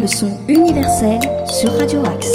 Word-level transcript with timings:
Le 0.00 0.08
son 0.08 0.32
universel 0.48 1.20
sur 1.46 1.72
Radio 1.78 2.02
Axe. 2.04 2.32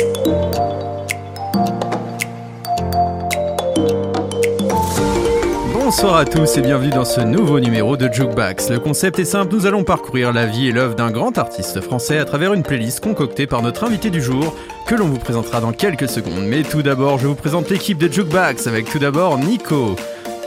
Bonsoir 5.74 6.16
à 6.16 6.24
tous 6.24 6.56
et 6.56 6.62
bienvenue 6.62 6.92
dans 6.92 7.04
ce 7.04 7.20
nouveau 7.20 7.60
numéro 7.60 7.98
de 7.98 8.08
Jukebox. 8.10 8.70
Le 8.70 8.80
concept 8.80 9.20
est 9.20 9.26
simple, 9.26 9.54
nous 9.54 9.66
allons 9.66 9.84
parcourir 9.84 10.32
la 10.32 10.46
vie 10.46 10.70
et 10.70 10.72
l'œuvre 10.72 10.96
d'un 10.96 11.12
grand 11.12 11.38
artiste 11.38 11.82
français 11.82 12.18
à 12.18 12.24
travers 12.24 12.54
une 12.54 12.64
playlist 12.64 13.04
concoctée 13.04 13.46
par 13.46 13.62
notre 13.62 13.84
invité 13.84 14.10
du 14.10 14.22
jour 14.22 14.56
que 14.88 14.96
l'on 14.96 15.08
vous 15.08 15.20
présentera 15.20 15.60
dans 15.60 15.74
quelques 15.74 16.08
secondes. 16.08 16.46
Mais 16.48 16.64
tout 16.64 16.82
d'abord, 16.82 17.18
je 17.18 17.28
vous 17.28 17.36
présente 17.36 17.70
l'équipe 17.70 17.98
de 17.98 18.10
Jukebox 18.10 18.68
avec 18.68 18.90
tout 18.90 19.00
d'abord 19.00 19.38
Nico. 19.38 19.98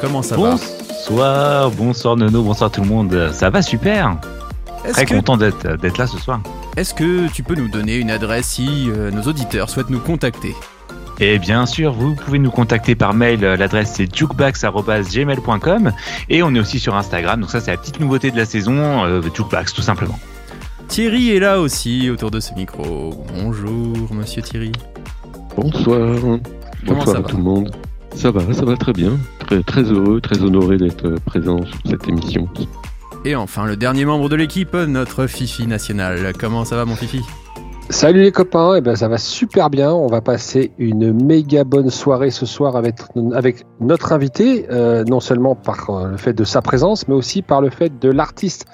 Comment 0.00 0.22
ça 0.22 0.38
va? 0.38 0.56
Bonsoir, 0.56 1.70
bonsoir 1.72 2.16
Nono, 2.16 2.42
bonsoir 2.42 2.70
tout 2.70 2.80
le 2.80 2.88
monde. 2.88 3.32
Ça 3.34 3.50
va 3.50 3.60
super? 3.60 4.16
Très 4.92 5.06
content 5.06 5.36
d'être 5.36 5.98
là 5.98 6.06
ce 6.06 6.18
soir. 6.18 6.40
Est-ce 6.76 6.94
que 6.94 7.28
tu 7.32 7.42
peux 7.42 7.54
nous 7.54 7.68
donner 7.68 7.96
une 7.96 8.10
adresse 8.10 8.46
si 8.46 8.88
euh, 8.88 9.10
nos 9.10 9.22
auditeurs 9.22 9.68
souhaitent 9.70 9.90
nous 9.90 10.00
contacter? 10.00 10.54
Et 11.20 11.38
bien 11.38 11.66
sûr, 11.66 11.92
vous 11.92 12.14
pouvez 12.14 12.38
nous 12.38 12.50
contacter 12.50 12.94
par 12.94 13.12
mail. 13.12 13.40
L'adresse 13.40 13.92
c'est 13.96 14.14
jukebox.gmail.com 14.14 15.92
et 16.28 16.42
on 16.42 16.54
est 16.54 16.60
aussi 16.60 16.78
sur 16.78 16.94
Instagram. 16.96 17.40
Donc 17.40 17.50
ça, 17.50 17.60
c'est 17.60 17.72
la 17.72 17.76
petite 17.76 17.98
nouveauté 17.98 18.30
de 18.30 18.36
la 18.36 18.44
saison, 18.44 19.04
euh, 19.04 19.20
jukebox 19.22 19.72
tout 19.74 19.82
simplement. 19.82 20.18
Thierry 20.86 21.30
est 21.30 21.40
là 21.40 21.60
aussi 21.60 22.08
autour 22.08 22.30
de 22.30 22.40
ce 22.40 22.54
micro. 22.54 23.24
Bonjour, 23.34 24.14
monsieur 24.14 24.42
Thierry. 24.42 24.72
Bonsoir. 25.56 26.38
Bonsoir 26.86 27.16
à 27.16 27.22
tout 27.22 27.36
le 27.36 27.42
monde. 27.42 27.74
Ça 28.14 28.30
va, 28.30 28.40
ça 28.52 28.64
va 28.64 28.76
très 28.76 28.92
bien. 28.92 29.18
Très, 29.40 29.62
très 29.62 29.82
heureux, 29.82 30.20
très 30.20 30.40
honoré 30.40 30.76
d'être 30.76 31.16
présent 31.24 31.58
sur 31.64 31.78
cette 31.90 32.08
émission. 32.08 32.48
Et 33.24 33.34
enfin, 33.34 33.66
le 33.66 33.76
dernier 33.76 34.04
membre 34.04 34.28
de 34.28 34.36
l'équipe, 34.36 34.74
notre 34.74 35.26
Fifi 35.26 35.66
national. 35.66 36.32
Comment 36.38 36.64
ça 36.64 36.76
va, 36.76 36.84
mon 36.84 36.94
Fifi? 36.94 37.22
Salut 37.90 38.20
les 38.20 38.32
copains, 38.32 38.74
et 38.74 38.78
eh 38.78 38.80
ben 38.82 38.94
ça 38.96 39.08
va 39.08 39.16
super 39.16 39.70
bien. 39.70 39.90
On 39.92 40.08
va 40.08 40.20
passer 40.20 40.72
une 40.76 41.12
méga 41.24 41.64
bonne 41.64 41.88
soirée 41.88 42.30
ce 42.30 42.44
soir 42.44 42.76
avec, 42.76 43.00
notre 43.80 44.12
invité, 44.12 44.66
euh, 44.70 45.04
non 45.04 45.20
seulement 45.20 45.54
par 45.54 45.88
euh, 45.88 46.08
le 46.08 46.16
fait 46.18 46.34
de 46.34 46.44
sa 46.44 46.60
présence, 46.60 47.08
mais 47.08 47.14
aussi 47.14 47.40
par 47.40 47.62
le 47.62 47.70
fait 47.70 47.98
de 47.98 48.10
l'artiste 48.10 48.66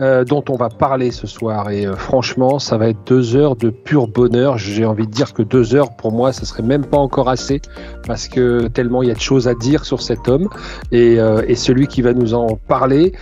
euh, 0.00 0.24
dont 0.24 0.42
on 0.48 0.56
va 0.56 0.68
parler 0.68 1.10
ce 1.12 1.26
soir. 1.26 1.70
Et 1.70 1.86
euh, 1.86 1.94
franchement, 1.94 2.58
ça 2.58 2.76
va 2.76 2.88
être 2.88 2.98
deux 3.06 3.36
heures 3.36 3.54
de 3.54 3.70
pur 3.70 4.08
bonheur. 4.08 4.58
J'ai 4.58 4.84
envie 4.84 5.06
de 5.06 5.12
dire 5.12 5.32
que 5.32 5.42
deux 5.42 5.74
heures, 5.74 5.94
pour 5.96 6.10
moi, 6.10 6.32
ça 6.32 6.44
serait 6.44 6.62
même 6.64 6.84
pas 6.84 6.96
encore 6.96 7.28
assez, 7.28 7.60
parce 8.06 8.26
que 8.26 8.66
tellement 8.66 9.02
il 9.02 9.08
y 9.08 9.12
a 9.12 9.14
de 9.14 9.20
choses 9.20 9.46
à 9.46 9.54
dire 9.54 9.84
sur 9.84 10.02
cet 10.02 10.28
homme. 10.28 10.48
Et, 10.90 11.20
euh, 11.20 11.42
et 11.46 11.54
celui 11.54 11.86
qui 11.86 12.02
va 12.02 12.12
nous 12.12 12.34
en 12.34 12.56
parler, 12.56 13.12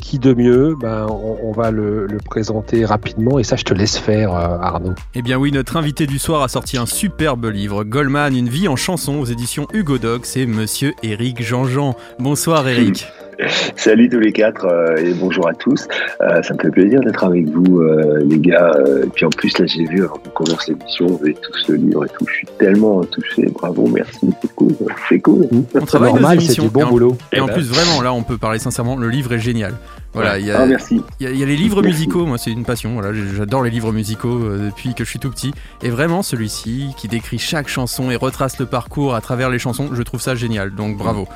qui 0.00 0.18
de 0.18 0.34
mieux, 0.34 0.74
ben, 0.80 1.06
on, 1.10 1.38
on 1.42 1.52
va 1.52 1.70
le, 1.70 2.06
le, 2.06 2.18
présenter 2.24 2.84
rapidement. 2.84 3.38
Et 3.38 3.44
ça, 3.44 3.56
je 3.56 3.64
te 3.64 3.74
laisse 3.74 3.98
faire, 3.98 4.32
Arnaud. 4.32 4.94
Eh 5.14 5.22
bien 5.22 5.36
oui, 5.36 5.52
notre 5.52 5.76
invité 5.76 6.06
du 6.06 6.18
soir 6.18 6.42
a 6.42 6.48
sorti 6.48 6.78
un 6.78 6.86
superbe 6.86 7.46
livre, 7.46 7.84
Goldman, 7.84 8.34
une 8.34 8.48
vie 8.48 8.68
en 8.68 8.76
chanson 8.76 9.18
aux 9.18 9.26
éditions 9.26 9.66
Hugo 9.74 9.98
Doc. 9.98 10.24
C'est 10.24 10.46
Monsieur 10.46 10.94
Éric 11.02 11.42
Jean-Jean. 11.42 11.94
Bonsoir 12.18 12.66
Éric. 12.66 13.06
Salut 13.76 14.08
tous 14.08 14.20
les 14.20 14.32
quatre 14.32 14.64
euh, 14.64 14.96
et 14.96 15.12
bonjour 15.14 15.46
à 15.48 15.54
tous. 15.54 15.86
Euh, 16.20 16.42
ça 16.42 16.54
me 16.54 16.58
fait 16.58 16.70
plaisir 16.70 17.00
d'être 17.00 17.24
avec 17.24 17.46
vous, 17.48 17.80
euh, 17.80 18.22
les 18.24 18.38
gars. 18.38 18.72
Et 19.04 19.08
puis 19.08 19.24
en 19.24 19.30
plus, 19.30 19.56
là, 19.58 19.66
j'ai 19.66 19.84
vu 19.84 20.04
avant 20.04 20.16
qu'on 20.16 20.44
commence 20.44 20.68
l'émission, 20.68 21.06
vous 21.06 21.22
avez 21.22 21.34
tous 21.34 21.68
le 21.68 21.74
livre 21.76 22.04
et 22.04 22.08
tout. 22.08 22.26
Je 22.26 22.34
suis 22.34 22.46
tellement 22.58 23.02
touché. 23.04 23.46
Bravo, 23.52 23.86
merci. 23.88 24.30
C'est 24.40 24.54
cool. 24.54 24.74
C'est 25.08 25.20
cool. 25.20 25.46
On 25.74 25.84
travaille 25.84 26.12
normal, 26.12 26.40
c'est 26.40 26.60
du 26.60 26.68
bon 26.68 26.86
boulot. 26.86 27.16
Et 27.32 27.40
en 27.40 27.48
plus, 27.48 27.68
vraiment, 27.68 28.00
là, 28.02 28.12
on 28.12 28.22
peut 28.22 28.38
parler 28.38 28.58
sincèrement. 28.58 28.96
Le 28.96 29.08
livre 29.10 29.32
est 29.32 29.40
génial. 29.40 29.74
Voilà, 30.14 30.38
il 30.38 30.46
y, 30.46 30.50
a, 30.50 30.60
ah, 30.60 30.66
merci. 30.66 31.02
Il, 31.20 31.36
y 31.36 31.42
a, 31.42 31.46
les 31.46 31.56
livres 31.56 31.82
musicaux, 31.82 32.24
moi 32.24 32.38
c'est 32.38 32.50
une 32.50 32.64
passion, 32.64 32.94
voilà, 32.94 33.10
j'adore 33.12 33.62
les 33.62 33.68
livres 33.68 33.92
musicaux 33.92 34.38
depuis 34.38 34.94
que 34.94 35.04
je 35.04 35.10
suis 35.10 35.18
tout 35.18 35.28
petit. 35.28 35.52
Et 35.82 35.90
vraiment 35.90 36.22
celui-ci 36.22 36.94
qui 36.96 37.06
décrit 37.06 37.38
chaque 37.38 37.68
chanson 37.68 38.10
et 38.10 38.16
retrace 38.16 38.58
le 38.58 38.64
parcours 38.64 39.14
à 39.14 39.20
travers 39.20 39.50
les 39.50 39.58
chansons, 39.58 39.90
je 39.92 40.02
trouve 40.02 40.22
ça 40.22 40.34
génial, 40.34 40.74
donc 40.74 40.96
bravo. 40.96 41.28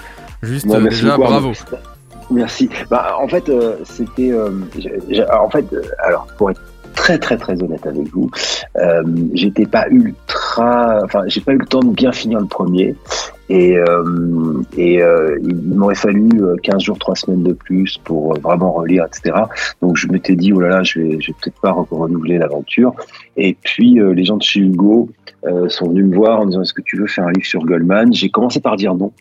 Juste 0.43 0.67
déjà, 0.67 1.19
bravo. 1.19 1.53
Merci. 2.31 2.69
Bah, 2.91 3.17
en 3.21 3.29
fait, 3.29 3.49
euh, 3.49 3.77
c'était. 3.85 4.33
Euh, 4.33 4.51
en 5.33 5.51
fait, 5.51 5.73
euh, 5.73 5.83
alors, 5.99 6.27
pour 6.39 6.51
être 6.51 6.61
très 6.95 7.19
très 7.19 7.37
très 7.37 7.61
honnête 7.63 7.87
avec 7.87 8.09
vous, 8.13 8.31
j'étais 9.35 9.67
pas 9.67 9.87
ultra. 9.89 11.01
Enfin, 11.05 11.23
j'ai 11.27 11.41
pas 11.41 11.53
eu 11.53 11.59
le 11.59 11.67
temps 11.67 11.81
de 11.81 11.91
bien 11.91 12.13
finir 12.13 12.41
le 12.41 12.47
premier. 12.47 12.97
Et, 13.53 13.77
et 14.79 15.03
il 15.43 15.75
m'aurait 15.75 15.97
fallu 15.97 16.31
15 16.63 16.83
jours, 16.83 16.99
3 16.99 17.17
semaines 17.17 17.43
de 17.43 17.53
plus 17.53 17.99
pour 17.99 18.39
vraiment 18.39 18.73
relire, 18.73 19.05
etc. 19.05 19.43
Donc 19.83 19.97
je 19.97 20.07
m'étais 20.07 20.37
dit, 20.37 20.53
oh 20.53 20.61
là 20.61 20.69
là, 20.69 20.83
je 20.85 21.01
vais, 21.01 21.21
je 21.21 21.29
vais 21.29 21.37
peut-être 21.43 21.61
pas 21.61 21.73
renouveler 21.73 22.39
l'aventure. 22.39 22.95
Et 23.37 23.57
puis 23.61 23.99
les 24.01 24.25
gens 24.25 24.37
de 24.37 24.43
chez 24.43 24.61
Hugo 24.61 25.09
sont 25.69 25.89
venus 25.89 26.05
me 26.05 26.15
voir 26.15 26.41
en 26.41 26.47
disant, 26.47 26.63
est-ce 26.63 26.75
que 26.75 26.83
tu 26.83 26.97
veux 26.97 27.09
faire 27.09 27.27
un 27.27 27.33
livre 27.33 27.47
sur 27.47 27.65
Goldman? 27.65 28.15
J'ai 28.15 28.31
commencé 28.31 28.61
par 28.61 28.77
dire 28.77 28.95
non. 28.95 29.13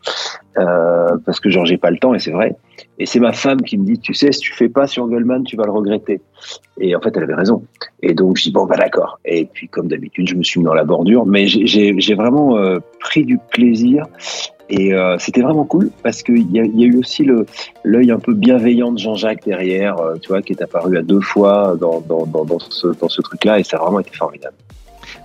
Euh, 0.57 1.17
parce 1.25 1.39
que 1.39 1.49
genre 1.49 1.65
j'ai 1.65 1.77
pas 1.77 1.91
le 1.91 1.97
temps 1.97 2.13
et 2.13 2.19
c'est 2.19 2.31
vrai. 2.31 2.55
Et 2.97 3.05
c'est 3.05 3.19
ma 3.19 3.31
femme 3.31 3.61
qui 3.61 3.77
me 3.77 3.85
dit, 3.85 3.99
tu 3.99 4.13
sais, 4.13 4.31
si 4.31 4.39
tu 4.39 4.53
fais 4.53 4.67
pas 4.67 4.87
sur 4.87 5.07
Goldman, 5.07 5.43
tu 5.43 5.55
vas 5.55 5.65
le 5.65 5.71
regretter. 5.71 6.21
Et 6.79 6.95
en 6.95 7.01
fait, 7.01 7.15
elle 7.15 7.23
avait 7.23 7.35
raison. 7.35 7.63
Et 8.01 8.13
donc 8.13 8.37
je 8.37 8.43
dis 8.43 8.51
bon 8.51 8.65
bah 8.65 8.75
d'accord. 8.75 9.19
Et 9.25 9.45
puis 9.45 9.69
comme 9.69 9.87
d'habitude, 9.87 10.27
je 10.27 10.35
me 10.35 10.43
suis 10.43 10.59
mis 10.59 10.65
dans 10.65 10.73
la 10.73 10.83
bordure, 10.83 11.25
mais 11.25 11.47
j'ai 11.47 12.15
vraiment 12.15 12.57
euh, 12.57 12.79
pris 12.99 13.23
du 13.23 13.37
plaisir. 13.37 14.05
Et 14.69 14.93
euh, 14.93 15.17
c'était 15.17 15.41
vraiment 15.41 15.65
cool 15.65 15.89
parce 16.03 16.21
qu'il 16.21 16.51
y, 16.51 16.59
a, 16.59 16.65
y 16.65 16.83
a 16.83 16.87
eu 16.87 16.97
aussi 16.97 17.27
l'œil 17.83 18.11
un 18.11 18.19
peu 18.19 18.33
bienveillant 18.33 18.91
de 18.91 18.99
Jean-Jacques 18.99 19.43
derrière, 19.45 19.97
tu 20.21 20.29
vois, 20.29 20.41
qui 20.41 20.53
est 20.53 20.61
apparu 20.61 20.97
à 20.97 21.01
deux 21.01 21.21
fois 21.21 21.75
dans, 21.79 22.01
dans, 22.01 22.25
dans, 22.25 22.45
dans 22.45 22.59
ce, 22.59 23.21
truc-là 23.21 23.59
et 23.59 23.63
ça 23.63 23.77
a 23.77 23.79
vraiment 23.79 23.99
été 23.99 24.11
formidable. 24.13 24.55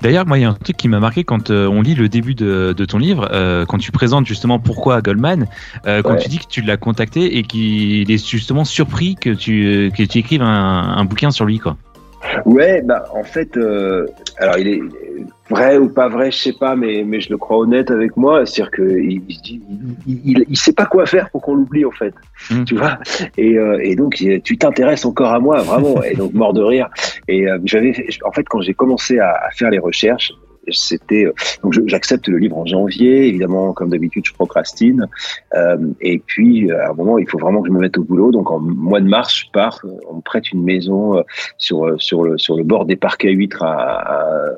D'ailleurs, 0.02 0.26
moi, 0.26 0.38
il 0.38 0.42
y 0.42 0.44
a 0.44 0.50
un 0.50 0.54
truc 0.54 0.76
qui 0.76 0.88
m'a 0.88 1.00
marqué 1.00 1.24
quand 1.24 1.50
euh, 1.50 1.66
on 1.66 1.82
lit 1.82 1.94
le 1.94 2.08
début 2.08 2.34
de, 2.34 2.72
ton 2.86 2.98
livre, 2.98 3.28
euh, 3.32 3.64
quand 3.64 3.78
tu 3.78 3.92
présentes 3.92 4.26
justement 4.26 4.58
pourquoi 4.58 5.00
Goldman, 5.00 5.46
euh, 5.86 6.02
quand 6.02 6.16
tu 6.16 6.28
dis 6.28 6.38
que 6.38 6.46
tu 6.48 6.62
l'as 6.62 6.76
contacté 6.76 7.38
et 7.38 7.42
qu'il 7.42 8.10
est 8.10 8.28
justement 8.28 8.64
surpris 8.64 9.14
que 9.14 9.30
tu, 9.30 9.90
que 9.96 10.02
tu 10.02 10.18
écrives 10.18 10.42
un, 10.42 10.46
un 10.96 11.04
bouquin 11.04 11.30
sur 11.30 11.44
lui, 11.44 11.58
quoi. 11.58 11.76
Ouais, 12.46 12.82
bah 12.82 13.04
en 13.14 13.22
fait, 13.24 13.56
euh, 13.56 14.06
alors 14.38 14.58
il 14.58 14.68
est 14.68 14.80
vrai 15.50 15.76
ou 15.76 15.88
pas 15.88 16.08
vrai, 16.08 16.30
je 16.30 16.38
sais 16.38 16.52
pas, 16.52 16.74
mais 16.74 17.04
mais 17.06 17.20
je 17.20 17.30
le 17.30 17.36
crois 17.36 17.58
honnête 17.58 17.90
avec 17.90 18.16
moi, 18.16 18.46
c'est-à-dire 18.46 18.70
que 18.70 18.82
il, 18.82 19.22
il, 20.06 20.44
il, 20.48 20.56
sait 20.56 20.72
pas 20.72 20.86
quoi 20.86 21.06
faire 21.06 21.30
pour 21.30 21.42
qu'on 21.42 21.54
l'oublie 21.54 21.84
en 21.84 21.90
fait, 21.90 22.14
mmh. 22.50 22.64
tu 22.64 22.76
vois? 22.76 22.98
Et, 23.36 23.58
euh, 23.58 23.78
et 23.82 23.94
donc 23.96 24.22
tu 24.44 24.58
t'intéresses 24.58 25.04
encore 25.04 25.32
à 25.32 25.38
moi 25.38 25.62
vraiment, 25.62 26.02
et 26.02 26.14
donc 26.14 26.32
mort 26.32 26.52
de 26.52 26.62
rire. 26.62 26.88
Et 27.28 27.48
euh, 27.48 27.58
j'avais, 27.64 27.94
en 28.24 28.32
fait, 28.32 28.44
quand 28.48 28.60
j'ai 28.60 28.74
commencé 28.74 29.18
à, 29.18 29.30
à 29.30 29.50
faire 29.50 29.70
les 29.70 29.78
recherches, 29.78 30.32
c'était 30.70 31.26
euh, 31.26 31.32
donc 31.62 31.74
j'accepte 31.86 32.28
le 32.28 32.38
livre 32.38 32.56
en 32.56 32.66
janvier 32.66 33.28
évidemment 33.28 33.72
comme 33.72 33.90
d'habitude 33.90 34.24
je 34.26 34.32
procrastine. 34.32 35.06
Euh, 35.54 35.76
et 36.00 36.18
puis 36.18 36.70
à 36.70 36.90
un 36.90 36.94
moment 36.94 37.18
il 37.18 37.28
faut 37.28 37.38
vraiment 37.38 37.62
que 37.62 37.68
je 37.68 37.72
me 37.72 37.80
mette 37.80 37.98
au 37.98 38.04
boulot. 38.04 38.30
Donc 38.30 38.50
en 38.50 38.60
mois 38.60 39.00
de 39.00 39.08
mars 39.08 39.44
je 39.44 39.50
pars 39.52 39.80
on 40.10 40.16
me 40.16 40.20
prête 40.20 40.52
une 40.52 40.62
maison 40.62 41.18
euh, 41.18 41.22
sur 41.58 42.00
sur 42.00 42.24
le 42.24 42.38
sur 42.38 42.56
le 42.56 42.64
bord 42.64 42.86
des 42.86 42.96
parcs 42.96 43.24
à 43.24 43.30
huîtres 43.30 43.62
à, 43.62 44.50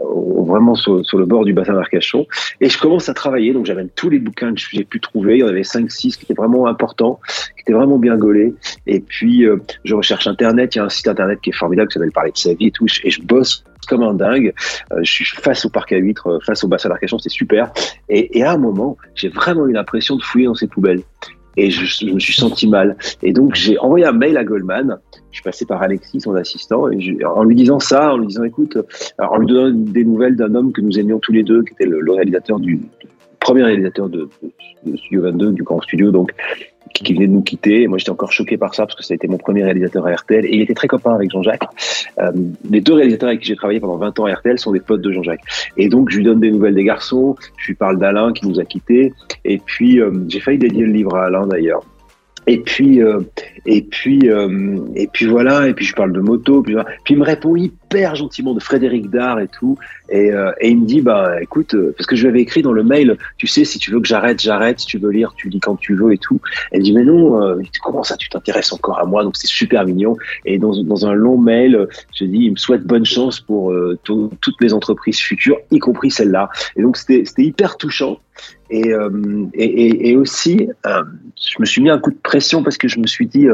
vraiment 0.46 0.74
sur, 0.74 1.04
sur, 1.04 1.18
le 1.18 1.26
bord 1.26 1.44
du 1.44 1.52
bassin 1.52 1.74
d'Arcachon. 1.74 2.26
Et 2.60 2.68
je 2.68 2.78
commence 2.78 3.08
à 3.08 3.14
travailler. 3.14 3.52
Donc 3.52 3.66
j'avais 3.66 3.86
tous 3.86 4.10
les 4.10 4.18
bouquins 4.18 4.54
que 4.54 4.60
j'ai 4.60 4.84
pu 4.84 5.00
trouver. 5.00 5.34
Il 5.34 5.40
y 5.40 5.42
en 5.42 5.48
avait 5.48 5.64
5 5.64 5.90
6 5.90 6.16
qui 6.16 6.24
étaient 6.24 6.34
vraiment 6.34 6.66
importants 6.66 7.20
qui 7.56 7.62
étaient 7.62 7.72
vraiment 7.72 7.98
bien 7.98 8.16
gaulés. 8.16 8.54
Et 8.86 9.00
puis 9.00 9.44
je 9.84 9.94
recherche 9.94 10.26
internet. 10.26 10.74
Il 10.74 10.78
y 10.78 10.80
a 10.80 10.84
un 10.84 10.88
site 10.88 11.08
internet 11.08 11.40
qui 11.40 11.50
est 11.50 11.56
formidable 11.56 11.88
qui 11.88 11.94
s'appelle 11.94 12.12
parler 12.12 12.32
de 12.32 12.38
sa 12.38 12.54
vie 12.54 12.66
et 12.66 12.70
tout. 12.70 12.86
Et 13.04 13.10
je 13.10 13.22
bosse 13.22 13.64
comme 13.86 14.02
un 14.02 14.14
dingue. 14.14 14.52
Euh, 14.92 15.00
je 15.02 15.10
suis 15.10 15.26
face 15.26 15.64
au 15.64 15.70
parc 15.70 15.92
à 15.92 15.96
huîtres, 15.96 16.28
euh, 16.28 16.40
face 16.40 16.64
au 16.64 16.68
bassin 16.68 16.88
d'Arcachon, 16.88 17.18
c'est 17.18 17.30
super. 17.30 17.72
Et, 18.08 18.42
à 18.42 18.52
un 18.52 18.58
moment, 18.58 18.96
j'ai 19.14 19.28
vraiment 19.28 19.66
eu 19.66 19.72
l'impression 19.72 20.16
de 20.16 20.22
fouiller 20.22 20.46
dans 20.46 20.54
ces 20.54 20.66
poubelles. 20.66 21.02
Et 21.58 21.70
je, 21.70 22.12
me 22.12 22.18
suis 22.18 22.34
senti 22.34 22.68
mal. 22.68 22.98
Et 23.22 23.32
donc, 23.32 23.54
j'ai 23.54 23.78
envoyé 23.78 24.04
un 24.04 24.12
mail 24.12 24.36
à 24.36 24.44
Goldman. 24.44 24.98
Je 25.30 25.36
suis 25.36 25.42
passé 25.42 25.64
par 25.64 25.80
Alexis, 25.80 26.20
son 26.20 26.34
assistant, 26.34 26.82
en 26.82 27.44
lui 27.44 27.54
disant 27.54 27.80
ça, 27.80 28.12
en 28.12 28.18
lui 28.18 28.26
disant, 28.26 28.44
écoute, 28.44 28.76
en 29.18 29.38
lui 29.38 29.46
donnant 29.46 29.74
des 29.74 30.04
nouvelles 30.04 30.36
d'un 30.36 30.54
homme 30.54 30.72
que 30.72 30.82
nous 30.82 30.98
aimions 30.98 31.18
tous 31.18 31.32
les 31.32 31.42
deux, 31.42 31.62
qui 31.62 31.72
était 31.72 31.86
le, 31.86 32.12
réalisateur 32.12 32.60
du, 32.60 32.80
premier 33.40 33.62
réalisateur 33.62 34.10
de, 34.10 34.28
de, 34.84 34.96
Studio 34.96 35.22
22, 35.22 35.52
du 35.52 35.62
grand 35.62 35.80
studio, 35.80 36.10
donc 36.10 36.32
qui 37.02 37.14
venait 37.14 37.26
de 37.26 37.32
nous 37.32 37.42
quitter. 37.42 37.86
Moi, 37.86 37.98
j'étais 37.98 38.10
encore 38.10 38.32
choqué 38.32 38.56
par 38.56 38.74
ça 38.74 38.84
parce 38.84 38.94
que 38.94 39.04
ça 39.04 39.14
a 39.14 39.16
été 39.16 39.28
mon 39.28 39.38
premier 39.38 39.64
réalisateur 39.64 40.06
à 40.06 40.14
RTL 40.14 40.44
et 40.44 40.54
il 40.54 40.60
était 40.62 40.74
très 40.74 40.88
copain 40.88 41.14
avec 41.14 41.30
Jean-Jacques. 41.30 41.64
Euh, 42.18 42.32
les 42.70 42.80
deux 42.80 42.94
réalisateurs 42.94 43.28
avec 43.28 43.40
qui 43.40 43.48
j'ai 43.48 43.56
travaillé 43.56 43.80
pendant 43.80 43.96
20 43.96 44.18
ans 44.20 44.26
à 44.26 44.34
RTL 44.34 44.58
sont 44.58 44.72
des 44.72 44.80
potes 44.80 45.02
de 45.02 45.12
Jean-Jacques. 45.12 45.44
Et 45.76 45.88
donc, 45.88 46.10
je 46.10 46.18
lui 46.18 46.24
donne 46.24 46.40
des 46.40 46.50
nouvelles 46.50 46.74
des 46.74 46.84
garçons. 46.84 47.36
Je 47.56 47.68
lui 47.68 47.74
parle 47.74 47.98
d'Alain 47.98 48.32
qui 48.32 48.46
nous 48.46 48.60
a 48.60 48.64
quittés. 48.64 49.12
Et 49.44 49.58
puis, 49.58 50.00
euh, 50.00 50.12
j'ai 50.28 50.40
failli 50.40 50.58
dédier 50.58 50.84
le 50.84 50.92
livre 50.92 51.16
à 51.16 51.26
Alain 51.26 51.46
d'ailleurs. 51.46 51.82
Et 52.48 52.58
puis, 52.58 53.02
euh, 53.02 53.20
et 53.66 53.82
puis, 53.82 54.30
euh, 54.30 54.78
et 54.94 55.08
puis 55.08 55.26
voilà. 55.26 55.66
Et 55.66 55.74
puis, 55.74 55.84
je 55.84 55.94
parle 55.94 56.12
de 56.12 56.20
moto. 56.20 56.62
Puis, 56.62 56.76
puis 57.04 57.14
il 57.14 57.18
me 57.18 57.24
répond 57.24 57.54
super 57.86 58.16
gentiment 58.16 58.54
de 58.54 58.60
Frédéric 58.60 59.10
Dard 59.10 59.38
et 59.38 59.48
tout. 59.48 59.78
Et, 60.08 60.32
euh, 60.32 60.50
il 60.62 60.80
me 60.80 60.86
dit, 60.86 61.00
bah 61.00 61.40
écoute, 61.40 61.74
euh, 61.74 61.94
parce 61.96 62.06
que 62.06 62.16
je 62.16 62.22
lui 62.22 62.28
avais 62.28 62.40
écrit 62.40 62.62
dans 62.62 62.72
le 62.72 62.82
mail, 62.82 63.16
tu 63.36 63.46
sais, 63.46 63.64
si 63.64 63.78
tu 63.78 63.90
veux 63.92 64.00
que 64.00 64.08
j'arrête, 64.08 64.40
j'arrête. 64.40 64.80
Si 64.80 64.86
tu 64.86 64.98
veux 64.98 65.10
lire, 65.10 65.32
tu 65.36 65.48
lis 65.48 65.60
quand 65.60 65.76
tu 65.76 65.94
veux 65.94 66.12
et 66.12 66.18
tout. 66.18 66.40
Elle 66.72 66.82
dit, 66.82 66.92
mais 66.92 67.04
non, 67.04 67.42
euh, 67.42 67.60
comment 67.82 68.02
ça, 68.02 68.16
tu 68.16 68.28
t'intéresses 68.28 68.72
encore 68.72 68.98
à 68.98 69.04
moi? 69.04 69.22
Donc 69.22 69.36
c'est 69.36 69.46
super 69.46 69.84
mignon. 69.84 70.16
Et 70.44 70.58
dans, 70.58 70.82
dans 70.82 71.06
un 71.06 71.12
long 71.12 71.38
mail, 71.38 71.86
je 72.14 72.24
dis, 72.24 72.38
il 72.46 72.52
me 72.52 72.56
souhaite 72.56 72.82
bonne 72.82 73.06
chance 73.06 73.40
pour 73.40 73.72
toutes 74.02 74.60
mes 74.60 74.72
entreprises 74.72 75.18
futures, 75.18 75.58
y 75.70 75.78
compris 75.78 76.10
celle-là. 76.10 76.50
Et 76.76 76.82
donc 76.82 76.96
c'était 76.96 77.24
hyper 77.38 77.76
touchant. 77.76 78.18
Et, 78.68 78.92
et, 79.54 80.16
aussi, 80.16 80.68
je 80.84 81.56
me 81.60 81.64
suis 81.64 81.80
mis 81.80 81.88
un 81.88 81.98
coup 81.98 82.10
de 82.10 82.18
pression 82.18 82.62
parce 82.62 82.76
que 82.76 82.88
je 82.88 82.98
me 82.98 83.06
suis 83.06 83.26
dit, 83.26 83.46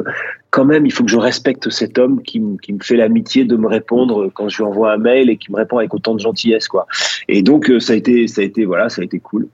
quand 0.50 0.64
même, 0.64 0.87
il 0.87 0.93
faut 0.93 1.05
que 1.05 1.11
je 1.11 1.19
respecte 1.19 1.70
cet 1.70 1.99
homme 1.99 2.23
qui, 2.23 2.43
qui 2.62 2.73
me 2.73 2.81
fait 2.81 2.96
l'amitié 2.96 3.44
de 3.44 3.56
me 3.56 3.67
répondre 3.67 4.22
quand 4.31 4.49
je 4.49 4.59
lui 4.59 4.65
envoie 4.65 4.93
un 4.93 4.99
mail 4.99 5.31
et 5.31 5.37
qui 5.37 5.51
me 5.51 5.57
répond 5.57 5.79
avec 5.79 5.93
autant 5.95 6.15
de 6.15 6.21
gentillesse, 6.21 6.69
quoi. 6.69 6.87
Et 7.29 7.43
donc, 7.43 7.73
ça 7.79 7.93
a 7.93 7.97
été, 7.97 8.27
ça 8.29 8.41
a 8.41 8.45
été, 8.45 8.65
voilà, 8.65 8.89
ça 8.89 9.03
a 9.03 9.05
été 9.05 9.19
cool. 9.19 9.49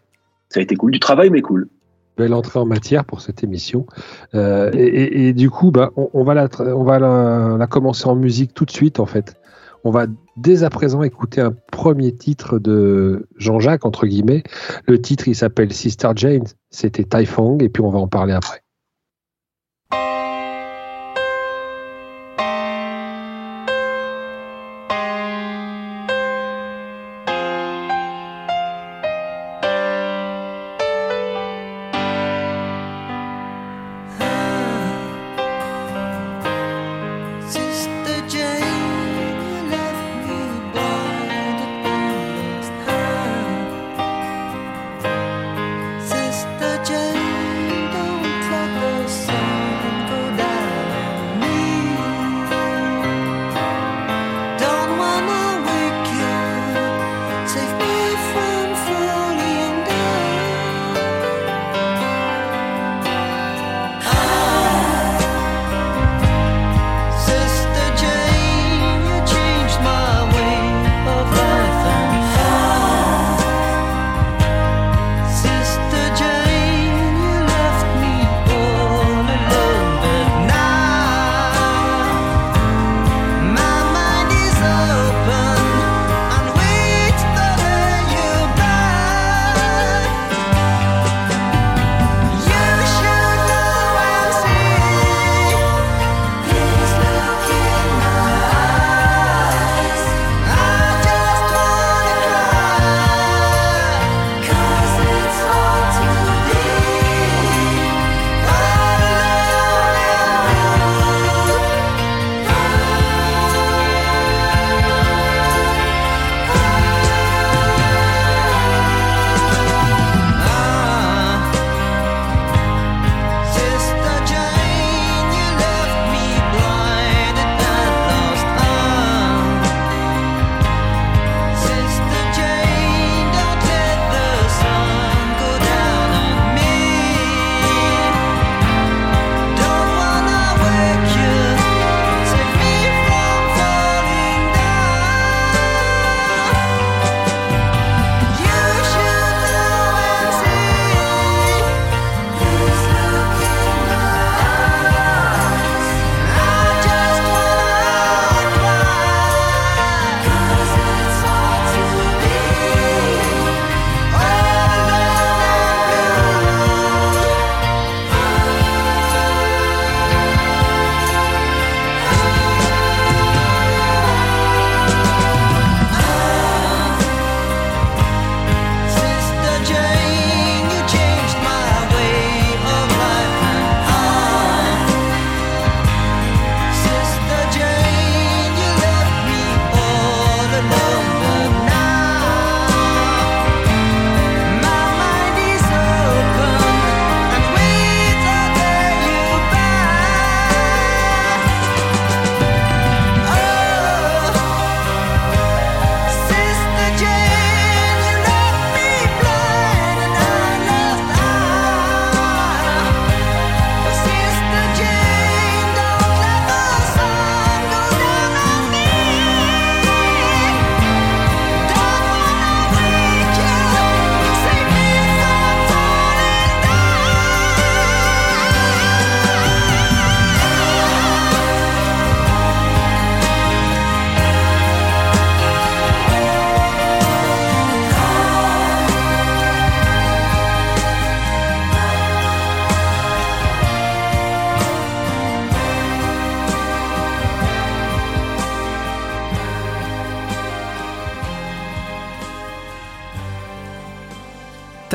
Ça 0.48 0.60
a 0.60 0.62
été 0.62 0.76
cool. 0.76 0.92
Du 0.92 1.00
travail, 1.00 1.30
mais 1.30 1.42
cool. 1.42 1.68
Belle 2.16 2.34
entrée 2.34 2.58
en 2.58 2.66
matière 2.66 3.04
pour 3.04 3.20
cette 3.20 3.44
émission. 3.44 3.86
et, 4.34 5.28
et, 5.28 5.32
du 5.32 5.50
coup, 5.50 5.70
bah, 5.70 5.90
on, 5.96 6.24
va, 6.24 6.34
la, 6.34 6.48
on 6.74 6.84
va 6.84 6.98
la, 6.98 7.66
commencer 7.68 8.06
en 8.06 8.16
musique 8.16 8.54
tout 8.54 8.64
de 8.64 8.70
suite, 8.70 8.98
en 8.98 9.06
fait. 9.06 9.36
On 9.84 9.90
va 9.90 10.06
dès 10.36 10.64
à 10.64 10.70
présent 10.70 11.02
écouter 11.02 11.40
un 11.40 11.54
premier 11.70 12.12
titre 12.12 12.58
de 12.58 13.26
Jean-Jacques, 13.36 13.86
entre 13.86 14.06
guillemets. 14.06 14.42
Le 14.86 15.00
titre, 15.00 15.28
il 15.28 15.34
s'appelle 15.34 15.72
Sister 15.72 16.10
Jane, 16.16 16.44
c'était 16.70 17.04
Taifong, 17.04 17.62
et 17.62 17.68
puis 17.68 17.82
on 17.82 17.90
va 17.90 17.98
en 17.98 18.08
parler 18.08 18.32
après. 18.32 18.62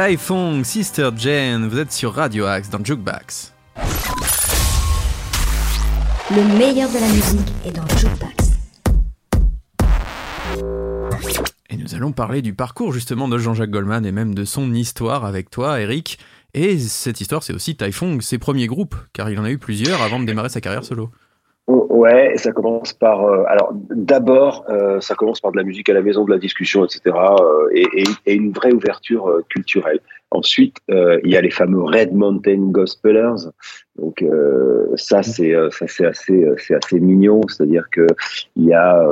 Typhon, 0.06 0.66
Sister 0.66 1.12
Jane, 1.16 1.66
vous 1.70 1.80
êtes 1.80 1.94
sur 1.94 2.14
Radio 2.14 2.46
Axe 2.46 2.70
dans 2.70 2.84
Jukebox. 2.84 3.54
Le 6.30 6.58
meilleur 6.58 6.90
de 6.90 7.00
la 7.00 7.08
musique 7.08 7.54
est 7.66 7.72
dans 7.72 7.88
Jukebox. 7.88 8.52
nous 11.78 11.96
allons 11.96 12.12
parler 12.12 12.42
du 12.42 12.54
parcours 12.54 12.92
justement 12.92 13.30
de 13.30 13.38
Jean-Jacques 13.38 13.70
Goldman 13.70 14.06
et 14.06 14.12
même 14.12 14.36
de 14.36 14.44
son 14.44 14.74
histoire 14.74 15.24
avec 15.24 15.50
toi, 15.50 15.80
Eric. 15.80 16.20
Et 16.54 16.78
cette 16.80 17.22
histoire, 17.22 17.42
c'est 17.42 17.54
aussi 17.54 17.78
Taifong, 17.78 18.22
ses 18.22 18.40
premiers 18.40 18.68
groupes, 18.68 18.96
car 19.14 19.30
il 19.30 19.40
en 19.40 19.46
a 19.46 19.52
eu 19.52 19.58
plusieurs 19.58 20.02
avant 20.02 20.20
de 20.20 20.26
démarrer 20.26 20.50
sa 20.50 20.60
carrière 20.60 20.84
solo. 20.84 21.12
Ouais, 21.94 22.34
ça 22.38 22.52
commence 22.52 22.92
par. 22.92 23.24
Euh, 23.24 23.44
alors, 23.48 23.72
d'abord, 23.92 24.66
euh, 24.68 25.00
ça 25.00 25.14
commence 25.14 25.40
par 25.40 25.52
de 25.52 25.58
la 25.58 25.64
musique 25.64 25.90
à 25.90 25.94
la 25.94 26.02
maison, 26.02 26.26
de 26.26 26.32
la 26.32 26.40
discussion, 26.40 26.84
etc., 26.84 27.02
euh, 27.06 27.70
et, 27.72 28.04
et, 28.26 28.34
une 28.34 28.52
vraie 28.52 28.74
ouverture 28.74 29.42
culturelle. 29.48 30.00
Ensuite, 30.32 30.78
il 30.90 31.30
y 31.30 31.38
a 31.38 31.42
les 31.42 31.52
fameux 31.52 31.84
Red 31.84 32.12
Mountain 32.16 32.72
Gospelers. 32.72 33.52
Donc, 33.96 34.26
ça, 34.96 35.22
c'est 35.22 35.54
ça, 35.70 35.88
c'est 35.88 36.08
assez, 36.08 36.48
c'est 36.58 36.74
assez 36.74 37.00
mignon. 37.00 37.42
C'est-à-dire 37.48 37.86
que 37.92 38.08
il 38.56 38.66
y 38.66 38.74
a 38.74 39.08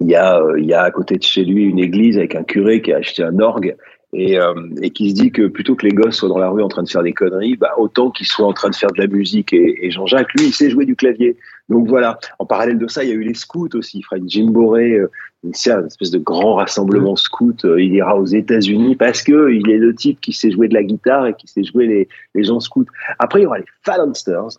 il 0.00 0.08
y 0.08 0.16
a 0.16 0.42
il 0.58 0.64
y 0.64 0.74
a 0.74 0.82
à 0.82 0.90
côté 0.90 1.18
de 1.18 1.22
chez 1.22 1.44
lui 1.44 1.66
une 1.66 1.78
église 1.78 2.18
avec 2.18 2.34
un 2.34 2.42
curé 2.42 2.82
qui 2.82 2.92
a 2.92 2.96
acheté 2.96 3.22
un 3.22 3.38
orgue 3.38 3.76
et, 4.12 4.38
euh, 4.38 4.54
et 4.82 4.90
qui 4.90 5.10
se 5.10 5.14
dit 5.14 5.30
que 5.30 5.46
plutôt 5.46 5.76
que 5.76 5.86
les 5.86 5.92
gosses 5.92 6.16
soient 6.16 6.28
dans 6.28 6.38
la 6.38 6.48
rue 6.48 6.62
en 6.62 6.68
train 6.68 6.82
de 6.82 6.88
faire 6.88 7.02
des 7.02 7.12
conneries, 7.12 7.56
bah, 7.56 7.74
autant 7.78 8.10
qu'ils 8.10 8.26
soient 8.26 8.46
en 8.46 8.52
train 8.52 8.70
de 8.70 8.74
faire 8.74 8.90
de 8.90 9.00
la 9.00 9.06
musique. 9.06 9.52
Et, 9.52 9.86
et 9.86 9.90
Jean-Jacques, 9.90 10.32
lui, 10.34 10.46
il 10.46 10.52
sait 10.52 10.70
jouer 10.70 10.84
du 10.84 10.96
clavier. 10.96 11.36
Donc 11.70 11.88
voilà. 11.88 12.18
En 12.38 12.46
parallèle 12.46 12.78
de 12.78 12.88
ça, 12.88 13.04
il 13.04 13.10
y 13.10 13.12
a 13.12 13.14
eu 13.14 13.22
les 13.22 13.34
scouts 13.34 13.74
aussi. 13.74 13.98
Il 13.98 14.02
fera 14.02 14.18
une 14.18 14.28
Jimboree, 14.28 14.94
euh, 14.94 15.06
une, 15.44 15.52
une 15.54 15.86
espèce 15.86 16.10
de 16.10 16.18
grand 16.18 16.56
rassemblement 16.56 17.16
scout. 17.16 17.64
Euh, 17.64 17.80
il 17.80 17.94
ira 17.94 18.18
aux 18.18 18.26
États-Unis 18.26 18.96
parce 18.96 19.22
que 19.22 19.50
il 19.52 19.70
est 19.70 19.78
le 19.78 19.94
type 19.94 20.20
qui 20.20 20.32
sait 20.32 20.50
jouer 20.50 20.68
de 20.68 20.74
la 20.74 20.82
guitare 20.82 21.28
et 21.28 21.34
qui 21.34 21.46
sait 21.46 21.64
jouer 21.64 21.86
les, 21.86 22.08
les 22.34 22.44
gens 22.44 22.60
scouts. 22.60 22.86
Après, 23.18 23.40
il 23.40 23.42
y 23.44 23.46
aura 23.46 23.58
les 23.58 23.64
Phalansters. 23.82 24.58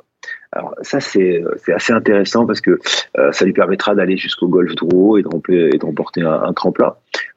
Alors 0.54 0.76
ça 0.82 1.00
c'est 1.00 1.44
assez 1.74 1.94
intéressant 1.94 2.46
parce 2.46 2.60
que 2.60 2.78
euh, 3.18 3.32
ça 3.32 3.46
lui 3.46 3.54
permettra 3.54 3.96
d'aller 3.96 4.18
jusqu'au 4.18 4.50
golf 4.50 4.76
Drouot 4.76 5.18
et 5.18 5.24
de, 5.24 5.76
et 5.76 5.80
remporter 5.82 6.22
un, 6.24 6.44
un 6.44 6.54
tremplin 6.54 6.94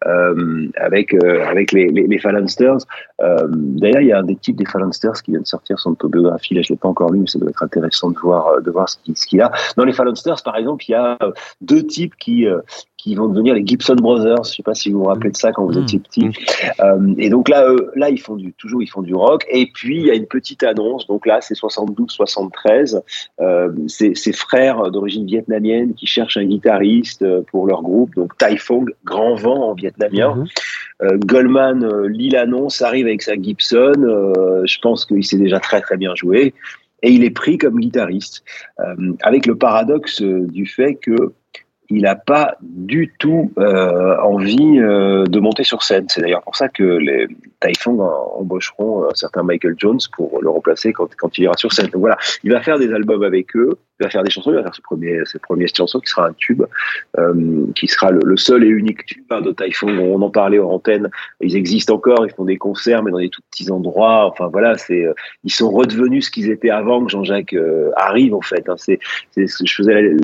euh, 0.06 0.68
avec 0.76 1.14
euh, 1.14 1.44
avec 1.46 1.70
les, 1.70 1.90
les, 1.90 2.08
les 2.08 2.18
Phalansters. 2.18 2.78
Euh, 3.20 3.46
d'ailleurs 3.48 4.00
il 4.00 4.08
y 4.08 4.12
a 4.12 4.18
un 4.18 4.24
des 4.24 4.34
types 4.34 4.56
des 4.56 4.66
Phalansters 4.66 5.22
qui 5.22 5.30
vient 5.30 5.40
de 5.40 5.46
sortir 5.46 5.78
son 5.78 5.92
autobiographie. 5.92 6.54
Là 6.54 6.62
je 6.62 6.72
l'ai 6.72 6.78
pas 6.78 6.88
encore 6.88 7.12
lu 7.12 7.20
mais 7.20 7.26
ça 7.28 7.38
doit 7.38 7.50
être 7.50 7.62
intéressant 7.62 8.10
de 8.10 8.18
voir 8.18 8.60
de 8.60 8.70
voir 8.70 8.88
ce 8.88 8.96
qu'il 9.04 9.14
qu'il 9.14 9.40
a. 9.40 9.52
Dans 9.76 9.84
les 9.84 9.92
Phalansters 9.92 10.42
par 10.44 10.56
exemple 10.56 10.84
il 10.88 10.92
y 10.92 10.96
a 10.96 11.16
deux 11.60 11.84
types 11.84 12.16
qui 12.16 12.46
qui 13.04 13.14
vont 13.16 13.28
devenir 13.28 13.54
les 13.54 13.66
Gibson 13.66 13.96
Brothers. 13.96 14.44
Je 14.44 14.54
sais 14.54 14.62
pas 14.62 14.74
si 14.74 14.90
vous 14.90 15.00
vous 15.00 15.04
rappelez 15.04 15.30
de 15.30 15.36
ça 15.36 15.52
quand 15.52 15.66
vous 15.66 15.78
étiez 15.78 15.98
petit. 15.98 16.30
Euh, 16.80 17.14
et 17.18 17.28
donc 17.28 17.50
là, 17.50 17.68
là, 17.94 18.08
ils 18.08 18.18
font 18.18 18.34
du, 18.34 18.54
toujours, 18.54 18.82
ils 18.82 18.86
font 18.86 19.02
du 19.02 19.14
rock. 19.14 19.44
Et 19.50 19.66
puis 19.66 19.98
il 19.98 20.06
y 20.06 20.10
a 20.10 20.14
une 20.14 20.24
petite 20.24 20.62
annonce. 20.62 21.06
Donc 21.06 21.26
là, 21.26 21.42
c'est 21.42 21.54
72-73. 21.54 23.02
Euh, 23.42 23.70
c'est 23.88 24.16
ces 24.16 24.32
frères 24.32 24.90
d'origine 24.90 25.26
vietnamienne 25.26 25.92
qui 25.92 26.06
cherchent 26.06 26.38
un 26.38 26.46
guitariste 26.46 27.20
euh, 27.20 27.42
pour 27.50 27.66
leur 27.66 27.82
groupe. 27.82 28.14
Donc 28.14 28.38
Tai 28.38 28.56
Fong, 28.56 28.86
grand 29.04 29.34
vent 29.34 29.68
en 29.68 29.74
vietnamien. 29.74 30.36
Mhm. 30.36 30.46
Euh, 31.02 31.18
Goldman 31.18 31.84
euh, 31.84 32.08
lit 32.08 32.30
l'annonce, 32.30 32.80
arrive 32.80 33.06
avec 33.06 33.20
sa 33.20 33.34
Gibson. 33.34 33.92
je 34.64 34.78
pense 34.80 35.04
qu'il 35.04 35.24
sait 35.24 35.36
déjà 35.36 35.60
très 35.60 35.82
très 35.82 35.98
bien 35.98 36.14
jouer. 36.14 36.54
Et 37.02 37.10
il 37.10 37.22
est 37.22 37.30
pris 37.30 37.58
comme 37.58 37.78
guitariste, 37.78 38.42
avec 39.20 39.44
le 39.44 39.56
paradoxe 39.56 40.22
du 40.22 40.64
fait 40.64 40.94
que 40.94 41.34
il 41.90 42.02
n'a 42.02 42.16
pas 42.16 42.56
du 42.60 43.12
tout 43.18 43.52
euh, 43.58 44.16
envie 44.18 44.78
euh, 44.78 45.24
de 45.24 45.40
monter 45.40 45.64
sur 45.64 45.82
scène. 45.82 46.06
C'est 46.08 46.20
d'ailleurs 46.20 46.42
pour 46.42 46.56
ça 46.56 46.68
que 46.68 46.82
les 46.82 47.26
Taifong 47.60 48.00
embaucheront 48.00 49.04
un 49.10 49.14
certain 49.14 49.42
Michael 49.42 49.74
Jones 49.76 50.00
pour 50.16 50.42
le 50.42 50.48
remplacer 50.50 50.92
quand, 50.92 51.14
quand 51.16 51.36
il 51.38 51.44
ira 51.44 51.56
sur 51.56 51.72
scène. 51.72 51.86
Donc 51.86 52.00
voilà, 52.00 52.16
il 52.42 52.52
va 52.52 52.60
faire 52.60 52.78
des 52.78 52.92
albums 52.92 53.22
avec 53.22 53.54
eux, 53.56 53.78
il 54.00 54.04
va 54.04 54.10
faire 54.10 54.22
des 54.22 54.30
chansons, 54.30 54.50
il 54.50 54.56
va 54.56 54.62
faire 54.62 54.74
ses, 54.74 54.82
premiers, 54.82 55.24
ses 55.24 55.38
premières 55.38 55.68
chansons 55.74 56.00
qui 56.00 56.10
sera 56.10 56.28
un 56.28 56.32
tube, 56.32 56.62
euh, 57.18 57.66
qui 57.74 57.86
sera 57.86 58.10
le, 58.10 58.36
seul 58.36 58.64
et 58.64 58.68
unique 58.68 59.06
tube 59.06 59.24
hein, 59.30 59.40
de 59.40 59.52
Taifong. 59.52 59.98
On 59.98 60.20
en 60.22 60.30
parlait 60.30 60.58
en 60.58 60.70
antenne, 60.70 61.10
ils 61.40 61.56
existent 61.56 61.94
encore, 61.94 62.26
ils 62.26 62.32
font 62.32 62.44
des 62.44 62.58
concerts, 62.58 63.02
mais 63.02 63.10
dans 63.10 63.18
des 63.18 63.28
tout 63.28 63.42
petits 63.50 63.70
endroits. 63.70 64.26
Enfin 64.26 64.48
voilà, 64.48 64.76
c'est 64.78 65.06
ils 65.44 65.52
sont 65.52 65.70
redevenus 65.70 66.26
ce 66.26 66.30
qu'ils 66.30 66.50
étaient 66.50 66.70
avant 66.70 67.04
que 67.04 67.10
Jean-Jacques 67.10 67.56
arrive 67.96 68.34
en 68.34 68.40
fait. 68.40 68.68
Hein. 68.68 68.76
C'est, 68.76 68.98
je 69.36 69.74
faisais 69.74 70.14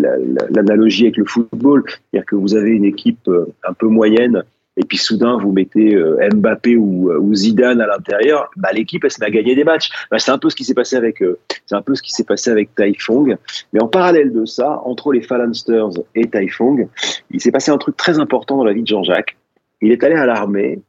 l'analogie 0.51 1.05
avec 1.05 1.17
le 1.17 1.25
foot 1.25 1.49
c'est-à-dire 1.51 2.27
que 2.27 2.37
vous 2.37 2.55
avez 2.55 2.71
une 2.71 2.85
équipe 2.85 3.29
euh, 3.29 3.47
un 3.65 3.73
peu 3.73 3.87
moyenne 3.87 4.45
et 4.81 4.85
puis 4.85 4.97
soudain 4.97 5.37
vous 5.37 5.53
mettez 5.53 5.95
euh, 5.95 6.17
Mbappé 6.35 6.77
ou, 6.77 7.11
euh, 7.11 7.19
ou 7.19 7.35
Zidane 7.35 7.83
à 7.83 7.87
l'intérieur, 7.87 8.51
bah, 8.57 8.71
l'équipe 8.73 9.05
elle 9.05 9.11
se 9.11 9.21
met 9.21 9.27
à 9.27 9.31
gagner 9.31 9.55
des 9.55 9.65
matchs. 9.65 9.91
Bah, 10.11 10.19
c'est 10.19 10.31
un 10.31 10.39
peu 10.39 10.49
ce 10.49 10.57
qui 10.57 10.65
s'est 10.65 10.75
passé 10.75 10.97
avec 10.97 11.23
c'est 11.67 11.75
un 11.75 11.83
peu 11.83 11.95
ce 11.95 12.03
qui 12.03 12.13
s'est 12.13 12.25
passé 12.25 12.51
avec 12.51 12.75
Taifong. 12.75 13.37
Mais 13.73 13.83
en 13.83 13.89
parallèle 13.89 14.33
de 14.33 14.47
ça, 14.47 14.81
entre 14.85 15.13
les 15.13 15.21
Phalansters 15.21 15.91
et 16.15 16.29
Taifong, 16.29 16.89
il 17.31 17.41
s'est 17.41 17.53
passé 17.53 17.71
un 17.71 17.77
truc 17.77 17.97
très 17.97 18.19
important 18.19 18.57
dans 18.57 18.65
la 18.65 18.73
vie 18.73 18.83
de 18.83 18.87
Jean-Jacques. 18.87 19.37
Il 19.83 19.93
est 19.93 20.03
allé 20.03 20.15
à 20.15 20.25
l'armée 20.25 20.81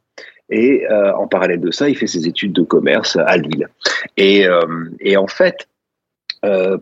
et 0.48 0.86
en 0.90 1.26
parallèle 1.26 1.60
de 1.60 1.70
ça, 1.70 1.88
il 1.88 1.96
fait 1.96 2.06
ses 2.06 2.26
études 2.26 2.52
de 2.52 2.62
commerce 2.62 3.16
à 3.16 3.36
Lille. 3.36 3.68
Et 4.16 4.46
en 5.16 5.26
fait, 5.26 5.68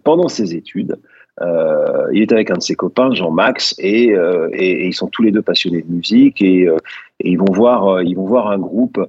pendant 0.05 0.29
ses 0.29 0.55
études, 0.55 0.97
euh, 1.41 2.09
il 2.13 2.23
est 2.23 2.33
avec 2.33 2.51
un 2.51 2.57
de 2.57 2.63
ses 2.63 2.75
copains, 2.75 3.13
Jean-Max, 3.15 3.75
et, 3.79 4.13
euh, 4.13 4.49
et, 4.53 4.83
et, 4.83 4.87
ils 4.89 4.95
sont 4.95 5.09
tous 5.09 5.23
les 5.23 5.31
deux 5.31 5.43
passionnés 5.43 5.83
de 5.83 5.91
musique 5.91 6.43
et, 6.43 6.69
euh, 6.69 6.77
et 7.21 7.31
ils 7.31 7.39
vont 7.39 7.51
voir, 7.51 7.89
euh, 7.89 8.05
ils 8.05 8.15
vont 8.15 8.27
voir 8.27 8.51
un 8.51 8.59
groupe 8.59 9.01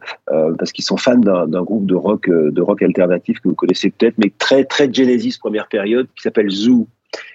parce 0.58 0.72
qu'ils 0.72 0.86
sont 0.86 0.98
fans 0.98 1.18
d'un 1.18 1.64
groupe 1.64 1.86
de 1.86 1.96
rock, 1.96 2.30
de 2.30 2.62
rock 2.62 2.82
alternatif 2.82 3.40
que 3.40 3.50
vous 3.50 3.56
connaissez 3.56 3.90
peut-être, 3.90 4.16
mais 4.18 4.32
très 4.38 4.64
très 4.64 4.92
Genesis 4.92 5.38
première 5.40 5.68
période 5.68 6.08
qui 6.16 6.22
s'appelle 6.22 6.50
Zoo. 6.50 6.88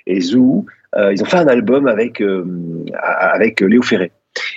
Et 0.06 0.20
Zoo, 0.20 0.64
ils 0.96 1.22
ont 1.22 1.26
fait 1.26 1.38
un 1.38 1.46
album 1.46 1.86
avec 1.86 2.22
avec 2.92 3.60
Léo 3.60 3.82
Ferré. 3.82 4.12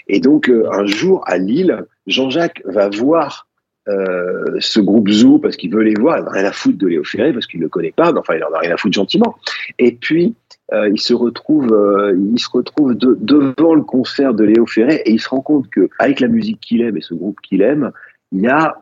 Et 0.07 0.19
donc 0.19 0.50
un 0.50 0.86
jour 0.86 1.21
à 1.25 1.38
Lille, 1.38 1.86
Jean-Jacques 2.07 2.62
va 2.65 2.89
voir 2.89 3.49
euh, 3.89 4.58
ce 4.60 4.79
groupe 4.79 5.10
Zoo 5.10 5.39
parce 5.39 5.58
qu'il 5.58 5.74
veut 5.74 5.84
les 5.84 5.96
voir, 5.96 6.19
il 6.19 6.25
n'a 6.25 6.31
rien 6.31 6.46
à 6.46 6.51
foutre 6.51 6.77
de 6.77 6.88
Léo 6.88 7.03
Ferré 7.03 7.34
parce 7.34 7.48
qu'il 7.48 7.60
ne 7.60 7.65
le 7.65 7.69
connaît 7.69 7.91
pas, 7.91 8.13
enfin 8.15 8.36
il 8.36 8.43
en 8.43 8.53
a 8.53 8.60
rien 8.60 8.74
à 8.74 8.77
foutre 8.77 8.93
gentiment. 8.93 9.36
Et 9.79 9.93
puis 9.93 10.36
euh, 10.74 10.89
il 10.89 11.00
se 11.00 11.13
retrouve, 11.13 11.74
euh, 11.74 12.15
il 12.34 12.39
se 12.39 12.50
retrouve 12.51 12.96
devant 12.96 13.74
le 13.74 13.81
concert 13.81 14.34
de 14.34 14.43
Léo 14.43 14.65
Ferré 14.65 15.01
et 15.05 15.12
il 15.12 15.19
se 15.19 15.29
rend 15.29 15.41
compte 15.41 15.69
que 15.69 15.89
avec 15.98 16.19
la 16.19 16.27
musique 16.27 16.60
qu'il 16.60 16.81
aime 16.81 16.98
et 16.98 17.01
ce 17.01 17.13
groupe 17.13 17.39
qu'il 17.41 17.62
aime, 17.62 17.91
il 18.31 18.41
y 18.41 18.48
a 18.48 18.77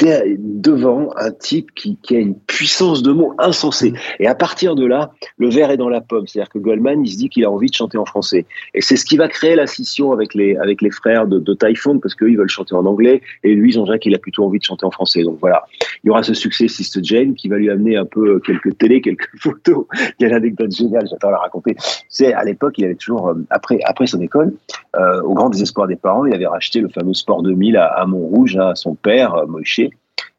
devant 0.00 1.10
un 1.16 1.30
type 1.30 1.74
qui, 1.74 1.98
qui, 2.02 2.16
a 2.16 2.18
une 2.18 2.38
puissance 2.38 3.02
de 3.02 3.12
mots 3.12 3.34
insensée. 3.38 3.92
Mm. 3.92 3.96
Et 4.20 4.26
à 4.26 4.34
partir 4.34 4.74
de 4.74 4.86
là, 4.86 5.12
le 5.36 5.50
verre 5.50 5.70
est 5.70 5.76
dans 5.76 5.90
la 5.90 6.00
pomme. 6.00 6.26
C'est-à-dire 6.26 6.50
que 6.50 6.58
Goldman, 6.58 7.04
il 7.04 7.10
se 7.10 7.18
dit 7.18 7.28
qu'il 7.28 7.44
a 7.44 7.50
envie 7.50 7.68
de 7.68 7.74
chanter 7.74 7.98
en 7.98 8.06
français. 8.06 8.46
Et 8.72 8.80
c'est 8.80 8.96
ce 8.96 9.04
qui 9.04 9.16
va 9.16 9.28
créer 9.28 9.56
la 9.56 9.66
scission 9.66 10.12
avec 10.12 10.34
les, 10.34 10.56
avec 10.56 10.80
les 10.80 10.90
frères 10.90 11.26
de, 11.26 11.38
de 11.38 11.54
Typhoon, 11.54 11.98
parce 11.98 12.14
qu'eux, 12.14 12.30
ils 12.30 12.38
veulent 12.38 12.48
chanter 12.48 12.74
en 12.74 12.86
anglais. 12.86 13.20
Et 13.42 13.54
lui, 13.54 13.72
Jean-Jacques, 13.72 14.06
il 14.06 14.14
a 14.14 14.18
plutôt 14.18 14.44
envie 14.44 14.58
de 14.58 14.64
chanter 14.64 14.86
en 14.86 14.90
français. 14.90 15.22
Donc 15.22 15.38
voilà. 15.40 15.64
Il 16.02 16.08
y 16.08 16.10
aura 16.10 16.22
ce 16.22 16.34
succès 16.34 16.66
Sister 16.68 17.00
Jane 17.02 17.34
qui 17.34 17.48
va 17.48 17.58
lui 17.58 17.70
amener 17.70 17.96
un 17.96 18.06
peu 18.06 18.40
quelques 18.40 18.78
télés, 18.78 19.00
quelques 19.02 19.28
photos. 19.38 19.84
Il 20.18 20.22
y 20.22 20.24
a 20.24 20.28
l'anecdote 20.30 20.72
géniale, 20.72 21.06
j'attends 21.10 21.30
la 21.30 21.38
raconter. 21.38 21.76
C'est 22.08 22.32
à 22.32 22.44
l'époque, 22.44 22.78
il 22.78 22.86
avait 22.86 22.94
toujours, 22.94 23.28
euh, 23.28 23.34
après, 23.50 23.80
après 23.84 24.06
son 24.06 24.20
école, 24.20 24.54
euh, 24.96 25.22
au 25.22 25.34
grand 25.34 25.50
désespoir 25.50 25.86
des 25.86 25.96
parents, 25.96 26.24
il 26.24 26.34
avait 26.34 26.46
racheté 26.46 26.80
le 26.80 26.88
fameux 26.88 27.14
Sport 27.14 27.42
2000 27.42 27.76
à, 27.76 27.86
à 27.86 28.06
Montrouge 28.06 28.56
à 28.56 28.74
son 28.74 28.94
père, 28.94 29.34
euh, 29.34 29.46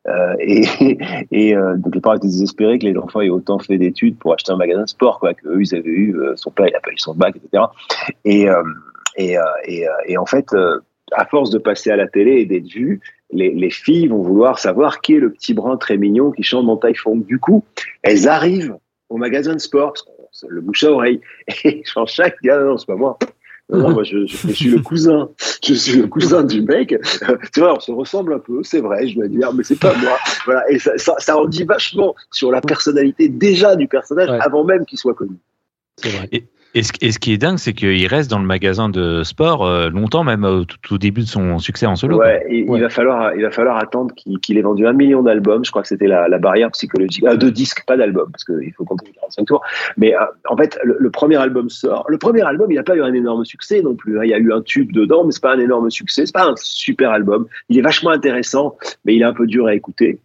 Euh, 0.08 0.36
et, 0.39 1.56
euh, 1.56 1.75
donc 1.77 1.96
les 1.96 2.01
parents 2.01 2.15
étaient 2.15 2.27
désespérés 2.27 2.80
que 2.80 2.86
les 2.86 2.98
enfants 2.98 3.22
aient 3.22 3.30
autant 3.30 3.60
fait 3.60 3.77
d'études 3.77 4.18
pour 4.18 4.34
acheter 4.34 4.51
un 4.51 4.58
magasin 4.58 4.84
de 4.84 4.89
sport, 4.89 5.20
quoi, 5.20 5.34
qu'eux 5.34 5.60
ils 5.60 5.75
avaient 5.75 5.89
eu, 5.89 6.15
euh, 6.15 6.34
son 6.36 6.51
père 6.51 6.68
il 6.68 6.75
a 6.75 6.80
pas 6.80 6.92
eu 6.92 6.98
son 6.98 7.15
bac, 7.15 7.36
etc. 7.36 7.63
Et, 8.24 8.48
et, 9.18 9.38
et, 10.06 10.18
en 10.18 10.25
fait, 10.25 10.48
à 11.13 11.25
force 11.25 11.50
de 11.50 11.58
passer 11.58 11.89
à 11.89 11.96
la 11.96 12.08
télé 12.08 12.34
et 12.42 12.46
d'être 12.46 12.68
vu, 12.68 13.00
les, 13.32 13.51
les, 13.51 13.70
filles 13.70 14.08
vont 14.08 14.22
vouloir 14.22 14.60
savoir 14.60 15.01
qui 15.01 15.15
est 15.15 15.20
le 15.20 15.32
petit 15.32 15.54
brun 15.54 15.77
très 15.77 15.98
mignon 15.98 16.32
qui 16.32 16.44
chante 16.44 16.65
dans 16.65 16.77
Taille 16.77 16.96
Du 17.25 17.39
coup, 17.39 17.63
elles 18.04 18.27
arrivent 18.27 18.75
au 19.10 19.18
magasin 19.18 19.54
de 19.54 19.60
sport, 19.60 19.94
le 20.48 20.62
bouche 20.62 20.84
à 20.84 20.92
oreille, 20.92 21.22
et 21.63 21.84
chaque 22.08 22.42
gars, 22.44 22.60
non, 22.60 22.77
c'est 22.77 22.88
pas 22.88 22.96
moi, 22.96 23.18
non, 23.72 23.89
moi, 23.93 24.03
je, 24.03 24.25
je, 24.25 24.51
suis 24.51 24.69
le 24.69 24.79
cousin. 24.79 25.29
Je 25.63 25.74
suis 25.74 25.98
le 25.98 26.07
cousin 26.07 26.43
du 26.43 26.62
mec. 26.62 26.95
tu 27.53 27.60
vois, 27.60 27.75
on 27.75 27.79
se 27.79 27.91
ressemble 27.91 28.34
un 28.34 28.39
peu, 28.39 28.62
c'est 28.63 28.81
vrai, 28.81 29.07
je 29.07 29.15
dois 29.15 29.27
dire, 29.27 29.53
mais 29.53 29.63
c'est 29.63 29.79
pas 29.79 29.95
moi. 29.95 30.17
Voilà. 30.45 30.69
Et 30.69 30.79
ça, 30.79 30.98
ça, 30.98 31.15
ça, 31.17 31.38
en 31.38 31.45
dit 31.45 31.63
vachement 31.63 32.15
sur 32.31 32.51
la 32.51 32.62
personnalité 32.62 33.29
déjà 33.29 33.75
du 33.75 33.88
personnage 33.88 34.29
avant 34.41 34.63
même 34.63 34.86
qu'il 34.86 35.00
soit 35.00 35.15
connu. 35.15 35.38
C'est 35.98 36.10
vrai. 36.10 36.29
Et, 36.31 36.45
et 36.75 36.84
ce, 36.84 36.91
et 37.00 37.13
ce, 37.13 37.20
qui 37.20 37.32
est 37.32 37.38
dingue, 37.38 37.58
c'est 37.58 37.72
qu'il 37.72 38.05
reste 38.05 38.29
dans 38.29 38.38
le 38.38 38.46
magasin 38.46 38.89
de 38.89 39.24
sport 39.24 39.65
euh, 39.65 39.89
longtemps, 39.89 40.25
même 40.25 40.44
au 40.44 40.65
tout, 40.65 40.98
début 40.98 41.22
de 41.22 41.27
son 41.27 41.58
succès 41.58 41.86
en 41.86 41.96
solo. 41.96 42.17
Ouais, 42.17 42.46
il, 42.50 42.70
ouais. 42.70 42.79
il 42.79 42.82
va 42.82 42.89
falloir, 42.89 43.34
il 43.34 43.44
va 43.44 43.50
falloir 43.50 43.77
attendre 43.77 44.13
qu'il 44.13 44.38
qu 44.39 44.58
ait 44.58 44.62
vendu 44.62 44.86
un 44.86 44.91
million 44.91 45.24
d'albums. 45.24 45.63
Je 45.63 45.72
crois 45.72 45.82
que 45.82 45.88
c'était 45.88 46.08
la, 46.08 46.27
la, 46.27 46.38
barrière 46.38 46.70
psychologique. 46.72 47.24
Ah, 47.25 47.38
de 47.38 47.50
disques, 47.50 47.86
pas 47.88 47.96
d'albums, 47.96 48.29
parce 48.29 48.44
qu'il 48.44 48.74
faut 48.74 48.84
compter 48.84 49.10
45 49.13 49.46
tours. 49.46 49.63
Mais 49.96 50.13
euh, 50.13 50.20
en 50.50 50.58
fait, 50.58 50.77
le, 50.84 50.98
le, 51.00 51.10
premier 51.10 51.38
album 51.38 51.70
sort. 51.70 52.05
Le 52.10 52.17
premier 52.17 52.41
album, 52.41 52.70
il 52.70 52.75
n'a 52.75 52.84
pas 52.84 52.98
eu 52.98 53.01
un 53.01 53.13
énorme 53.13 53.46
succès 53.46 53.82
non 53.82 53.96
plus. 53.96 54.20
Hein. 54.20 54.24
Il 54.25 54.29
y 54.29 54.34
a 54.34 54.38
eu 54.38 54.51
un 54.51 54.62
tube 54.62 54.91
dedans, 54.91 55.24
mais 55.24 55.32
c'est 55.32 55.41
pas 55.41 55.53
un 55.53 55.60
énorme 55.60 55.89
succès. 55.89 56.25
C'est 56.25 56.36
pas 56.36 56.50
un 56.50 56.55
super 56.58 57.12
album. 57.12 57.48
Il 57.70 57.79
est 57.79 57.84
vachement 57.84 58.10
intéressant, 58.10 58.75
mais 59.05 59.15
il 59.15 59.22
est 59.22 59.25
un 59.25 59.34
peu 59.34 59.48
dur 59.48 59.67
à 59.67 59.75
écouter. 59.75 60.20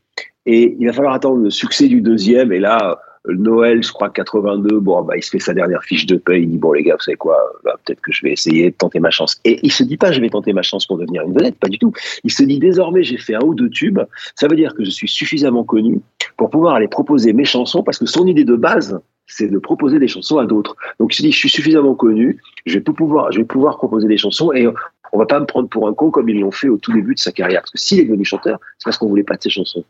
Et 0.46 0.76
il 0.80 0.86
va 0.88 0.92
falloir 0.92 1.14
attendre 1.14 1.44
le 1.44 1.50
succès 1.50 1.86
du 1.86 2.00
deuxième. 2.00 2.52
Et 2.52 2.58
là, 2.58 2.98
Noël, 3.28 3.82
je 3.82 3.92
crois 3.92 4.08
82, 4.08 4.80
bon, 4.80 5.02
bah, 5.02 5.16
il 5.16 5.22
se 5.22 5.30
fait 5.30 5.38
sa 5.38 5.52
dernière 5.52 5.84
fiche 5.84 6.06
de 6.06 6.16
paie, 6.16 6.42
il 6.42 6.50
dit 6.50 6.56
bon 6.56 6.72
les 6.72 6.82
gars, 6.82 6.94
vous 6.94 7.02
savez 7.02 7.18
quoi, 7.18 7.38
bah, 7.64 7.78
peut-être 7.84 8.00
que 8.00 8.12
je 8.12 8.22
vais 8.22 8.32
essayer 8.32 8.70
de 8.70 8.74
tenter 8.74 8.98
ma 8.98 9.10
chance. 9.10 9.38
Et 9.44 9.60
il 9.62 9.70
se 9.70 9.82
dit 9.82 9.98
pas 9.98 10.10
je 10.10 10.20
vais 10.20 10.30
tenter 10.30 10.54
ma 10.54 10.62
chance 10.62 10.86
pour 10.86 10.96
devenir 10.96 11.22
une 11.22 11.34
vedette, 11.34 11.56
pas 11.56 11.68
du 11.68 11.78
tout. 11.78 11.92
Il 12.24 12.32
se 12.32 12.42
dit 12.42 12.58
désormais 12.58 13.02
j'ai 13.02 13.18
fait 13.18 13.34
un 13.34 13.42
ou 13.42 13.54
deux 13.54 13.68
tubes, 13.68 14.00
ça 14.34 14.48
veut 14.48 14.56
dire 14.56 14.74
que 14.74 14.84
je 14.84 14.90
suis 14.90 15.08
suffisamment 15.08 15.64
connu 15.64 16.00
pour 16.38 16.48
pouvoir 16.48 16.76
aller 16.76 16.88
proposer 16.88 17.34
mes 17.34 17.44
chansons, 17.44 17.82
parce 17.82 17.98
que 17.98 18.06
son 18.06 18.26
idée 18.26 18.44
de 18.44 18.56
base, 18.56 18.98
c'est 19.26 19.48
de 19.48 19.58
proposer 19.58 19.98
des 19.98 20.08
chansons 20.08 20.38
à 20.38 20.46
d'autres. 20.46 20.74
Donc 20.98 21.12
il 21.12 21.16
se 21.18 21.22
dit 21.22 21.30
je 21.30 21.38
suis 21.38 21.50
suffisamment 21.50 21.94
connu, 21.94 22.40
je 22.64 22.78
vais 22.78 22.80
pouvoir, 22.80 23.32
je 23.32 23.38
vais 23.38 23.44
pouvoir 23.44 23.76
proposer 23.76 24.08
des 24.08 24.16
chansons 24.16 24.50
et 24.52 24.66
on 25.12 25.18
va 25.18 25.26
pas 25.26 25.40
me 25.40 25.46
prendre 25.46 25.68
pour 25.68 25.86
un 25.88 25.92
con 25.92 26.10
comme 26.10 26.28
ils 26.30 26.40
l'ont 26.40 26.50
fait 26.50 26.68
au 26.68 26.78
tout 26.78 26.92
début 26.92 27.14
de 27.14 27.20
sa 27.20 27.32
carrière. 27.32 27.60
Parce 27.60 27.72
que 27.72 27.78
s'il 27.78 28.00
est 28.00 28.04
devenu 28.04 28.24
chanteur, 28.24 28.58
c'est 28.78 28.84
parce 28.84 28.96
qu'on 28.96 29.08
voulait 29.08 29.24
pas 29.24 29.36
de 29.36 29.42
ses 29.42 29.50
chansons. 29.50 29.84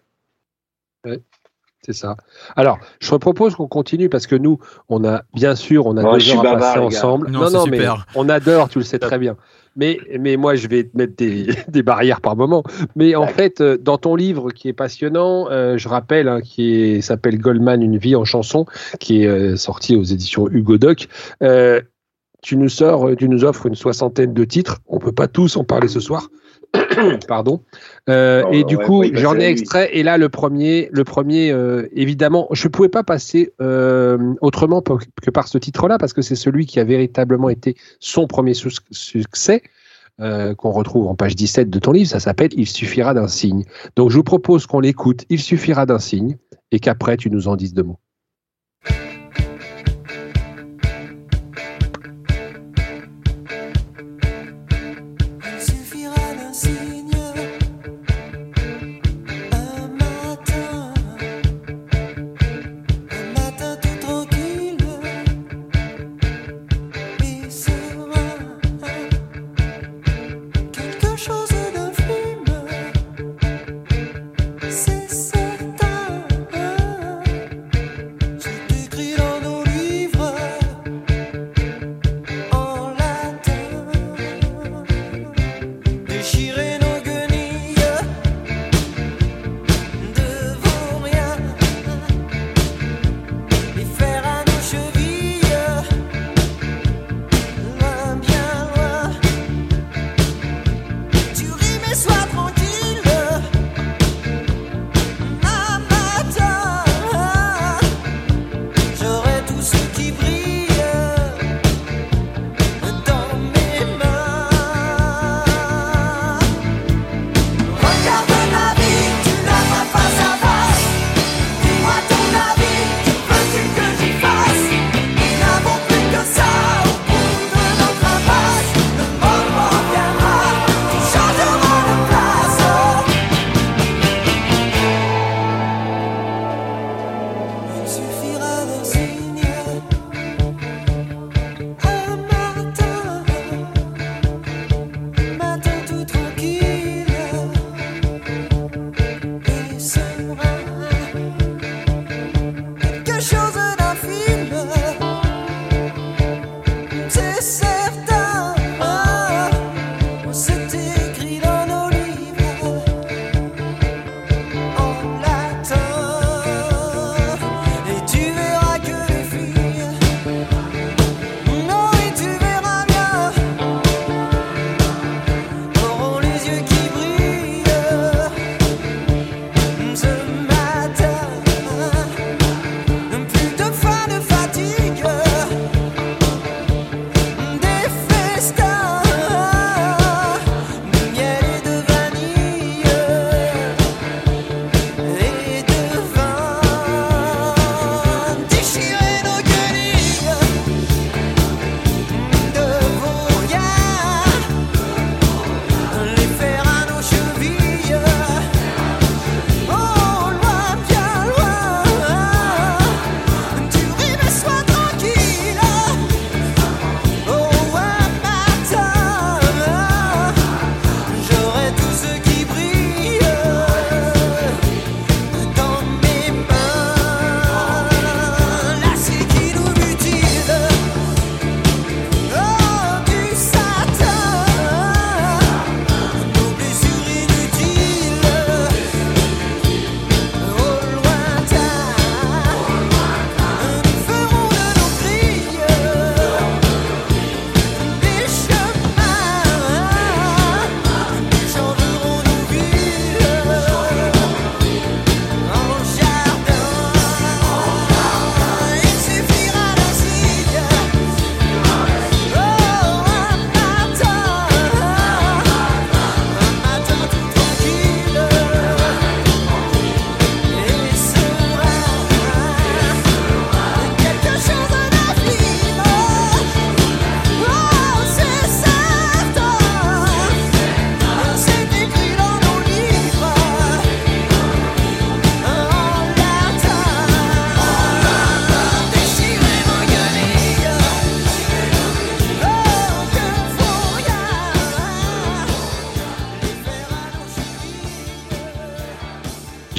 C'est 1.82 1.94
ça. 1.94 2.16
Alors, 2.56 2.78
je 3.00 3.14
propose 3.14 3.54
qu'on 3.54 3.66
continue 3.66 4.10
parce 4.10 4.26
que 4.26 4.36
nous, 4.36 4.58
on 4.90 5.02
a 5.04 5.22
bien 5.34 5.54
sûr, 5.56 5.86
on 5.86 5.96
a 5.96 6.02
deux 6.02 6.30
heures 6.30 6.46
à 6.46 6.56
passer 6.56 6.78
ensemble. 6.78 7.30
Non, 7.30 7.50
non, 7.50 7.64
mais 7.66 7.86
on 8.14 8.28
adore, 8.28 8.68
tu 8.68 8.78
le 8.78 8.84
sais 8.84 8.98
très 8.98 9.18
bien. 9.18 9.36
Mais, 9.76 9.98
mais 10.18 10.36
moi, 10.36 10.56
je 10.56 10.68
vais 10.68 10.84
te 10.84 10.96
mettre 10.96 11.16
des, 11.16 11.48
des 11.68 11.82
barrières 11.82 12.20
par 12.20 12.36
moment. 12.36 12.64
Mais 12.96 13.14
en 13.14 13.26
fait, 13.26 13.60
euh, 13.60 13.78
dans 13.78 13.98
ton 13.98 14.14
livre 14.14 14.50
qui 14.50 14.68
est 14.68 14.74
passionnant, 14.74 15.48
euh, 15.50 15.78
je 15.78 15.88
rappelle, 15.88 16.28
hein, 16.28 16.40
qui 16.42 17.00
s'appelle 17.02 17.38
Goldman, 17.38 17.80
une 17.82 17.96
vie 17.96 18.16
en 18.16 18.24
chanson, 18.24 18.66
qui 18.98 19.22
est 19.22 19.26
euh, 19.26 19.56
sorti 19.56 19.96
aux 19.96 20.02
éditions 20.02 20.48
Hugo 20.48 20.76
Doc. 20.76 21.08
tu 22.42 22.56
nous 22.56 22.68
sors, 22.68 23.14
tu 23.16 23.28
nous 23.28 23.44
offres 23.44 23.66
une 23.66 23.74
soixantaine 23.74 24.34
de 24.34 24.44
titres. 24.44 24.80
On 24.86 24.98
peut 24.98 25.12
pas 25.12 25.28
tous 25.28 25.56
en 25.56 25.64
parler 25.64 25.88
ce 25.88 26.00
soir. 26.00 26.28
Pardon. 27.28 27.62
Euh, 28.08 28.44
et 28.50 28.64
du 28.64 28.78
coup, 28.78 29.04
j'en 29.12 29.38
ai 29.38 29.44
extrait. 29.44 29.90
Et 29.92 30.02
là, 30.02 30.18
le 30.18 30.28
premier, 30.28 30.88
le 30.92 31.04
premier, 31.04 31.50
euh, 31.50 31.88
évidemment, 31.92 32.48
je 32.52 32.66
ne 32.66 32.70
pouvais 32.70 32.88
pas 32.88 33.02
passer 33.02 33.52
euh, 33.60 34.34
autrement 34.40 34.82
que 34.82 35.30
par 35.30 35.48
ce 35.48 35.58
titre-là, 35.58 35.98
parce 35.98 36.12
que 36.12 36.22
c'est 36.22 36.36
celui 36.36 36.66
qui 36.66 36.80
a 36.80 36.84
véritablement 36.84 37.48
été 37.48 37.76
son 37.98 38.26
premier 38.26 38.54
succès. 38.54 39.62
qu'on 40.18 40.70
retrouve 40.70 41.06
en 41.06 41.14
page 41.14 41.34
17 41.34 41.70
de 41.70 41.78
ton 41.78 41.92
livre, 41.92 42.10
ça 42.10 42.20
s'appelle 42.20 42.50
Il 42.52 42.66
suffira 42.66 43.14
d'un 43.14 43.28
signe. 43.28 43.64
Donc 43.96 44.10
je 44.10 44.16
vous 44.16 44.24
propose 44.24 44.66
qu'on 44.66 44.80
l'écoute, 44.80 45.24
Il 45.30 45.40
suffira 45.40 45.86
d'un 45.86 45.98
signe, 45.98 46.36
et 46.72 46.78
qu'après 46.78 47.16
tu 47.16 47.30
nous 47.30 47.48
en 47.48 47.56
dises 47.56 47.74
deux 47.74 47.84
mots. 47.84 47.98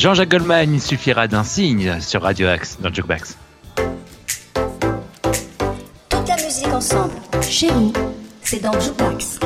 Jean-Jacques 0.02 0.32
Goldman, 0.32 0.74
il 0.74 0.82
suffira 0.82 1.28
d'un 1.28 1.44
signe 1.44 2.00
sur 2.00 2.24
Radio 2.24 2.48
Axe 2.48 2.80
dans 2.82 2.92
Jukebox. 2.92 3.38
Toute 6.10 6.28
la 6.28 6.36
musique 6.38 6.74
ensemble, 6.74 7.14
chez 7.44 7.68
vous, 7.68 7.94
c'est 8.42 8.64
dans 8.64 8.74
Jukebox. 8.80 9.40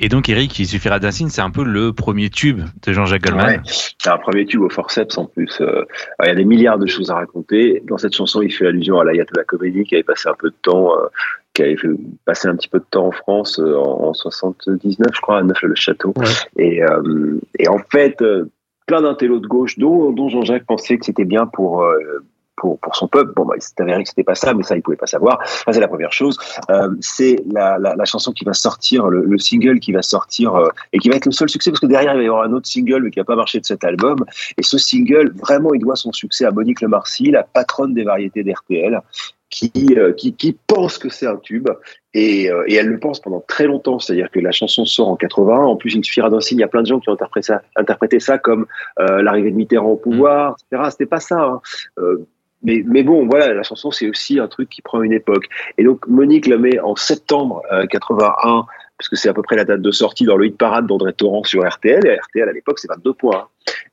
Et, 0.00 0.08
donc, 0.08 0.28
Eric, 0.28 0.58
il 0.58 0.66
suffira 0.66 0.98
d'un 0.98 1.12
signe, 1.12 1.28
c'est 1.28 1.42
un 1.42 1.50
peu 1.50 1.62
le 1.62 1.92
premier 1.92 2.28
tube 2.28 2.62
de 2.84 2.92
Jean-Jacques 2.92 3.22
Goldman. 3.22 3.62
c'est 3.64 4.08
un 4.08 4.18
premier 4.18 4.44
tube 4.44 4.62
au 4.62 4.70
forceps 4.70 5.16
en 5.16 5.26
plus. 5.26 5.60
Euh, 5.60 5.84
il 6.24 6.26
y 6.26 6.30
a 6.30 6.34
des 6.34 6.44
milliards 6.44 6.78
de 6.78 6.86
choses 6.86 7.12
à 7.12 7.14
raconter. 7.14 7.82
Dans 7.86 7.98
cette 7.98 8.16
chanson, 8.16 8.42
il 8.42 8.52
fait 8.52 8.66
allusion 8.66 8.98
à 8.98 9.04
l'Ayatollah 9.04 9.44
Khomeini 9.44 9.84
qui 9.84 9.94
avait 9.94 10.02
passé 10.02 10.28
un 10.28 10.34
peu 10.36 10.50
de 10.50 10.56
temps, 10.62 10.92
euh, 10.96 11.06
qui 11.58 11.62
avait 11.62 11.96
passé 12.24 12.48
un 12.48 12.56
petit 12.56 12.68
peu 12.68 12.78
de 12.78 12.84
temps 12.90 13.06
en 13.06 13.12
France 13.12 13.58
euh, 13.58 13.76
en, 13.76 14.14
79, 14.14 15.08
je 15.12 15.20
crois, 15.20 15.38
à 15.38 15.42
Neuf-le-Château. 15.42 16.14
Et, 16.56 16.80
et, 17.58 17.68
en 17.68 17.78
fait, 17.90 18.22
plein 18.86 19.02
d'intellos 19.02 19.40
de 19.40 19.46
gauche, 19.46 19.78
dont, 19.78 20.12
dont 20.12 20.28
Jean-Jacques 20.28 20.66
pensait 20.66 20.98
que 20.98 21.04
c'était 21.04 21.24
bien 21.24 21.46
pour 21.46 21.84
pour, 22.58 22.78
pour 22.78 22.94
son 22.94 23.08
peuple. 23.08 23.32
Bon, 23.34 23.44
bah, 23.44 23.54
il 23.56 23.62
s'est 23.62 23.74
avéré 23.78 24.02
que 24.02 24.08
c'était 24.08 24.24
pas 24.24 24.34
ça, 24.34 24.52
mais 24.52 24.62
ça, 24.62 24.76
il 24.76 24.82
pouvait 24.82 24.96
pas 24.96 25.06
savoir. 25.06 25.40
Ça, 25.46 25.72
c'est 25.72 25.80
la 25.80 25.88
première 25.88 26.12
chose. 26.12 26.38
Euh, 26.70 26.90
c'est 27.00 27.36
la, 27.50 27.78
la, 27.78 27.94
la, 27.96 28.04
chanson 28.04 28.32
qui 28.32 28.44
va 28.44 28.52
sortir, 28.52 29.08
le, 29.08 29.24
le 29.24 29.38
single 29.38 29.80
qui 29.80 29.92
va 29.92 30.02
sortir 30.02 30.54
euh, 30.54 30.68
et 30.92 30.98
qui 30.98 31.08
va 31.08 31.16
être 31.16 31.26
le 31.26 31.32
seul 31.32 31.48
succès 31.48 31.70
parce 31.70 31.80
que 31.80 31.86
derrière, 31.86 32.14
il 32.14 32.18
va 32.18 32.22
y 32.22 32.26
avoir 32.26 32.42
un 32.42 32.52
autre 32.52 32.66
single 32.66 33.02
mais 33.02 33.10
qui 33.10 33.18
va 33.18 33.24
pas 33.24 33.36
marché 33.36 33.60
de 33.60 33.66
cet 33.66 33.84
album. 33.84 34.24
Et 34.56 34.62
ce 34.62 34.78
single, 34.78 35.32
vraiment, 35.34 35.72
il 35.74 35.80
doit 35.80 35.96
son 35.96 36.12
succès 36.12 36.44
à 36.44 36.50
Monique 36.50 36.80
Lemarcy, 36.80 37.30
la 37.30 37.44
patronne 37.44 37.94
des 37.94 38.04
variétés 38.04 38.42
d'RTL. 38.42 39.00
Qui, 39.50 39.72
euh, 39.96 40.12
qui, 40.12 40.34
qui, 40.34 40.58
pense 40.66 40.98
que 40.98 41.08
c'est 41.08 41.26
un 41.26 41.38
tube 41.38 41.70
et, 42.12 42.50
euh, 42.50 42.64
et, 42.66 42.74
elle 42.74 42.88
le 42.88 42.98
pense 42.98 43.18
pendant 43.18 43.40
très 43.40 43.66
longtemps. 43.66 43.98
C'est-à-dire 43.98 44.30
que 44.30 44.40
la 44.40 44.52
chanson 44.52 44.84
sort 44.84 45.08
en 45.08 45.16
80. 45.16 45.56
En 45.56 45.76
plus, 45.76 45.94
il 45.94 46.04
suffira 46.04 46.28
d'un 46.28 46.40
signe. 46.40 46.58
Il 46.58 46.60
y 46.60 46.64
a 46.64 46.68
plein 46.68 46.82
de 46.82 46.86
gens 46.86 47.00
qui 47.00 47.08
ont 47.08 47.14
interprété 47.14 47.46
ça, 47.46 47.62
interprété 47.74 48.20
ça 48.20 48.36
comme 48.36 48.66
l'arrivée 48.98 49.50
de 49.50 49.56
Mitterrand 49.56 49.92
au 49.92 49.96
pouvoir, 49.96 50.56
etc. 50.70 50.90
C'était 50.90 51.06
pas 51.06 51.20
ça. 51.20 51.40
Hein. 51.40 51.60
Mais, 52.62 52.82
mais 52.86 53.02
bon, 53.02 53.26
voilà, 53.26 53.54
la 53.54 53.62
chanson, 53.62 53.90
c'est 53.90 54.08
aussi 54.08 54.40
un 54.40 54.48
truc 54.48 54.68
qui 54.68 54.82
prend 54.82 55.02
une 55.02 55.12
époque. 55.12 55.46
Et 55.76 55.84
donc, 55.84 56.06
Monique 56.08 56.46
la 56.46 56.56
met 56.56 56.80
en 56.80 56.96
septembre 56.96 57.62
81, 57.90 58.58
euh, 58.58 58.62
parce 58.98 59.08
que 59.08 59.14
c'est 59.14 59.28
à 59.28 59.34
peu 59.34 59.42
près 59.42 59.54
la 59.54 59.64
date 59.64 59.80
de 59.80 59.90
sortie 59.92 60.24
dans 60.24 60.36
le 60.36 60.46
hit 60.46 60.58
parade 60.58 60.86
d'André 60.86 61.12
Torrent 61.12 61.44
sur 61.44 61.66
RTL. 61.66 62.04
Et 62.04 62.16
RTL, 62.16 62.48
à 62.48 62.52
l'époque, 62.52 62.80
c'est 62.80 62.88
22 62.88 63.12
points. 63.14 63.46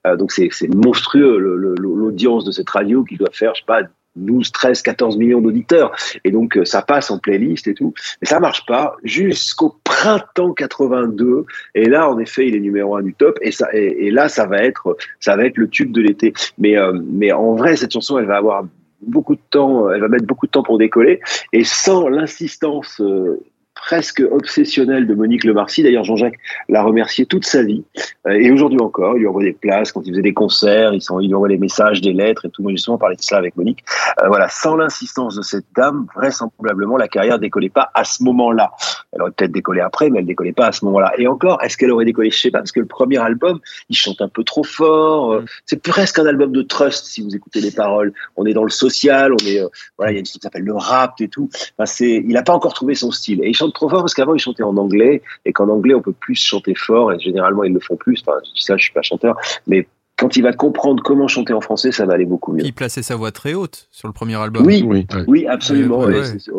Euh, 0.07 0.15
donc, 0.15 0.31
c'est 0.31 0.49
monstrueux, 0.73 1.37
l'audience 1.37 2.43
de 2.43 2.51
cette 2.51 2.69
radio 2.69 3.03
qui 3.03 3.17
doit 3.17 3.29
faire, 3.31 3.53
je 3.53 3.61
sais 3.61 3.65
pas, 3.67 3.81
12, 4.15 4.51
13, 4.51 4.81
14 4.81 5.17
millions 5.17 5.41
d'auditeurs. 5.41 5.95
Et 6.23 6.31
donc, 6.31 6.57
euh, 6.57 6.65
ça 6.65 6.81
passe 6.81 7.11
en 7.11 7.19
playlist 7.19 7.67
et 7.67 7.73
tout. 7.73 7.93
Mais 8.21 8.27
ça 8.27 8.39
marche 8.39 8.65
pas 8.65 8.95
jusqu'au 9.03 9.75
printemps 9.83 10.53
82. 10.53 11.45
Et 11.75 11.85
là, 11.85 12.09
en 12.09 12.17
effet, 12.19 12.47
il 12.47 12.55
est 12.55 12.59
numéro 12.59 12.95
un 12.95 13.01
du 13.01 13.13
top. 13.13 13.37
Et, 13.41 13.51
ça, 13.51 13.67
et, 13.73 14.11
là, 14.11 14.29
ça 14.29 14.45
va 14.45 14.57
être, 14.57 14.97
ça 15.19 15.35
va 15.35 15.45
être 15.45 15.57
le 15.57 15.69
tube 15.69 15.91
de 15.91 16.01
l'été. 16.01 16.33
Mais, 16.57 16.77
euh, 16.77 16.93
mais 17.11 17.31
en 17.31 17.55
vrai, 17.55 17.75
cette 17.75 17.91
chanson, 17.91 18.17
elle 18.17 18.25
va 18.25 18.37
avoir 18.37 18.65
beaucoup 19.01 19.35
de 19.35 19.41
temps, 19.49 19.91
elle 19.91 20.01
va 20.01 20.07
mettre 20.07 20.25
beaucoup 20.25 20.47
de 20.47 20.51
temps 20.51 20.63
pour 20.63 20.77
décoller. 20.77 21.19
Et 21.53 21.63
sans 21.63 22.07
l'insistance 22.07 22.99
euh, 23.01 23.39
presque 23.75 24.23
obsessionnel 24.31 25.05
de 25.05 25.13
Monique 25.13 25.43
Lemarcy. 25.43 25.83
D'ailleurs, 25.83 26.03
Jean-Jacques 26.03 26.39
l'a 26.69 26.81
remercié 26.81 27.25
toute 27.25 27.45
sa 27.45 27.61
vie. 27.61 27.83
Euh, 28.25 28.31
et 28.31 28.51
aujourd'hui 28.51 28.79
encore, 28.79 29.15
il 29.15 29.19
lui 29.19 29.27
envoie 29.27 29.43
des 29.43 29.53
places 29.53 29.91
quand 29.91 30.01
il 30.05 30.11
faisait 30.11 30.21
des 30.21 30.33
concerts, 30.33 30.93
il, 30.93 31.01
il 31.21 31.27
lui 31.27 31.33
envoie 31.35 31.49
des 31.49 31.57
messages, 31.57 32.01
des 32.01 32.13
lettres 32.13 32.45
et 32.45 32.49
tout. 32.49 32.63
Moi, 32.63 32.71
j'ai 32.71 32.77
souvent 32.77 32.97
parlé 32.97 33.15
de 33.15 33.21
ça 33.21 33.37
avec 33.37 33.55
Monique. 33.57 33.83
Euh, 34.23 34.27
voilà, 34.27 34.47
sans 34.47 34.75
l'insistance 34.75 35.35
de 35.35 35.41
cette 35.41 35.65
dame, 35.75 36.07
vraisemblablement, 36.15 36.97
la 36.97 37.07
carrière 37.07 37.37
décollait 37.37 37.69
pas 37.69 37.91
à 37.93 38.03
ce 38.05 38.23
moment-là. 38.23 38.71
Elle 39.11 39.21
aurait 39.21 39.31
peut-être 39.31 39.51
décollé 39.51 39.81
après, 39.81 40.09
mais 40.09 40.19
elle 40.19 40.25
décollait 40.25 40.53
pas 40.53 40.67
à 40.67 40.71
ce 40.71 40.83
moment-là. 40.85 41.11
Et 41.17 41.27
encore, 41.27 41.61
est-ce 41.61 41.77
qu'elle 41.77 41.91
aurait 41.91 42.05
décollé 42.05 42.31
Je 42.31 42.39
sais 42.39 42.51
pas, 42.51 42.59
parce 42.59 42.71
que 42.71 42.79
le 42.79 42.85
premier 42.85 43.17
album, 43.17 43.59
il 43.89 43.95
chante 43.95 44.21
un 44.21 44.29
peu 44.29 44.43
trop 44.43 44.63
fort. 44.63 45.33
Euh, 45.33 45.45
c'est 45.65 45.81
presque 45.81 46.17
un 46.17 46.25
album 46.25 46.51
de 46.51 46.61
trust, 46.61 47.05
si 47.05 47.21
vous 47.21 47.35
écoutez 47.35 47.61
les 47.61 47.71
paroles. 47.71 48.13
On 48.37 48.45
est 48.45 48.53
dans 48.53 48.63
le 48.63 48.69
social, 48.69 49.33
on 49.33 49.45
est, 49.45 49.61
voilà, 49.97 50.11
il 50.11 50.15
y 50.15 50.17
a 50.17 50.19
une 50.19 50.25
chose 50.25 50.33
qui 50.33 50.39
s'appelle 50.39 50.63
le 50.63 50.75
rap 50.75 51.19
et 51.19 51.27
tout. 51.27 51.49
Enfin, 51.77 51.85
c'est, 51.85 52.23
il 52.25 52.33
n'a 52.33 52.43
pas 52.43 52.53
encore 52.53 52.73
trouvé 52.73 52.95
son 52.95 53.11
style. 53.11 53.43
Et 53.43 53.49
il 53.49 53.55
trop 53.73 53.89
fort 53.89 54.01
parce 54.01 54.13
qu'avant 54.13 54.33
il 54.33 54.39
chantait 54.39 54.63
en 54.63 54.77
anglais 54.77 55.21
et 55.45 55.53
qu'en 55.53 55.69
anglais 55.69 55.93
on 55.93 56.01
peut 56.01 56.13
plus 56.13 56.35
chanter 56.35 56.75
fort 56.75 57.13
et 57.13 57.19
généralement 57.19 57.63
ils 57.63 57.73
le 57.73 57.79
font 57.79 57.95
plus. 57.95 58.21
Enfin, 58.25 58.37
je 58.45 58.51
dis 58.53 58.63
ça, 58.63 58.77
je 58.77 58.83
suis 58.83 58.93
pas 58.93 59.01
chanteur, 59.01 59.35
mais 59.67 59.87
quand 60.17 60.37
il 60.37 60.43
va 60.43 60.53
comprendre 60.53 61.03
comment 61.03 61.27
chanter 61.27 61.53
en 61.53 61.59
français, 61.59 61.91
ça 61.91 62.05
va 62.05 62.13
aller 62.13 62.25
beaucoup 62.25 62.53
mieux. 62.53 62.63
Il 62.63 62.73
plaçait 62.73 63.03
sa 63.03 63.15
voix 63.15 63.31
très 63.31 63.53
haute 63.53 63.87
sur 63.91 64.07
le 64.07 64.13
premier 64.13 64.35
album. 64.35 64.65
Oui, 64.65 64.83
oui, 64.85 65.05
oui 65.27 65.45
absolument. 65.45 66.07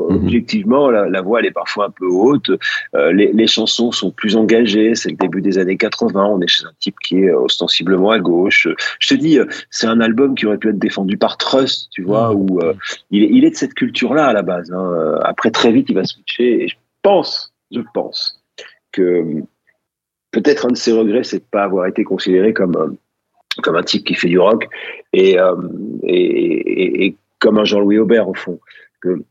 Objectivement, 0.08 0.90
la, 0.90 1.22
voix 1.22 1.40
elle 1.40 1.46
est 1.46 1.52
parfois 1.52 1.86
un 1.86 1.90
peu 1.90 2.06
haute. 2.06 2.50
Euh, 2.94 3.12
les, 3.12 3.32
les, 3.32 3.46
chansons 3.46 3.92
sont 3.92 4.10
plus 4.10 4.36
engagées. 4.36 4.94
C'est 4.94 5.10
le 5.10 5.16
début 5.16 5.40
des 5.40 5.58
années 5.58 5.78
80. 5.78 6.22
On 6.24 6.40
est 6.40 6.48
chez 6.48 6.66
un 6.66 6.72
type 6.80 6.96
qui 7.02 7.20
est 7.20 7.32
ostensiblement 7.32 8.10
à 8.10 8.18
gauche. 8.18 8.68
Je 8.98 9.08
te 9.08 9.14
dis, 9.14 9.38
euh, 9.38 9.46
c'est 9.70 9.86
un 9.86 10.00
album 10.00 10.34
qui 10.34 10.46
aurait 10.46 10.58
pu 10.58 10.68
être 10.68 10.78
défendu 10.78 11.16
par 11.16 11.38
Trust, 11.38 11.88
tu 11.90 12.02
vois, 12.02 12.34
où 12.34 12.60
euh, 12.60 12.74
il, 13.10 13.24
est, 13.24 13.28
il, 13.30 13.44
est, 13.44 13.50
de 13.50 13.56
cette 13.56 13.74
culture-là 13.74 14.26
à 14.26 14.32
la 14.34 14.42
base. 14.42 14.70
Hein. 14.70 15.18
Après, 15.22 15.50
très 15.50 15.72
vite, 15.72 15.86
il 15.88 15.94
va 15.94 16.04
switcher. 16.04 16.64
Et 16.64 16.68
pense, 17.06 17.54
je 17.70 17.80
pense, 17.94 18.42
que 18.90 19.40
peut-être 20.32 20.66
un 20.66 20.70
de 20.70 20.76
ses 20.76 20.90
regrets, 20.90 21.22
c'est 21.22 21.38
de 21.38 21.44
ne 21.44 21.50
pas 21.50 21.62
avoir 21.62 21.86
été 21.86 22.02
considéré 22.02 22.52
comme 22.52 22.76
un, 22.76 22.96
comme 23.62 23.76
un 23.76 23.84
type 23.84 24.04
qui 24.04 24.14
fait 24.14 24.26
du 24.26 24.40
rock 24.40 24.66
euh, 25.14 25.56
et, 26.02 27.06
et, 27.06 27.16
comme 27.38 27.58
un 27.58 27.64
Jean-Louis 27.64 27.98
Aubert, 27.98 28.28
au 28.28 28.34
fond. 28.34 28.58
Que 29.00 29.22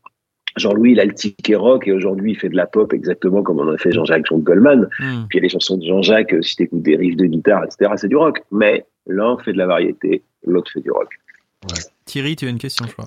Jean-Louis, 0.56 0.92
il 0.92 1.00
a 1.00 1.04
le 1.04 1.12
ticket 1.12 1.54
rock 1.54 1.86
et 1.86 1.92
aujourd'hui, 1.92 2.32
il 2.32 2.38
fait 2.38 2.48
de 2.48 2.56
la 2.56 2.66
pop 2.66 2.94
exactement 2.94 3.42
comme 3.42 3.60
on 3.60 3.70
a 3.70 3.76
fait 3.76 3.92
Jean-Jacques 3.92 4.24
Jean 4.26 4.38
Goldman. 4.38 4.88
Hmm. 4.98 5.26
Puis 5.28 5.40
les 5.40 5.50
chansons 5.50 5.76
de 5.76 5.84
Jean-Jacques, 5.84 6.34
si 6.42 6.56
tu 6.56 6.62
écoutes 6.62 6.82
des 6.82 6.96
riffs 6.96 7.16
de 7.16 7.26
guitare, 7.26 7.62
etc., 7.64 7.92
c'est 7.96 8.08
du 8.08 8.16
rock. 8.16 8.42
Mais 8.50 8.86
l'un 9.06 9.36
fait 9.36 9.52
de 9.52 9.58
la 9.58 9.66
variété, 9.66 10.22
l'autre 10.46 10.70
fait 10.72 10.80
du 10.80 10.90
rock. 10.90 11.10
Thierry, 12.06 12.36
tu 12.36 12.46
as 12.46 12.48
une 12.48 12.58
question, 12.58 12.86
je 12.86 12.92
crois. 12.92 13.06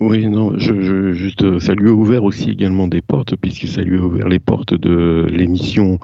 Oui, 0.00 0.26
non, 0.26 0.58
je, 0.58 1.12
juste, 1.12 1.44
euh, 1.44 1.60
ça 1.60 1.74
lui 1.74 1.88
a 1.88 1.92
ouvert 1.92 2.24
aussi 2.24 2.50
également 2.50 2.88
des 2.88 3.00
portes, 3.00 3.36
puisque 3.36 3.68
ça 3.68 3.82
lui 3.82 3.98
a 3.98 4.02
ouvert 4.02 4.28
les 4.28 4.40
portes 4.40 4.74
de 4.74 5.26
l'émission 5.30 6.00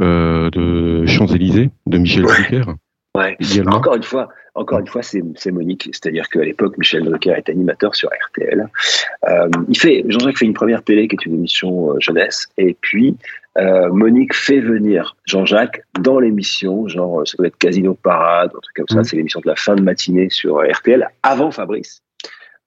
euh, 0.00 0.50
de 0.50 1.06
Champs-Élysées 1.06 1.70
de 1.86 1.98
Michel 1.98 2.24
Drucker. 2.24 2.64
Ouais. 3.14 3.36
Encore 3.66 3.94
une 3.94 4.02
fois, 4.02 4.28
encore 4.54 4.80
une 4.80 4.86
fois, 4.88 5.02
c'est 5.02 5.22
Monique. 5.52 5.88
C'est-à-dire 5.92 6.28
qu'à 6.30 6.42
l'époque, 6.42 6.76
Michel 6.78 7.04
Drucker 7.04 7.34
est 7.36 7.48
animateur 7.48 7.94
sur 7.94 8.08
RTL. 8.08 8.68
Euh, 9.28 9.48
il 9.68 9.78
fait, 9.78 10.04
Jean-Jacques 10.08 10.38
fait 10.38 10.46
une 10.46 10.54
première 10.54 10.82
télé 10.82 11.06
qui 11.06 11.16
est 11.16 11.26
une 11.26 11.34
émission 11.34 11.94
jeunesse, 12.00 12.48
et 12.58 12.76
puis 12.80 13.16
Monique 13.56 14.34
fait 14.34 14.60
venir 14.60 15.14
Jean-Jacques 15.26 15.82
dans 16.00 16.18
l'émission, 16.18 16.88
genre 16.88 17.22
ça 17.28 17.36
doit 17.36 17.48
être 17.48 17.58
Casino 17.58 17.94
Parade, 17.94 18.50
un 18.56 18.60
truc 18.60 18.74
comme 18.76 18.88
ça. 18.88 19.00
Mmh. 19.00 19.04
C'est 19.04 19.16
l'émission 19.16 19.40
de 19.40 19.48
la 19.48 19.56
fin 19.56 19.76
de 19.76 19.82
matinée 19.82 20.30
sur 20.30 20.56
RTL, 20.56 21.06
avant 21.22 21.50
Fabrice. 21.50 22.01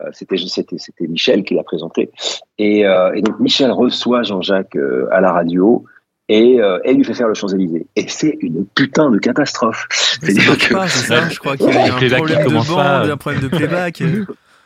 Euh, 0.01 0.09
c'était 0.11 0.35
c'était 0.37 1.07
Michel 1.07 1.43
qui 1.43 1.53
l'a 1.53 1.63
présenté. 1.63 2.09
Et, 2.57 2.85
euh, 2.85 3.13
et, 3.13 3.21
donc 3.21 3.39
Michel 3.39 3.71
reçoit 3.71 4.23
Jean-Jacques 4.23 4.75
euh, 4.75 5.07
à 5.11 5.21
la 5.21 5.31
radio 5.31 5.85
et, 6.27 6.59
et 6.83 6.93
lui 6.93 7.03
fait 7.03 7.13
faire 7.13 7.27
le 7.27 7.35
Champs-Élysées. 7.35 7.85
Et 7.95 8.07
c'est 8.07 8.35
une 8.41 8.65
putain 8.65 9.11
de 9.11 9.19
catastrophe. 9.19 9.87
C'est-à-dire 9.91 10.57
que 10.57 10.73
pas, 10.73 10.87
ça, 10.87 11.29
je 11.29 11.37
crois 11.39 11.55
qu'il 11.55 11.67
y 11.67 11.77
a 11.77 11.85
un 11.85 11.89
problème 11.89 12.47
de 12.47 12.53
bande 12.53 13.09
un 13.11 13.17
problème 13.17 13.43
de 13.43 13.47
playback. 13.47 14.01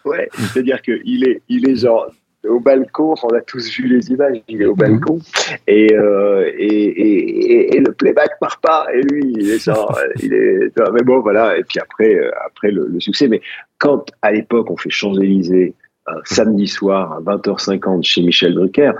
Ouais 0.05 0.29
c'est-à-dire 0.33 0.81
que 0.81 0.93
il 1.03 1.27
est 1.27 1.41
il 1.49 1.69
est 1.69 1.75
genre 1.75 2.09
au 2.47 2.59
balcon, 2.59 3.15
on 3.23 3.35
a 3.35 3.41
tous 3.41 3.69
vu 3.69 3.87
les 3.87 4.11
images, 4.11 4.41
il 4.47 4.61
est 4.61 4.65
au 4.65 4.75
mhm. 4.75 4.77
balcon, 4.77 5.19
et, 5.67 5.93
euh, 5.93 6.49
et, 6.57 6.65
et, 6.65 7.75
et, 7.75 7.79
le 7.79 7.91
playback 7.91 8.39
part 8.39 8.59
pas, 8.61 8.87
et 8.93 9.01
lui, 9.01 9.33
il 9.37 9.49
est 9.49 9.63
genre, 9.63 9.97
il 10.21 10.33
est, 10.33 10.71
mais 10.93 11.03
bon, 11.03 11.19
voilà, 11.19 11.57
et 11.57 11.63
puis 11.63 11.79
après, 11.79 12.15
euh, 12.15 12.31
après 12.45 12.71
le, 12.71 12.99
succès, 12.99 13.27
mais 13.27 13.41
quand 13.79 14.05
à 14.21 14.31
l'époque 14.31 14.69
on 14.69 14.77
fait 14.77 14.89
Champs-Élysées, 14.89 15.73
samedi 16.25 16.67
soir 16.67 17.13
à 17.13 17.21
20h50 17.21 18.03
chez 18.03 18.21
Michel 18.21 18.55
Drucker, 18.55 18.91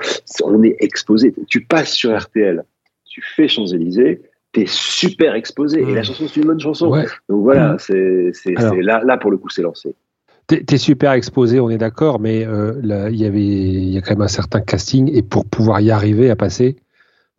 on 0.43 0.61
est 0.63 0.75
exposé. 0.79 1.33
Tu 1.47 1.61
passes 1.61 1.93
sur 1.93 2.17
RTL, 2.17 2.63
tu 3.05 3.21
fais 3.35 3.47
Champs-Élysées, 3.47 4.21
t'es 4.51 4.65
super 4.67 5.35
exposé. 5.35 5.81
Et 5.81 5.93
la 5.93 6.03
chanson, 6.03 6.27
c'est 6.27 6.39
une 6.39 6.47
bonne 6.47 6.59
chanson. 6.59 6.89
Donc 7.29 7.43
voilà, 7.43 7.77
c'est 7.79 8.31
là, 8.81 9.01
là, 9.03 9.17
pour 9.17 9.31
le 9.31 9.37
coup, 9.37 9.49
c'est 9.49 9.61
lancé. 9.61 9.95
T'es 10.47 10.77
super 10.77 11.11
exposé, 11.11 11.59
on 11.59 11.69
est 11.69 11.77
d'accord, 11.77 12.19
mais 12.19 12.43
euh, 12.43 12.73
il 13.11 13.19
y 13.19 13.25
avait, 13.25 13.39
il 13.39 13.89
y 13.89 13.97
a 13.99 14.01
quand 14.01 14.13
même 14.13 14.23
un 14.23 14.27
certain 14.27 14.61
casting 14.61 15.11
et 15.13 15.21
pour 15.21 15.45
pouvoir 15.45 15.79
y 15.79 15.91
arriver 15.91 16.31
à 16.31 16.35
passer, 16.35 16.77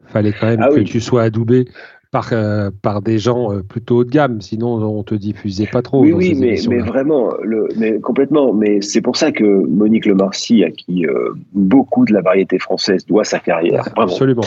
fallait 0.07 0.33
quand 0.33 0.47
même 0.47 0.63
ah 0.63 0.69
que 0.69 0.81
tu 0.81 1.01
sois 1.01 1.23
adoubé 1.23 1.67
par 2.11 2.31
euh, 2.33 2.71
par 2.83 3.03
des 3.03 3.19
gens 3.19 3.53
euh, 3.53 3.63
plutôt 3.63 3.99
haut 3.99 4.05
de 4.05 4.11
gamme, 4.11 4.41
sinon 4.41 4.83
on 4.83 5.03
te 5.03 5.15
diffusait 5.15 5.67
pas 5.67 5.83
trop. 5.83 6.01
Oui, 6.01 6.13
oui, 6.13 6.35
mais, 6.37 6.57
mais 6.69 6.79
vraiment, 6.79 7.33
le, 7.43 7.69
mais 7.77 8.01
complètement. 8.01 8.53
Mais 8.53 8.81
c'est 8.81 9.01
pour 9.01 9.17
ça 9.17 9.33
que 9.33 9.45
Monique 9.45 10.07
Lemarcy, 10.07 10.65
à 10.65 10.71
qui 10.71 11.07
beaucoup 11.53 12.05
de 12.05 12.13
la 12.13 12.21
variété 12.21 12.59
française 12.59 13.07
doit 13.07 13.25
sa 13.25 13.39
carrière, 13.39 13.85
absolument, 13.97 14.43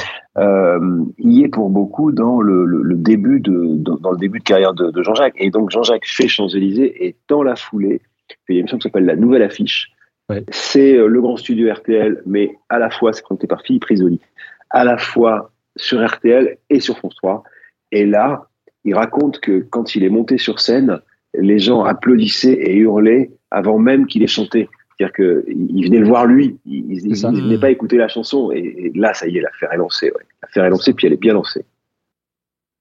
y 1.20 1.44
est 1.44 1.50
pour 1.50 1.70
beaucoup 1.70 2.12
dans 2.12 2.42
le, 2.42 2.66
le, 2.66 2.96
début 2.96 3.40
de 3.40 3.78
dans, 3.78 4.12
le 4.12 4.18
début 4.18 4.40
de 4.40 4.44
carrière 4.44 4.74
de, 4.74 4.92
de 4.92 5.04
Jean-Jacques. 5.04 5.36
Et 5.38 5.50
donc 5.50 5.72
Jean-Jacques 5.72 6.06
fait 6.06 6.28
Champs 6.28 6.48
Élysées 6.48 7.06
et 7.06 7.16
dans 7.30 7.44
la 7.44 7.56
foulée 7.56 8.02
il 8.50 8.54
y 8.54 8.58
a 8.58 8.60
une 8.60 8.60
émission 8.62 8.78
qui 8.78 8.84
s'appelle 8.84 9.06
La 9.06 9.16
Nouvelle 9.16 9.44
Affiche. 9.44 9.92
C'est 10.50 10.96
euh, 10.96 11.08
le 11.08 11.22
grand 11.22 11.38
studio 11.38 11.72
RTL, 11.72 12.24
mais 12.26 12.56
à 12.70 12.80
la 12.80 12.90
fois, 12.90 13.14
c'est 13.14 13.22
présenté 13.22 13.48
par 13.48 13.62
Philippe 13.62 13.84
Risoli, 13.84 14.20
à 14.70 14.84
la 14.84 14.98
fois 14.98 15.52
sur 15.76 16.04
RTL 16.04 16.58
et 16.70 16.80
sur 16.80 16.98
France 16.98 17.16
3. 17.18 17.44
Et 17.94 18.08
là, 18.08 18.48
il 18.86 18.96
raconte 18.96 19.40
que 19.40 19.60
quand 19.70 19.96
il 19.96 20.04
est 20.04 20.10
monté 20.10 20.40
sur 20.40 20.60
scène, 20.60 21.00
les 21.36 21.60
gens 21.60 21.84
applaudissaient 21.84 22.54
et 22.54 22.76
hurlaient 22.76 23.30
avant 23.52 23.78
même 23.78 24.08
qu'il 24.08 24.24
ait 24.24 24.28
chanté. 24.28 24.68
C'est-à-dire 24.98 25.14
qu'ils 25.14 25.86
venaient 25.86 26.00
le 26.00 26.08
voir 26.08 26.26
lui, 26.26 26.58
ils 26.66 27.08
ne 27.08 27.42
venaient 27.42 27.60
pas 27.60 27.70
écouter 27.70 27.98
la 27.98 28.08
chanson. 28.08 28.52
Et, 28.52 28.92
là, 28.96 29.14
ça 29.14 29.28
y 29.28 29.38
est, 29.38 29.42
l'affaire 29.42 29.72
est 29.72 29.78
lancée. 29.78 30.08
Ouais. 30.08 30.24
L'affaire 30.42 30.66
est 30.66 30.72
lancée, 30.72 30.94
puis 30.94 31.06
elle 31.06 31.14
est 31.14 31.22
bien 31.22 31.34
lancée. 31.34 31.66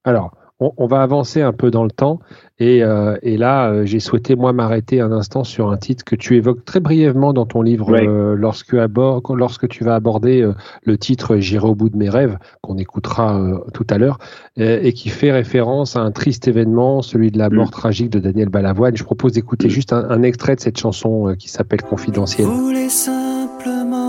Alors, 0.04 0.34
on, 0.76 0.86
va 0.86 1.02
avancer 1.02 1.42
un 1.42 1.52
peu 1.52 1.70
dans 1.70 1.84
le 1.84 1.90
temps. 1.90 2.20
Et, 2.58 2.82
euh, 2.82 3.16
là, 3.22 3.70
euh, 3.70 3.84
j'ai 3.84 3.98
souhaité, 3.98 4.36
moi, 4.36 4.52
m'arrêter 4.52 5.00
un 5.00 5.10
instant 5.10 5.42
sur 5.42 5.70
un 5.70 5.76
titre 5.76 6.04
que 6.04 6.14
tu 6.14 6.36
évoques 6.36 6.64
très 6.64 6.80
brièvement 6.80 7.32
dans 7.32 7.46
ton 7.46 7.62
livre 7.62 7.92
euh, 7.92 8.36
lorsque, 8.36 8.74
lorsque 8.74 9.68
tu 9.68 9.84
vas 9.84 9.94
aborder 9.94 10.48
le 10.84 10.98
titre 10.98 11.36
J'irai 11.38 11.66
au 11.66 11.74
bout 11.74 11.88
de 11.88 11.96
mes 11.96 12.08
rêves, 12.08 12.38
qu'on 12.60 12.76
écoutera 12.76 13.40
tout 13.72 13.86
à 13.90 13.98
l'heure, 13.98 14.18
et 14.56 14.92
qui 14.92 15.08
fait 15.08 15.32
référence 15.32 15.96
à 15.96 16.00
un 16.00 16.12
triste 16.12 16.46
événement, 16.46 17.02
celui 17.02 17.30
de 17.30 17.38
la 17.38 17.50
mort 17.50 17.68
mm. 17.68 17.70
tragique 17.70 18.10
de 18.10 18.18
Daniel 18.18 18.48
Balavoine. 18.48 18.96
Je 18.96 19.04
propose 19.04 19.32
d'écouter 19.32 19.68
mm. 19.68 19.70
juste 19.70 19.92
un, 19.92 20.22
extrait 20.22 20.54
de 20.54 20.60
cette 20.60 20.78
chanson 20.78 21.34
qui 21.38 21.48
s'appelle 21.48 21.82
Confidentiel. 21.82 22.46
Je 22.46 22.52
voulais 22.52 22.88
simplement 22.88 24.01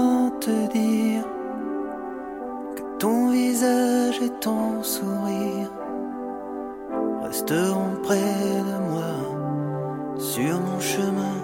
resteront 7.44 8.02
près 8.04 8.16
de 8.16 8.78
moi 8.90 10.18
sur 10.18 10.60
mon 10.62 10.80
chemin. 10.80 11.36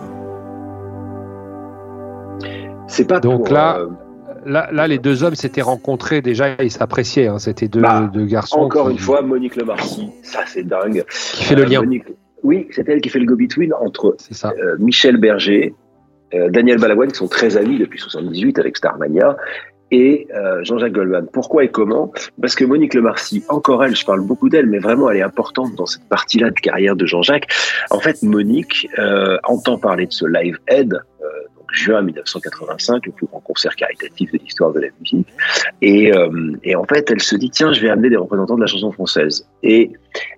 C'est 2.87 3.07
pas 3.07 3.19
donc 3.19 3.49
là. 3.49 3.79
Euh, 3.79 3.87
là, 4.45 4.69
là, 4.71 4.87
les 4.87 4.97
deux 4.97 5.23
hommes 5.23 5.35
s'étaient 5.35 5.61
rencontrés 5.61 6.21
déjà, 6.21 6.55
ils 6.61 6.71
s'appréciaient. 6.71 7.27
Hein, 7.27 7.39
C'était 7.39 7.67
deux, 7.67 7.81
bah, 7.81 8.09
deux, 8.11 8.25
garçons. 8.25 8.59
Encore 8.59 8.89
une 8.89 8.97
fois, 8.97 9.21
Monique 9.21 9.55
Lemarcy, 9.55 10.09
ça 10.23 10.39
c'est 10.47 10.63
dingue. 10.63 11.03
Qui 11.09 11.43
fait 11.43 11.55
le 11.55 11.65
lien. 11.65 11.83
Euh, 11.83 12.13
oui, 12.43 12.67
c'est 12.71 12.87
elle 12.87 13.01
qui 13.01 13.09
fait 13.09 13.19
le 13.19 13.25
go-between 13.25 13.73
entre 13.73 14.15
euh, 14.45 14.77
Michel 14.79 15.17
Berger, 15.17 15.75
Daniel 16.31 16.79
Balavoine, 16.79 17.11
qui 17.11 17.17
sont 17.17 17.27
très 17.27 17.57
amis 17.57 17.79
depuis 17.79 17.99
78 17.99 18.59
avec 18.59 18.77
Starmania, 18.77 19.35
et 19.91 20.27
euh, 20.33 20.63
Jean-Jacques 20.63 20.93
Goldman. 20.93 21.27
Pourquoi 21.31 21.63
et 21.63 21.69
comment? 21.69 22.11
Parce 22.39 22.55
que 22.55 22.65
Monique 22.65 22.93
Lemarcy, 22.93 23.43
encore 23.49 23.83
elle, 23.83 23.95
je 23.95 24.05
parle 24.05 24.21
beaucoup 24.21 24.49
d'elle, 24.49 24.67
mais 24.67 24.79
vraiment 24.79 25.09
elle 25.09 25.17
est 25.17 25.23
importante 25.23 25.75
dans 25.75 25.85
cette 25.85 26.07
partie-là 26.09 26.51
de 26.51 26.59
carrière 26.59 26.95
de 26.95 27.05
Jean-Jacques. 27.05 27.47
En 27.89 27.99
fait, 27.99 28.21
Monique 28.23 28.87
euh, 28.99 29.37
entend 29.43 29.77
parler 29.77 30.05
de 30.05 30.13
ce 30.13 30.25
Live 30.25 30.59
Aid, 30.67 30.93
euh, 30.93 31.25
juin 31.73 32.01
1985, 32.01 33.05
le 33.05 33.11
plus 33.11 33.27
grand 33.27 33.39
concert 33.39 33.75
caritatif 33.75 34.31
de 34.31 34.37
l'histoire 34.37 34.71
de 34.73 34.81
la 34.81 34.87
musique. 34.99 35.27
Et, 35.81 36.13
euh, 36.13 36.55
et, 36.63 36.75
en 36.75 36.85
fait, 36.85 37.09
elle 37.11 37.21
se 37.21 37.35
dit, 37.35 37.49
tiens, 37.49 37.73
je 37.73 37.81
vais 37.81 37.89
amener 37.89 38.09
des 38.09 38.17
représentants 38.17 38.55
de 38.55 38.61
la 38.61 38.67
chanson 38.67 38.91
française. 38.91 39.47
Et 39.63 39.91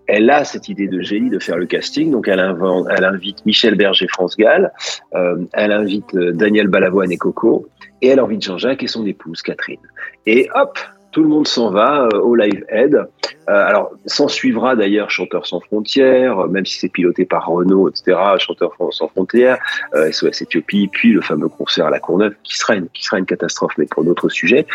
elle 0.08 0.30
a 0.30 0.44
cette 0.44 0.70
idée 0.70 0.88
de 0.88 1.02
génie 1.02 1.30
de 1.30 1.40
faire 1.40 1.58
le 1.58 1.66
casting, 1.66 2.12
donc 2.12 2.28
elle, 2.28 2.40
invite 2.40 3.46
Michel 3.46 3.76
Berger, 3.76 4.08
France 4.08 4.36
Gall, 4.38 4.72
euh, 5.16 5.38
elle 5.54 5.72
invite 5.72 6.16
Daniel 6.16 6.68
Balavoine 6.68 7.12
et 7.12 7.18
Coco, 7.18 7.68
et 8.02 8.10
elle 8.10 8.20
invite 8.20 8.44
Jean-Jacques 8.44 8.84
et 8.84 8.88
son 8.88 9.06
épouse 9.06 9.42
Catherine. 9.42 9.80
Et 10.26 10.50
hop, 10.56 10.78
tout 11.12 11.24
le 11.24 11.30
monde 11.30 11.48
s'en 11.48 11.70
va 11.70 12.08
euh, 12.14 12.20
au 12.20 12.36
Live 12.36 12.64
Aid. 12.70 12.96
Euh, 12.96 13.06
alors, 13.48 13.92
s'en 14.06 14.28
suivra 14.28 14.76
d'ailleurs 14.76 15.10
Chanteurs 15.10 15.46
sans 15.46 15.60
frontières, 15.60 16.40
euh, 16.40 16.48
même 16.48 16.66
si 16.66 16.78
c'est 16.80 16.90
piloté 16.90 17.26
par 17.26 17.48
Renault, 17.48 17.90
etc. 17.90 18.18
Chanteurs 18.40 18.72
sans 18.92 19.08
frontières, 19.10 19.58
SOS 19.94 20.42
Éthiopie, 20.42 20.88
puis 20.88 21.12
le 21.12 21.22
fameux 21.22 21.50
concert 21.50 21.88
à 21.88 21.90
la 21.90 22.00
Courneuve, 22.00 22.34
qui 22.44 22.58
sera 22.58 22.76
une, 22.76 22.88
qui 22.90 23.04
sera 23.04 23.20
une 23.20 23.26
catastrophe, 23.26 23.74
mais 23.78 23.86
pour 23.86 24.04
d'autres 24.04 24.30
sujets. 24.30 24.66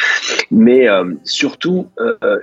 Mais 0.50 0.86
surtout, 1.24 1.88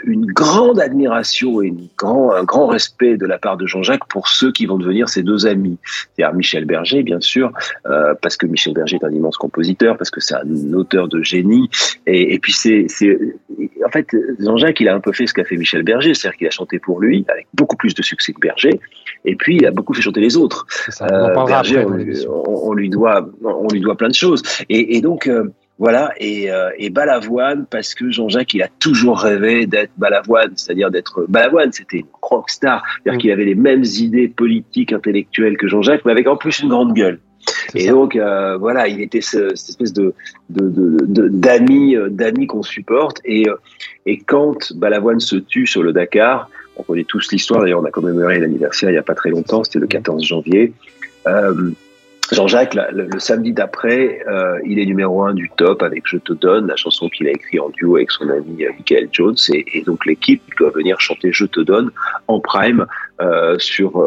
une 0.06 0.26
grande 0.26 0.80
admiration 0.80 1.62
et 1.62 1.68
une 1.68 1.88
grand, 1.98 2.32
un 2.32 2.44
grand 2.44 2.68
respect 2.68 3.18
de 3.18 3.26
la 3.26 3.38
part 3.38 3.58
de 3.58 3.66
Jean-Jacques 3.68 4.08
pour 4.08 4.28
ceux 4.28 4.52
qui 4.52 4.66
vont 4.66 4.78
devenir 4.78 5.10
ses 5.10 5.24
deux 5.24 5.46
amis. 5.46 5.78
C'est-à-dire 6.16 6.36
Michel 6.36 6.66
Berger, 6.66 7.04
bien 7.04 7.20
sûr, 7.20 7.52
parce 8.22 8.38
que 8.38 8.48
Michel 8.48 8.74
Berger 8.74 8.98
est 9.02 9.06
un 9.06 9.12
immense 9.12 9.38
compositeur, 9.38 9.98
parce 9.98 10.10
que 10.10 10.20
c'est 10.20 10.36
un 10.36 10.74
auteur 10.74 11.08
de 11.08 11.22
génie, 11.22 11.70
et, 12.08 12.34
et 12.34 12.40
puis 12.40 12.54
c'est 12.54 12.88
en 13.86 13.90
fait, 13.90 14.08
Jean-Jacques, 14.40 14.80
il 14.80 14.88
a 14.88 14.96
un 14.96 15.00
peu 15.00 15.12
fait 15.12 15.28
ce 15.28 15.34
qu'a 15.34 15.44
fait 15.44 15.58
Michel 15.58 15.84
Berger, 15.84 16.14
c'est-à-dire 16.14 16.38
qu'il 16.38 16.48
a 16.48 16.52
chanté 16.52 16.80
pour 16.80 17.00
lui, 17.00 17.26
avec 17.28 17.48
beaucoup 17.54 17.76
plus 17.76 17.94
de 17.94 18.02
succès 18.02 18.34
que 18.34 18.40
Berger, 18.40 18.80
et 19.26 19.36
puis 19.36 19.58
il 19.58 19.66
a 19.66 19.72
beaucoup 19.72 19.94
fait 19.94 20.02
chanter 20.02 20.22
les 20.22 20.38
autres. 20.38 20.66
Ça, 20.90 21.08
on, 21.36 21.46
Berger, 21.46 21.86
on, 21.86 22.74
lui 22.74 22.90
doit, 22.90 23.30
on 23.44 23.68
lui 23.68 23.80
doit 23.80 23.96
plein 23.96 24.10
de 24.10 24.14
choses. 24.14 24.42
Et, 24.70 25.02
donc, 25.02 25.28
euh, 25.28 25.50
voilà, 25.80 26.14
et, 26.18 26.52
euh, 26.52 26.70
et, 26.78 26.90
Balavoine, 26.90 27.66
parce 27.70 27.94
que 27.94 28.12
Jean-Jacques, 28.12 28.54
il 28.54 28.62
a 28.62 28.68
toujours 28.80 29.20
rêvé 29.20 29.66
d'être 29.66 29.92
Balavoine, 29.98 30.54
c'est-à-dire 30.56 30.92
d'être 30.92 31.26
Balavoine, 31.28 31.72
c'était 31.72 31.98
une 31.98 32.08
rockstar, 32.22 32.84
c'est-à-dire 33.04 33.18
mm. 33.18 33.22
qu'il 33.22 33.32
avait 33.32 33.46
les 33.46 33.56
mêmes 33.56 33.84
idées 33.84 34.28
politiques, 34.28 34.94
intellectuelles 34.94 35.58
que 35.58 35.68
Jean-Jacques, 35.68 36.06
mais 36.06 36.12
avec 36.12 36.28
en 36.28 36.38
plus 36.38 36.60
une 36.60 36.70
grande 36.70 36.94
gueule. 36.94 37.20
Et 37.76 37.88
donc 37.88 38.16
euh, 38.16 38.58
voilà, 38.58 38.88
il 38.88 39.02
était 39.02 39.22
cette 39.22 39.52
espèce 39.52 39.94
de 39.94 40.14
d'amis 40.50 41.96
euh, 41.96 42.10
d'amis 42.10 42.48
qu'on 42.48 42.64
supporte. 42.64 43.20
Et 43.26 43.48
euh, 43.48 43.56
et 44.06 44.20
quand 44.20 44.74
Balavoine 44.74 45.20
se 45.20 45.36
tue 45.36 45.68
sur 45.68 45.84
le 45.84 45.94
Dakar, 45.94 46.50
on 46.76 46.84
connaît 46.84 47.04
tous 47.04 47.32
l'histoire. 47.32 47.62
D'ailleurs, 47.62 47.82
on 47.82 47.86
a 47.86 47.92
commémoré 47.92 48.40
l'anniversaire 48.40 48.90
il 48.90 48.96
y 48.96 48.98
a 48.98 49.04
pas 49.04 49.16
très 49.16 49.30
longtemps. 49.30 49.64
C'était 49.64 49.80
le 49.80 49.88
14 49.88 50.24
janvier. 50.24 50.74
Jean-Jacques, 52.32 52.74
le, 52.74 53.20
samedi 53.20 53.52
d'après, 53.52 54.24
il 54.66 54.80
est 54.80 54.86
numéro 54.86 55.24
un 55.24 55.34
du 55.34 55.52
top 55.56 55.84
avec 55.84 56.04
Je 56.06 56.18
te 56.18 56.34
donne, 56.34 56.68
la 56.68 56.76
chanson 56.76 57.10
qu'il 57.10 57.28
a 57.28 57.32
écrite 57.32 57.60
en 57.60 57.70
duo 57.70 57.98
avec 57.98 58.12
son 58.12 58.28
ami 58.30 58.66
Michael 58.78 59.10
Jones. 59.12 59.36
Et, 59.54 59.84
donc 59.86 60.06
l'équipe 60.06 60.42
doit 60.58 60.72
venir 60.72 61.00
chanter 61.00 61.32
Je 61.32 61.46
te 61.46 61.60
donne 61.60 61.92
en 62.28 62.40
prime 62.40 62.86
sur 63.60 64.04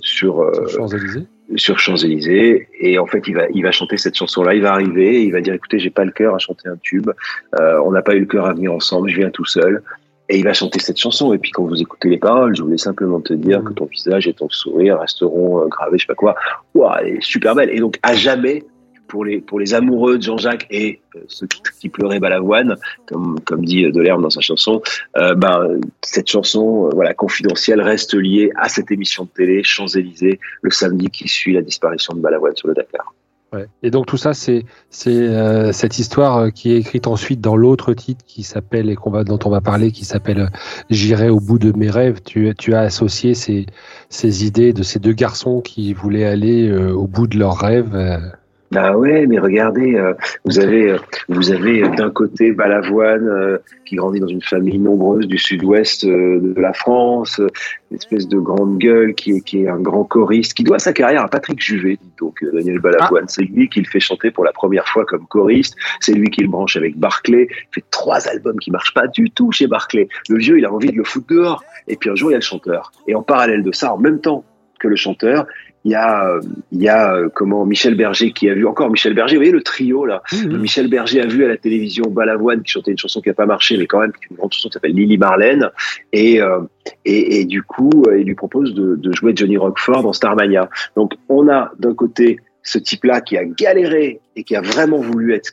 sur, 0.00 0.52
Champs-Élysées 0.68 1.26
sur 1.56 1.78
Champs-Élysées. 1.78 2.68
Et 2.80 2.98
en 2.98 3.06
fait 3.06 3.22
il 3.26 3.34
va 3.34 3.46
il 3.52 3.62
va 3.62 3.72
chanter 3.72 3.96
cette 3.96 4.16
chanson 4.16 4.42
là 4.42 4.54
il 4.54 4.62
va 4.62 4.72
arriver 4.72 5.24
il 5.24 5.32
va 5.32 5.40
dire 5.40 5.54
écoutez 5.54 5.78
j'ai 5.78 5.90
pas 5.90 6.04
le 6.04 6.12
cœur 6.12 6.34
à 6.34 6.38
chanter 6.38 6.68
un 6.68 6.76
tube. 6.76 7.10
Euh, 7.58 7.80
on 7.84 7.92
n'a 7.92 8.02
pas 8.02 8.14
eu 8.14 8.20
le 8.20 8.26
cœur 8.26 8.46
à 8.46 8.54
venir 8.54 8.72
ensemble. 8.72 9.08
Je 9.10 9.16
viens 9.16 9.30
tout 9.30 9.44
seul. 9.44 9.82
Et 10.30 10.38
il 10.38 10.44
va 10.44 10.54
chanter 10.54 10.78
cette 10.78 10.98
chanson. 10.98 11.34
Et 11.34 11.38
puis 11.38 11.50
quand 11.50 11.64
vous 11.64 11.80
écoutez 11.80 12.08
les 12.08 12.18
paroles 12.18 12.56
je 12.56 12.62
voulais 12.62 12.78
simplement 12.78 13.20
te 13.20 13.34
dire 13.34 13.62
que 13.62 13.72
ton 13.72 13.86
visage 13.86 14.26
et 14.26 14.34
ton 14.34 14.48
sourire 14.48 15.00
resteront 15.00 15.62
euh, 15.62 15.66
gravés 15.66 15.98
je 15.98 16.04
sais 16.04 16.08
pas 16.08 16.14
quoi. 16.14 16.34
Waouh 16.74 17.04
est 17.04 17.22
super 17.22 17.54
belle. 17.54 17.70
Et 17.70 17.80
donc 17.80 17.98
à 18.02 18.14
jamais 18.14 18.64
pour 19.08 19.24
les, 19.24 19.40
pour 19.40 19.60
les 19.60 19.74
amoureux 19.74 20.18
de 20.18 20.22
Jean-Jacques 20.22 20.66
et 20.70 21.00
euh, 21.16 21.20
ceux 21.28 21.46
qui, 21.80 21.88
pleuraient 21.88 22.20
Balavoine, 22.20 22.76
comme, 23.06 23.38
comme 23.40 23.64
dit 23.64 23.90
Delerme 23.90 24.22
dans 24.22 24.30
sa 24.30 24.40
chanson, 24.40 24.82
euh, 25.16 25.34
ben, 25.34 25.78
cette 26.02 26.28
chanson 26.28 26.86
euh, 26.86 26.90
voilà, 26.94 27.14
confidentielle 27.14 27.80
reste 27.80 28.14
liée 28.14 28.50
à 28.56 28.68
cette 28.68 28.90
émission 28.90 29.24
de 29.24 29.30
télé, 29.30 29.62
Champs-Élysées, 29.62 30.40
le 30.62 30.70
samedi 30.70 31.10
qui 31.10 31.28
suit 31.28 31.52
la 31.52 31.62
disparition 31.62 32.14
de 32.14 32.20
Balavoine 32.20 32.56
sur 32.56 32.68
le 32.68 32.74
Dakar. 32.74 33.14
Et 33.84 33.92
donc 33.92 34.06
tout 34.06 34.16
ça, 34.16 34.34
c'est 34.34 34.64
c'est 34.90 35.72
cette 35.72 36.00
histoire 36.00 36.52
qui 36.52 36.72
est 36.72 36.78
écrite 36.78 37.06
ensuite 37.06 37.40
dans 37.40 37.54
l'autre 37.54 37.94
titre 37.94 38.24
qui 38.26 38.42
s'appelle 38.42 38.90
et 38.90 38.96
qu'on 38.96 39.10
va 39.10 39.22
dont 39.22 39.38
on 39.44 39.48
va 39.48 39.60
parler, 39.60 39.92
qui 39.92 40.04
s'appelle 40.04 40.50
J'irai 40.90 41.28
au 41.28 41.38
bout 41.38 41.60
de 41.60 41.70
mes 41.70 41.88
rêves. 41.88 42.20
Tu, 42.24 42.52
tu 42.58 42.74
as 42.74 42.80
associé 42.80 43.34
ces, 43.34 43.66
ces 44.08 44.44
idées 44.44 44.72
de 44.72 44.82
ces 44.82 44.98
deux 44.98 45.12
garçons 45.12 45.60
qui 45.60 45.92
voulaient 45.92 46.24
aller 46.24 46.68
au 46.72 47.06
bout 47.06 47.28
de 47.28 47.38
leurs 47.38 47.56
rêves. 47.56 47.94
Bah 48.70 48.96
ouais, 48.96 49.26
mais 49.26 49.38
regardez, 49.38 49.94
euh, 49.94 50.14
vous 50.44 50.58
avez, 50.58 50.92
euh, 50.92 50.98
vous 51.28 51.52
avez 51.52 51.88
d'un 51.90 52.10
côté 52.10 52.52
Balavoine 52.52 53.28
euh, 53.28 53.58
qui 53.84 53.96
grandit 53.96 54.20
dans 54.20 54.26
une 54.26 54.42
famille 54.42 54.78
nombreuse 54.78 55.28
du 55.28 55.38
sud-ouest 55.38 56.04
de 56.04 56.54
la 56.60 56.72
France, 56.72 57.40
une 57.90 57.96
espèce 57.96 58.26
de 58.26 58.38
grande 58.38 58.78
gueule 58.78 59.14
qui 59.14 59.32
est, 59.32 59.40
qui 59.42 59.62
est 59.62 59.68
un 59.68 59.78
grand 59.78 60.04
choriste, 60.04 60.54
qui 60.54 60.64
doit 60.64 60.78
sa 60.78 60.92
carrière 60.92 61.22
à 61.22 61.28
Patrick 61.28 61.60
Juvet, 61.60 61.98
donc 62.18 62.44
Daniel 62.52 62.80
Balavoine. 62.80 63.24
Ah. 63.26 63.30
C'est 63.30 63.42
lui 63.42 63.68
qui 63.68 63.80
le 63.80 63.86
fait 63.86 64.00
chanter 64.00 64.30
pour 64.30 64.44
la 64.44 64.52
première 64.52 64.88
fois 64.88 65.04
comme 65.04 65.26
choriste. 65.26 65.76
C'est 66.00 66.14
lui 66.14 66.30
qui 66.30 66.40
le 66.40 66.48
branche 66.48 66.76
avec 66.76 66.96
Barclay. 66.96 67.46
Il 67.50 67.74
fait 67.74 67.84
trois 67.90 68.26
albums 68.28 68.58
qui 68.58 68.70
marchent 68.70 68.94
pas 68.94 69.06
du 69.06 69.30
tout 69.30 69.52
chez 69.52 69.66
Barclay. 69.66 70.08
Le 70.28 70.38
vieux, 70.38 70.58
il 70.58 70.64
a 70.64 70.72
envie 70.72 70.90
de 70.90 70.96
le 70.96 71.04
foutre 71.04 71.26
dehors. 71.28 71.62
Et 71.86 71.96
puis 71.96 72.10
un 72.10 72.14
jour, 72.14 72.30
il 72.30 72.32
y 72.32 72.36
a 72.36 72.38
le 72.38 72.42
chanteur. 72.44 72.90
Et 73.06 73.14
en 73.14 73.22
parallèle 73.22 73.62
de 73.62 73.72
ça, 73.72 73.94
en 73.94 73.98
même 73.98 74.20
temps 74.20 74.44
que 74.80 74.88
le 74.88 74.96
chanteur, 74.96 75.46
il 75.84 75.92
y 75.92 75.94
a, 75.94 76.40
il 76.72 76.82
y 76.82 76.88
a 76.88 77.14
euh, 77.14 77.28
comment 77.34 77.66
Michel 77.66 77.94
Berger 77.94 78.32
qui 78.32 78.48
a 78.48 78.54
vu 78.54 78.66
encore 78.66 78.90
Michel 78.90 79.14
Berger, 79.14 79.36
vous 79.36 79.40
voyez 79.40 79.52
le 79.52 79.62
trio 79.62 80.06
là. 80.06 80.22
Mmh. 80.32 80.56
Michel 80.56 80.88
Berger 80.88 81.20
a 81.20 81.26
vu 81.26 81.44
à 81.44 81.48
la 81.48 81.56
télévision 81.56 82.04
Balavoine 82.10 82.62
qui 82.62 82.72
chantait 82.72 82.92
une 82.92 82.98
chanson 82.98 83.20
qui 83.20 83.28
n'a 83.28 83.34
pas 83.34 83.46
marché, 83.46 83.76
mais 83.76 83.86
quand 83.86 84.00
même 84.00 84.12
une 84.30 84.36
grande 84.36 84.52
chanson 84.52 84.68
qui 84.68 84.72
s'appelle 84.74 84.94
Lily 84.94 85.18
Marlène, 85.18 85.70
et, 86.12 86.40
euh, 86.40 86.60
et, 87.04 87.40
et 87.40 87.44
du 87.44 87.62
coup 87.62 88.04
euh, 88.08 88.18
il 88.18 88.26
lui 88.26 88.34
propose 88.34 88.74
de, 88.74 88.96
de 88.96 89.12
jouer 89.12 89.32
Johnny 89.36 89.56
Rockford 89.56 90.02
dans 90.02 90.12
Starmania. 90.12 90.70
Donc 90.96 91.12
on 91.28 91.48
a 91.48 91.72
d'un 91.78 91.94
côté 91.94 92.40
ce 92.62 92.78
type-là 92.78 93.20
qui 93.20 93.36
a 93.36 93.44
galéré 93.44 94.20
et 94.36 94.42
qui 94.42 94.56
a 94.56 94.62
vraiment 94.62 94.98
voulu 94.98 95.34
être 95.34 95.46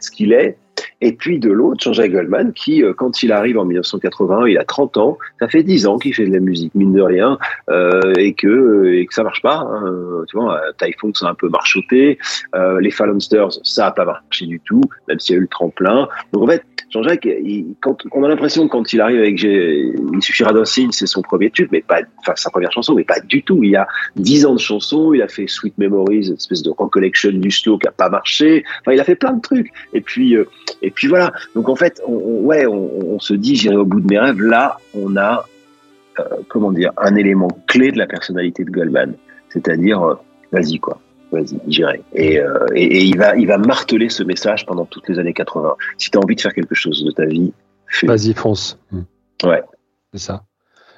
ce 0.00 0.10
qu'il 0.10 0.32
est, 0.32 0.58
Et 1.00 1.12
puis 1.12 1.38
de 1.38 1.50
l'autre, 1.50 1.82
Jean-Jacques 1.82 2.12
Goldman, 2.12 2.52
qui, 2.52 2.82
euh, 2.82 2.92
quand 2.94 3.22
il 3.22 3.32
arrive 3.32 3.58
en 3.58 3.64
1980, 3.64 4.48
il 4.48 4.58
a 4.58 4.64
30 4.64 4.96
ans, 4.96 5.18
ça 5.40 5.48
fait 5.48 5.62
10 5.62 5.86
ans 5.86 5.98
qu'il 5.98 6.14
fait 6.14 6.26
de 6.26 6.32
la 6.32 6.40
musique, 6.40 6.74
mine 6.74 6.92
de 6.92 7.02
rien, 7.02 7.38
euh, 7.70 8.14
et 8.16 8.34
que 8.34 8.86
et 8.86 9.06
que 9.06 9.14
ça 9.14 9.22
marche 9.22 9.42
pas. 9.42 9.58
Hein. 9.58 10.24
Tu 10.28 10.36
vois, 10.36 10.60
Typhoon, 10.78 11.12
ça 11.14 11.26
a 11.26 11.30
un 11.30 11.34
peu 11.34 11.48
marchoté. 11.48 12.18
Euh, 12.54 12.80
les 12.80 12.90
Fallonsters, 12.90 13.48
ça 13.62 13.88
a 13.88 13.90
pas 13.90 14.04
marché 14.04 14.46
du 14.46 14.60
tout, 14.60 14.82
même 15.08 15.20
s'il 15.20 15.34
y 15.34 15.36
a 15.36 15.38
eu 15.38 15.42
le 15.42 15.48
tremplin. 15.48 16.08
Donc 16.32 16.44
en 16.44 16.46
fait, 16.46 16.62
Jean-Jacques, 16.90 17.28
quand 17.80 17.98
on 18.12 18.24
a 18.24 18.28
l'impression 18.28 18.68
quand 18.68 18.92
il 18.92 19.00
arrive 19.00 19.18
avec 19.18 19.42
Il 19.42 20.22
suffira 20.22 20.52
d'un 20.52 20.64
signe, 20.64 20.92
c'est 20.92 21.06
son 21.06 21.20
premier 21.22 21.50
tube, 21.50 21.68
mais 21.72 21.82
pas, 21.82 22.00
enfin 22.20 22.32
sa 22.36 22.50
première 22.50 22.72
chanson, 22.72 22.94
mais 22.94 23.04
pas 23.04 23.20
du 23.20 23.42
tout. 23.42 23.62
Il 23.62 23.70
y 23.70 23.76
a 23.76 23.86
10 24.16 24.46
ans 24.46 24.54
de 24.54 24.60
chansons, 24.60 25.12
il 25.12 25.22
a 25.22 25.28
fait 25.28 25.46
Sweet 25.46 25.76
Memories, 25.78 26.28
une 26.28 26.34
espèce 26.34 26.62
de 26.62 26.70
recollection 26.70 27.30
du 27.32 27.50
slow 27.50 27.78
qui 27.78 27.88
a 27.88 27.92
pas 27.92 28.08
marché. 28.08 28.64
Enfin, 28.80 28.92
il 28.92 29.00
a 29.00 29.04
fait 29.04 29.16
plein 29.16 29.32
de 29.32 29.40
trucs. 29.40 29.70
Et 29.92 30.00
puis, 30.00 30.36
euh, 30.36 30.44
et 30.82 30.90
puis 30.90 31.08
voilà. 31.08 31.32
Donc 31.54 31.68
en 31.68 31.76
fait, 31.76 32.00
on, 32.06 32.42
ouais, 32.44 32.66
on, 32.66 33.18
se 33.18 33.34
dit, 33.34 33.56
j'irai 33.56 33.76
au 33.76 33.84
bout 33.84 34.00
de 34.00 34.06
mes 34.06 34.18
rêves. 34.18 34.40
Là, 34.40 34.76
on 34.94 35.16
a, 35.16 35.46
euh, 36.20 36.24
comment 36.48 36.72
dire, 36.72 36.92
un 36.96 37.14
élément 37.16 37.48
clé 37.66 37.92
de 37.92 37.98
la 37.98 38.06
personnalité 38.06 38.64
de 38.64 38.70
Goldman. 38.70 39.14
C'est-à-dire, 39.48 40.02
euh, 40.02 40.14
vas-y 40.52 40.78
quoi 40.78 41.00
vas-y, 41.32 41.58
j'irai. 41.66 42.02
Et, 42.14 42.40
et, 42.76 43.04
il, 43.04 43.18
va, 43.18 43.36
il 43.36 43.48
va 43.48 43.58
marteler 43.58 44.08
ce 44.08 44.22
message 44.22 44.64
pendant 44.64 44.84
toutes 44.84 45.08
les 45.08 45.18
années 45.18 45.32
80. 45.32 45.74
Si 45.98 46.08
tu 46.08 46.16
as 46.16 46.20
envie 46.20 46.36
de 46.36 46.40
faire 46.40 46.54
quelque 46.54 46.76
chose 46.76 47.04
de 47.04 47.10
ta 47.10 47.26
vie, 47.26 47.52
fais. 47.88 48.06
Vas-y, 48.06 48.32
fonce. 48.32 48.78
Ouais. 49.42 49.62
C'est 50.12 50.20
ça. 50.20 50.44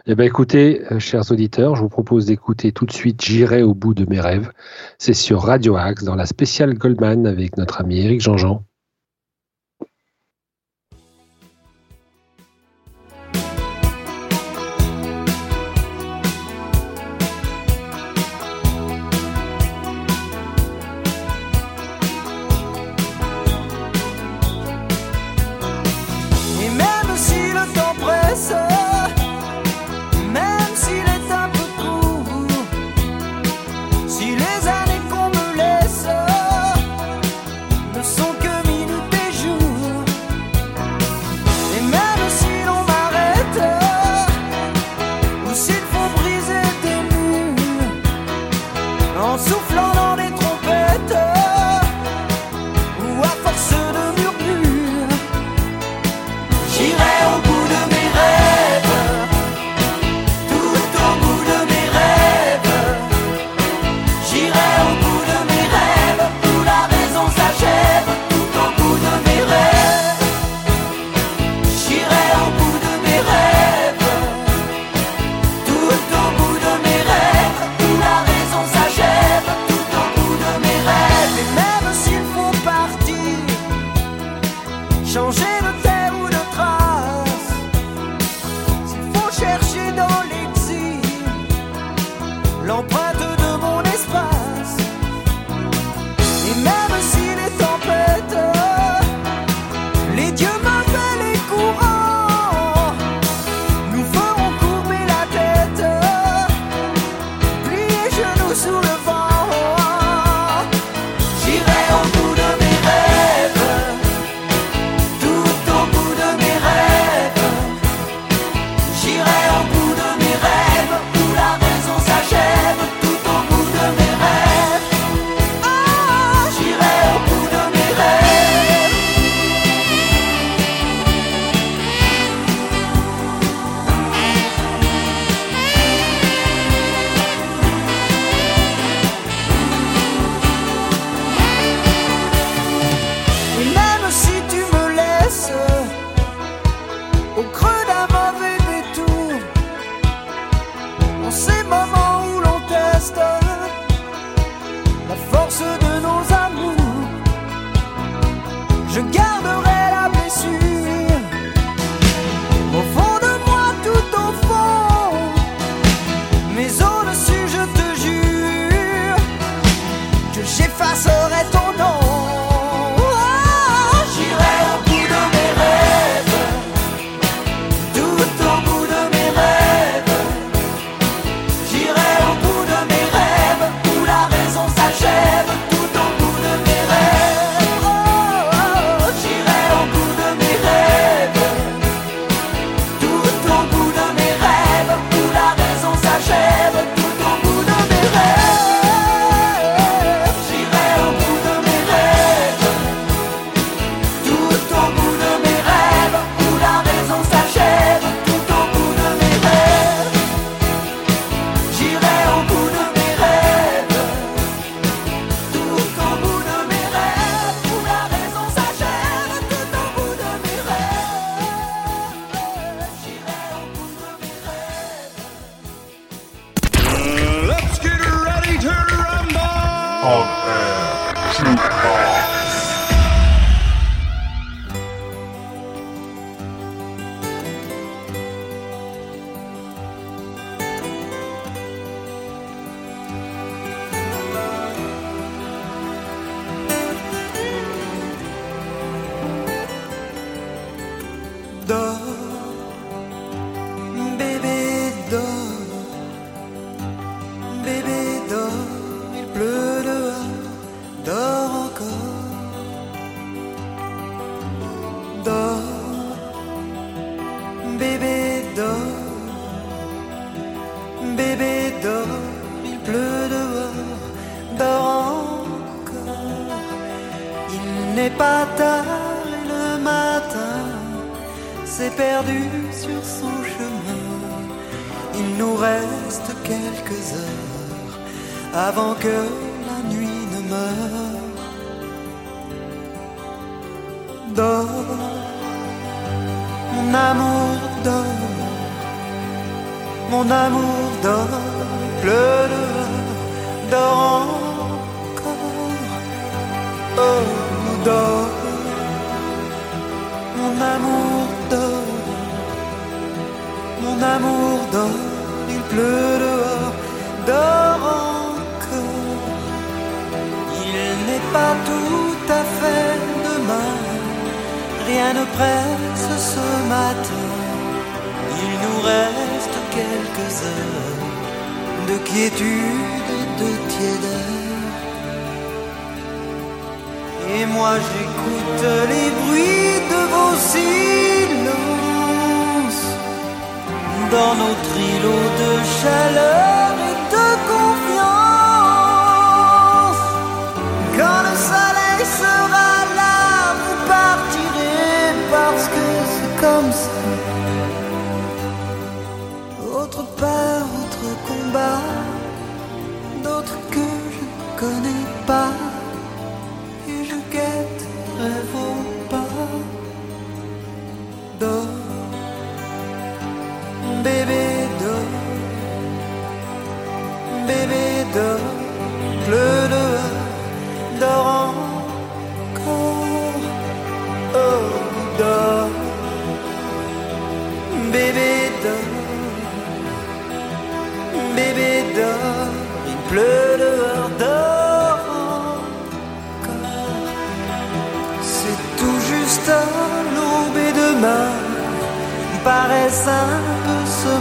Eh 0.06 0.14
bien, 0.14 0.24
écoutez, 0.24 0.82
chers 0.98 1.30
auditeurs, 1.30 1.76
je 1.76 1.82
vous 1.82 1.88
propose 1.88 2.26
d'écouter 2.26 2.72
tout 2.72 2.86
de 2.86 2.92
suite 2.92 3.22
J'irai 3.22 3.62
au 3.62 3.74
bout 3.74 3.94
de 3.94 4.06
mes 4.08 4.20
rêves. 4.20 4.50
C'est 4.96 5.12
sur 5.12 5.42
Radio 5.42 5.76
Axe 5.76 6.04
dans 6.04 6.14
la 6.14 6.24
spéciale 6.24 6.74
Goldman 6.74 7.26
avec 7.26 7.56
notre 7.58 7.80
ami 7.80 8.00
Eric 8.00 8.20
Jean-Jean. 8.20 8.64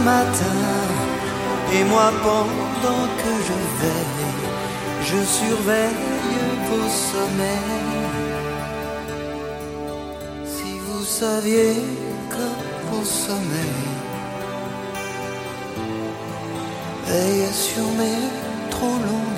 Matin. 0.00 0.60
Et 1.74 1.84
moi, 1.84 2.10
pendant 2.22 3.06
que 3.20 3.32
je 3.48 3.58
veille, 3.82 4.28
je 5.02 5.20
surveille 5.24 6.06
vos 6.68 6.88
sommeils. 6.88 8.06
Si 10.44 10.78
vous 10.86 11.04
saviez 11.04 11.74
que 12.30 12.46
vos 12.90 13.04
sommeils 13.04 13.88
veillent 17.06 17.52
sur 17.52 17.86
mes 17.98 18.22
trop 18.70 18.98
longues 19.08 19.37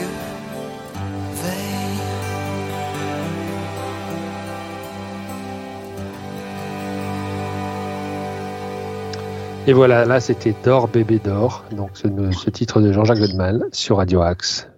Et 9.66 9.72
voilà, 9.72 10.04
là 10.04 10.20
c'était 10.20 10.54
Dor 10.64 10.88
bébé 10.88 11.20
d'or, 11.22 11.64
donc 11.76 11.90
ce, 11.94 12.08
ce, 12.32 12.50
titre 12.50 12.80
de 12.80 12.92
Jean-Jacques 12.92 13.18
Goldman 13.18 13.62
sur 13.72 13.98
Radio 13.98 14.22
Axe. 14.22 14.68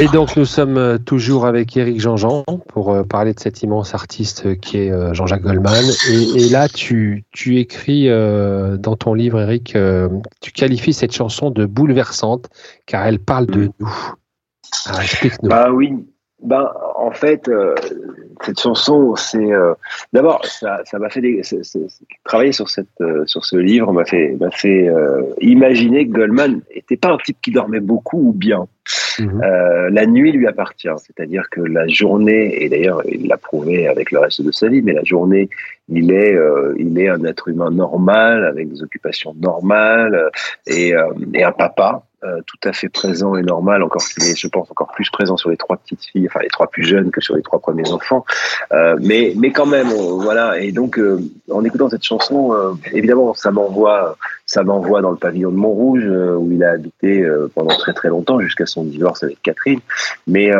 Et 0.00 0.08
donc 0.08 0.36
nous 0.36 0.46
sommes 0.46 0.78
euh, 0.78 0.98
toujours 0.98 1.44
avec 1.46 1.76
Eric 1.76 2.00
Jean-Jean 2.00 2.44
pour 2.68 2.92
euh, 2.92 3.04
parler 3.04 3.34
de 3.34 3.40
cet 3.40 3.62
immense 3.62 3.94
artiste 3.94 4.58
qui 4.58 4.78
est 4.78 4.90
euh, 4.90 5.12
Jean-Jacques 5.12 5.42
Goldman. 5.42 5.84
Et, 6.08 6.48
là, 6.48 6.68
tu, 6.68 7.24
tu 7.30 7.58
écris 7.58 8.08
dans 8.08 8.96
ton 8.96 9.12
livre, 9.14 9.40
Eric, 9.40 9.76
tu 10.40 10.52
qualifies 10.52 10.94
cette 10.94 11.12
chanson 11.12 11.50
de 11.50 11.66
bouleversante 11.66 12.48
car 12.86 13.06
elle 13.06 13.18
parle 13.18 13.46
de 13.46 13.70
nous. 13.78 13.94
Alors 14.86 15.02
explique-nous. 15.02 15.50
Bah 15.50 15.70
oui, 15.70 15.92
ben, 16.42 16.72
en 16.96 17.12
fait, 17.12 17.48
euh, 17.48 17.74
cette 18.44 18.60
chanson, 18.60 19.14
c'est 19.14 19.52
euh, 19.52 19.74
d'abord 20.12 20.44
ça, 20.44 20.80
ça 20.84 20.98
m'a 20.98 21.08
fait 21.08 21.20
des, 21.20 21.42
travailler 22.24 22.50
sur 22.52 22.68
cette 22.68 22.88
euh, 23.00 23.24
sur 23.26 23.44
ce 23.44 23.56
livre 23.56 23.92
m'a 23.92 24.04
fait 24.04 24.36
m'a 24.40 24.50
fait 24.50 24.90
imaginer 25.40 26.06
que 26.06 26.12
Goldman 26.12 26.60
était 26.70 26.96
pas 26.96 27.10
un 27.10 27.18
type 27.18 27.38
qui 27.40 27.52
dormait 27.52 27.80
beaucoup 27.80 28.28
ou 28.28 28.32
bien. 28.32 28.66
Mhm. 29.20 29.40
la 29.90 30.06
nuit 30.06 30.32
lui 30.32 30.48
appartient, 30.48 30.88
c'est-à-dire 30.96 31.48
que 31.50 31.60
la 31.60 31.86
journée 31.86 32.64
et 32.64 32.68
d'ailleurs 32.68 33.02
il 33.06 33.28
l'a 33.28 33.36
prouvé 33.36 33.86
avec 33.86 34.10
le 34.10 34.18
reste 34.18 34.42
de 34.42 34.50
sa 34.50 34.68
vie, 34.68 34.82
mais 34.82 34.92
la 34.92 35.04
journée 35.04 35.50
il 35.88 36.10
est 36.10 36.36
il 36.78 36.98
est 36.98 37.08
un 37.08 37.22
être 37.24 37.46
humain 37.48 37.70
normal 37.70 38.44
avec 38.44 38.72
des 38.72 38.82
occupations 38.82 39.36
normales 39.38 40.30
et, 40.66 40.94
et 41.34 41.44
un 41.44 41.52
papa 41.52 42.02
euh, 42.24 42.40
tout 42.46 42.68
à 42.68 42.72
fait 42.72 42.88
présent 42.88 43.36
et 43.36 43.42
normal, 43.42 43.82
encore 43.82 44.02
qu'il 44.04 44.22
est, 44.24 44.36
je 44.36 44.46
pense, 44.48 44.70
encore 44.70 44.92
plus 44.92 45.10
présent 45.10 45.36
sur 45.36 45.50
les 45.50 45.56
trois 45.56 45.76
petites 45.76 46.04
filles, 46.04 46.26
enfin 46.28 46.40
les 46.40 46.48
trois 46.48 46.68
plus 46.68 46.84
jeunes 46.84 47.10
que 47.10 47.20
sur 47.20 47.34
les 47.34 47.42
trois 47.42 47.58
premiers 47.58 47.90
enfants. 47.90 48.24
Euh, 48.72 48.96
mais, 49.00 49.32
mais 49.36 49.50
quand 49.50 49.66
même, 49.66 49.88
voilà. 49.88 50.60
Et 50.60 50.72
donc, 50.72 50.98
euh, 50.98 51.20
en 51.50 51.64
écoutant 51.64 51.88
cette 51.88 52.04
chanson, 52.04 52.54
évidemment, 52.92 53.34
ça 53.34 53.50
m'envoie, 53.50 54.16
ça 54.46 54.62
m'envoie 54.62 55.02
dans 55.02 55.10
le 55.10 55.16
pavillon 55.16 55.50
de 55.50 55.56
Montrouge 55.56 56.06
où 56.06 56.50
il 56.52 56.62
a 56.62 56.70
habité 56.70 57.26
pendant 57.54 57.76
très 57.76 57.92
très 57.92 58.08
longtemps 58.08 58.40
jusqu'à 58.40 58.66
son 58.66 58.84
divorce 58.84 59.22
avec 59.22 59.42
Catherine. 59.42 59.80
Mais 60.26 60.50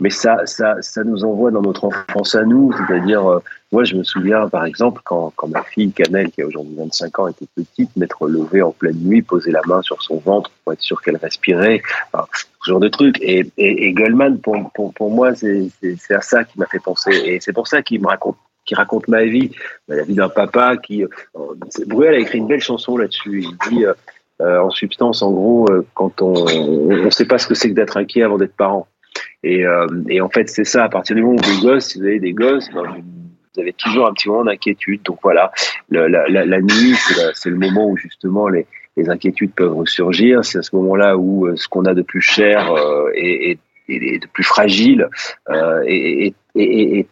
mais 0.00 0.10
ça, 0.10 0.46
ça, 0.46 0.76
ça 0.80 1.04
nous 1.04 1.24
envoie 1.24 1.50
dans 1.50 1.62
notre 1.62 1.84
enfance 1.84 2.34
à 2.34 2.44
nous, 2.44 2.72
c'est-à-dire 2.72 3.40
moi, 3.70 3.84
je 3.84 3.96
me 3.96 4.02
souviens, 4.02 4.48
par 4.48 4.64
exemple, 4.64 5.02
quand, 5.04 5.30
quand 5.36 5.48
ma 5.48 5.62
fille 5.62 5.92
Canel, 5.92 6.30
qui 6.30 6.40
a 6.40 6.46
aujourd'hui 6.46 6.74
25 6.78 7.18
ans, 7.18 7.28
était 7.28 7.46
petite, 7.54 7.94
m'être 7.96 8.26
levée 8.26 8.62
en 8.62 8.70
pleine 8.70 8.96
nuit, 8.96 9.20
poser 9.20 9.50
la 9.50 9.60
main 9.66 9.82
sur 9.82 10.02
son 10.02 10.16
ventre 10.18 10.50
pour 10.64 10.72
être 10.72 10.80
sûr 10.80 11.02
qu'elle 11.02 11.16
respirait, 11.16 11.82
enfin, 12.10 12.26
ce 12.64 12.70
genre 12.70 12.80
de 12.80 12.88
trucs. 12.88 13.20
Et, 13.20 13.50
et, 13.58 13.86
et 13.86 13.92
Goldman, 13.92 14.38
pour, 14.38 14.56
pour, 14.74 14.94
pour 14.94 15.10
moi, 15.10 15.34
c'est 15.34 15.70
à 16.14 16.22
ça 16.22 16.44
qui 16.44 16.58
m'a 16.58 16.64
fait 16.64 16.78
penser. 16.78 17.10
Et 17.12 17.40
c'est 17.40 17.52
pour 17.52 17.68
ça 17.68 17.82
qu'il 17.82 18.00
me 18.00 18.06
raconte 18.06 18.36
qui 18.64 18.74
raconte 18.74 19.08
ma 19.08 19.24
vie, 19.24 19.50
la 19.88 20.02
vie 20.02 20.14
d'un 20.14 20.28
papa 20.28 20.76
qui. 20.76 21.02
Euh, 21.02 21.08
Bruel 21.86 22.14
a 22.14 22.18
écrit 22.18 22.36
une 22.36 22.46
belle 22.46 22.60
chanson 22.60 22.98
là-dessus. 22.98 23.42
Il 23.42 23.70
dit, 23.70 23.86
euh, 23.86 23.94
euh, 24.42 24.60
en 24.60 24.68
substance, 24.68 25.22
en 25.22 25.30
gros, 25.30 25.66
quand 25.94 26.20
on 26.20 26.44
ne 26.44 27.08
sait 27.08 27.24
pas 27.24 27.38
ce 27.38 27.46
que 27.46 27.54
c'est 27.54 27.70
que 27.70 27.74
d'être 27.74 27.96
inquiet 27.96 28.22
avant 28.22 28.36
d'être 28.36 28.54
parent. 28.54 28.86
Et, 29.44 29.64
et 30.08 30.20
en 30.20 30.28
fait, 30.28 30.48
c'est 30.48 30.64
ça. 30.64 30.84
À 30.84 30.88
partir 30.88 31.14
du 31.14 31.22
moment 31.22 31.36
où 31.36 31.44
vous 31.44 31.62
gosse, 31.62 31.86
si 31.86 31.98
vous 31.98 32.04
avez 32.04 32.18
des 32.18 32.32
gosses, 32.32 32.68
ben, 32.74 32.82
vous 33.54 33.60
avez 33.60 33.72
toujours 33.72 34.06
un 34.06 34.12
petit 34.12 34.28
moment 34.28 34.44
d'inquiétude. 34.44 35.02
Donc 35.02 35.18
voilà, 35.22 35.52
la, 35.90 36.08
la, 36.08 36.28
la, 36.28 36.60
nuit, 36.60 36.94
c'est 37.34 37.50
le 37.50 37.56
moment 37.56 37.88
où 37.88 37.96
justement 37.96 38.48
les, 38.48 38.66
les 38.96 39.08
inquiétudes 39.08 39.52
peuvent 39.52 39.74
ressurgir. 39.74 40.44
C'est 40.44 40.58
à 40.58 40.62
ce 40.62 40.74
moment-là 40.76 41.16
où 41.16 41.46
euh, 41.46 41.56
ce 41.56 41.68
qu'on 41.68 41.84
a 41.84 41.94
de 41.94 42.02
plus 42.02 42.20
cher 42.20 42.72
euh, 42.72 43.10
est, 43.14 43.52
est, 43.52 43.58
est, 43.88 44.18
de 44.22 44.26
plus 44.26 44.44
fragile 44.44 45.08
euh, 45.50 45.82
et, 46.58 46.98
est, 47.00 47.08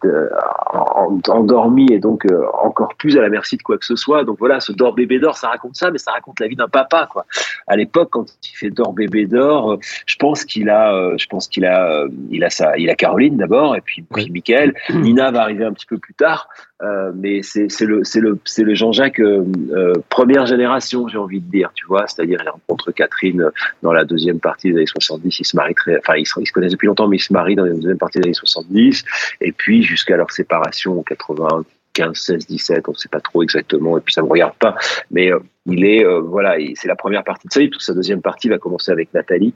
endormi 1.28 1.92
et 1.92 1.99
donc 1.99 2.26
encore 2.62 2.94
plus 2.99 3.16
à 3.16 3.22
la 3.22 3.28
merci 3.28 3.57
de 3.57 3.62
quoi 3.62 3.78
que 3.78 3.84
ce 3.84 3.97
soit. 3.97 4.24
Donc 4.24 4.38
voilà, 4.38 4.61
ce 4.61 4.72
Dor 4.72 4.94
bébé 4.94 5.18
d'or, 5.18 5.36
ça 5.36 5.49
raconte 5.49 5.76
ça, 5.76 5.90
mais 5.90 5.99
ça 5.99 6.12
raconte 6.12 6.40
la 6.40 6.49
vie 6.49 6.57
d'un 6.57 6.68
papa 6.68 7.09
quoi. 7.11 7.24
À 7.66 7.76
l'époque, 7.76 8.11
quand 8.11 8.26
il 8.42 8.57
fait 8.57 8.70
Dor 8.70 8.92
bébé 8.92 9.26
d'or, 9.26 9.78
je 10.07 10.16
pense 10.16 10.44
qu'il 10.44 10.68
a, 10.68 11.16
je 11.16 11.26
pense 11.26 11.49
qu'il 11.49 11.64
a, 11.64 12.05
il 12.30 12.44
a 12.44 12.51
ça, 12.51 12.76
il 12.76 12.90
a 12.90 12.94
Caroline 12.94 13.36
d'abord 13.36 13.76
et 13.76 13.80
puis, 13.80 14.03
puis 14.03 14.30
Michael. 14.30 14.74
Nina 14.94 15.30
va 15.30 15.42
arriver 15.42 15.64
un 15.64 15.72
petit 15.72 15.86
peu 15.86 15.99
plus 15.99 16.14
tard. 16.14 16.49
Euh, 16.83 17.11
mais 17.14 17.41
c'est 17.43 17.68
le 17.87 18.05
c'est 18.05 18.20
le 18.20 18.39
le 18.59 18.74
Jean-Jacques 18.74 19.20
euh, 19.20 19.47
euh, 19.70 19.95
première 20.11 20.45
génération 20.45 21.09
j'ai 21.09 21.16
envie 21.16 21.41
de 21.41 21.51
dire 21.51 21.70
tu 21.74 21.87
vois. 21.87 22.07
C'est-à-dire 22.07 22.41
il 22.43 22.49
rencontre 22.51 22.93
Catherine 22.93 23.51
dans 23.83 23.95
la 23.95 24.05
deuxième 24.05 24.41
partie 24.41 24.68
des 24.68 24.77
années 24.77 24.87
70 24.87 25.41
ils 25.41 25.45
se 25.47 25.57
marient 25.57 25.74
très 25.74 25.97
enfin 25.97 26.16
ils 26.16 26.27
se, 26.27 26.53
connaissent 26.53 26.72
depuis 26.72 26.87
longtemps 26.87 27.09
mais 27.09 27.16
ils 27.16 27.20
se 27.20 27.33
marient 27.33 27.55
dans 27.55 27.64
la 27.64 27.72
deuxième 27.72 27.97
partie 27.97 28.18
des 28.18 28.24
années 28.24 28.35
70 28.35 29.05
et 29.41 29.53
puis 29.53 29.85
jusqu'à 29.85 30.18
leur 30.18 30.31
séparation 30.31 31.01
en 31.01 31.03
95 31.03 32.12
16 32.12 32.47
17 32.47 32.89
on 32.89 32.93
ne 32.93 32.97
sait 32.99 33.09
pas 33.09 33.20
trop 33.20 33.43
exactement 33.43 33.97
et 33.97 34.03
puis 34.03 34.12
ça 34.12 34.20
me 34.20 34.29
regarde 34.29 34.55
pas. 34.59 34.77
Mais 35.11 35.31
il 35.64 35.83
est 35.83 36.05
voilà 36.05 36.57
c'est 36.74 36.89
la 36.89 36.97
première 36.97 37.24
partie 37.24 37.49
de 37.49 37.55
sa 37.55 37.61
vie 37.61 37.68
parce 37.68 37.79
que 37.79 37.85
sa 37.87 37.95
deuxième 37.95 38.20
partie 38.20 38.51
va 38.51 38.59
commencer 38.59 38.93
avec 38.93 39.14
Nathalie 39.14 39.55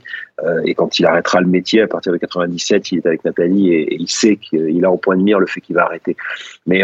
et 0.64 0.74
quand 0.74 0.98
il 0.98 1.04
arrêtera 1.04 1.42
le 1.42 1.48
métier 1.48 1.82
à 1.82 1.86
partir 1.86 2.12
de 2.12 2.16
97 2.16 2.92
il 2.92 2.98
est 3.00 3.06
avec 3.06 3.26
Nathalie 3.26 3.74
et, 3.74 3.94
il 3.94 4.08
sait 4.08 4.36
qu'il 4.36 4.82
a 4.86 4.90
en 4.90 4.96
point 4.96 5.18
de 5.18 5.22
mire 5.22 5.38
le 5.38 5.46
fait 5.46 5.60
qu'il 5.60 5.76
va 5.76 5.84
arrêter. 5.84 6.16
Mais 6.66 6.82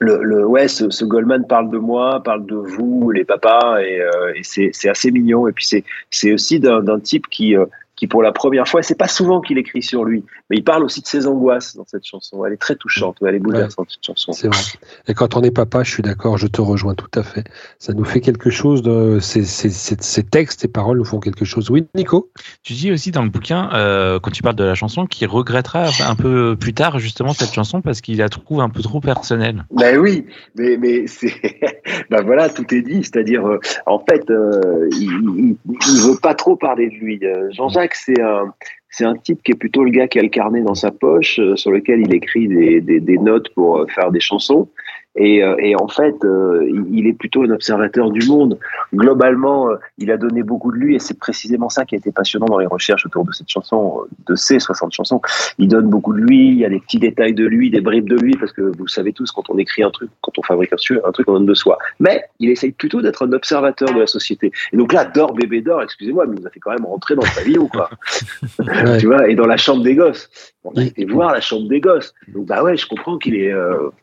le, 0.00 0.22
le, 0.22 0.46
ouais, 0.46 0.68
ce, 0.68 1.04
Goldman 1.04 1.46
parle 1.46 1.70
de 1.70 1.78
moi, 1.78 2.22
parle 2.22 2.46
de 2.46 2.56
vous, 2.56 3.10
les 3.10 3.24
papas, 3.24 3.80
et, 3.80 4.00
euh, 4.00 4.32
c'est 4.42 4.88
assez 4.88 5.10
mignon. 5.10 5.48
Et 5.48 5.52
puis 5.52 5.68
c'est 6.10 6.32
aussi 6.32 6.60
d'un 6.60 7.00
type 7.00 7.28
qui, 7.28 7.56
euh, 7.56 7.66
qui 7.96 8.06
pour 8.06 8.22
la 8.22 8.32
première 8.32 8.66
fois, 8.66 8.82
c'est 8.82 8.98
pas 8.98 9.08
souvent 9.08 9.40
qu'il 9.40 9.58
écrit 9.58 9.82
sur 9.82 10.04
lui, 10.04 10.24
mais 10.50 10.56
il 10.56 10.64
parle 10.64 10.84
aussi 10.84 11.00
de 11.00 11.06
ses 11.06 11.26
angoisses 11.26 11.76
dans 11.76 11.84
cette 11.86 12.04
chanson. 12.04 12.44
Elle 12.44 12.52
est 12.52 12.58
très 12.58 12.76
touchante, 12.76 13.16
elle 13.26 13.34
est 13.34 13.38
bouleversante 13.40 13.88
cette 13.90 14.04
chanson. 14.04 14.32
C'est 14.32 14.48
vrai. 14.48 14.62
Et 15.08 15.14
quand 15.14 15.36
on 15.36 15.42
est 15.42 15.50
papa, 15.50 15.82
je 15.82 15.90
suis 15.90 16.02
d'accord, 16.02 16.36
je 16.36 16.46
te 16.46 16.60
rejoins 16.60 16.94
tout 16.94 17.10
à 17.14 17.22
fait. 17.22 17.44
Ça 17.78 17.92
nous 17.92 18.04
fait 18.04 18.20
quelque 18.20 18.50
chose 18.50 18.82
de 18.82 19.18
ces, 19.20 19.44
ces, 19.44 19.70
ces, 19.70 20.22
textes, 20.22 20.60
ces 20.60 20.68
paroles 20.68 20.98
nous 20.98 21.04
font 21.04 21.20
quelque 21.20 21.44
chose. 21.44 21.70
Oui, 21.70 21.86
Nico? 21.94 22.30
Tu 22.62 22.72
dis 22.72 22.92
aussi 22.92 23.10
dans 23.10 23.22
le 23.22 23.30
bouquin, 23.30 23.70
euh, 23.74 24.18
quand 24.20 24.30
tu 24.30 24.42
parles 24.42 24.56
de 24.56 24.64
la 24.64 24.74
chanson, 24.74 25.06
qu'il 25.06 25.28
regrettera 25.28 25.88
un 26.06 26.16
peu 26.16 26.56
plus 26.56 26.74
tard 26.74 26.98
justement 26.98 27.32
cette 27.32 27.52
chanson 27.52 27.80
parce 27.80 28.00
qu'il 28.00 28.18
la 28.18 28.28
trouve 28.28 28.60
un 28.60 28.68
peu 28.68 28.82
trop 28.82 29.00
personnelle. 29.00 29.64
Ben 29.70 29.98
oui, 29.98 30.26
mais 30.56 30.76
mais 30.76 31.06
c'est, 31.06 31.34
ben 32.10 32.22
voilà, 32.22 32.48
tout 32.48 32.72
est 32.74 32.82
dit. 32.82 33.02
C'est-à-dire, 33.02 33.46
euh, 33.46 33.58
en 33.86 33.98
fait, 33.98 34.28
euh, 34.30 34.88
il, 34.92 35.56
il, 35.66 36.00
veut 36.02 36.18
pas 36.20 36.34
trop 36.34 36.56
parler 36.56 36.88
de 36.88 36.94
lui. 36.94 37.20
Euh, 37.22 37.48
C'est 37.92 38.20
un, 38.20 38.54
c'est 38.90 39.04
un 39.04 39.16
type 39.16 39.42
qui 39.42 39.52
est 39.52 39.56
plutôt 39.56 39.82
le 39.84 39.90
gars 39.90 40.06
qui 40.06 40.18
a 40.18 40.22
le 40.22 40.28
carnet 40.28 40.62
dans 40.62 40.74
sa 40.74 40.90
poche, 40.92 41.38
euh, 41.40 41.56
sur 41.56 41.72
lequel 41.72 42.00
il 42.00 42.14
écrit 42.14 42.46
des, 42.46 42.80
des, 42.80 43.00
des 43.00 43.18
notes 43.18 43.52
pour 43.54 43.78
euh, 43.78 43.86
faire 43.88 44.12
des 44.12 44.20
chansons. 44.20 44.68
Et, 45.16 45.44
euh, 45.44 45.54
et, 45.58 45.76
en 45.76 45.86
fait, 45.86 46.24
euh, 46.24 46.68
il 46.90 47.06
est 47.06 47.12
plutôt 47.12 47.44
un 47.44 47.50
observateur 47.50 48.10
du 48.10 48.26
monde. 48.26 48.58
Globalement, 48.92 49.70
euh, 49.70 49.76
il 49.96 50.10
a 50.10 50.16
donné 50.16 50.42
beaucoup 50.42 50.72
de 50.72 50.76
lui, 50.76 50.96
et 50.96 50.98
c'est 50.98 51.18
précisément 51.18 51.68
ça 51.68 51.84
qui 51.84 51.94
a 51.94 51.98
été 51.98 52.10
passionnant 52.10 52.46
dans 52.46 52.58
les 52.58 52.66
recherches 52.66 53.06
autour 53.06 53.24
de 53.24 53.30
cette 53.30 53.48
chanson, 53.48 54.00
de 54.26 54.34
ces 54.34 54.58
60 54.58 54.92
chansons. 54.92 55.20
Il 55.58 55.68
donne 55.68 55.88
beaucoup 55.88 56.12
de 56.12 56.18
lui, 56.18 56.48
il 56.48 56.58
y 56.58 56.64
a 56.64 56.68
des 56.68 56.80
petits 56.80 56.98
détails 56.98 57.34
de 57.34 57.46
lui, 57.46 57.70
des 57.70 57.80
bribes 57.80 58.08
de 58.08 58.16
lui, 58.16 58.36
parce 58.36 58.52
que 58.52 58.72
vous 58.76 58.88
savez 58.88 59.12
tous, 59.12 59.30
quand 59.30 59.48
on 59.50 59.58
écrit 59.58 59.84
un 59.84 59.90
truc, 59.90 60.10
quand 60.20 60.36
on 60.36 60.42
fabrique 60.42 60.72
un, 60.72 61.12
truc, 61.12 61.28
on 61.28 61.34
donne 61.34 61.46
de 61.46 61.54
soi. 61.54 61.78
Mais 62.00 62.24
il 62.40 62.50
essaye 62.50 62.72
plutôt 62.72 63.00
d'être 63.00 63.24
un 63.24 63.32
observateur 63.32 63.94
de 63.94 64.00
la 64.00 64.08
société. 64.08 64.50
Et 64.72 64.76
donc 64.76 64.92
là, 64.92 65.04
Dor 65.04 65.32
bébé 65.34 65.60
d'or, 65.60 65.82
excusez-moi, 65.82 66.26
mais 66.26 66.34
il 66.36 66.40
nous 66.40 66.46
a 66.46 66.50
fait 66.50 66.60
quand 66.60 66.72
même 66.72 66.86
rentrer 66.86 67.14
dans 67.14 67.22
sa 67.22 67.42
vie 67.42 67.58
ou 67.58 67.68
quoi? 67.68 67.88
Tu 68.98 69.06
vois, 69.06 69.28
et 69.28 69.34
dans 69.34 69.46
la 69.46 69.56
chambre 69.56 69.82
des 69.82 69.94
gosses. 69.94 70.28
On 70.64 70.72
a 70.76 70.82
été 70.82 71.04
voir 71.04 71.32
la 71.32 71.40
chambre 71.40 71.68
des 71.68 71.80
gosses. 71.80 72.14
Donc 72.28 72.46
bah 72.46 72.62
ouais, 72.62 72.76
je 72.76 72.86
comprends 72.86 73.18
qu'il 73.18 73.34
est, 73.34 73.52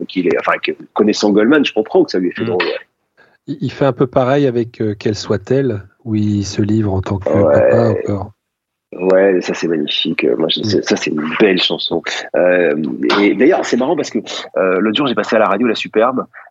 qu'il 0.07 0.27
est, 0.27 0.37
enfin, 0.39 0.53
connaissant 1.01 1.31
Goldman, 1.31 1.65
je 1.65 1.73
comprends 1.73 2.03
que 2.03 2.11
ça 2.11 2.19
lui 2.19 2.27
ait 2.27 2.31
fait 2.31 2.43
mm. 2.43 2.47
drôle. 2.47 2.63
Il 3.47 3.71
fait 3.71 3.85
un 3.85 3.91
peu 3.91 4.05
pareil 4.05 4.45
avec 4.45 4.79
euh, 4.81 4.93
Qu'elle 4.93 5.15
soit-elle, 5.15 5.81
où 6.05 6.13
il 6.13 6.45
se 6.45 6.61
livre 6.61 6.93
en 6.93 7.01
tant 7.01 7.17
que 7.17 7.25
papa 7.25 7.89
encore. 7.89 8.33
Ouais, 8.93 9.41
ça 9.41 9.55
c'est 9.55 9.67
magnifique. 9.67 10.23
Moi, 10.37 10.47
mm. 10.55 10.81
ça 10.83 10.95
c'est 10.95 11.09
une 11.09 11.23
belle 11.39 11.59
chanson. 11.59 12.03
Euh, 12.35 12.75
et 13.19 13.33
d'ailleurs, 13.33 13.65
c'est 13.65 13.77
marrant 13.77 13.95
parce 13.95 14.11
que 14.11 14.19
euh, 14.57 14.79
l'autre 14.79 14.95
jour, 14.95 15.07
j'ai 15.07 15.15
passé 15.15 15.37
à 15.37 15.39
la 15.39 15.47
radio 15.47 15.65
La 15.65 15.73
Superbe, 15.73 16.19
euh, 16.19 16.50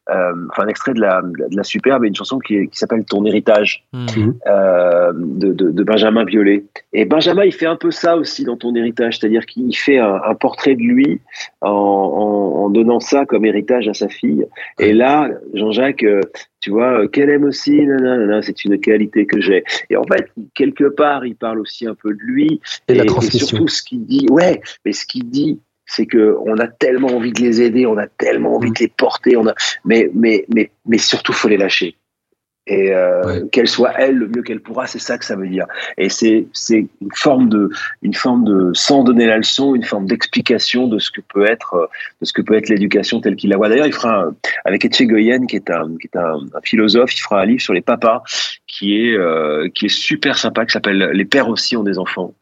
enfin 0.50 0.64
un 0.64 0.68
extrait 0.68 0.94
de 0.94 1.00
la, 1.00 1.22
de 1.22 1.56
la 1.56 1.62
Superbe 1.62 2.04
et 2.04 2.08
une 2.08 2.14
chanson 2.14 2.38
qui, 2.38 2.68
qui 2.68 2.78
s'appelle 2.78 3.04
Ton 3.04 3.24
héritage 3.24 3.84
mm. 3.92 4.30
euh, 4.46 5.12
de, 5.14 5.52
de, 5.52 5.70
de, 5.70 5.84
Benjamin 5.84 6.24
Biolay. 6.24 6.64
Et 6.92 7.04
Benjamin, 7.04 7.44
il 7.44 7.52
fait 7.52 7.66
un 7.66 7.76
peu 7.76 7.90
ça 7.90 8.16
aussi 8.16 8.44
dans 8.44 8.56
Ton 8.56 8.74
héritage, 8.74 9.18
c'est-à-dire 9.18 9.46
qu'il 9.46 9.76
fait 9.76 9.98
un, 9.98 10.20
un, 10.24 10.34
portrait 10.34 10.74
de 10.74 10.82
lui 10.82 11.20
en, 11.61 11.70
en, 11.70 12.64
en, 12.64 12.70
donnant 12.70 13.00
ça 13.00 13.26
comme 13.26 13.44
héritage 13.44 13.88
à 13.88 13.94
sa 13.94 14.08
fille. 14.08 14.46
Et 14.78 14.92
là, 14.92 15.28
Jean-Jacques, 15.54 16.04
euh, 16.04 16.20
tu 16.61 16.70
vois, 16.70 17.02
euh, 17.02 17.08
qu'elle 17.08 17.30
aime 17.30 17.44
aussi, 17.44 17.80
c'est 18.42 18.64
une 18.64 18.78
qualité 18.80 19.26
que 19.26 19.40
j'ai. 19.40 19.64
Et 19.88 19.96
en 19.96 20.04
fait, 20.04 20.30
quelque 20.54 20.84
part, 20.84 21.24
il 21.24 21.36
parle 21.36 21.61
aussi 21.61 21.86
un 21.86 21.94
peu 21.94 22.12
de 22.12 22.20
lui. 22.20 22.61
Et, 22.88 22.94
la 22.94 23.04
transmission. 23.04 23.46
surtout, 23.46 23.68
ce 23.68 23.82
qu'il 23.82 24.04
dit, 24.04 24.26
ouais, 24.30 24.61
mais 24.84 24.92
ce 24.92 25.06
qu'il 25.06 25.28
dit, 25.30 25.61
c'est 25.91 26.07
que 26.07 26.36
on 26.47 26.57
a 26.59 26.68
tellement 26.68 27.09
envie 27.09 27.32
de 27.32 27.41
les 27.41 27.61
aider, 27.61 27.84
on 27.86 27.99
a 27.99 28.07
tellement 28.07 28.55
envie 28.57 28.70
mm. 28.70 28.74
de 28.74 28.78
les 28.80 28.88
porter, 28.88 29.36
on 29.36 29.47
a, 29.47 29.55
mais, 29.84 30.11
mais, 30.14 30.45
mais, 30.55 30.70
mais 30.86 30.99
surtout, 30.99 31.32
faut 31.32 31.49
les 31.49 31.57
lâcher 31.57 31.97
et 32.70 32.93
euh, 32.93 33.47
qu'elle 33.51 33.66
soit 33.66 33.93
elle 33.99 34.14
le 34.14 34.28
mieux 34.28 34.43
qu'elle 34.43 34.61
pourra, 34.61 34.86
c'est 34.86 35.01
ça 35.01 35.18
que 35.18 35.24
ça 35.24 35.34
veut 35.34 35.49
dire. 35.49 35.66
Et 35.99 36.09
c'est 36.09 36.47
c'est 36.53 36.86
une 37.01 37.14
forme 37.14 37.49
de 37.49 37.70
une 38.03 38.14
forme 38.14 38.45
de 38.45 38.70
sans 38.74 39.03
donner 39.03 39.26
la 39.26 39.38
leçon, 39.38 39.74
une 39.74 39.82
forme 39.82 40.07
d'explication 40.07 40.86
de 40.86 40.99
ce 40.99 41.11
que 41.11 41.20
peut 41.20 41.45
être 41.45 41.91
de 42.20 42.26
ce 42.26 42.32
que 42.32 42.43
peut 42.43 42.55
être 42.55 42.68
l'éducation 42.68 43.20
telle 43.20 43.34
qu'il 43.34 43.51
la 43.51 43.57
voit. 43.57 43.68
D'ailleurs, 43.68 43.86
il 43.86 43.93
fera 43.93 44.22
un, 44.22 44.36
avec 44.64 44.84
Etchegoyen 44.84 45.47
qui 45.47 45.57
est 45.57 45.70
un 45.70 45.97
qui 46.01 46.07
est 46.07 46.16
un, 46.16 46.38
philosophe, 46.62 47.14
il 47.14 47.20
fera 47.20 47.41
un 47.41 47.47
livre 47.47 47.61
sur 47.61 47.74
les 47.74 47.80
papas 47.80 48.22
qui 48.68 49.05
est 49.05 49.16
euh, 49.16 49.68
qui 49.74 49.86
est 49.86 49.88
super 49.88 50.38
sympa, 50.38 50.64
qui 50.64 50.72
s'appelle 50.72 51.11
Les 51.12 51.24
pères 51.24 51.49
aussi 51.49 51.76
ont 51.76 51.82
des 51.82 51.99
enfants. 51.99 52.34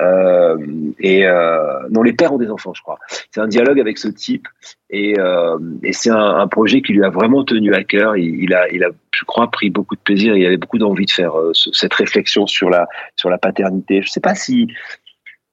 Euh, 0.00 0.56
et 0.98 1.26
euh, 1.26 1.88
non, 1.90 2.02
les 2.02 2.12
pères 2.12 2.32
ont 2.32 2.38
des 2.38 2.50
enfants, 2.50 2.72
je 2.74 2.82
crois. 2.82 2.98
C'est 3.30 3.40
un 3.40 3.46
dialogue 3.46 3.78
avec 3.78 3.98
ce 3.98 4.08
type, 4.08 4.48
et, 4.90 5.18
euh, 5.18 5.58
et 5.82 5.92
c'est 5.92 6.10
un, 6.10 6.36
un, 6.36 6.48
projet 6.48 6.80
qui 6.80 6.94
lui 6.94 7.04
a 7.04 7.10
vraiment 7.10 7.44
tenu 7.44 7.74
à 7.74 7.84
cœur. 7.84 8.16
Il, 8.16 8.42
il, 8.42 8.54
a, 8.54 8.68
il 8.70 8.84
a, 8.84 8.88
je 9.12 9.24
crois, 9.24 9.50
pris 9.50 9.70
beaucoup 9.70 9.94
de 9.94 10.00
plaisir. 10.00 10.34
Il 10.36 10.46
avait 10.46 10.56
beaucoup 10.56 10.78
d'envie 10.78 11.06
de 11.06 11.10
faire 11.10 11.38
euh, 11.38 11.52
cette 11.54 11.94
réflexion 11.94 12.46
sur 12.46 12.70
la 12.70 12.88
sur 13.16 13.28
la 13.28 13.38
paternité. 13.38 14.02
Je 14.02 14.10
sais 14.10 14.20
pas 14.20 14.34
si, 14.34 14.68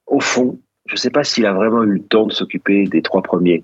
au 0.06 0.20
fond, 0.20 0.58
je 0.86 0.96
sais 0.96 1.10
pas 1.10 1.22
s'il 1.22 1.44
a 1.46 1.52
vraiment 1.52 1.82
eu 1.84 1.94
le 1.94 2.02
temps 2.02 2.26
de 2.26 2.32
s'occuper 2.32 2.84
des 2.84 3.02
trois 3.02 3.22
premiers. 3.22 3.62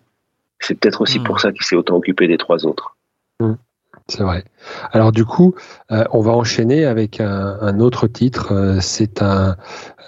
C'est 0.61 0.79
peut-être 0.79 1.01
aussi 1.01 1.21
mmh. 1.21 1.25
pour 1.25 1.41
ça 1.41 1.53
qu'il 1.53 1.65
s'est 1.65 1.77
autant 1.77 1.97
occupé 1.97 2.29
des 2.29 2.39
trois 2.39 2.67
autres. 2.67 2.97
Mmh. 3.41 3.55
C'est 4.09 4.23
vrai. 4.23 4.45
Alors 4.93 5.11
du 5.11 5.25
coup, 5.25 5.55
euh, 5.91 6.05
on 6.13 6.21
va 6.21 6.31
enchaîner 6.31 6.85
avec 6.85 7.21
un, 7.21 7.59
un 7.61 7.81
autre 7.81 8.07
titre. 8.07 8.53
Euh, 8.53 8.79
c'est 8.81 9.21
un, 9.21 9.57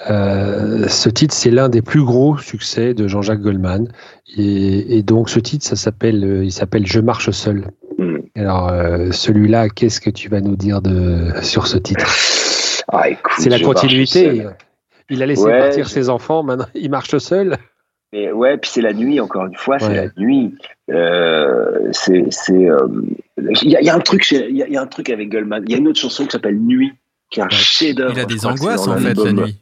euh, 0.09 0.87
ce 0.87 1.09
titre, 1.09 1.35
c'est 1.35 1.51
l'un 1.51 1.69
des 1.69 1.83
plus 1.83 2.05
gros 2.05 2.39
succès 2.39 2.95
de 2.95 3.09
Jean-Jacques 3.09 3.41
Goldman. 3.41 3.91
Et, 4.37 4.99
et, 4.99 5.03
donc 5.03 5.29
ce 5.29 5.41
titre, 5.41 5.67
ça 5.67 5.75
s'appelle, 5.75 6.43
il 6.45 6.53
s'appelle 6.53 6.87
Je 6.87 7.01
marche 7.01 7.31
seul. 7.31 7.73
Mm. 7.99 8.19
Alors 8.37 8.69
euh, 8.69 9.11
celui-là, 9.11 9.69
qu'est-ce 9.69 10.01
que 10.01 10.11
tu 10.11 10.29
vas 10.29 10.41
nous 10.41 10.57
dire 10.57 10.81
de 10.81 11.33
sur 11.43 11.67
ce 11.67 11.77
titre? 11.77 12.07
Ah, 12.93 13.05
C'est 13.39 13.51
la 13.51 13.59
continuité. 13.59 14.47
Il 15.11 15.23
a 15.23 15.27
laissé 15.27 15.51
partir 15.51 15.89
ses 15.89 16.09
enfants. 16.09 16.45
Maintenant, 16.45 16.67
il 16.75 16.91
marche 16.91 17.19
seul. 17.19 17.57
Et 18.13 18.33
ouais, 18.33 18.57
puis 18.57 18.71
c'est 18.73 18.81
la 18.81 18.95
nuit, 18.95 19.21
encore 19.21 19.47
une 19.47 19.57
fois, 19.57 19.79
c'est 19.79 19.95
la 19.95 20.07
nuit. 20.17 20.55
Euh, 20.91 21.91
c'est, 21.93 22.25
c'est, 22.31 22.69
euh, 22.71 22.89
il 23.37 23.71
y, 23.71 23.77
a, 23.77 23.83
y, 23.83 23.91
a 23.91 23.95
un 23.95 24.01
truc, 24.01 24.31
il 24.31 24.57
y, 24.57 24.77
a 24.77 24.81
un 24.81 24.87
truc 24.87 25.11
avec 25.11 25.31
Goldman. 25.31 25.63
Il 25.67 25.73
y 25.73 25.75
a 25.75 25.79
une 25.79 25.89
autre 25.89 26.01
chanson 26.01 26.25
qui 26.25 26.31
s'appelle 26.31 26.59
Nuit, 26.59 26.93
qui 27.31 27.41
est 27.41 27.43
un 27.43 27.49
chef-d'œuvre. 27.51 28.15
Il 28.17 28.21
a 28.21 28.25
des 28.25 28.47
angoisses 28.47 28.89
en 28.89 28.97
fait 28.97 29.15
la 29.15 29.33
nuit. 29.33 29.61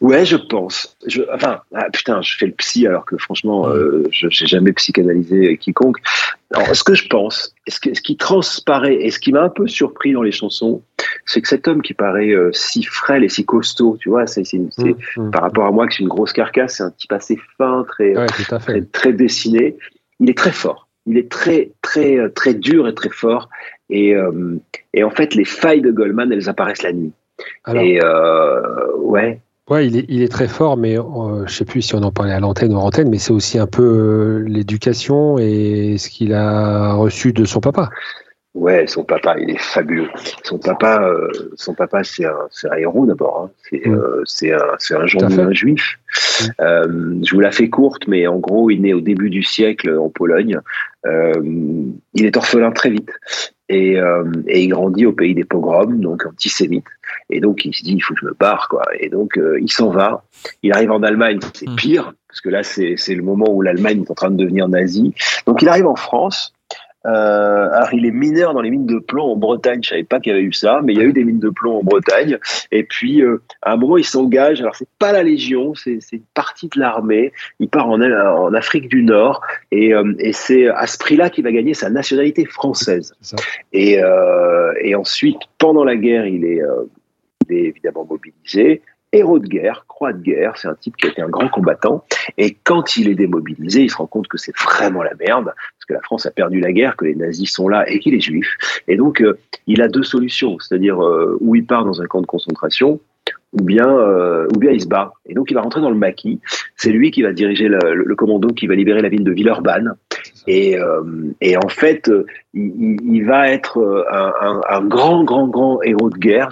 Ouais, 0.00 0.24
je 0.24 0.36
pense. 0.36 0.96
Je, 1.06 1.22
enfin, 1.32 1.60
ah, 1.74 1.86
putain, 1.92 2.20
je 2.22 2.36
fais 2.36 2.46
le 2.46 2.52
psy 2.52 2.86
alors 2.86 3.04
que 3.04 3.16
franchement, 3.16 3.68
euh, 3.68 4.04
je 4.10 4.26
n'ai 4.26 4.46
jamais 4.46 4.72
psychanalysé 4.72 5.56
quiconque. 5.58 5.98
Alors, 6.54 6.74
ce 6.74 6.82
que 6.82 6.94
je 6.94 7.06
pense, 7.08 7.54
ce, 7.68 7.78
que, 7.80 7.94
ce 7.94 8.00
qui 8.00 8.16
transparaît 8.16 8.96
et 8.96 9.10
ce 9.10 9.18
qui 9.18 9.32
m'a 9.32 9.42
un 9.42 9.48
peu 9.48 9.66
surpris 9.68 10.12
dans 10.12 10.22
les 10.22 10.32
chansons, 10.32 10.82
c'est 11.24 11.40
que 11.40 11.48
cet 11.48 11.68
homme 11.68 11.82
qui 11.82 11.94
paraît 11.94 12.30
euh, 12.30 12.50
si 12.52 12.82
frêle 12.82 13.24
et 13.24 13.28
si 13.28 13.44
costaud, 13.44 13.96
tu 14.00 14.08
vois, 14.08 14.26
c'est 14.26 14.42
mmh, 14.52 14.94
mmh. 15.16 15.30
par 15.30 15.42
rapport 15.42 15.66
à 15.66 15.70
moi 15.70 15.86
que 15.86 15.94
c'est 15.94 16.02
une 16.02 16.08
grosse 16.08 16.32
carcasse, 16.32 16.76
c'est 16.76 16.82
un 16.82 16.90
type 16.90 17.12
assez 17.12 17.38
fin, 17.58 17.84
très, 17.88 18.14
très, 18.58 18.82
très 18.82 19.12
dessiné. 19.12 19.76
Il 20.20 20.30
est 20.30 20.36
très 20.38 20.52
fort. 20.52 20.88
Il 21.06 21.16
est 21.16 21.30
très, 21.30 21.72
très, 21.80 22.18
euh, 22.18 22.28
très 22.28 22.54
dur 22.54 22.88
et 22.88 22.94
très 22.94 23.10
fort. 23.10 23.48
Et, 23.88 24.14
euh, 24.14 24.56
et 24.92 25.04
en 25.04 25.10
fait, 25.10 25.34
les 25.34 25.44
failles 25.44 25.80
de 25.80 25.90
Goldman, 25.90 26.32
elles 26.32 26.48
apparaissent 26.48 26.82
la 26.82 26.92
nuit. 26.92 27.12
Et 27.74 28.00
euh, 28.02 28.96
ouais. 28.96 29.40
Ouais, 29.68 29.86
il 29.86 29.96
est, 29.98 30.06
il 30.08 30.22
est 30.22 30.32
très 30.32 30.48
fort, 30.48 30.78
mais 30.78 30.98
euh, 30.98 31.46
je 31.46 31.52
sais 31.52 31.64
plus 31.66 31.82
si 31.82 31.94
on 31.94 32.02
en 32.02 32.10
parlait 32.10 32.32
à 32.32 32.40
l'antenne 32.40 32.72
ou 32.72 32.76
en 32.76 32.84
antenne, 32.84 33.10
mais 33.10 33.18
c'est 33.18 33.32
aussi 33.32 33.58
un 33.58 33.66
peu 33.66 34.42
l'éducation 34.46 35.38
et 35.38 35.96
ce 35.98 36.08
qu'il 36.08 36.32
a 36.32 36.94
reçu 36.94 37.34
de 37.34 37.44
son 37.44 37.60
papa. 37.60 37.90
Ouais, 38.54 38.86
son 38.88 39.04
papa, 39.04 39.36
il 39.38 39.50
est 39.50 39.60
fabuleux. 39.60 40.08
Son 40.42 40.58
papa, 40.58 41.00
euh, 41.02 41.28
son 41.54 41.74
papa, 41.74 42.02
c'est 42.02 42.24
un, 42.24 42.48
un, 42.70 42.76
héros 42.76 43.06
d'abord. 43.06 43.42
Hein. 43.44 43.50
C'est 43.62 43.86
mm. 43.86 43.94
euh, 43.94 44.24
un, 44.90 44.96
un 44.96 45.06
Jean 45.06 45.52
juif. 45.52 45.98
Mm. 46.40 46.46
Euh, 46.60 47.14
je 47.24 47.34
vous 47.34 47.40
la 47.40 47.52
fais 47.52 47.68
courte, 47.68 48.08
mais 48.08 48.26
en 48.26 48.38
gros, 48.38 48.70
il 48.70 48.82
naît 48.82 48.94
au 48.94 49.00
début 49.00 49.30
du 49.30 49.42
siècle 49.42 49.96
en 49.96 50.08
Pologne. 50.08 50.58
Euh, 51.06 51.32
il 52.14 52.26
est 52.26 52.36
orphelin 52.36 52.72
très 52.72 52.90
vite 52.90 53.10
et, 53.68 53.98
euh, 53.98 54.24
et, 54.46 54.62
il 54.64 54.68
grandit 54.68 55.06
au 55.06 55.12
pays 55.12 55.34
des 55.34 55.44
pogroms, 55.44 56.00
donc 56.00 56.24
antisémite. 56.26 56.86
Et 57.30 57.40
donc 57.40 57.64
il 57.64 57.74
se 57.74 57.82
dit, 57.82 57.94
il 57.94 58.00
faut 58.00 58.14
que 58.14 58.20
je 58.20 58.26
me 58.26 58.34
barre, 58.34 58.68
quoi. 58.68 58.84
Et 58.98 59.08
donc 59.08 59.38
il 59.60 59.70
s'en 59.70 59.90
va. 59.90 60.24
Il 60.62 60.72
arrive 60.72 60.90
en 60.90 61.02
Allemagne, 61.02 61.38
c'est 61.54 61.68
mm. 61.68 61.76
pire 61.76 62.12
parce 62.28 62.42
que 62.42 62.50
là, 62.50 62.62
c'est 62.62 63.14
le 63.14 63.22
moment 63.22 63.46
où 63.50 63.62
l'Allemagne 63.62 64.02
est 64.02 64.10
en 64.10 64.14
train 64.14 64.30
de 64.30 64.36
devenir 64.36 64.68
nazie. 64.68 65.14
Donc 65.46 65.62
il 65.62 65.68
arrive 65.68 65.86
en 65.86 65.96
France. 65.96 66.52
Euh, 67.06 67.70
alors, 67.70 67.92
il 67.92 68.04
est 68.06 68.10
mineur 68.10 68.54
dans 68.54 68.60
les 68.60 68.70
mines 68.70 68.86
de 68.86 68.98
plomb 68.98 69.32
en 69.32 69.36
Bretagne. 69.36 69.80
Je 69.82 69.90
savais 69.90 70.04
pas 70.04 70.20
qu'il 70.20 70.32
y 70.32 70.34
avait 70.34 70.44
eu 70.44 70.52
ça, 70.52 70.80
mais 70.82 70.92
il 70.92 70.98
y 70.98 71.02
a 71.02 71.04
eu 71.04 71.12
des 71.12 71.24
mines 71.24 71.38
de 71.38 71.50
plomb 71.50 71.78
en 71.78 71.82
Bretagne. 71.82 72.38
Et 72.72 72.82
puis, 72.82 73.22
euh, 73.22 73.40
à 73.62 73.72
un 73.72 73.76
moment, 73.76 73.96
il 73.96 74.04
s'engage. 74.04 74.60
Alors, 74.60 74.74
c'est 74.74 74.88
pas 74.98 75.12
la 75.12 75.22
Légion, 75.22 75.74
c'est 75.74 76.00
une 76.12 76.22
partie 76.34 76.68
de 76.68 76.78
l'armée. 76.78 77.32
Il 77.60 77.68
part 77.68 77.88
en, 77.88 78.00
en, 78.00 78.52
Afrique 78.54 78.88
du 78.88 79.02
Nord, 79.02 79.42
et, 79.70 79.94
euh, 79.94 80.14
et 80.18 80.32
c'est 80.32 80.68
à 80.68 80.86
ce 80.86 80.98
prix-là 80.98 81.30
qu'il 81.30 81.44
va 81.44 81.52
gagner 81.52 81.74
sa 81.74 81.90
nationalité 81.90 82.44
française. 82.44 83.14
Et, 83.72 84.02
euh, 84.02 84.72
et 84.82 84.94
ensuite, 84.94 85.38
pendant 85.58 85.84
la 85.84 85.96
guerre, 85.96 86.26
il 86.26 86.44
est, 86.44 86.60
il 87.48 87.56
est 87.56 87.64
évidemment 87.64 88.06
mobilisé 88.08 88.82
héros 89.12 89.38
de 89.38 89.46
guerre, 89.46 89.84
croix 89.88 90.12
de 90.12 90.22
guerre, 90.22 90.56
c'est 90.56 90.68
un 90.68 90.74
type 90.74 90.96
qui 90.96 91.06
a 91.06 91.10
été 91.10 91.22
un 91.22 91.28
grand 91.28 91.48
combattant, 91.48 92.04
et 92.36 92.56
quand 92.64 92.96
il 92.96 93.08
est 93.08 93.14
démobilisé, 93.14 93.82
il 93.82 93.90
se 93.90 93.96
rend 93.96 94.06
compte 94.06 94.28
que 94.28 94.38
c'est 94.38 94.56
vraiment 94.56 95.02
la 95.02 95.14
merde, 95.14 95.46
parce 95.46 95.84
que 95.88 95.94
la 95.94 96.00
France 96.00 96.26
a 96.26 96.30
perdu 96.30 96.60
la 96.60 96.72
guerre, 96.72 96.96
que 96.96 97.04
les 97.04 97.14
nazis 97.14 97.50
sont 97.50 97.68
là 97.68 97.88
et 97.88 97.98
qu'il 97.98 98.14
est 98.14 98.20
juif, 98.20 98.56
et 98.86 98.96
donc 98.96 99.22
euh, 99.22 99.38
il 99.66 99.82
a 99.82 99.88
deux 99.88 100.02
solutions, 100.02 100.58
c'est-à-dire 100.58 101.02
euh, 101.02 101.38
où 101.40 101.54
il 101.54 101.64
part 101.64 101.84
dans 101.84 102.02
un 102.02 102.06
camp 102.06 102.20
de 102.20 102.26
concentration, 102.26 103.00
ou 103.54 103.62
bien, 103.62 103.88
euh, 103.88 104.46
ou 104.54 104.58
bien 104.58 104.72
il 104.72 104.80
se 104.82 104.86
bat. 104.86 105.14
Et 105.24 105.32
donc 105.32 105.50
il 105.50 105.54
va 105.54 105.62
rentrer 105.62 105.80
dans 105.80 105.88
le 105.88 105.96
maquis. 105.96 106.38
C'est 106.76 106.90
lui 106.90 107.10
qui 107.10 107.22
va 107.22 107.32
diriger 107.32 107.68
le, 107.68 107.94
le, 107.94 108.14
commando 108.14 108.48
qui 108.48 108.66
va 108.66 108.74
libérer 108.74 109.00
la 109.00 109.08
ville 109.08 109.24
de 109.24 109.32
Villeurbanne. 109.32 109.94
Et, 110.46 110.76
et 111.40 111.56
en 111.56 111.68
fait, 111.68 112.10
il, 112.52 112.98
il 113.02 113.24
va 113.24 113.50
être 113.50 114.06
un, 114.12 114.32
un, 114.40 114.60
un, 114.68 114.84
grand, 114.84 115.24
grand, 115.24 115.48
grand 115.48 115.82
héros 115.82 116.10
de 116.10 116.18
guerre. 116.18 116.50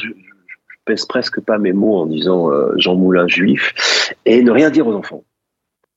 Je, 0.87 0.93
pèse 0.93 1.05
presque 1.05 1.41
pas 1.41 1.59
mes 1.59 1.73
mots 1.73 1.97
en 1.97 2.07
disant 2.07 2.51
euh, 2.51 2.73
Jean 2.77 2.95
Moulin 2.95 3.27
juif, 3.27 4.15
et 4.25 4.43
ne 4.43 4.51
rien 4.51 4.71
dire 4.71 4.87
aux 4.87 4.95
enfants. 4.95 5.25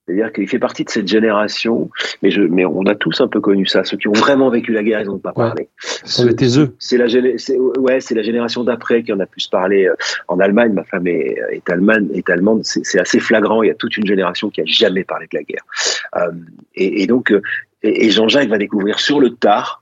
C'est-à-dire 0.06 0.34
qu'il 0.34 0.48
fait 0.48 0.58
partie 0.58 0.84
de 0.84 0.90
cette 0.90 1.08
génération, 1.08 1.92
mais, 2.24 2.32
je, 2.32 2.42
mais 2.42 2.66
on 2.66 2.82
a 2.86 2.96
tous 2.96 3.22
un 3.22 3.28
peu 3.28 3.40
connu 3.40 3.68
ça. 3.68 3.84
Ceux 3.84 3.96
qui 3.96 4.08
ont 4.08 4.14
vraiment 4.14 4.50
vécu 4.50 4.74
la 4.74 4.82
guerre, 4.82 5.02
ils 5.02 5.06
n'ont 5.06 5.20
pas 5.20 5.34
parlé. 5.34 5.70
Tes 6.36 6.58
œufs. 6.58 6.72
C'est 6.80 6.98
la, 6.98 7.06
ouais, 7.80 8.02
c'est 8.02 8.16
la 8.16 8.24
génération 8.24 8.64
d'après 8.64 9.04
qui 9.04 9.14
en 9.14 9.20
a 9.20 9.28
plus 9.28 9.46
parlé. 9.46 9.86
Euh, 9.86 9.94
en 10.28 10.40
Allemagne, 10.40 10.74
ma 10.74 10.84
femme 10.84 11.06
est, 11.06 11.38
est 11.52 11.70
allemande, 11.70 12.10
est 12.12 12.28
allemande 12.28 12.62
c'est 12.64 13.00
assez 13.00 13.20
flagrant. 13.20 13.62
Il 13.62 13.68
y 13.68 13.72
a 13.72 13.76
toute 13.76 13.98
une 13.98 14.08
génération 14.08 14.50
qui 14.50 14.62
a 14.62 14.66
jamais 14.66 15.04
parlé 15.04 15.28
de 15.32 15.38
la 15.38 15.44
guerre. 15.44 15.64
Euh, 16.16 16.32
et, 16.74 17.04
et, 17.04 17.06
donc, 17.06 17.32
et 17.84 18.10
Jean-Jacques 18.10 18.50
va 18.50 18.58
découvrir 18.58 19.00
sur 19.00 19.20
le 19.20 19.36
tard 19.36 19.79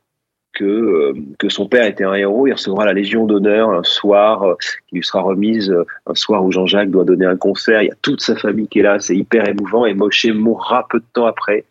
que, 0.58 0.66
euh, 0.66 1.14
que 1.38 1.49
son 1.49 1.68
père 1.68 1.86
était 1.86 2.03
un 2.03 2.16
héros. 2.16 2.47
Il 2.47 2.53
recevra 2.53 2.86
la 2.86 2.93
Légion 2.93 3.26
d'honneur 3.26 3.70
un 3.70 3.84
soir 3.84 4.43
euh, 4.43 4.55
qui 4.88 4.95
lui 4.95 5.03
sera 5.03 5.22
remise, 5.22 5.70
euh, 5.70 5.86
un 6.08 6.16
soir 6.16 6.43
où 6.43 6.51
Jean-Jacques 6.51 6.89
doit 6.89 7.05
donner 7.05 7.28
un 7.28 7.38
concert. 7.38 7.84
Il 7.84 7.88
y 7.88 7.91
a 7.91 7.95
toute 8.01 8.22
sa 8.22 8.36
famille 8.36 8.68
qui 8.68 8.80
est 8.80 8.84
là, 8.84 8.99
c'est 8.99 9.16
hyper 9.16 9.47
émouvant. 9.47 9.86
Et 9.86 9.93
Moshe 9.93 10.26
mourra 10.26 10.88
peu 10.89 10.99
de 10.99 11.05
temps 11.14 11.28
après. 11.28 11.66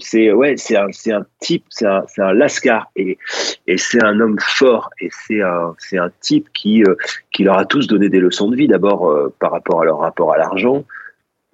C'est 0.00 0.32
ouais, 0.32 0.56
c'est 0.56 0.76
un, 0.76 0.88
un 1.12 1.26
type, 1.38 1.64
c'est 1.68 1.86
un, 1.86 2.02
c'est 2.08 2.22
un 2.22 2.32
lascar 2.32 2.90
et, 2.96 3.16
et 3.68 3.76
c'est 3.78 4.02
un 4.02 4.18
homme 4.18 4.38
fort 4.40 4.90
et 5.00 5.08
c'est 5.12 5.40
un, 5.40 5.72
un 5.92 6.10
type 6.20 6.48
qui, 6.52 6.82
qui 7.30 7.44
leur 7.44 7.56
a 7.56 7.64
tous 7.64 7.86
donné 7.86 8.08
des 8.08 8.18
leçons 8.18 8.50
de 8.50 8.56
vie. 8.56 8.66
D'abord 8.66 9.30
par 9.38 9.52
rapport 9.52 9.82
à 9.82 9.84
leur 9.84 9.98
rapport 9.98 10.32
à 10.32 10.38
l'argent, 10.38 10.82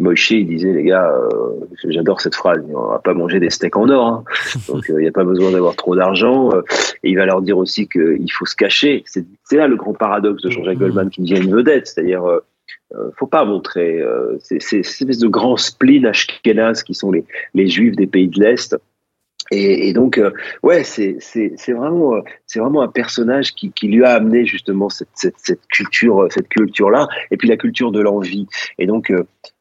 Moïse, 0.03 0.31
il 0.31 0.47
disait, 0.47 0.73
les 0.73 0.85
gars, 0.85 1.11
euh, 1.11 1.53
j'adore 1.89 2.21
cette 2.21 2.35
phrase, 2.35 2.63
on 2.75 2.89
va 2.89 2.99
pas 2.99 3.15
manger 3.15 3.41
des 3.41 3.51
steaks 3.51 3.77
en 3.77 3.89
or, 3.89 4.07
hein. 4.07 4.25
donc 4.69 4.85
il 4.89 4.97
n'y 4.97 5.09
a 5.09 5.13
pas 5.13 5.25
besoin 5.25 5.53
d'avoir 5.53 5.77
trop 5.77 5.97
d'argent. 5.97 6.51
Euh, 6.53 6.63
et 7.03 7.11
il 7.11 7.17
va 7.17 7.25
leur 7.25 7.41
dire 7.41 7.57
aussi 7.57 7.89
qu'il 7.89 8.31
faut 8.31 8.47
se 8.47 8.57
cacher. 8.57 9.05
C'est 9.07 9.57
là 9.57 9.69
le 9.69 9.77
grand 9.77 9.95
paradoxe 9.95 10.43
de 10.43 10.51
Jean-Jacques 10.51 10.77
mm-hmm. 10.77 10.81
Goldman 10.81 11.11
qui 11.11 11.23
devient 11.23 11.43
une 11.43 11.55
vedette, 11.55 11.87
c'est-à-dire, 11.87 12.25
euh, 12.25 12.41
faut 13.17 13.27
pas 13.27 13.45
montrer 13.45 14.03
ces, 14.41 14.61
ces, 14.61 14.83
ces 14.83 15.05
espèces 15.05 15.19
de 15.19 15.29
grands 15.29 15.57
spleen 15.57 16.05
ashkénazes 16.05 16.83
qui 16.83 16.95
sont 16.95 17.11
les, 17.11 17.25
les 17.55 17.67
juifs 17.67 17.97
des 17.97 18.07
pays 18.07 18.29
de 18.29 18.39
l'Est. 18.39 18.77
Et, 19.51 19.89
et, 19.89 19.93
donc, 19.93 20.21
ouais, 20.63 20.85
c'est 20.85 21.19
vraiment, 21.69 22.23
c'est 22.47 22.61
vraiment 22.61 22.83
un 22.83 22.89
personnage 22.89 23.53
qui, 23.53 23.71
qui, 23.73 23.89
lui 23.89 24.05
a 24.05 24.13
amené 24.13 24.47
justement 24.47 24.89
cette, 24.89 25.09
cette, 25.15 25.35
cette 25.37 25.67
culture, 25.67 26.27
cette 26.31 26.49
culture-là, 26.49 27.09
et 27.31 27.37
puis 27.37 27.49
la 27.49 27.57
culture 27.57 27.93
de 27.93 28.01
l'envie. 28.01 28.47
Et 28.79 28.87
donc, 28.87 29.13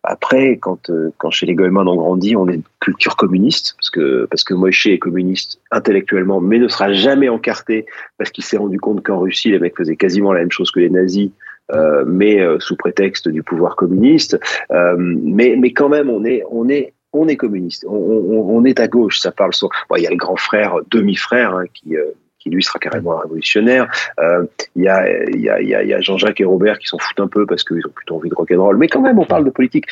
après, 0.03 0.57
quand, 0.57 0.89
euh, 0.89 1.11
quand 1.17 1.29
chez 1.29 1.45
les 1.45 1.53
Goldman 1.53 1.88
on 1.88 1.95
grandit, 1.95 2.36
on 2.36 2.47
est 2.47 2.57
de 2.57 2.63
culture 2.79 3.15
communiste, 3.15 3.75
parce 3.77 3.89
que, 3.91 4.25
parce 4.25 4.43
que 4.43 4.53
Moshe 4.53 4.88
est 4.88 4.97
communiste 4.97 5.59
intellectuellement, 5.69 6.41
mais 6.41 6.57
ne 6.57 6.67
sera 6.67 6.91
jamais 6.91 7.29
encarté, 7.29 7.86
parce 8.17 8.32
qu'il 8.32 8.43
s'est 8.43 8.57
rendu 8.57 8.79
compte 8.79 9.03
qu'en 9.03 9.19
Russie, 9.19 9.51
les 9.51 9.59
mecs 9.59 9.77
faisaient 9.77 9.95
quasiment 9.95 10.34
la 10.34 10.39
même 10.39 10.51
chose 10.51 10.71
que 10.71 10.79
les 10.79 10.89
nazis, 10.89 11.29
euh, 11.73 12.03
mais 12.07 12.41
euh, 12.41 12.57
sous 12.59 12.75
prétexte 12.75 13.29
du 13.29 13.43
pouvoir 13.43 13.75
communiste. 13.75 14.39
Euh, 14.71 14.95
mais, 14.97 15.55
mais 15.57 15.71
quand 15.71 15.89
même, 15.89 16.09
on 16.09 16.25
est, 16.25 16.43
on 16.49 16.67
est, 16.67 16.93
on 17.14 17.28
est 17.28 17.38
communiste, 17.38 17.86
on, 17.88 17.93
on, 17.93 18.57
on 18.57 18.66
est 18.66 18.80
à 18.80 18.88
gauche. 18.88 19.20
Ça 19.20 19.32
parle 19.32 19.53
sur. 19.53 19.70
Bon, 19.89 19.95
il 19.97 20.03
y 20.03 20.07
a 20.07 20.09
le 20.09 20.16
grand 20.16 20.38
frère, 20.38 20.76
demi-frère, 20.89 21.55
hein, 21.55 21.66
qui, 21.74 21.95
qui 22.39 22.49
lui 22.49 22.64
sera 22.64 22.80
carrément 22.80 23.18
révolutionnaire. 23.18 23.88
Euh, 24.20 24.45
il 24.76 24.84
y 24.84 24.88
a, 24.88 25.30
y 25.32 25.49
a, 25.49 25.62
y 25.62 25.93
a 25.93 26.01
Jean-Jacques 26.01 26.41
et 26.41 26.45
Robert 26.45 26.80
qui 26.80 26.88
s'en 26.88 26.97
foutent 26.97 27.20
un 27.20 27.28
peu 27.28 27.45
parce 27.45 27.64
qu'ils 27.64 27.86
ont 27.86 27.91
plutôt 27.93 28.16
envie 28.16 28.30
de 28.30 28.36
rock'n'roll. 28.36 28.78
Mais 28.78 28.88
quand 28.88 29.01
même, 29.01 29.20
on 29.20 29.26
parle 29.26 29.45
de 29.45 29.51
politique. 29.51 29.86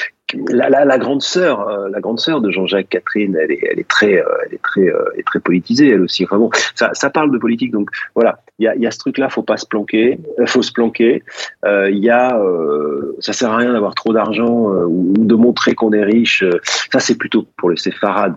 La, 0.49 0.69
la, 0.69 0.85
la 0.85 0.97
grande 0.97 1.21
sœur, 1.21 1.67
euh, 1.67 1.89
la 1.89 1.99
grande 1.99 2.19
sœur 2.19 2.41
de 2.41 2.51
Jean-Jacques, 2.51 2.89
Catherine, 2.89 3.37
elle 3.41 3.51
est, 3.51 3.59
elle 3.71 3.79
est 3.79 3.87
très, 3.87 4.19
euh, 4.19 4.25
elle 4.45 4.53
est 4.53 4.61
très, 4.61 4.81
elle 4.81 5.19
est 5.19 5.23
très 5.23 5.39
politisée 5.39 5.89
elle 5.89 6.01
aussi. 6.01 6.23
Enfin 6.23 6.37
bon, 6.37 6.49
ça, 6.75 6.91
ça 6.93 7.09
parle 7.09 7.31
de 7.31 7.37
politique. 7.37 7.71
Donc 7.71 7.89
voilà, 8.15 8.39
il 8.59 8.65
y 8.65 8.67
a, 8.67 8.75
y 8.75 8.85
a 8.85 8.91
ce 8.91 8.99
truc-là, 8.99 9.29
faut 9.29 9.43
pas 9.43 9.57
se 9.57 9.65
planquer, 9.65 10.19
faut 10.45 10.61
se 10.61 10.71
planquer. 10.71 11.23
Il 11.65 11.97
y 11.97 12.09
a, 12.09 12.39
ça 13.19 13.33
sert 13.33 13.51
à 13.51 13.57
rien 13.57 13.73
d'avoir 13.73 13.95
trop 13.95 14.13
d'argent 14.13 14.69
ou 14.87 15.13
de 15.17 15.35
montrer 15.35 15.73
qu'on 15.73 15.93
est 15.93 16.03
riche. 16.03 16.43
ça 16.91 16.99
c'est 16.99 17.17
plutôt 17.17 17.45
pour 17.57 17.69
les 17.69 17.77
séfarades. 17.77 18.35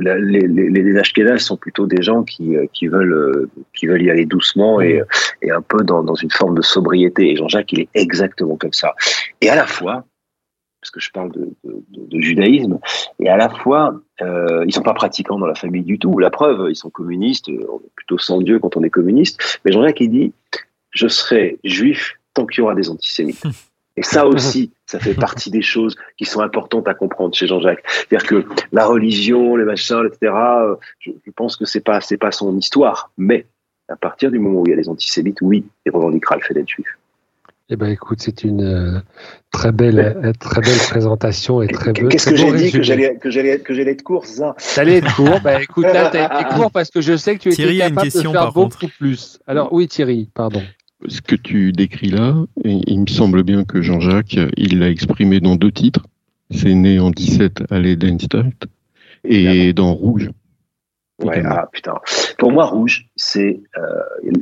les, 0.00 0.18
les, 0.18 0.68
les, 0.70 1.38
sont 1.38 1.56
plutôt 1.56 1.86
des 1.86 2.02
gens 2.02 2.22
qui, 2.22 2.56
qui 2.72 2.88
veulent 2.88 3.12
euh, 3.12 3.48
qui 3.74 3.86
veulent 3.86 4.02
y 4.02 4.10
aller 4.10 4.26
doucement 4.26 4.80
et, 4.80 5.02
et 5.42 5.50
un 5.50 5.62
peu 5.62 5.82
dans, 5.84 6.02
dans, 6.02 6.14
une 6.14 6.30
forme 6.30 6.54
de 6.54 6.62
sobriété. 6.62 7.30
Et 7.30 7.36
Jean-Jacques, 7.36 7.72
il 7.72 7.80
est 7.80 7.88
exactement 7.94 8.56
comme 8.56 8.72
ça. 8.72 8.94
Et 9.40 9.48
à 9.48 9.54
la 9.54 9.66
fois, 9.66 10.04
parce 10.80 10.90
que 10.90 11.00
je 11.00 11.10
parle 11.10 11.30
de, 11.32 11.48
de, 11.64 11.82
de 11.90 12.20
judaïsme, 12.20 12.78
et 13.18 13.28
à 13.28 13.36
la 13.36 13.48
fois, 13.48 14.00
euh, 14.22 14.64
ils 14.66 14.72
sont 14.72 14.82
pas 14.82 14.94
pratiquants 14.94 15.38
dans 15.38 15.46
la 15.46 15.54
famille 15.54 15.82
du 15.82 15.98
tout. 15.98 16.18
La 16.18 16.30
preuve, 16.30 16.66
ils 16.70 16.76
sont 16.76 16.90
communistes, 16.90 17.48
on 17.48 17.78
est 17.78 17.94
plutôt 17.94 18.18
sans 18.18 18.40
Dieu 18.40 18.58
quand 18.58 18.76
on 18.76 18.82
est 18.82 18.90
communiste. 18.90 19.60
Mais 19.64 19.72
Jean-Jacques, 19.72 20.00
il 20.00 20.10
dit, 20.10 20.32
je 20.90 21.08
serai 21.08 21.58
juif 21.64 22.18
tant 22.34 22.46
qu'il 22.46 22.60
y 22.60 22.62
aura 22.62 22.74
des 22.74 22.90
antisémites. 22.90 23.42
Et 23.96 24.02
ça 24.02 24.26
aussi, 24.26 24.70
ça 24.86 24.98
fait 24.98 25.14
partie 25.14 25.50
des 25.50 25.60
choses 25.60 25.94
qui 26.16 26.24
sont 26.24 26.40
importantes 26.40 26.88
à 26.88 26.94
comprendre 26.94 27.34
chez 27.34 27.46
Jean-Jacques. 27.46 27.82
C'est-à-dire 27.86 28.26
que 28.26 28.46
la 28.72 28.86
religion, 28.86 29.56
les 29.56 29.64
machins, 29.64 30.06
etc., 30.06 30.32
euh, 30.32 30.76
je, 31.00 31.10
je 31.26 31.30
pense 31.32 31.56
que 31.56 31.66
c'est 31.66 31.80
pas, 31.80 32.00
c'est 32.00 32.16
pas 32.16 32.32
son 32.32 32.56
histoire. 32.56 33.10
Mais 33.18 33.46
à 33.88 33.96
partir 33.96 34.30
du 34.30 34.38
moment 34.38 34.60
où 34.60 34.66
il 34.66 34.70
y 34.70 34.72
a 34.72 34.76
les 34.76 34.88
antisémites, 34.88 35.38
oui, 35.42 35.66
il 35.84 35.92
revendiquera 35.92 36.36
le 36.36 36.42
fait 36.42 36.54
d'être 36.54 36.68
juif. 36.68 36.86
Eh 37.72 37.76
ben, 37.76 37.88
écoute, 37.88 38.18
c'est 38.20 38.42
une 38.42 38.64
euh, 38.64 39.00
très 39.52 39.70
belle, 39.70 40.00
euh, 40.00 40.32
très 40.32 40.60
belle 40.60 40.78
présentation 40.88 41.62
et 41.62 41.68
très 41.68 41.92
belle. 41.92 42.08
Qu'est-ce 42.08 42.30
que 42.30 42.36
j'ai 42.36 42.52
dit 42.52 42.72
que 42.72 42.82
j'allais 42.82 43.16
que 43.16 43.30
j'allais 43.30 43.60
que 43.60 43.72
j'allais 43.72 43.92
être 43.92 44.02
court, 44.02 44.26
ça? 44.26 44.56
T'allais 44.74 44.96
être 44.96 45.14
court. 45.14 45.40
bah 45.40 45.62
écoute, 45.62 45.84
là, 45.84 46.10
t'as 46.10 46.40
été 46.40 46.54
court 46.56 46.72
parce 46.72 46.90
que 46.90 47.00
je 47.00 47.16
sais 47.16 47.36
que 47.36 47.42
tu 47.42 47.50
Thierry 47.50 47.76
étais 47.76 47.90
capable 47.90 48.06
de 48.08 48.10
faire 48.10 48.46
beaucoup 48.46 48.60
contre. 48.60 48.86
plus. 48.98 49.38
Alors 49.46 49.72
oui, 49.72 49.86
Thierry, 49.86 50.28
pardon 50.34 50.62
ce 51.08 51.22
que 51.22 51.34
tu 51.34 51.72
décris 51.72 52.10
là, 52.10 52.34
il 52.62 53.00
me 53.00 53.06
semble 53.06 53.42
bien 53.42 53.64
que 53.64 53.80
Jean-Jacques, 53.80 54.38
il 54.58 54.80
l'a 54.80 54.90
exprimé 54.90 55.40
dans 55.40 55.56
deux 55.56 55.72
titres. 55.72 56.04
C'est 56.50 56.74
né 56.74 56.98
en 56.98 57.10
17 57.10 57.62
à 57.70 57.78
l'Edenstadt 57.78 58.66
et 59.24 59.72
dans 59.72 59.94
Rouge. 59.94 60.28
Ouais, 61.22 61.42
ah 61.44 61.68
putain. 61.72 61.94
Pour 62.38 62.50
moi, 62.50 62.66
Rouge, 62.66 63.06
c'est 63.16 63.60
euh, 63.78 63.82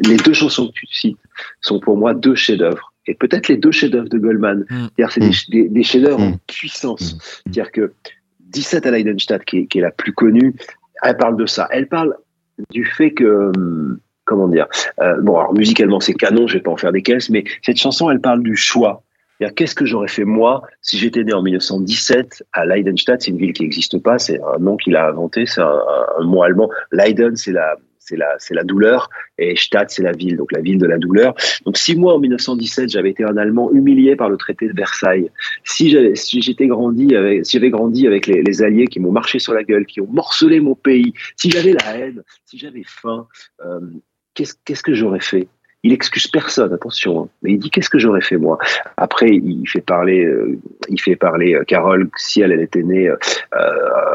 les 0.04 0.16
deux 0.16 0.32
chansons 0.32 0.68
que 0.68 0.72
tu 0.72 0.86
cites 0.86 1.18
sont 1.60 1.80
pour 1.80 1.96
moi 1.96 2.14
deux 2.14 2.34
chefs-d'œuvre 2.34 2.92
et 3.08 3.14
peut-être 3.14 3.48
les 3.48 3.56
deux 3.56 3.72
chefs-d'œuvre 3.72 4.08
de 4.08 4.18
Goldman. 4.18 4.66
Mm. 4.70 4.86
C'est-à-dire, 4.96 5.12
c'est 5.12 5.20
mm. 5.24 5.50
des, 5.50 5.68
des 5.68 5.82
chefs-d'œuvre 5.82 6.20
en 6.20 6.32
puissance. 6.46 7.14
Mm. 7.14 7.18
C'est-à-dire 7.18 7.72
que 7.72 7.92
17 8.40 8.86
à 8.86 8.90
l'Eidenstadt, 8.90 9.44
qui, 9.44 9.66
qui, 9.66 9.78
est 9.78 9.82
la 9.82 9.90
plus 9.90 10.12
connue, 10.12 10.54
elle 11.02 11.16
parle 11.16 11.36
de 11.36 11.46
ça. 11.46 11.68
Elle 11.70 11.88
parle 11.88 12.14
du 12.70 12.84
fait 12.84 13.12
que 13.12 13.52
hum, 13.56 13.98
comment 14.24 14.48
dire 14.48 14.66
euh, 15.00 15.20
Bon, 15.20 15.38
alors 15.38 15.54
musicalement 15.54 16.00
c'est 16.00 16.14
canon, 16.14 16.46
je 16.46 16.54
vais 16.54 16.62
pas 16.62 16.70
en 16.70 16.76
faire 16.76 16.92
des 16.92 17.02
caisses, 17.02 17.30
mais 17.30 17.44
cette 17.62 17.78
chanson, 17.78 18.10
elle 18.10 18.20
parle 18.20 18.42
du 18.42 18.56
choix. 18.56 19.02
Qu'est-ce 19.54 19.76
que 19.76 19.84
j'aurais 19.84 20.08
fait 20.08 20.24
moi 20.24 20.62
si 20.82 20.98
j'étais 20.98 21.22
né 21.22 21.32
en 21.32 21.42
1917 21.42 22.42
à 22.52 22.66
Leidenstadt? 22.66 23.22
C'est 23.22 23.30
une 23.30 23.38
ville 23.38 23.52
qui 23.52 23.62
n'existe 23.62 24.02
pas, 24.02 24.18
c'est 24.18 24.40
un 24.42 24.58
nom 24.58 24.76
qu'il 24.76 24.96
a 24.96 25.06
inventé, 25.06 25.46
c'est 25.46 25.60
un, 25.60 25.80
un, 26.18 26.24
mot 26.24 26.42
allemand. 26.42 26.68
Leiden, 26.90 27.36
c'est 27.36 27.52
la 27.52 27.76
c'est 28.08 28.54
la, 28.54 28.64
douleur, 28.64 29.10
et 29.38 29.56
Stadt, 29.56 29.90
c'est 29.90 30.02
la 30.02 30.12
ville, 30.12 30.36
donc 30.36 30.52
la 30.52 30.60
ville 30.60 30.78
de 30.78 30.86
la 30.86 30.98
douleur. 30.98 31.34
Donc 31.64 31.76
si 31.76 31.96
moi, 31.96 32.14
en 32.14 32.18
1917, 32.18 32.90
j'avais 32.90 33.10
été 33.10 33.24
un 33.24 33.36
Allemand 33.36 33.70
humilié 33.72 34.16
par 34.16 34.28
le 34.28 34.36
traité 34.36 34.68
de 34.68 34.72
Versailles, 34.72 35.30
si 35.64 35.90
j'avais, 35.90 36.14
j'étais 36.14 36.66
grandi 36.66 37.14
avec, 37.14 37.46
si 37.46 37.58
j'avais 37.58 37.70
grandi 37.70 38.06
avec 38.06 38.26
les, 38.26 38.62
Alliés 38.62 38.86
qui 38.86 38.98
m'ont 38.98 39.12
marché 39.12 39.38
sur 39.38 39.54
la 39.54 39.62
gueule, 39.62 39.86
qui 39.86 40.00
ont 40.00 40.08
morcelé 40.10 40.58
mon 40.58 40.74
pays, 40.74 41.12
si 41.36 41.50
j'avais 41.50 41.72
la 41.72 41.96
haine, 41.96 42.22
si 42.44 42.58
j'avais 42.58 42.82
faim, 42.84 43.28
euh, 43.64 43.80
qu'est-ce 44.34 44.82
que 44.82 44.94
j'aurais 44.94 45.20
fait? 45.20 45.48
Il 45.84 45.92
excuse 45.92 46.26
personne, 46.26 46.72
attention, 46.72 47.22
hein. 47.22 47.28
mais 47.42 47.52
il 47.52 47.58
dit 47.58 47.70
qu'est-ce 47.70 47.88
que 47.88 47.98
j'aurais 47.98 48.20
fait 48.20 48.36
moi? 48.36 48.58
Après, 48.96 49.28
il 49.28 49.64
fait 49.68 49.80
parler, 49.80 50.24
euh, 50.24 50.58
il 50.88 51.00
fait 51.00 51.14
parler 51.14 51.54
euh, 51.54 51.62
Carole 51.64 52.10
si 52.16 52.40
elle, 52.40 52.50
elle 52.50 52.60
était 52.60 52.82
née 52.82 53.08
euh, 53.08 53.16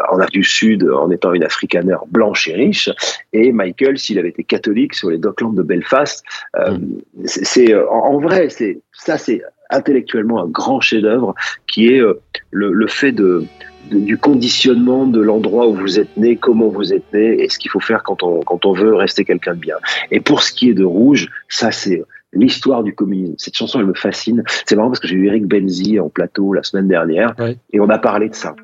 en 0.10 0.20
Afrique 0.20 0.34
du 0.34 0.44
Sud 0.44 0.90
en 0.90 1.10
étant 1.12 1.34
une 1.34 1.44
africaner 1.44 1.96
blanche 2.10 2.48
et 2.48 2.54
riche, 2.54 2.90
et 3.32 3.52
Michael 3.52 3.98
s'il 3.98 4.20
avait 4.20 4.30
été 4.30 4.44
catholique 4.44 4.94
sur 4.94 5.10
les 5.10 5.18
Docklands 5.18 5.54
de 5.54 5.64
Belfast. 5.64 6.26
Mm. 6.58 6.98
C'est 7.26 7.74
en, 7.76 7.92
en, 7.92 8.20
vrai, 8.20 8.50
c'est 8.50 8.82
ça, 8.92 9.18
c'est 9.18 9.42
intellectuellement 9.74 10.42
un 10.42 10.48
grand 10.48 10.80
chef-d'œuvre 10.80 11.36
qui 11.68 11.88
est 11.88 12.00
le, 12.52 12.72
le 12.72 12.88
fait 12.88 13.12
de 13.12 13.46
du 13.92 14.18
conditionnement 14.18 15.06
de 15.06 15.20
l'endroit 15.20 15.68
où 15.68 15.74
vous 15.74 16.00
êtes 16.00 16.16
né, 16.18 16.36
comment 16.36 16.70
vous 16.70 16.94
êtes 16.94 17.12
né 17.14 17.44
et 17.44 17.50
ce 17.50 17.60
qu'il 17.60 17.70
faut 17.70 17.80
faire 17.80 18.04
quand 18.04 18.24
on, 18.24 18.42
quand 18.42 18.66
on 18.66 18.74
veut 18.74 18.96
rester 18.96 19.26
quelqu'un 19.26 19.54
de 19.56 19.60
bien. 19.60 19.76
Et 20.12 20.20
pour 20.20 20.42
ce 20.42 20.52
qui 20.54 20.70
est 20.70 20.74
de 20.74 20.86
Rouge, 20.86 21.30
ça 21.50 21.72
c'est 21.72 22.04
l'histoire 22.32 22.84
du 22.84 22.96
communisme. 22.96 23.36
Cette 23.38 23.56
chanson, 23.56 23.80
elle 23.80 23.86
me 23.86 23.94
fascine. 23.94 24.44
C'est 24.66 24.76
marrant 24.76 24.90
parce 24.90 25.00
que 25.00 25.08
j'ai 25.08 25.16
eu 25.16 25.28
Eric 25.28 25.46
Benzi 25.46 26.00
en 26.00 26.10
plateau 26.10 26.54
la 26.54 26.64
semaine 26.64 26.88
dernière 26.88 27.36
et 27.72 27.80
on 27.80 27.90
a 27.90 27.98
parlé 27.98 28.30
de 28.30 28.36
ça. 28.36 28.56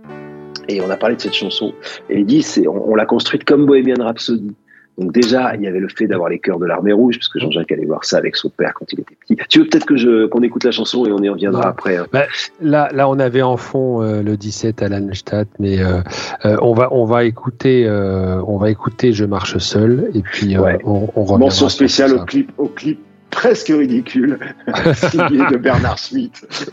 Et 0.68 0.82
on 0.82 0.90
a 0.90 0.98
parlé 0.98 1.16
de 1.16 1.22
cette 1.22 1.34
chanson. 1.34 1.74
Et 2.10 2.20
il 2.20 2.26
dit, 2.26 2.44
c'est, 2.44 2.68
on 2.68 2.94
l'a 2.96 3.06
construite 3.06 3.44
comme 3.44 3.66
Bohemian 3.66 4.04
Rhapsody. 4.04 4.56
Donc 5.00 5.14
déjà, 5.14 5.56
il 5.56 5.62
y 5.62 5.68
avait 5.68 5.80
le 5.80 5.88
fait 5.88 6.08
d'avoir 6.08 6.30
les 6.30 6.40
cœurs 6.40 6.60
de 6.60 6.66
l'armée 6.66 6.92
rouge, 6.92 7.18
parce 7.18 7.30
que 7.30 7.40
Jean-Jacques 7.40 7.72
allait 7.72 7.86
voir 7.86 8.04
ça 8.04 8.18
avec 8.18 8.36
son 8.36 8.50
père 8.50 8.74
quand 8.74 8.86
il 8.92 9.00
était 9.00 9.16
petit. 9.16 9.38
Tu 9.48 9.60
veux 9.60 9.66
peut-être 9.66 9.86
que 9.86 9.96
je 9.96 10.28
qu'on 10.28 10.42
écoute 10.42 10.66
la 10.66 10.72
chanson 10.72 11.06
et 11.06 11.12
on 11.12 11.20
y 11.20 11.30
reviendra 11.30 11.70
après. 11.70 11.98
Hein. 11.98 12.08
Bah, 12.12 12.26
là, 12.62 12.90
là, 12.92 13.08
on 13.08 13.18
avait 13.18 13.42
en 13.42 13.56
fond 13.56 14.02
euh, 14.02 14.22
le 14.22 14.36
17 14.36 14.82
à 14.82 14.90
Landstadt, 14.90 15.48
mais 15.58 15.80
euh, 15.80 16.02
euh, 16.46 16.58
on 16.62 16.74
va 16.74 16.90
on 16.92 17.06
va 17.06 17.24
écouter 17.24 17.90
on 17.90 18.58
va 18.58 18.70
écouter 18.70 19.14
Je 19.14 19.26
marche 19.26 19.58
seul 19.58 20.10
et 20.14 20.22
puis 20.22 20.58
on, 20.58 21.10
on 21.16 21.24
reviendra. 21.24 21.38
Mention 21.38 21.70
spéciale 21.70 22.14
au 22.14 22.26
clip 22.26 22.52
au 22.58 22.68
clip 22.68 23.00
presque 23.30 23.68
ridicule, 23.68 24.40
signé 24.94 25.46
de 25.52 25.58
Bernard 25.58 26.00
Smith. 26.00 26.72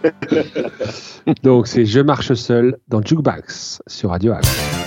Donc 1.43 1.66
c'est 1.66 1.85
Je 1.85 2.01
marche 2.01 2.33
seul 2.35 2.77
dans 2.89 3.03
Jukebox 3.03 3.83
sur 3.87 4.11
Radio 4.11 4.33
Axe. 4.33 4.86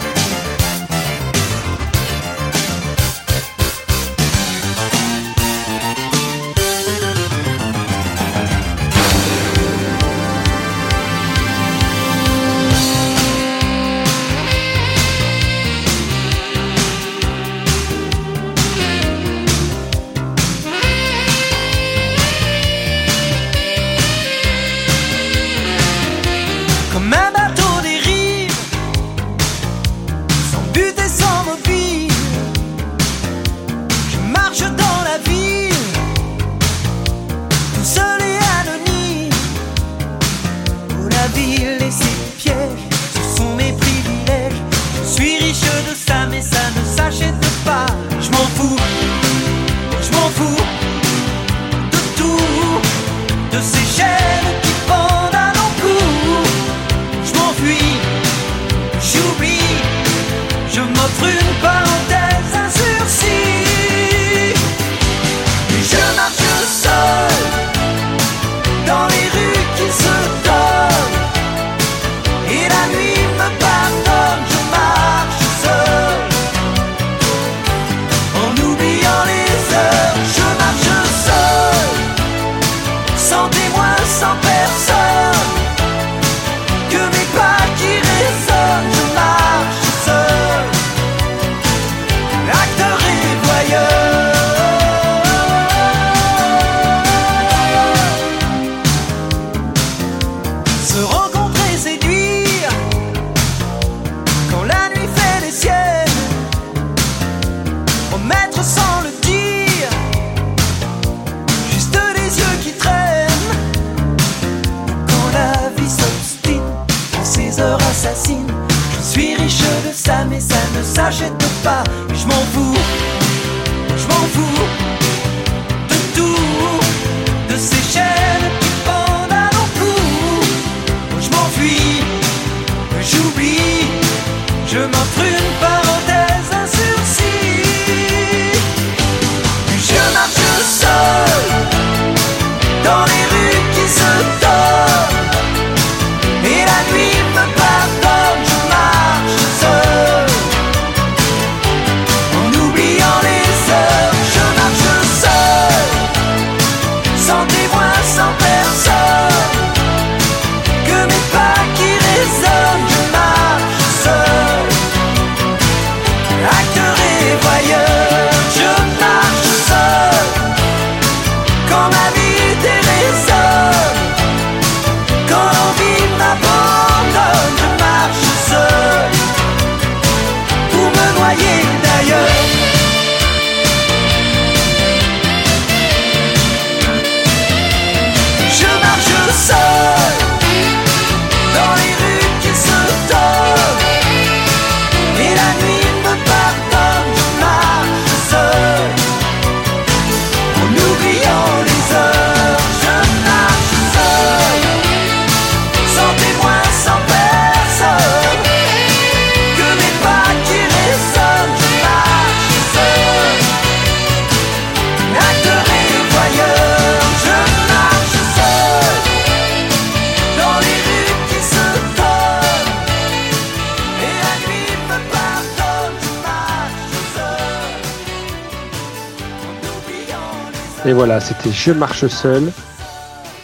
Je 231.61 231.73
marche 231.73 232.07
seul 232.07 232.43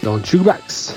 dans 0.02 0.18
Jukebox. 0.24 0.96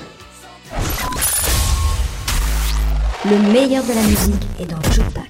Le 3.25 3.51
meilleur 3.51 3.83
de 3.83 3.93
la 3.93 4.01
musique 4.03 4.47
est 4.57 4.65
dans 4.65 4.81
Jukebox. 4.89 5.29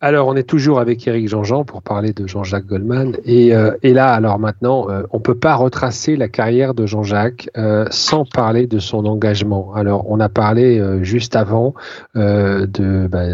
Alors, 0.00 0.28
on 0.28 0.36
est 0.36 0.48
toujours 0.48 0.78
avec 0.78 1.04
Eric 1.08 1.28
Jean-Jean 1.28 1.64
pour 1.64 1.82
parler 1.82 2.12
de 2.12 2.28
Jean-Jacques 2.28 2.66
Goldman. 2.66 3.16
Et, 3.24 3.52
euh, 3.52 3.72
et, 3.82 3.92
là, 3.92 4.12
alors 4.12 4.38
maintenant, 4.38 4.88
euh, 4.90 5.02
on 5.10 5.18
peut 5.18 5.34
pas 5.34 5.56
retracer 5.56 6.14
la 6.14 6.28
carrière 6.28 6.72
de 6.72 6.86
Jean-Jacques 6.86 7.50
euh, 7.58 7.86
sans 7.90 8.24
parler 8.24 8.68
de 8.68 8.78
son 8.78 9.06
engagement. 9.06 9.74
Alors, 9.74 10.08
on 10.08 10.20
a 10.20 10.28
parlé 10.28 10.80
juste 11.02 11.34
avant 11.34 11.74
de, 12.14 13.08
bah, 13.08 13.24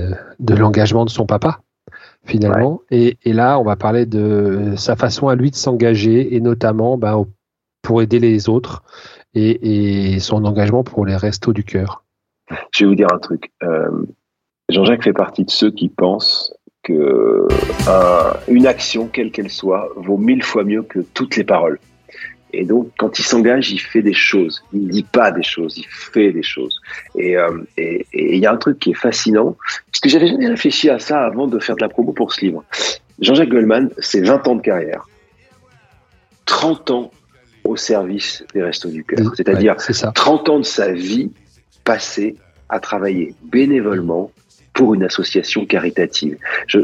de 0.40 0.54
l'engagement 0.54 1.04
de 1.04 1.10
son 1.10 1.26
papa, 1.26 1.60
finalement. 2.24 2.82
Et, 2.90 3.18
et, 3.24 3.32
là, 3.32 3.58
on 3.58 3.64
va 3.64 3.76
parler 3.76 4.06
de 4.06 4.74
sa 4.76 4.96
façon 4.96 5.28
à 5.28 5.34
lui 5.34 5.50
de 5.50 5.56
s'engager, 5.56 6.34
et 6.34 6.40
notamment 6.40 6.96
bah, 6.96 7.16
pour 7.82 8.02
aider 8.02 8.18
les 8.18 8.48
autres, 8.48 8.82
et, 9.34 10.14
et, 10.14 10.20
son 10.20 10.44
engagement 10.44 10.84
pour 10.84 11.06
les 11.06 11.16
restos 11.16 11.52
du 11.52 11.64
cœur. 11.64 12.04
Je 12.72 12.84
vais 12.84 12.88
vous 12.88 12.94
dire 12.94 13.08
un 13.12 13.18
truc. 13.18 13.50
Jean-Jacques 14.68 15.04
fait 15.04 15.12
partie 15.12 15.44
de 15.44 15.50
ceux 15.50 15.70
qui 15.70 15.88
pensent 15.88 16.54
que 16.82 17.46
un, 17.88 18.32
une 18.48 18.66
action, 18.66 19.06
quelle 19.06 19.30
qu'elle 19.30 19.50
soit, 19.50 19.88
vaut 19.96 20.16
mille 20.16 20.42
fois 20.42 20.64
mieux 20.64 20.82
que 20.82 21.00
toutes 21.00 21.36
les 21.36 21.44
paroles. 21.44 21.78
Et 22.52 22.64
donc, 22.64 22.90
quand 22.98 23.18
il 23.18 23.22
s'engage, 23.22 23.70
il 23.70 23.80
fait 23.80 24.02
des 24.02 24.12
choses. 24.12 24.62
Il 24.72 24.88
dit 24.88 25.04
pas 25.04 25.30
des 25.30 25.42
choses, 25.42 25.78
il 25.78 25.86
fait 25.88 26.32
des 26.32 26.42
choses. 26.42 26.80
Et 27.16 27.36
euh, 27.36 27.62
et 27.76 28.06
il 28.12 28.38
y 28.38 28.46
a 28.46 28.52
un 28.52 28.56
truc 28.56 28.78
qui 28.78 28.90
est 28.90 28.94
fascinant, 28.94 29.56
parce 29.86 30.00
que 30.00 30.08
j'avais 30.08 30.28
jamais 30.28 30.48
réfléchi 30.48 30.90
à 30.90 30.98
ça 30.98 31.24
avant 31.24 31.46
de 31.46 31.58
faire 31.58 31.76
de 31.76 31.80
la 31.80 31.88
promo 31.88 32.12
pour 32.12 32.32
ce 32.32 32.44
livre. 32.44 32.64
Jean-Jacques 33.20 33.50
Goldman, 33.50 33.90
c'est 33.98 34.20
20 34.20 34.48
ans 34.48 34.56
de 34.56 34.62
carrière, 34.62 35.08
30 36.46 36.90
ans 36.90 37.10
au 37.64 37.76
service 37.76 38.44
des 38.54 38.62
Restos 38.62 38.90
du 38.90 39.04
Cœur. 39.04 39.32
C'est-à-dire 39.36 39.76
ouais, 39.76 40.12
30 40.14 40.48
ans 40.48 40.58
de 40.58 40.64
sa 40.64 40.92
vie 40.92 41.30
passée 41.84 42.36
à 42.68 42.80
travailler 42.80 43.34
bénévolement 43.44 44.30
pour 44.72 44.94
une 44.94 45.04
association 45.04 45.66
caritative. 45.66 46.38
Je, 46.66 46.80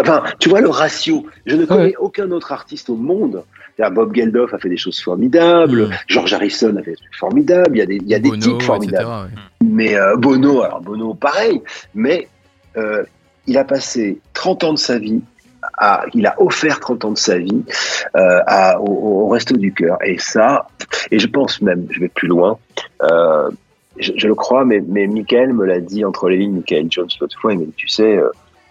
enfin, 0.00 0.24
tu 0.38 0.48
vois 0.48 0.60
le 0.60 0.70
ratio. 0.70 1.26
Je 1.46 1.56
ne 1.56 1.66
connais 1.66 1.82
ouais. 1.82 1.96
aucun 1.98 2.30
autre 2.30 2.52
artiste 2.52 2.88
au 2.88 2.96
monde. 2.96 3.44
Bob 3.90 4.14
Geldof 4.14 4.52
a 4.54 4.58
fait 4.58 4.68
des 4.68 4.76
choses 4.76 5.00
formidables. 5.00 5.88
Mmh. 5.88 5.90
George 6.08 6.32
Harrison 6.32 6.76
a 6.76 6.82
fait 6.82 6.92
des 6.92 6.96
trucs 6.96 7.14
formidables. 7.14 7.76
Il 7.76 7.78
y 7.78 7.82
a 7.82 7.86
des, 7.86 7.96
il 7.96 8.08
y 8.08 8.14
a 8.14 8.18
des 8.18 8.30
Bono, 8.30 8.60
formidables. 8.60 9.26
Etc., 9.26 9.36
ouais. 9.36 9.68
Mais 9.68 9.96
euh, 9.96 10.16
Bono, 10.16 10.62
alors 10.62 10.80
Bono, 10.80 11.14
pareil. 11.14 11.62
Mais 11.94 12.28
euh, 12.76 13.04
il 13.46 13.56
a 13.56 13.64
passé 13.64 14.20
30 14.34 14.64
ans 14.64 14.72
de 14.72 14.78
sa 14.78 14.98
vie 14.98 15.22
à, 15.76 16.04
il 16.14 16.26
a 16.26 16.40
offert 16.40 16.80
30 16.80 17.04
ans 17.04 17.10
de 17.12 17.18
sa 17.18 17.38
vie 17.38 17.64
euh, 18.16 18.40
à, 18.46 18.80
au, 18.80 19.24
au, 19.24 19.28
Resto 19.28 19.56
du 19.56 19.72
Cœur. 19.72 19.98
Et 20.04 20.18
ça, 20.18 20.66
et 21.10 21.18
je 21.18 21.26
pense 21.26 21.60
même, 21.60 21.86
je 21.90 22.00
vais 22.00 22.08
plus 22.08 22.28
loin, 22.28 22.58
euh, 23.02 23.50
je, 23.98 24.12
je, 24.16 24.28
le 24.28 24.34
crois, 24.34 24.64
mais, 24.64 24.82
mais 24.86 25.06
Michael 25.06 25.52
me 25.52 25.64
l'a 25.64 25.80
dit 25.80 26.04
entre 26.04 26.28
les 26.28 26.36
lignes, 26.36 26.54
Michael 26.54 26.86
Jones 26.90 27.08
l'autre 27.20 27.38
fois, 27.40 27.52
il 27.52 27.58
m'a 27.58 27.64
dit, 27.64 27.74
tu 27.76 27.88
sais, 27.88 28.16
euh, 28.16 28.30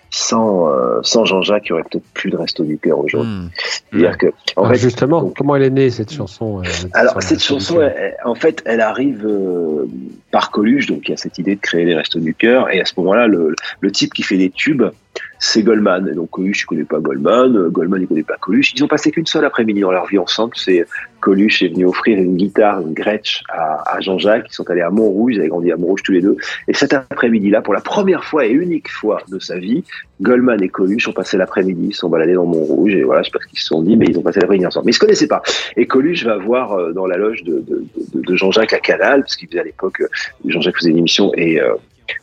sans, 0.09 0.69
euh, 0.69 0.99
sans 1.03 1.25
Jean-Jacques, 1.25 1.67
il 1.69 1.73
n'y 1.73 1.79
aurait 1.79 1.89
peut-être 1.89 2.05
plus 2.13 2.29
de 2.29 2.37
Resto 2.37 2.63
du 2.63 2.77
Cœur 2.77 2.99
aujourd'hui. 2.99 3.31
Mmh. 3.31 3.49
C'est-à-dire 3.91 4.17
que, 4.17 4.27
en 4.55 4.65
ah, 4.65 4.69
fait, 4.69 4.79
justement, 4.79 5.21
donc, 5.21 5.35
comment 5.35 5.55
elle 5.55 5.63
est 5.63 5.69
née 5.69 5.89
cette 5.89 6.11
chanson 6.11 6.61
euh, 6.61 6.67
Alors, 6.93 7.21
cette 7.21 7.43
chanson, 7.43 7.81
elle, 7.81 8.15
en 8.23 8.35
fait, 8.35 8.63
elle 8.65 8.81
arrive 8.81 9.25
euh, 9.25 9.85
par 10.31 10.51
Coluche, 10.51 10.87
donc 10.87 11.07
il 11.07 11.11
y 11.11 11.13
a 11.13 11.17
cette 11.17 11.37
idée 11.37 11.55
de 11.55 11.61
créer 11.61 11.85
les 11.85 11.95
Restos 11.95 12.19
du 12.19 12.33
Cœur, 12.33 12.69
et 12.71 12.79
à 12.79 12.85
ce 12.85 12.93
moment-là, 12.97 13.27
le, 13.27 13.55
le 13.79 13.91
type 13.91 14.13
qui 14.13 14.23
fait 14.23 14.37
des 14.37 14.49
tubes, 14.49 14.83
c'est 15.39 15.63
Goldman. 15.63 16.07
Et 16.11 16.15
donc 16.15 16.29
Coluche, 16.29 16.61
il 16.61 16.65
connaît 16.65 16.83
pas 16.83 16.99
Goldman, 16.99 17.69
Goldman, 17.69 18.01
il 18.01 18.07
connaît 18.07 18.23
pas 18.23 18.37
Coluche. 18.39 18.73
Ils 18.75 18.83
ont 18.83 18.87
passé 18.87 19.11
qu'une 19.11 19.25
seule 19.25 19.45
après-midi 19.45 19.81
dans 19.81 19.91
leur 19.91 20.07
vie 20.07 20.17
ensemble. 20.17 20.53
C'est 20.55 20.85
Coluche 21.19 21.61
est 21.63 21.69
venu 21.69 21.85
offrir 21.85 22.17
une 22.17 22.35
guitare, 22.35 22.81
une 22.81 22.93
Gretsch 22.93 23.43
à, 23.49 23.95
à 23.95 23.99
Jean-Jacques. 23.99 24.45
Ils 24.49 24.53
sont 24.53 24.69
allés 24.69 24.81
à 24.81 24.89
Montrouge, 24.89 25.33
ils 25.35 25.39
avaient 25.39 25.49
grandi 25.49 25.71
à 25.71 25.77
Montrouge 25.77 26.03
tous 26.03 26.11
les 26.11 26.21
deux. 26.21 26.37
Et 26.67 26.73
cet 26.73 26.93
après-midi-là, 26.93 27.61
pour 27.61 27.73
la 27.73 27.81
première 27.81 28.23
fois 28.23 28.45
et 28.45 28.51
unique 28.51 28.89
fois 28.89 29.21
de 29.29 29.39
sa 29.39 29.57
vie, 29.57 29.83
Goldman 30.21 30.61
et 30.63 30.69
Coluche 30.69 31.07
ont 31.07 31.13
passé 31.13 31.37
l'après-midi, 31.37 31.87
ils 31.89 31.95
sont 31.95 32.09
baladés 32.09 32.33
dans 32.33 32.45
Montrouge 32.45 32.95
et 32.95 33.03
voilà, 33.03 33.21
je 33.21 33.27
sais 33.27 33.31
pas 33.31 33.39
ce 33.43 33.47
qu'ils 33.47 33.59
se 33.59 33.67
sont 33.67 33.81
dit, 33.81 33.97
mais 33.97 34.05
ils 34.07 34.17
ont 34.17 34.23
passé 34.23 34.39
l'après-midi 34.39 34.65
ensemble. 34.65 34.85
Mais 34.85 34.91
ils 34.91 34.95
se 34.95 34.99
connaissaient 34.99 35.27
pas. 35.27 35.41
Et 35.75 35.85
Coluche 35.85 36.23
va 36.25 36.37
voir 36.37 36.73
euh, 36.73 36.93
dans 36.93 37.05
la 37.05 37.17
loge 37.17 37.43
de, 37.43 37.63
de, 37.67 37.85
de, 38.13 38.21
de 38.21 38.35
Jean-Jacques 38.35 38.73
à 38.73 38.79
Canal, 38.79 39.21
parce 39.21 39.35
qu'il 39.35 39.47
faisait 39.47 39.59
à 39.59 39.63
l'époque, 39.63 40.01
euh, 40.01 40.07
Jean-Jacques 40.45 40.77
faisait 40.77 40.91
une 40.91 40.97
émission 40.99 41.31
et 41.35 41.61
euh, 41.61 41.73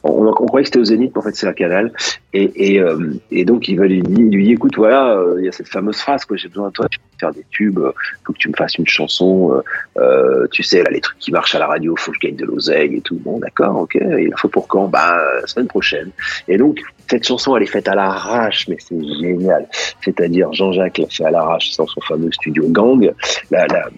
on, 0.02 0.26
on, 0.26 0.32
croyait 0.32 0.64
que 0.64 0.68
c'était 0.68 0.78
au 0.78 0.84
Zénith, 0.84 1.12
mais 1.14 1.18
en 1.18 1.22
fait 1.22 1.36
c'est 1.36 1.46
à 1.46 1.52
Canal. 1.52 1.92
Et, 2.32 2.74
et, 2.74 2.80
euh, 2.80 3.14
donc 3.44 3.68
il 3.68 3.78
va 3.78 3.86
lui 3.86 4.02
dire, 4.02 4.30
lui 4.30 4.44
dit, 4.44 4.52
écoute, 4.52 4.76
voilà, 4.76 5.16
euh, 5.16 5.36
il 5.38 5.44
y 5.44 5.48
a 5.48 5.52
cette 5.52 5.68
fameuse 5.68 5.98
phrase, 5.98 6.24
quoi, 6.24 6.36
j'ai 6.36 6.48
besoin 6.48 6.68
de 6.68 6.72
toi, 6.72 6.86
faire 7.18 7.32
des 7.32 7.44
tubes, 7.50 7.78
euh, 7.78 7.92
faut 8.24 8.32
que 8.32 8.38
tu 8.38 8.48
me 8.48 8.54
fasses 8.54 8.76
une 8.76 8.86
chanson, 8.86 9.62
euh, 9.96 10.46
tu 10.52 10.62
sais, 10.62 10.82
là, 10.82 10.90
les 10.90 11.00
trucs 11.00 11.18
qui 11.18 11.30
marchent 11.30 11.54
à 11.54 11.58
la 11.58 11.66
radio, 11.66 11.94
faut 11.96 12.12
que 12.12 12.18
je 12.20 12.28
gagne 12.28 12.36
de 12.36 12.44
l'oseille 12.44 12.96
et 12.96 13.00
tout. 13.00 13.16
Bon, 13.16 13.38
d'accord, 13.38 13.76
ok, 13.76 13.94
il 13.94 14.32
faut 14.36 14.48
pour 14.48 14.68
quand? 14.68 14.88
Bah, 14.88 15.22
la 15.40 15.46
semaine 15.46 15.68
prochaine. 15.68 16.10
Et 16.48 16.56
donc, 16.56 16.80
cette 17.10 17.26
chanson, 17.26 17.56
elle 17.56 17.62
est 17.62 17.66
faite 17.66 17.88
à 17.88 17.94
l'arrache, 17.94 18.66
mais 18.68 18.76
c'est 18.78 19.00
génial. 19.20 19.68
C'est-à-dire, 20.02 20.52
Jean-Jacques 20.52 20.98
l'a 20.98 21.06
fait 21.08 21.24
à 21.24 21.30
l'arrache 21.30 21.76
dans 21.76 21.86
son 21.86 22.00
fameux 22.00 22.32
studio 22.32 22.64
Gang. 22.68 23.12
La, 23.50 23.66
la, 23.66 23.88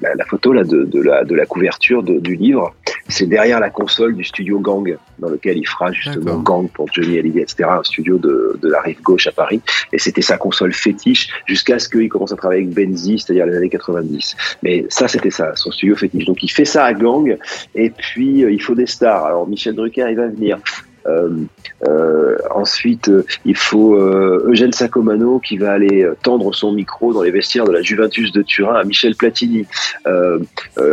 la, 0.00 0.14
la, 0.14 0.24
photo 0.24 0.52
là 0.52 0.64
de, 0.64 0.84
de, 0.84 1.02
la, 1.02 1.24
de 1.24 1.34
la 1.34 1.46
couverture 1.46 2.02
de, 2.02 2.18
du 2.18 2.36
livre, 2.36 2.74
c'est 3.08 3.26
derrière 3.26 3.60
la 3.60 3.70
console 3.70 4.14
du 4.14 4.24
studio 4.24 4.58
Gang, 4.60 4.96
dans 5.18 5.28
lequel 5.28 5.58
il 5.58 5.66
fera 5.66 5.92
justement 5.92 6.38
Gang 6.38 6.68
pour 6.70 6.90
Johnny 6.92 7.18
Hallyday, 7.18 7.42
etc. 7.42 7.64
Un 7.68 7.82
studio 7.82 8.18
de, 8.18 8.58
de 8.60 8.68
la 8.68 8.80
rive 8.80 9.02
gauche 9.02 9.26
à 9.26 9.32
Paris. 9.32 9.60
Et 9.92 9.98
c'était 9.98 10.22
sa 10.22 10.38
console 10.38 10.72
fétiche 10.72 11.28
jusqu'à 11.46 11.78
ce 11.78 11.88
qu'il 11.88 12.08
commence 12.08 12.32
à 12.32 12.36
travailler 12.36 12.62
avec 12.64 12.74
Benzi, 12.74 13.18
c'est-à-dire 13.18 13.46
les 13.46 13.56
années 13.56 13.68
90. 13.68 14.36
Mais 14.62 14.86
ça, 14.88 15.08
c'était 15.08 15.30
ça, 15.30 15.54
son 15.56 15.70
studio 15.70 15.96
fétiche. 15.96 16.24
Donc 16.24 16.42
il 16.42 16.50
fait 16.50 16.64
ça 16.64 16.84
à 16.84 16.94
Gang, 16.94 17.36
et 17.74 17.90
puis 17.90 18.44
euh, 18.44 18.50
il 18.50 18.60
faut 18.60 18.74
des 18.74 18.86
stars. 18.86 19.24
Alors 19.26 19.48
Michel 19.48 19.74
Drucker, 19.74 20.06
il 20.10 20.16
va 20.16 20.28
venir. 20.28 20.58
Euh, 21.06 21.44
euh, 21.86 22.38
ensuite, 22.50 23.08
euh, 23.08 23.24
il 23.44 23.56
faut 23.56 23.94
Eugène 23.96 24.72
Sacomano 24.72 25.38
qui 25.38 25.58
va 25.58 25.72
aller 25.72 26.08
tendre 26.22 26.54
son 26.54 26.72
micro 26.72 27.12
dans 27.12 27.22
les 27.22 27.30
vestiaires 27.30 27.64
de 27.64 27.72
la 27.72 27.82
Juventus 27.82 28.32
de 28.32 28.42
Turin 28.42 28.74
à 28.76 28.84
Michel 28.84 29.14
Platini, 29.14 29.66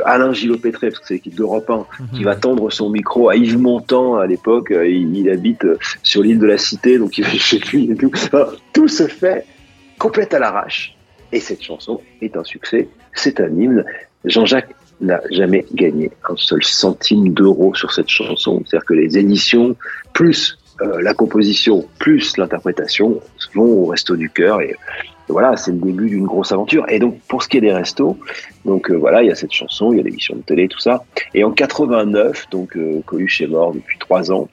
Alain 0.06 0.34
Gillot-Pétré, 0.34 0.90
parce 0.90 1.00
que 1.00 1.08
c'est 1.08 1.14
l'équipe 1.16 1.36
d'Europe 1.36 1.70
1, 1.70 1.76
mm 1.76 1.80
-hmm. 1.80 2.18
qui 2.18 2.24
va 2.24 2.36
tendre 2.36 2.72
son 2.72 2.90
micro 2.90 3.30
à 3.30 3.36
Yves 3.36 3.60
Montand 3.60 4.18
à 4.18 4.28
l'époque. 4.28 4.70
Il, 4.72 5.16
il, 5.16 5.30
habite 5.30 5.66
sur 6.04 6.22
l'île 6.24 6.40
de 6.40 6.48
la 6.48 6.58
Cité, 6.58 6.98
donc 6.98 7.18
il 7.18 7.24
va 7.28 7.30
chez 7.30 7.60
lui 7.60 7.92
et 7.92 7.96
tout. 7.96 8.12
Enfin, 8.14 8.48
tout 8.74 8.88
se 8.88 9.08
fait 9.08 9.46
complète 9.98 10.34
à 10.34 10.40
l'arrache. 10.40 10.96
Et 11.32 11.40
cette 11.40 11.62
chanson 11.62 12.02
est 12.22 12.36
un 12.36 12.44
succès, 12.44 12.88
c'est 13.14 13.40
un 13.40 13.50
hymne. 13.50 13.86
Jean-Jacques 14.26 14.76
n'a 15.00 15.22
jamais 15.32 15.66
gagné 15.74 16.12
un 16.30 16.36
seul 16.36 16.64
centime 16.64 17.30
d'euro 17.34 17.74
sur 17.74 17.92
cette 17.92 18.10
chanson. 18.10 18.64
C'est-à-dire 18.66 18.86
que 18.86 18.94
les 18.94 19.18
éditions, 19.18 19.76
plus 20.14 20.58
euh, 20.82 21.02
la 21.02 21.14
composition, 21.14 21.88
plus 22.00 22.38
l'interprétation, 22.38 23.20
vont 23.56 23.84
au 23.84 23.86
resto 23.86 24.16
du 24.16 24.30
cœur. 24.30 24.62
Et, 24.62 24.76
voilà, 25.28 25.56
c'est 25.56 25.72
le 25.72 25.78
début 25.78 26.10
d'une 26.10 26.26
grosse 26.26 26.52
aventure. 26.52 26.86
Et 26.90 27.00
donc, 27.00 27.20
pour 27.28 27.42
ce 27.42 27.48
qui 27.48 27.58
est 27.58 27.62
des 27.62 27.72
restos, 27.72 28.18
donc 28.66 28.92
euh, 28.92 28.96
voilà, 28.96 29.24
il 29.24 29.30
y 29.30 29.32
a 29.32 29.36
cette 29.36 29.54
chanson, 29.54 29.92
il 29.94 29.98
y 29.98 30.00
a 30.02 30.04
l'émission 30.04 30.36
de 30.36 30.42
télé, 30.42 30.68
tout 30.68 30.80
ça. 30.80 31.04
Et 31.34 31.44
en 31.44 31.52
89, 31.52 32.50
donc 32.52 32.76
euh, 32.76 33.02
Coluche 33.06 33.42
est 33.42 33.48
mort 33.48 33.74
depuis 33.74 33.98
trois 33.98 34.32
ans. 34.32 34.50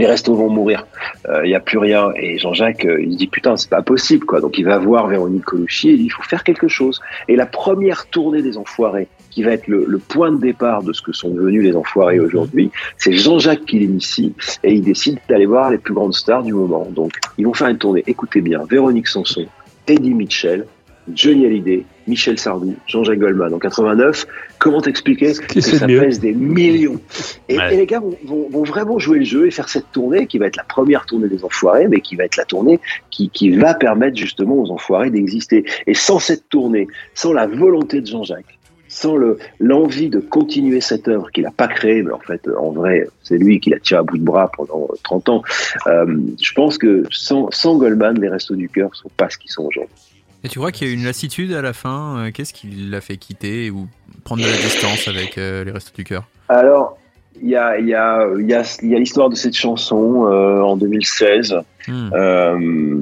Les 0.00 0.06
restos 0.06 0.34
vont 0.34 0.48
mourir, 0.48 0.86
il 1.26 1.30
euh, 1.30 1.46
n'y 1.46 1.54
a 1.54 1.60
plus 1.60 1.76
rien. 1.76 2.10
Et 2.16 2.38
Jean-Jacques, 2.38 2.86
euh, 2.86 3.02
il 3.02 3.12
se 3.12 3.18
dit 3.18 3.26
putain, 3.26 3.58
c'est 3.58 3.68
pas 3.68 3.82
possible 3.82 4.24
quoi. 4.24 4.40
Donc 4.40 4.56
il 4.56 4.64
va 4.64 4.78
voir 4.78 5.08
Véronique 5.08 5.44
Colucci 5.44 5.90
et 5.90 5.92
il 5.92 6.08
faut 6.08 6.22
faire 6.22 6.42
quelque 6.42 6.68
chose. 6.68 7.02
Et 7.28 7.36
la 7.36 7.44
première 7.44 8.06
tournée 8.06 8.40
des 8.40 8.56
Enfoirés, 8.56 9.08
qui 9.30 9.42
va 9.42 9.50
être 9.50 9.68
le, 9.68 9.84
le, 9.86 9.98
point 9.98 10.32
de 10.32 10.38
départ 10.38 10.82
de 10.82 10.94
ce 10.94 11.02
que 11.02 11.12
sont 11.12 11.28
devenus 11.28 11.62
les 11.62 11.76
Enfoirés 11.76 12.18
aujourd'hui, 12.18 12.70
c'est 12.96 13.12
Jean-Jacques 13.12 13.66
qui 13.66 13.78
l'initie 13.78 14.32
et 14.64 14.72
il 14.72 14.80
décide 14.80 15.18
d'aller 15.28 15.44
voir 15.44 15.70
les 15.70 15.76
plus 15.76 15.92
grandes 15.92 16.14
stars 16.14 16.44
du 16.44 16.54
moment. 16.54 16.88
Donc 16.90 17.12
ils 17.36 17.44
vont 17.44 17.52
faire 17.52 17.68
une 17.68 17.76
tournée. 17.76 18.02
Écoutez 18.06 18.40
bien, 18.40 18.62
Véronique 18.70 19.06
Sanson, 19.06 19.44
Eddie 19.86 20.14
Mitchell, 20.14 20.64
Johnny 21.12 21.46
Hallyday, 21.46 21.84
Michel 22.06 22.38
Sardou, 22.38 22.74
Jean-Jacques 22.86 23.18
Goldman 23.18 23.54
en 23.54 23.58
89. 23.58 24.26
Comment 24.58 24.80
t'expliquer 24.80 25.32
que 25.32 25.60
ça 25.60 25.86
mieux. 25.86 26.00
pèse 26.00 26.20
des 26.20 26.32
millions 26.32 27.00
et, 27.48 27.58
ouais. 27.58 27.74
et, 27.74 27.76
les 27.78 27.86
gars 27.86 28.00
vont, 28.00 28.16
vont, 28.24 28.48
vont, 28.50 28.62
vraiment 28.62 28.98
jouer 28.98 29.18
le 29.18 29.24
jeu 29.24 29.46
et 29.46 29.50
faire 29.50 29.68
cette 29.68 29.90
tournée 29.92 30.26
qui 30.26 30.38
va 30.38 30.46
être 30.46 30.56
la 30.56 30.64
première 30.64 31.06
tournée 31.06 31.28
des 31.28 31.44
Enfoirés, 31.44 31.88
mais 31.88 32.00
qui 32.00 32.16
va 32.16 32.24
être 32.24 32.36
la 32.36 32.44
tournée 32.44 32.80
qui, 33.10 33.30
qui 33.30 33.50
va 33.50 33.74
permettre 33.74 34.16
justement 34.16 34.56
aux 34.56 34.70
Enfoirés 34.70 35.10
d'exister. 35.10 35.64
Et 35.86 35.94
sans 35.94 36.18
cette 36.18 36.48
tournée, 36.48 36.88
sans 37.14 37.32
la 37.32 37.46
volonté 37.46 38.00
de 38.00 38.06
Jean-Jacques, 38.06 38.58
sans 38.90 39.16
l'envie 39.60 40.08
de 40.08 40.18
continuer 40.18 40.80
cette 40.80 41.06
œuvre 41.06 41.30
qu'il 41.30 41.44
n'a 41.44 41.52
pas 41.52 41.68
créée, 41.68 42.02
mais 42.02 42.12
en 42.12 42.18
fait, 42.18 42.46
en 42.58 42.72
vrai, 42.72 43.08
c'est 43.22 43.38
lui 43.38 43.60
qui 43.60 43.70
l'a 43.70 43.78
tiré 43.78 44.00
à 44.00 44.02
bout 44.02 44.18
de 44.18 44.24
bras 44.24 44.50
pendant 44.54 44.88
30 45.04 45.28
ans. 45.28 45.42
Euh, 45.86 46.18
je 46.42 46.52
pense 46.52 46.76
que 46.76 47.04
sans, 47.10 47.48
sans 47.52 47.78
Goldman, 47.78 48.20
les 48.20 48.28
Restos 48.28 48.56
du 48.56 48.68
Cœur 48.68 48.90
ne 48.90 48.96
sont 48.96 49.10
pas 49.16 49.30
ce 49.30 49.38
qu'ils 49.38 49.52
sont 49.52 49.62
aujourd'hui. 49.62 49.94
Et 50.42 50.48
tu 50.48 50.58
crois 50.58 50.72
qu'il 50.72 50.88
y 50.88 50.90
a 50.90 50.94
une 50.94 51.04
lassitude 51.04 51.52
à 51.52 51.62
la 51.62 51.72
fin 51.72 52.30
Qu'est-ce 52.32 52.54
qui 52.54 52.68
l'a 52.68 53.00
fait 53.00 53.16
quitter 53.16 53.70
ou 53.70 53.88
prendre 54.24 54.42
de 54.42 54.48
la 54.48 54.56
distance 54.56 55.06
avec 55.08 55.36
euh, 55.38 55.64
les 55.64 55.70
Restos 55.70 55.92
du 55.94 56.04
Cœur? 56.04 56.24
Alors, 56.48 56.96
il 57.42 57.48
y 57.48 57.56
a, 57.56 57.78
y 57.78 57.94
a, 57.94 58.26
y 58.38 58.54
a, 58.54 58.78
y 58.82 58.94
a 58.94 58.98
l'histoire 58.98 59.28
de 59.28 59.34
cette 59.34 59.54
chanson 59.54 60.26
euh, 60.26 60.60
en 60.60 60.76
2016. 60.76 61.56
Hmm. 61.88 62.10
Euh, 62.12 63.00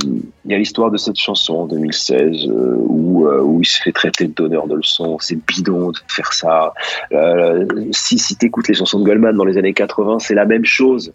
il 0.49 0.53
y 0.53 0.55
a 0.55 0.59
l'histoire 0.59 0.91
de 0.91 0.97
cette 0.97 1.18
chanson 1.18 1.57
en 1.57 1.66
2016 1.66 2.47
euh, 2.49 2.74
où, 2.79 3.26
euh, 3.26 3.43
où 3.43 3.61
il 3.61 3.66
se 3.66 3.83
fait 3.83 3.93
traiter 3.93 4.26
de 4.26 4.33
donneur 4.33 4.66
de 4.66 4.76
leçons. 4.76 5.18
C'est 5.20 5.37
bidon 5.47 5.91
de 5.91 5.99
faire 6.09 6.33
ça. 6.33 6.72
Euh, 7.12 7.66
si 7.93 8.18
si 8.18 8.35
t'écoutes 8.35 8.66
les 8.68 8.74
chansons 8.74 9.01
de 9.01 9.05
Goldman 9.05 9.37
dans 9.37 9.45
les 9.45 9.59
années 9.59 9.74
80, 9.74 10.20
c'est 10.20 10.35
la 10.35 10.47
même 10.47 10.64
chose. 10.64 11.12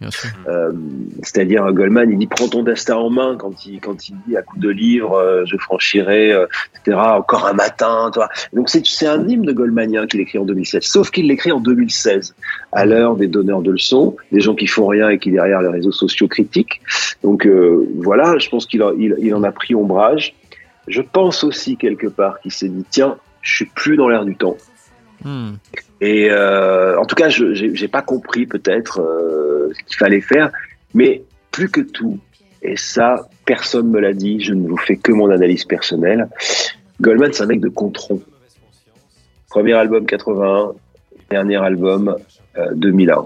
C'est-à-dire 1.24 1.72
Goldman, 1.72 2.12
il 2.12 2.18
dit 2.18 2.28
prends 2.28 2.46
ton 2.46 2.62
destin 2.62 2.94
en 2.94 3.10
main 3.10 3.36
quand 3.36 3.66
il 3.66 3.80
quand 3.80 4.08
il 4.08 4.14
dit 4.28 4.36
à 4.36 4.42
coup 4.42 4.58
de 4.58 4.68
livre, 4.68 5.42
je 5.44 5.56
franchirai, 5.56 6.30
etc. 6.30 6.96
Encore 6.96 7.46
un 7.46 7.54
matin, 7.54 8.10
toi. 8.12 8.28
Donc 8.52 8.68
c'est 8.68 8.86
c'est 8.86 9.08
un 9.08 9.26
hymne 9.26 9.42
de 9.42 9.52
Goldmanien 9.52 10.06
qu'il 10.06 10.20
écrit 10.20 10.38
en 10.38 10.44
2016. 10.44 10.84
Sauf 10.84 11.10
qu'il 11.10 11.26
l'écrit 11.26 11.50
en 11.50 11.60
2016 11.60 12.36
à 12.70 12.86
l'heure 12.86 13.03
des 13.12 13.26
donneurs 13.26 13.60
de 13.60 13.70
leçons, 13.70 14.16
des 14.32 14.40
gens 14.40 14.54
qui 14.54 14.66
font 14.66 14.86
rien 14.86 15.10
et 15.10 15.18
qui 15.18 15.30
derrière 15.30 15.60
les 15.60 15.68
réseaux 15.68 15.92
sociaux 15.92 16.28
critiquent. 16.28 16.80
Donc 17.22 17.46
voilà, 17.96 18.38
je 18.38 18.48
pense 18.48 18.64
qu'il 18.64 18.82
il, 18.98 19.14
il 19.18 19.34
en 19.34 19.42
a 19.42 19.52
pris 19.52 19.74
ombrage. 19.74 20.34
Je 20.88 21.02
pense 21.02 21.44
aussi 21.44 21.76
quelque 21.76 22.06
part 22.06 22.40
qu'il 22.40 22.52
s'est 22.52 22.68
dit 22.68 22.84
tiens, 22.90 23.18
je 23.42 23.56
suis 23.56 23.64
plus 23.66 23.96
dans 23.96 24.08
l'air 24.08 24.24
du 24.24 24.36
temps. 24.36 24.56
Hmm. 25.22 25.52
Et 26.00 26.28
euh, 26.30 26.98
en 26.98 27.04
tout 27.04 27.14
cas, 27.14 27.28
je 27.28 27.54
j'ai 27.54 27.88
pas 27.88 28.02
compris 28.02 28.46
peut-être 28.46 29.00
euh, 29.00 29.70
ce 29.72 29.84
qu'il 29.84 29.96
fallait 29.96 30.20
faire, 30.20 30.50
mais 30.92 31.22
plus 31.50 31.70
que 31.70 31.80
tout, 31.80 32.18
et 32.62 32.76
ça, 32.76 33.28
personne 33.44 33.90
me 33.90 34.00
l'a 34.00 34.12
dit, 34.12 34.40
je 34.40 34.54
ne 34.54 34.66
vous 34.66 34.76
fais 34.76 34.96
que 34.96 35.12
mon 35.12 35.30
analyse 35.30 35.64
personnelle. 35.64 36.28
Goldman, 37.00 37.32
c'est 37.32 37.42
un 37.42 37.46
mec 37.46 37.60
de 37.60 37.68
contron. 37.68 38.20
Premier 39.50 39.74
album 39.74 40.06
81, 40.06 40.72
dernier 41.30 41.56
album 41.56 42.16
2001. 42.74 43.12
Euh, 43.12 43.22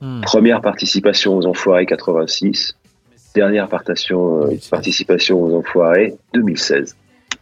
hmm. 0.00 0.20
Première 0.22 0.60
participation 0.60 1.36
aux 1.36 1.46
Enfoirés 1.46 1.86
86, 1.86 2.76
dernière 3.34 3.68
participation, 3.68 4.46
euh, 4.46 4.56
participation 4.70 5.42
aux 5.42 5.58
Enfoirés, 5.58 6.16
2016. 6.34 6.96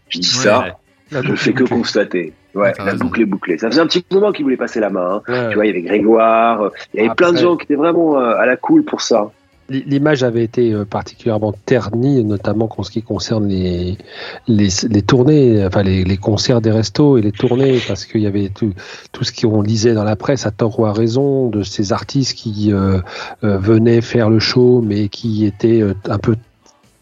Je 0.09 0.19
dis 0.19 0.27
ça, 0.27 0.79
je 1.11 1.19
ne 1.19 1.37
fais 1.37 1.53
que 1.53 1.65
constater. 1.65 2.33
Ouais, 2.55 2.73
la 2.79 2.95
boucle 2.95 3.21
est 3.21 3.27
bouclée. 3.27 3.59
Ça 3.59 3.69
faisait 3.69 3.83
un 3.83 3.87
petit 3.87 4.05
moment 4.11 4.33
qu'il 4.33 4.45
voulait 4.45 4.57
passer 4.57 4.81
la 4.81 4.89
main. 4.89 5.23
Hein. 5.29 5.49
Tu 5.51 5.55
vois, 5.55 5.67
il 5.67 5.69
y 5.69 5.71
avait 5.71 5.83
Grégoire, 5.83 6.63
euh, 6.63 6.71
il 6.95 7.03
y 7.03 7.05
avait 7.05 7.15
plein 7.15 7.33
de 7.33 7.37
gens 7.37 7.57
qui 7.57 7.65
étaient 7.65 7.75
vraiment 7.75 8.19
euh, 8.19 8.35
à 8.37 8.47
la 8.47 8.57
cool 8.57 8.83
pour 8.83 9.03
ça. 9.03 9.31
L'image 9.69 10.23
avait 10.23 10.45
été 10.45 10.73
euh, 10.73 10.85
particulièrement 10.85 11.53
ternie, 11.53 12.23
notamment 12.23 12.69
en 12.77 12.83
ce 12.85 12.91
qui 12.91 13.03
concerne 13.03 13.49
les, 13.49 13.99
les, 14.47 14.69
les 14.89 15.03
tournées, 15.03 15.65
enfin 15.67 15.83
les, 15.83 16.05
les, 16.05 16.17
concerts 16.17 16.61
des 16.61 16.71
restos 16.71 17.19
et 17.19 17.21
les 17.21 17.33
tournées, 17.33 17.81
parce 17.89 18.05
qu'il 18.05 18.21
y 18.21 18.29
avait 18.29 18.49
tout, 18.49 18.73
tout 19.11 19.25
ce 19.25 19.33
qu'on 19.33 19.63
lisait 19.63 19.95
dans 19.95 20.05
la 20.05 20.15
presse, 20.15 20.47
à 20.47 20.53
tort 20.53 20.79
ou 20.79 20.87
à 20.87 20.93
raison, 20.93 21.49
de 21.49 21.65
ces 21.65 21.93
artistes 21.93 22.35
qui 22.35 22.73
euh, 22.73 23.01
euh, 23.43 23.59
venaient 23.59 24.03
faire 24.03 24.31
le 24.31 24.39
show, 24.39 24.83
mais 24.87 25.09
qui 25.09 25.45
étaient 25.45 25.83
un 26.09 26.19
peu 26.19 26.37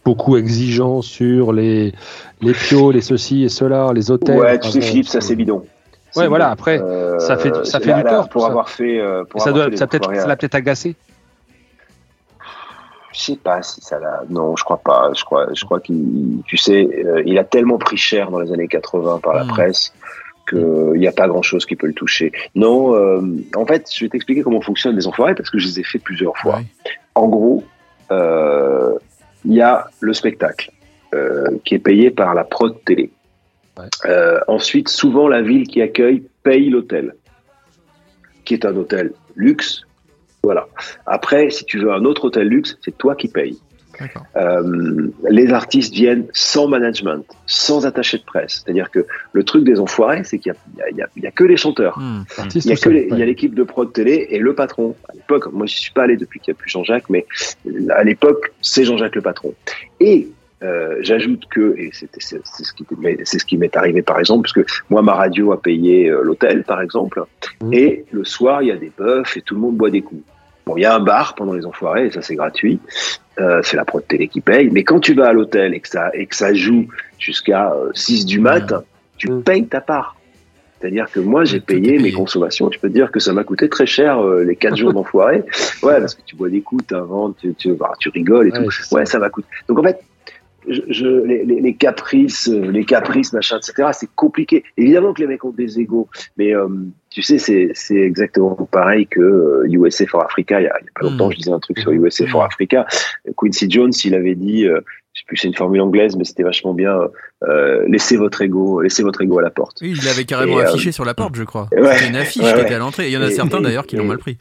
beaucoup 0.03 0.39
exigeants 0.39 1.03
sur 1.03 1.53
les, 1.53 1.93
les 2.41 2.53
pios, 2.53 2.93
les 2.93 3.03
ceci 3.03 3.45
et 3.45 3.51
cela, 3.51 3.93
les 3.95 4.11
hôtels. 4.11 4.39
Ouais, 4.39 4.59
tu 4.59 4.71
sais, 4.71 4.81
Philippe, 4.81 5.09
ça 5.09 5.21
c'est 5.21 5.37
bidon. 5.37 5.65
Ouais, 6.17 6.29
voilà. 6.29 6.51
Après, 6.51 6.81
ça 7.19 7.37
fait 7.37 7.67
ça 7.67 7.81
fait 7.81 7.93
du 7.93 8.05
tort 8.05 8.29
pour 8.31 8.47
avoir 8.47 8.71
fait. 8.71 9.03
Pour 9.29 9.43
ça 9.43 9.53
doit, 9.53 9.69
ça 9.77 9.87
peut-être, 9.87 10.15
ça 10.15 10.27
l'a 10.27 10.37
peut-être 10.37 10.55
agacé. 10.55 10.97
Je 13.15 13.21
sais 13.21 13.37
pas 13.37 13.63
si 13.63 13.81
ça 13.81 14.01
l'a. 14.01 14.23
Non, 14.29 14.57
je 14.57 14.65
crois 14.65 14.79
pas. 14.79 15.13
Je 15.17 15.25
crois, 15.25 15.47
je 15.55 15.65
crois 15.65 15.79
qu'il, 15.81 16.43
tu 16.47 16.57
sais, 16.57 16.85
euh, 16.85 17.23
il 17.25 17.39
a 17.39 17.45
tellement 17.45 17.79
pris 17.79 17.97
cher 17.97 18.31
dans 18.31 18.41
les 18.41 18.53
années 18.53 18.67
80 18.67 19.21
par 19.23 19.35
la 19.35 19.45
hmm. 19.45 19.49
presse 19.49 19.93
qu'il 20.49 20.99
n'y 20.99 21.07
a 21.07 21.13
pas 21.13 21.29
grand 21.29 21.41
chose 21.41 21.65
qui 21.65 21.77
peut 21.77 21.87
le 21.87 21.95
toucher. 21.95 22.33
Non, 22.57 22.95
euh, 22.95 23.21
en 23.55 23.65
fait, 23.67 23.89
je 23.95 24.05
vais 24.05 24.09
t'expliquer 24.09 24.43
comment 24.43 24.61
fonctionnent 24.61 24.97
les 24.97 25.07
enfoirés 25.07 25.35
parce 25.35 25.49
que 25.49 25.59
je 25.59 25.69
les 25.69 25.81
ai 25.81 25.85
fait 25.85 26.01
plusieurs 26.01 26.37
fois. 26.37 26.61
En 27.15 27.29
gros, 27.29 27.63
euh, 28.11 28.99
il 29.45 29.55
y 29.55 29.63
a 29.63 29.87
le 30.01 30.13
spectacle 30.13 30.71
qui 31.65 31.77
est 31.77 31.79
payé 31.79 32.11
par 32.11 32.35
la 32.35 32.43
prod 32.43 32.77
télé. 32.85 33.13
ensuite, 34.49 34.89
souvent, 34.89 35.29
la 35.29 35.43
ville 35.43 35.69
qui 35.69 35.81
accueille 35.81 36.25
paye 36.43 36.69
l'hôtel, 36.69 37.15
qui 38.45 38.55
est 38.55 38.67
un 38.67 38.77
hôtel 38.77 39.13
luxe, 39.37 39.85
voilà. 40.45 40.69
Après, 41.07 41.51
si 41.51 41.65
tu 41.65 41.79
veux 41.79 41.93
un 41.93 42.05
autre 42.05 42.27
hôtel 42.27 42.49
luxe, 42.49 42.79
c'est 42.85 42.97
toi 42.97 43.15
qui 43.15 43.29
payes. 43.29 43.59
Euh, 44.37 45.11
les 45.31 45.53
artistes 45.53 45.95
viennent 45.95 46.27
sans 46.33 46.69
management, 46.69 47.25
sans 47.47 47.87
attaché 47.87 48.19
de 48.19 48.25
presse. 48.25 48.63
C'est-à-dire 48.65 48.91
que 48.91 49.07
le 49.33 49.45
truc 49.45 49.65
des 49.65 49.81
enfoirés, 49.81 50.25
c'est 50.25 50.39
qu'il 50.39 50.55
n'y 50.93 51.27
a, 51.27 51.31
que 51.31 51.45
les 51.45 51.57
chanteurs. 51.57 51.99
Hmm. 51.99 52.25
Il 52.55 53.19
y 53.19 53.23
a 53.23 53.27
l'équipe 53.27 53.55
de 53.55 53.63
prod 53.63 53.93
télé 53.93 54.27
et 54.31 54.39
le 54.39 54.55
patron. 54.55 54.97
À 55.09 55.15
l'époque, 55.15 55.53
moi 55.53 55.67
je 55.67 55.77
suis 55.77 55.93
pas 55.93 56.03
allé 56.03 56.17
depuis 56.17 56.41
qu'il 56.41 56.53
n'y 56.53 56.57
a 56.57 56.61
plus 56.61 56.71
Jean-Jacques, 56.71 57.09
mais 57.11 57.27
à 57.91 58.05
l'époque, 58.05 58.53
c'est 58.61 58.85
Jean-Jacques 58.85 59.17
le 59.17 59.23
patron. 59.23 59.55
Et 60.01 60.29
euh, 60.63 60.97
j'ajoute 61.01 61.45
que, 61.51 61.75
et 61.77 61.91
c'est 61.93 62.09
ce 62.19 63.45
qui 63.45 63.59
m'est 63.59 63.77
arrivé 63.77 64.03
par 64.03 64.19
exemple, 64.19 64.43
parce 64.43 64.55
que 64.55 64.73
moi 64.89 65.03
ma 65.03 65.15
radio 65.15 65.53
a 65.53 65.61
payé 65.61 66.09
euh, 66.09 66.23
l'hôtel 66.23 66.65
par 66.65 66.81
exemple, 66.81 67.23
hmm. 67.61 67.73
et 67.73 68.05
le 68.13 68.25
soir 68.25 68.63
il 68.63 68.69
y 68.69 68.73
a 68.73 68.77
des 68.77 68.91
bœufs 68.97 69.37
et 69.37 69.43
tout 69.43 69.55
le 69.55 69.61
monde 69.61 69.77
boit 69.77 69.91
des 69.91 70.03
coups. 70.03 70.23
Bon, 70.67 70.77
il 70.77 70.83
y 70.83 70.87
a 70.87 70.95
un 70.95 71.01
bar 71.01 71.35
pendant 71.35 71.53
les 71.53 71.67
enfoirés, 71.67 72.07
et 72.07 72.11
ça 72.11 72.23
c'est 72.23 72.37
gratuit. 72.37 72.81
Euh, 73.41 73.61
c'est 73.65 73.77
la 73.77 73.85
prod 73.85 74.07
télé 74.07 74.29
qui 74.29 74.41
paye. 74.41 74.71
Mais 74.71 74.85
quand 74.85 75.01
tu 75.01 75.15
vas 75.15 75.29
à 75.29 75.33
l'hôtel 75.33 75.75
et 75.75 75.81
que 75.81 75.89
ça, 75.89 76.11
et 76.15 76.27
que 76.27 76.37
ça 76.37 76.55
joue 76.55 76.87
jusqu'à 77.19 77.73
6 77.93 78.23
euh, 78.23 78.27
du 78.27 78.39
mat, 78.39 78.73
tu 79.17 79.29
payes 79.45 79.67
ta 79.67 79.81
part. 79.81 80.17
C'est-à-dire 80.81 81.11
que 81.11 81.19
moi, 81.19 81.45
j'ai 81.45 81.61
payé, 81.61 81.99
mes 81.99 82.13
consommations. 82.13 82.69
Tu 82.69 82.79
peux 82.79 82.89
te 82.89 82.95
dire 82.95 83.11
que 83.11 83.19
ça 83.19 83.33
m'a 83.33 83.43
coûté 83.43 83.69
très 83.69 83.87
cher 83.87 84.21
euh, 84.21 84.45
les 84.45 84.55
4 84.55 84.77
jours 84.77 84.93
d'enfoirés. 84.93 85.43
Ouais, 85.83 85.99
parce 85.99 86.15
que 86.15 86.23
tu 86.25 86.37
bois 86.37 86.49
des 86.49 86.61
coups, 86.61 86.85
tu, 87.41 87.55
tu, 87.55 87.73
bah, 87.73 87.93
tu 87.99 88.09
rigoles 88.09 88.49
et 88.49 88.53
tout. 88.53 88.69
Ouais, 88.93 89.05
ça 89.05 89.19
va 89.19 89.31
coûter. 89.31 89.49
Donc 89.69 89.79
en 89.79 89.83
fait, 89.83 90.01
je, 90.69 91.07
les, 91.07 91.45
les, 91.45 91.75
caprices, 91.75 92.49
les 92.49 92.85
caprices, 92.85 93.33
machin, 93.33 93.59
etc. 93.59 93.89
C'est 93.93 94.11
compliqué. 94.15 94.65
Évidemment 94.77 95.13
que 95.13 95.21
les 95.21 95.27
mecs 95.27 95.45
ont 95.45 95.51
des 95.51 95.81
égaux, 95.81 96.09
mais 96.37 96.55
euh, 96.55 96.69
tu 97.11 97.23
sais, 97.23 97.39
c'est 97.39 97.95
exactement 97.95 98.57
pareil 98.71 99.07
que 99.07 99.63
USA 99.69 100.05
euh, 100.05 100.07
for 100.09 100.25
Africa. 100.25 100.61
Il 100.61 100.65
y 100.65 100.67
a, 100.67 100.77
il 100.81 100.85
y 100.85 100.89
a 100.89 100.93
pas 101.01 101.07
longtemps, 101.09 101.29
mm. 101.29 101.33
je 101.33 101.37
disais 101.37 101.53
un 101.53 101.61
truc 101.61 101.79
sur 101.79 101.93
USA 101.93 102.27
for 102.27 102.43
mm. 102.43 102.47
Africa. 102.47 102.87
Quincy 103.37 103.71
Jones, 103.71 103.93
il 104.05 104.15
avait 104.15 104.35
dit, 104.35 104.67
euh, 104.67 104.81
je 105.13 105.21
sais 105.21 105.25
plus, 105.27 105.37
c'est 105.37 105.49
une 105.49 105.55
formule 105.55 105.81
anglaise, 105.81 106.17
mais 106.17 106.25
c'était 106.25 106.43
vachement 106.43 106.75
bien. 106.75 106.99
Euh, 107.45 107.85
laissez 107.87 108.17
votre 108.17 108.43
ego, 108.43 108.81
laissez 108.81 109.05
votre 109.05 109.23
ego 109.23 109.39
à 109.39 109.43
la 109.43 109.51
porte. 109.51 109.79
Oui, 109.81 109.95
il 109.97 110.05
l'avait 110.05 110.25
carrément 110.25 110.59
affiché 110.59 110.91
sur 110.91 111.05
la 111.05 111.15
porte, 111.15 111.37
je 111.37 111.45
crois. 111.45 111.69
C'était 111.71 112.09
une 112.09 112.17
affiche 112.17 112.43
qui 112.43 112.61
était 112.61 112.75
à 112.75 112.79
l'entrée. 112.79 113.07
Il 113.07 113.13
y 113.13 113.17
en 113.17 113.23
a 113.23 113.31
certains 113.31 113.61
d'ailleurs 113.61 113.87
qui 113.87 113.97
l'ont 113.97 114.05
mal 114.05 114.19
pris. 114.19 114.39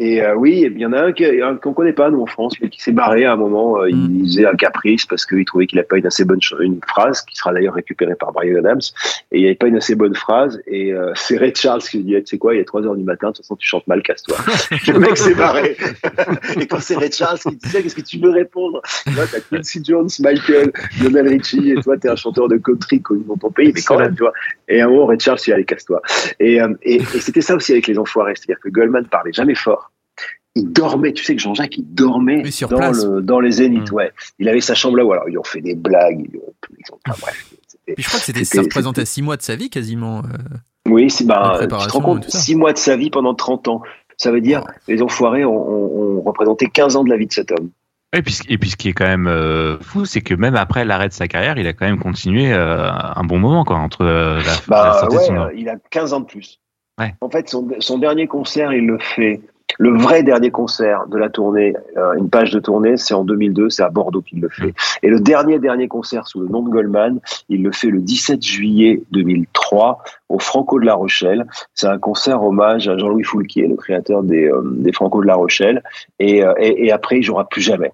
Et 0.00 0.22
euh, 0.22 0.34
oui, 0.34 0.66
il 0.66 0.78
y 0.78 0.86
en 0.86 0.94
a 0.94 1.08
un 1.08 1.56
qu'on 1.56 1.74
connaît 1.74 1.92
pas 1.92 2.08
nous 2.08 2.22
en 2.22 2.26
France, 2.26 2.54
mais 2.62 2.70
qui 2.70 2.80
s'est 2.80 2.90
barré 2.90 3.26
à 3.26 3.34
un 3.34 3.36
moment. 3.36 3.82
Euh, 3.82 3.90
il 3.90 3.96
mm. 3.96 4.24
faisait 4.24 4.46
un 4.46 4.54
caprice 4.54 5.04
parce 5.04 5.26
qu'il 5.26 5.44
trouvait 5.44 5.66
qu'il 5.66 5.76
n'avait 5.76 5.88
pas 5.88 5.98
une 5.98 6.06
assez 6.06 6.24
bonne 6.24 6.40
une 6.60 6.80
phrase 6.88 7.20
qui 7.20 7.36
sera 7.36 7.52
d'ailleurs 7.52 7.74
récupérée 7.74 8.14
par 8.14 8.32
Brian 8.32 8.56
Adams. 8.56 8.80
Et 9.30 9.36
il 9.36 9.40
n'y 9.42 9.46
avait 9.48 9.56
pas 9.56 9.66
une 9.66 9.76
assez 9.76 9.94
bonne 9.94 10.14
phrase. 10.14 10.62
Et 10.66 10.94
euh, 10.94 11.12
c'est 11.16 11.36
Ray 11.36 11.52
Charles 11.54 11.82
qui 11.82 11.98
lui 11.98 12.04
dit, 12.04 12.14
tu 12.14 12.22
sais 12.24 12.38
quoi, 12.38 12.54
il 12.54 12.60
est 12.60 12.64
3 12.64 12.86
heures 12.86 12.96
du 12.96 13.04
matin, 13.04 13.28
de 13.28 13.34
toute 13.34 13.44
façon 13.44 13.56
tu 13.56 13.68
chantes 13.68 13.86
mal, 13.88 14.02
casse-toi. 14.02 14.38
le 14.88 14.98
mec 15.00 15.18
s'est 15.18 15.34
barré. 15.34 15.76
et 16.58 16.66
quand 16.66 16.80
c'est 16.80 16.96
Ray 16.96 17.12
Charles 17.12 17.38
qui 17.38 17.56
dit, 17.56 17.70
qu'est-ce 17.70 17.94
que 17.94 18.00
tu 18.00 18.18
veux 18.18 18.30
répondre? 18.30 18.80
Là, 19.04 19.24
t'as 19.30 19.40
Quincy 19.40 19.84
Jones, 19.84 20.08
Michael, 20.20 20.72
Lionel 21.02 21.28
Richie, 21.28 21.72
et 21.72 21.74
toi 21.74 21.98
t'es 21.98 22.08
un 22.08 22.16
chanteur 22.16 22.48
de 22.48 22.56
country 22.56 23.02
connu 23.02 23.24
dans 23.28 23.36
ton 23.36 23.50
pays, 23.50 23.70
mais 23.74 23.82
quand 23.82 23.98
même, 23.98 24.14
tu 24.14 24.22
vois. 24.22 24.32
Et 24.66 24.80
à 24.80 24.86
un 24.86 24.88
moment, 24.88 25.04
Ray 25.04 25.20
Charles, 25.20 25.40
il 25.46 25.52
allait 25.52 25.64
casse-toi. 25.64 26.00
Et, 26.38 26.58
et, 26.82 26.94
et 26.94 27.04
c'était 27.04 27.42
ça 27.42 27.54
aussi 27.54 27.72
avec 27.72 27.86
les 27.86 27.98
enfoirés, 27.98 28.32
c'est-à-dire 28.34 28.60
que 28.60 28.70
Goldman 28.70 29.04
parlait 29.04 29.32
jamais 29.34 29.54
fort 29.54 29.89
il 30.60 30.72
dormait. 30.72 31.12
Tu 31.12 31.24
sais 31.24 31.34
que 31.34 31.40
Jean-Jacques, 31.40 31.78
il 31.78 31.94
dormait 31.94 32.42
dans, 32.68 32.90
le, 32.90 33.22
dans, 33.22 33.40
les 33.40 33.52
zéniths. 33.52 33.90
Mmh. 33.90 33.94
Ouais. 33.94 34.12
Il 34.38 34.48
avait 34.48 34.60
sa 34.60 34.74
chambre 34.74 34.96
là 34.96 35.04
où 35.04 35.12
alors 35.12 35.28
ils 35.28 35.38
ont 35.38 35.44
fait 35.44 35.60
des 35.60 35.74
blagues. 35.74 36.28
Ils 36.32 36.92
ont, 36.92 36.98
bref. 37.06 37.54
je 37.86 38.06
crois 38.06 38.18
que 38.18 38.24
c'était, 38.24 38.44
ça 38.44 38.62
représentait 38.62 39.04
six 39.04 39.22
mois 39.22 39.36
de 39.36 39.42
sa 39.42 39.56
vie 39.56 39.70
quasiment. 39.70 40.18
Euh, 40.18 40.56
oui, 40.88 41.10
c'est, 41.10 41.24
bah, 41.24 41.58
tu 41.60 41.68
te 41.68 41.74
rends 41.74 42.00
compte, 42.00 42.30
six 42.30 42.54
mois 42.54 42.72
de 42.72 42.78
sa 42.78 42.96
vie 42.96 43.10
pendant 43.10 43.34
30 43.34 43.68
ans. 43.68 43.82
Ça 44.16 44.30
veut 44.30 44.40
dire, 44.40 44.64
les 44.86 45.02
enfoirés 45.02 45.44
ont, 45.44 46.18
ont, 46.18 46.20
représenté 46.20 46.66
15 46.66 46.96
ans 46.96 47.04
de 47.04 47.10
la 47.10 47.16
vie 47.16 47.26
de 47.26 47.32
cet 47.32 47.52
homme. 47.52 47.70
Et 48.12 48.22
puis, 48.22 48.38
et 48.48 48.58
puis 48.58 48.70
ce 48.70 48.76
qui 48.76 48.88
est 48.88 48.92
quand 48.92 49.06
même 49.06 49.28
euh, 49.28 49.78
fou, 49.80 50.04
c'est 50.04 50.20
que 50.20 50.34
même 50.34 50.56
après 50.56 50.84
l'arrêt 50.84 51.08
de 51.08 51.12
sa 51.12 51.28
carrière, 51.28 51.56
il 51.58 51.66
a 51.66 51.72
quand 51.72 51.86
même 51.86 51.98
continué 51.98 52.52
euh, 52.52 52.90
un 52.90 53.22
bon 53.22 53.38
moment 53.38 53.64
quoi, 53.64 53.76
entre 53.76 54.04
la, 54.04 54.42
bah, 54.66 54.98
sortie 55.00 55.16
de 55.16 55.22
son... 55.22 55.48
Il 55.54 55.68
a 55.68 55.76
15 55.90 56.12
ans 56.12 56.20
de 56.20 56.26
plus. 56.26 56.60
Ouais. 56.98 57.14
En 57.20 57.30
fait, 57.30 57.48
son, 57.48 57.68
son 57.78 57.98
dernier 57.98 58.26
concert, 58.26 58.72
il 58.72 58.86
le 58.86 58.98
fait 58.98 59.40
le 59.78 59.96
vrai 59.96 60.22
dernier 60.22 60.50
concert 60.50 61.06
de 61.06 61.18
la 61.18 61.28
tournée, 61.28 61.74
euh, 61.96 62.14
une 62.14 62.28
page 62.28 62.50
de 62.52 62.60
tournée, 62.60 62.96
c'est 62.96 63.14
en 63.14 63.24
2002, 63.24 63.70
c'est 63.70 63.82
à 63.82 63.90
Bordeaux 63.90 64.22
qu'il 64.22 64.40
le 64.40 64.48
fait. 64.48 64.74
Et 65.02 65.08
le 65.08 65.20
dernier 65.20 65.58
dernier 65.58 65.88
concert 65.88 66.26
sous 66.26 66.40
le 66.40 66.48
nom 66.48 66.62
de 66.62 66.70
Goldman, 66.70 67.20
il 67.48 67.62
le 67.62 67.72
fait 67.72 67.88
le 67.88 68.00
17 68.00 68.42
juillet 68.42 69.02
2003 69.10 70.02
au 70.28 70.38
Franco 70.38 70.80
de 70.80 70.86
La 70.86 70.94
Rochelle. 70.94 71.46
C'est 71.74 71.88
un 71.88 71.98
concert 71.98 72.42
hommage 72.42 72.88
à 72.88 72.96
Jean-Louis 72.96 73.24
Foulquier, 73.24 73.66
le 73.66 73.76
créateur 73.76 74.22
des, 74.22 74.48
euh, 74.50 74.62
des 74.64 74.92
Franco 74.92 75.20
de 75.20 75.26
La 75.26 75.36
Rochelle. 75.36 75.82
Et, 76.18 76.44
euh, 76.44 76.52
et, 76.58 76.86
et, 76.86 76.92
après, 76.92 77.18
il 77.18 77.22
jouera 77.22 77.48
plus 77.48 77.62
jamais. 77.62 77.92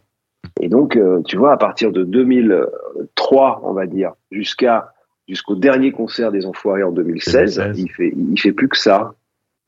Et 0.60 0.68
donc, 0.68 0.98
tu 1.26 1.36
vois, 1.36 1.52
à 1.52 1.56
partir 1.56 1.90
de 1.90 2.04
2003, 2.04 3.62
on 3.64 3.72
va 3.72 3.86
dire, 3.86 4.12
jusqu'à 4.30 4.92
jusqu'au 5.28 5.56
dernier 5.56 5.90
concert 5.90 6.30
des 6.30 6.46
Enfoirés 6.46 6.84
en 6.84 6.92
2016, 6.92 7.56
2016. 7.56 7.78
il 7.78 7.90
fait 7.90 8.14
il 8.16 8.40
fait 8.40 8.52
plus 8.52 8.68
que 8.68 8.78
ça 8.78 9.14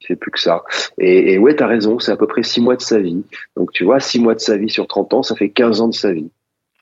Il 0.01 0.07
fait 0.07 0.17
plus 0.17 0.31
que 0.31 0.41
ça. 0.41 0.63
Et, 0.99 1.33
et 1.33 1.39
ouais, 1.39 1.57
t'as 1.57 1.67
raison, 1.67 1.99
c'est 1.99 2.13
à 2.13 2.17
peu 2.17 2.27
près 2.27 2.43
six 2.43 2.61
mois 2.61 2.77
de 2.77 2.83
sa 2.83 2.99
vie. 3.01 3.25
Donc 3.57 3.73
tu 3.73 3.85
vois, 3.85 4.01
six 4.01 4.21
mois 4.21 4.35
de 4.35 4.41
sa 4.41 4.57
vie 4.57 4.71
sur 4.71 4.87
30 4.87 5.15
ans, 5.15 5.23
ça 5.23 5.35
fait 5.35 5.51
15 5.51 5.81
ans 5.81 5.89
de 5.89 5.95
sa 5.95 6.13
vie. 6.13 6.31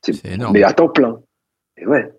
C'est 0.02 0.24
énorme. 0.26 0.52
Mais 0.52 0.62
à 0.62 0.72
temps 0.72 0.88
plein. 0.88 1.20
Et 1.78 1.86
ouais. 1.86 2.12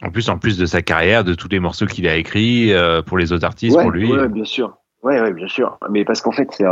En 0.00 0.10
plus, 0.10 0.28
en 0.28 0.38
plus 0.38 0.56
de 0.56 0.66
sa 0.66 0.80
carrière, 0.80 1.24
de 1.24 1.34
tous 1.34 1.48
les 1.48 1.58
morceaux 1.58 1.86
qu'il 1.86 2.06
a 2.06 2.16
écrits 2.16 2.72
euh, 2.72 3.02
pour 3.02 3.18
les 3.18 3.32
autres 3.32 3.44
artistes, 3.44 3.76
ouais, 3.76 3.82
pour 3.82 3.90
lui. 3.90 4.12
ouais, 4.12 4.28
bien 4.28 4.44
sûr. 4.44 4.78
Ouais, 5.02 5.20
ouais, 5.20 5.32
bien 5.32 5.48
sûr. 5.48 5.78
Mais 5.90 6.04
parce 6.04 6.20
qu'en 6.20 6.32
fait, 6.32 6.48
c'est 6.52 6.64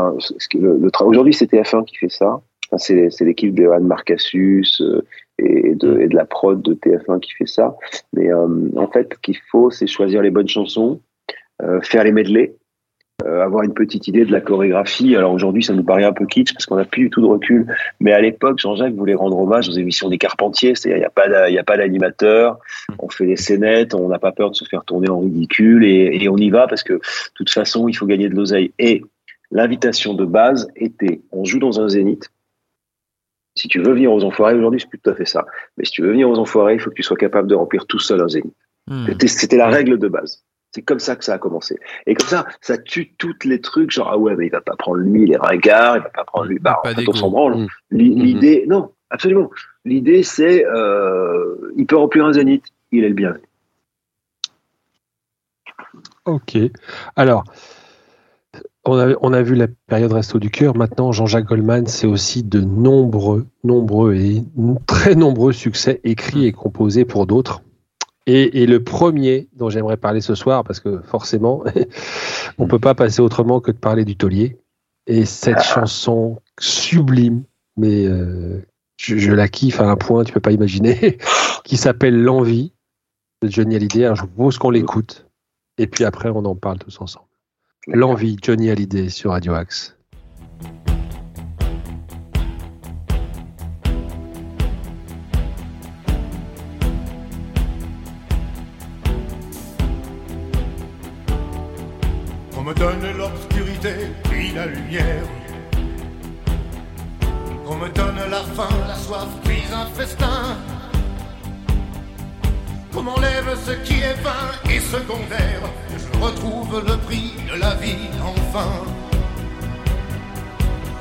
le, 0.54 0.90
aujourd'hui, 1.00 1.34
c'est 1.34 1.50
TF1 1.50 1.84
qui 1.84 1.96
fait 1.96 2.08
ça. 2.08 2.40
Enfin, 2.68 2.78
c'est, 2.78 3.10
c'est 3.10 3.24
l'équipe 3.24 3.54
de 3.54 3.68
Anne 3.68 3.86
Marcassus 3.86 4.64
euh, 4.80 5.02
et, 5.38 5.74
de, 5.74 6.00
et 6.00 6.08
de 6.08 6.14
la 6.14 6.24
prod 6.24 6.60
de 6.62 6.74
TF1 6.74 7.20
qui 7.20 7.32
fait 7.32 7.46
ça. 7.46 7.76
Mais 8.12 8.32
euh, 8.32 8.68
en 8.76 8.88
fait, 8.88 9.14
ce 9.14 9.18
qu'il 9.20 9.38
faut, 9.50 9.70
c'est 9.70 9.86
choisir 9.86 10.22
les 10.22 10.30
bonnes 10.30 10.48
chansons, 10.48 11.00
faire 11.82 12.04
les 12.04 12.12
medley, 12.12 12.54
euh, 13.24 13.42
avoir 13.42 13.62
une 13.62 13.72
petite 13.72 14.08
idée 14.08 14.26
de 14.26 14.32
la 14.32 14.42
chorégraphie. 14.42 15.16
Alors 15.16 15.32
aujourd'hui, 15.32 15.62
ça 15.62 15.72
nous 15.72 15.82
paraît 15.82 16.04
un 16.04 16.12
peu 16.12 16.26
kitsch 16.26 16.52
parce 16.52 16.66
qu'on 16.66 16.76
n'a 16.76 16.84
plus 16.84 17.04
du 17.04 17.10
tout 17.10 17.22
de 17.22 17.26
recul. 17.26 17.66
Mais 17.98 18.12
à 18.12 18.20
l'époque, 18.20 18.58
Jean-Jacques 18.58 18.92
voulait 18.92 19.14
rendre 19.14 19.38
hommage 19.38 19.70
aux 19.70 19.72
émissions 19.72 20.10
des 20.10 20.18
Carpentiers. 20.18 20.74
C'est-à-dire, 20.74 20.98
il 20.98 21.50
n'y 21.50 21.58
a 21.58 21.64
pas, 21.64 21.76
d'animateur. 21.78 22.58
On 22.98 23.08
fait 23.08 23.24
des 23.24 23.36
scénettes, 23.36 23.94
on 23.94 24.08
n'a 24.08 24.18
pas 24.18 24.32
peur 24.32 24.50
de 24.50 24.54
se 24.54 24.66
faire 24.66 24.84
tourner 24.84 25.08
en 25.08 25.20
ridicule 25.20 25.86
et, 25.86 26.10
et 26.20 26.28
on 26.28 26.36
y 26.36 26.50
va 26.50 26.66
parce 26.66 26.82
que 26.82 26.92
de 26.92 27.00
toute 27.34 27.48
façon, 27.48 27.88
il 27.88 27.94
faut 27.94 28.04
gagner 28.04 28.28
de 28.28 28.34
l'oseille. 28.34 28.72
Et 28.78 29.02
l'invitation 29.50 30.12
de 30.12 30.26
base 30.26 30.68
était, 30.76 31.22
on 31.32 31.46
joue 31.46 31.58
dans 31.58 31.80
un 31.80 31.88
zénith. 31.88 32.30
Si 33.54 33.68
tu 33.68 33.80
veux 33.80 33.94
venir 33.94 34.12
aux 34.12 34.24
enfoirés, 34.24 34.54
aujourd'hui, 34.54 34.80
c'est 34.80 34.90
plus 34.90 34.98
tout 34.98 35.08
à 35.08 35.14
fait 35.14 35.24
ça. 35.24 35.46
Mais 35.78 35.86
si 35.86 35.92
tu 35.92 36.02
veux 36.02 36.10
venir 36.10 36.28
aux 36.28 36.38
enfoirés, 36.38 36.74
il 36.74 36.80
faut 36.80 36.90
que 36.90 36.96
tu 36.96 37.02
sois 37.02 37.16
capable 37.16 37.48
de 37.48 37.54
remplir 37.54 37.86
tout 37.86 37.98
seul 37.98 38.20
un 38.20 38.28
zénith. 38.28 38.54
Hmm. 38.88 39.06
C'était 39.26 39.56
la 39.56 39.68
règle 39.68 39.98
de 39.98 40.08
base. 40.08 40.44
C'est 40.76 40.82
comme 40.82 40.98
ça 40.98 41.16
que 41.16 41.24
ça 41.24 41.32
a 41.32 41.38
commencé. 41.38 41.78
Et 42.06 42.14
comme 42.14 42.28
ça, 42.28 42.44
ça 42.60 42.76
tue 42.76 43.14
toutes 43.16 43.46
les 43.46 43.62
trucs, 43.62 43.90
genre, 43.90 44.10
ah 44.12 44.18
ouais, 44.18 44.36
mais 44.36 44.44
il 44.48 44.52
va 44.52 44.60
pas 44.60 44.76
prendre 44.76 44.98
lui, 44.98 45.24
les 45.24 45.38
ringards, 45.38 45.96
il 45.96 46.02
va 46.02 46.10
pas 46.10 46.24
prendre 46.24 46.44
lui. 46.48 46.58
Bah, 46.58 46.78
Pas 46.82 46.90
en 46.90 46.94
fait, 46.94 47.08
on 47.08 47.14
s'en 47.14 47.30
branle. 47.30 47.56
Mm. 47.62 47.66
L'i- 47.92 48.10
Mhm. 48.14 48.22
L'idée, 48.22 48.64
non, 48.68 48.92
absolument. 49.08 49.50
L'idée, 49.86 50.22
c'est, 50.22 50.66
euh, 50.66 51.72
il 51.78 51.86
peut 51.86 51.96
remplir 51.96 52.26
un 52.26 52.34
zénith, 52.34 52.62
il 52.92 53.04
est 53.04 53.08
le 53.08 53.14
bienvenu. 53.14 53.40
Ok. 56.26 56.58
Alors, 57.14 57.44
on 58.84 58.98
a, 58.98 59.14
on 59.22 59.32
a 59.32 59.42
vu 59.42 59.54
la 59.54 59.68
période 59.86 60.12
Resto 60.12 60.38
du 60.38 60.50
Cœur. 60.50 60.76
Maintenant, 60.76 61.10
Jean-Jacques 61.12 61.46
Goldman, 61.46 61.86
c'est 61.86 62.06
aussi 62.06 62.42
de 62.42 62.60
nombreux, 62.60 63.46
nombreux 63.64 64.14
et 64.14 64.42
très 64.86 65.14
nombreux 65.14 65.52
succès 65.52 66.00
écrits 66.04 66.44
et 66.44 66.52
composés 66.52 67.06
pour 67.06 67.26
d'autres. 67.26 67.62
Et, 68.26 68.62
et 68.62 68.66
le 68.66 68.82
premier 68.82 69.48
dont 69.54 69.70
j'aimerais 69.70 69.96
parler 69.96 70.20
ce 70.20 70.34
soir, 70.34 70.64
parce 70.64 70.80
que 70.80 71.00
forcément, 71.02 71.62
on 72.58 72.66
peut 72.66 72.80
pas 72.80 72.94
passer 72.94 73.20
autrement 73.20 73.60
que 73.60 73.70
de 73.70 73.78
parler 73.78 74.04
du 74.04 74.16
taulier. 74.16 74.58
Et 75.06 75.24
cette 75.24 75.62
chanson 75.62 76.40
sublime, 76.58 77.44
mais 77.76 78.06
euh, 78.06 78.66
je, 78.96 79.16
je 79.16 79.32
la 79.32 79.46
kiffe 79.46 79.80
à 79.80 79.88
un 79.88 79.96
point, 79.96 80.24
tu 80.24 80.32
peux 80.32 80.40
pas 80.40 80.50
imaginer, 80.50 81.18
qui 81.64 81.76
s'appelle 81.76 82.20
L'envie 82.20 82.72
de 83.42 83.48
Johnny 83.48 83.76
Hallyday. 83.76 84.04
Alors, 84.04 84.16
je 84.16 84.22
vous 84.22 84.28
propose 84.28 84.58
qu'on 84.58 84.70
l'écoute. 84.70 85.26
Et 85.78 85.86
puis 85.86 86.04
après, 86.04 86.30
on 86.30 86.44
en 86.44 86.56
parle 86.56 86.78
tous 86.78 87.00
ensemble. 87.00 87.26
L'envie, 87.86 88.36
Johnny 88.42 88.70
Hallyday 88.70 89.10
sur 89.10 89.30
Radio 89.30 89.54
Axe. 89.54 89.96
Me 102.66 102.74
donne 102.74 103.16
l'obscurité 103.16 103.94
puis 104.24 104.50
la 104.50 104.66
lumière. 104.66 105.22
On 107.64 107.76
me 107.76 107.88
donne 107.90 108.20
la 108.28 108.42
faim, 108.56 108.76
la 108.88 108.96
soif, 108.96 109.28
puis 109.44 109.62
un 109.72 109.86
festin. 109.94 110.56
Qu'on 112.92 113.02
m'enlève 113.04 113.56
ce 113.64 113.70
qui 113.86 114.00
est 114.00 114.20
vain 114.24 114.48
et 114.68 114.80
secondaire. 114.80 115.62
Je 115.96 116.18
retrouve 116.18 116.82
le 116.84 116.96
prix 117.06 117.34
de 117.48 117.60
la 117.60 117.74
vie 117.74 118.08
enfin. 118.20 118.72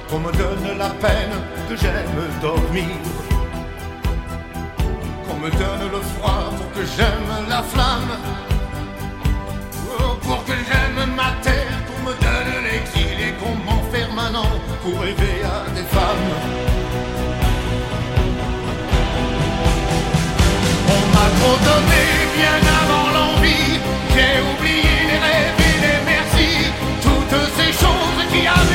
Qu'on 0.07 0.20
me 0.20 0.32
donne 0.34 0.78
la 0.78 0.89
peine 0.89 1.36
que 1.68 1.76
j'aime 1.76 2.22
dormir. 2.43 2.95
Qu'on 5.28 5.38
me 5.43 5.49
donne 5.49 5.91
le 5.91 6.01
froid 6.13 6.43
pour 6.57 6.72
que 6.74 6.86
j'aime 6.95 7.49
la 7.49 7.63
flamme. 7.63 8.13
Oh, 9.97 10.16
pour 10.22 10.45
que 10.45 10.53
j'aime 10.68 10.94
ma 11.16 11.32
terre, 11.41 11.78
qu'on 11.88 12.01
me 12.07 12.13
donne 12.13 12.63
l'exil 12.63 13.18
et 13.28 13.34
qu'on 13.39 13.55
m'enferme 13.66 14.20
un 14.20 14.36
an 14.36 14.51
pour 14.84 14.99
rêver 14.99 15.38
à 15.43 15.70
des 15.76 15.88
femmes. 15.95 16.32
On 20.95 21.03
m'a 21.13 21.28
trop 21.39 21.57
donné 21.70 22.03
bien 22.38 22.59
avant 22.82 23.07
l'envie, 23.16 23.80
j'ai 24.13 24.36
oublié 24.51 24.95
les 25.11 25.20
rêves 25.28 25.61
et 25.70 25.78
les 25.86 25.99
merci, 26.13 26.49
toutes 27.01 27.39
ces 27.57 27.72
choses 27.72 28.22
qui 28.32 28.41
avaient 28.47 28.74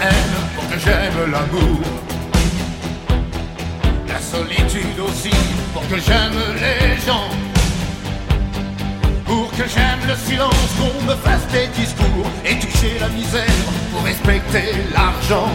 haine 0.00 0.36
pour 0.54 0.68
que 0.70 0.78
j'aime 0.78 1.30
l'amour. 1.30 1.80
La 4.08 4.20
solitude 4.20 4.98
aussi 5.06 5.36
pour 5.72 5.82
que 5.88 5.98
j'aime 6.00 6.38
les 6.64 6.96
gens. 7.06 7.30
Pour 9.24 9.50
que 9.50 9.64
j'aime 9.74 10.02
le 10.06 10.16
silence, 10.16 10.70
qu'on 10.78 11.04
me 11.04 11.14
fasse 11.16 11.46
des 11.52 11.68
discours 11.80 12.26
et 12.44 12.58
toucher 12.58 12.98
la 13.00 13.08
misère 13.08 13.58
pour 13.90 14.02
respecter 14.04 14.68
l'argent. 14.92 15.50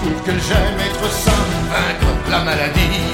Pour 0.00 0.24
que 0.24 0.32
j'aime 0.32 0.78
être 0.88 1.10
sain, 1.24 1.44
vaincre 1.72 2.30
la 2.30 2.40
maladie. 2.44 3.06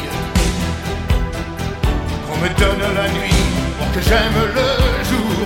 Qu'on 2.26 2.38
me 2.44 2.48
donne 2.62 2.94
la 2.94 3.08
nuit 3.16 3.42
pour 3.78 3.88
que 3.94 4.00
j'aime 4.08 4.38
le 4.58 4.68
jour. 5.10 5.36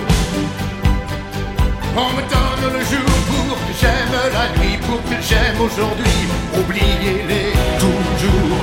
On 1.95 2.09
me 2.15 2.21
donne 2.21 2.73
le 2.73 2.85
jour 2.85 3.20
pour 3.51 3.59
que 3.67 3.73
j'aime 3.81 4.15
la 4.31 4.47
nuit, 4.57 4.77
pour 4.77 5.03
que 5.03 5.21
j'aime 5.21 5.59
aujourd'hui, 5.59 6.19
oubliez-les 6.57 7.51
toujours. 7.79 8.57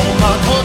On 0.00 0.20
m'a 0.20 0.34
trop 0.44 0.62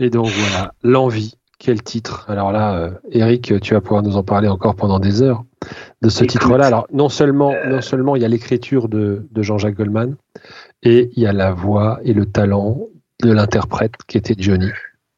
Et 0.00 0.10
donc 0.10 0.26
voilà, 0.28 0.74
l'envie. 0.82 1.34
Quel 1.58 1.82
titre 1.82 2.24
Alors 2.28 2.52
là, 2.52 2.74
euh, 2.74 2.90
Eric, 3.12 3.52
tu 3.60 3.74
vas 3.74 3.82
pouvoir 3.82 4.02
nous 4.02 4.16
en 4.16 4.22
parler 4.22 4.48
encore 4.48 4.74
pendant 4.74 4.98
des 4.98 5.20
heures 5.20 5.44
de 6.00 6.08
ce 6.08 6.24
titre-là. 6.24 6.64
Alors 6.64 6.86
non 6.90 7.10
seulement, 7.10 7.52
euh, 7.52 7.66
non 7.68 7.80
seulement 7.82 8.16
il 8.16 8.22
y 8.22 8.24
a 8.24 8.28
l'écriture 8.28 8.88
de, 8.88 9.26
de 9.30 9.42
Jean-Jacques 9.42 9.74
Goldman, 9.74 10.16
et 10.82 11.10
il 11.14 11.22
y 11.22 11.26
a 11.26 11.34
la 11.34 11.52
voix 11.52 12.00
et 12.02 12.14
le 12.14 12.24
talent 12.24 12.80
de 13.22 13.30
l'interprète 13.30 13.92
qui 14.08 14.16
était 14.16 14.34
Johnny. 14.38 14.70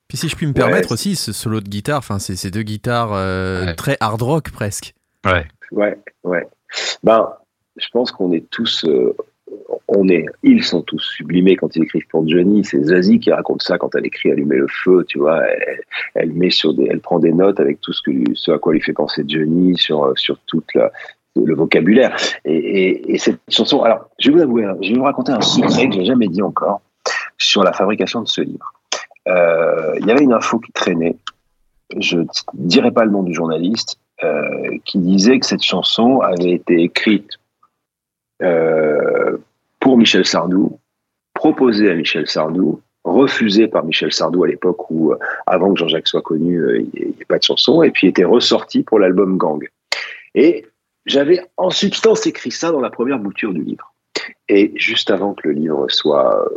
Puis 0.08 0.18
si 0.18 0.28
je 0.28 0.34
puis 0.34 0.48
me 0.48 0.52
permettre 0.52 0.90
aussi, 0.90 1.14
ce 1.14 1.32
solo 1.32 1.60
de 1.60 1.68
guitare, 1.68 1.98
enfin 1.98 2.18
c'est 2.18 2.34
ces 2.34 2.50
deux 2.50 2.62
guitares 2.64 3.12
euh, 3.12 3.66
Ouais. 3.66 3.74
très 3.76 3.96
hard 4.00 4.20
rock 4.20 4.50
presque. 4.50 4.94
Ouais. 5.24 5.46
Ouais, 5.70 5.96
ouais. 6.24 6.48
Ben, 7.04 7.30
je 7.76 7.86
pense 7.92 8.10
qu'on 8.10 8.32
est 8.32 8.50
tous, 8.50 8.84
euh, 8.84 9.14
on 9.88 10.08
est, 10.08 10.26
ils 10.42 10.62
sont 10.62 10.82
tous 10.82 11.00
sublimés 11.00 11.56
quand 11.56 11.74
ils 11.76 11.82
écrivent 11.82 12.06
pour 12.08 12.26
Johnny. 12.28 12.64
C'est 12.64 12.82
Zazie 12.82 13.20
qui 13.20 13.30
raconte 13.30 13.62
ça 13.62 13.78
quand 13.78 13.94
elle 13.94 14.06
écrit 14.06 14.30
Allumer 14.30 14.56
le 14.56 14.68
feu, 14.68 15.04
tu 15.06 15.18
vois. 15.18 15.42
Elle, 16.14 16.32
met 16.32 16.50
sur 16.50 16.74
elle 16.88 17.00
prend 17.00 17.18
des 17.18 17.32
notes 17.32 17.60
avec 17.60 17.80
tout 17.80 17.92
ce 17.92 18.50
à 18.50 18.58
quoi 18.58 18.72
lui 18.72 18.80
fait 18.80 18.92
penser 18.92 19.24
Johnny 19.26 19.76
sur, 19.76 20.04
euh, 20.04 20.12
sur 20.16 20.38
toute 20.46 20.70
le 21.36 21.54
vocabulaire. 21.54 22.16
Et, 22.44 22.56
et, 22.56 23.12
et 23.12 23.18
cette 23.18 23.40
chanson, 23.48 23.82
alors, 23.82 24.08
je 24.18 24.30
vais 24.30 24.36
vous 24.36 24.42
avouer, 24.42 24.64
hein, 24.64 24.76
je 24.82 24.90
vais 24.90 24.98
vous 24.98 25.04
raconter 25.04 25.32
un 25.32 25.40
secret 25.40 25.88
que 25.88 25.94
j'ai 25.94 26.04
jamais 26.04 26.28
dit 26.28 26.42
encore 26.42 26.80
sur 27.38 27.62
la 27.62 27.72
fabrication 27.72 28.22
de 28.22 28.28
ce 28.28 28.40
livre. 28.40 28.72
Euh, 29.28 29.96
Il 30.00 30.06
y 30.06 30.10
avait 30.10 30.24
une 30.24 30.32
info 30.32 30.58
qui 30.58 30.72
traînait. 30.72 31.16
Je 31.98 32.18
dirai 32.54 32.90
pas 32.90 33.04
le 33.04 33.10
nom 33.10 33.22
du 33.22 33.34
journaliste, 33.34 33.98
euh, 34.24 34.78
qui 34.84 34.98
disait 34.98 35.38
que 35.38 35.46
cette 35.46 35.62
chanson 35.62 36.20
avait 36.20 36.52
été 36.52 36.82
écrite 36.82 37.38
euh, 38.42 39.36
pour 39.80 39.96
Michel 39.96 40.24
Sardou, 40.24 40.78
proposée 41.34 41.90
à 41.90 41.94
Michel 41.94 42.26
Sardou, 42.26 42.80
refusée 43.04 43.68
par 43.68 43.84
Michel 43.84 44.12
Sardou 44.12 44.44
à 44.44 44.48
l'époque 44.48 44.90
où, 44.90 45.12
euh, 45.12 45.18
avant 45.46 45.72
que 45.72 45.78
Jean-Jacques 45.78 46.08
soit 46.08 46.22
connu, 46.22 46.58
euh, 46.58 46.80
il 46.94 47.08
n'y 47.08 47.16
ait 47.20 47.24
pas 47.26 47.38
de 47.38 47.42
chanson, 47.42 47.82
et 47.82 47.90
puis 47.90 48.06
était 48.06 48.24
ressortie 48.24 48.82
pour 48.82 48.98
l'album 48.98 49.38
Gang. 49.38 49.68
Et 50.34 50.66
j'avais 51.06 51.40
en 51.56 51.70
substance 51.70 52.26
écrit 52.26 52.52
ça 52.52 52.70
dans 52.70 52.80
la 52.80 52.90
première 52.90 53.18
bouture 53.18 53.52
du 53.52 53.62
livre. 53.62 53.92
Et 54.48 54.72
juste 54.76 55.10
avant 55.10 55.34
que 55.34 55.48
le 55.48 55.54
livre 55.54 55.86
soit 55.88 56.48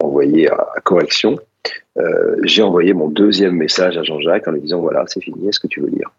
envoyé 0.00 0.48
à, 0.50 0.80
correction, 0.84 1.36
j'ai 2.44 2.62
envoyé 2.62 2.92
mon 2.92 3.08
deuxième 3.08 3.56
message 3.56 3.96
à 3.98 4.02
Jean-Jacques 4.02 4.46
en 4.46 4.52
lui 4.52 4.60
disant 4.60 4.80
voilà, 4.80 5.04
c'est 5.06 5.20
fini, 5.20 5.48
est-ce 5.48 5.60
que 5.60 5.66
tu 5.66 5.80
veux 5.80 5.88
lire? 5.88 6.10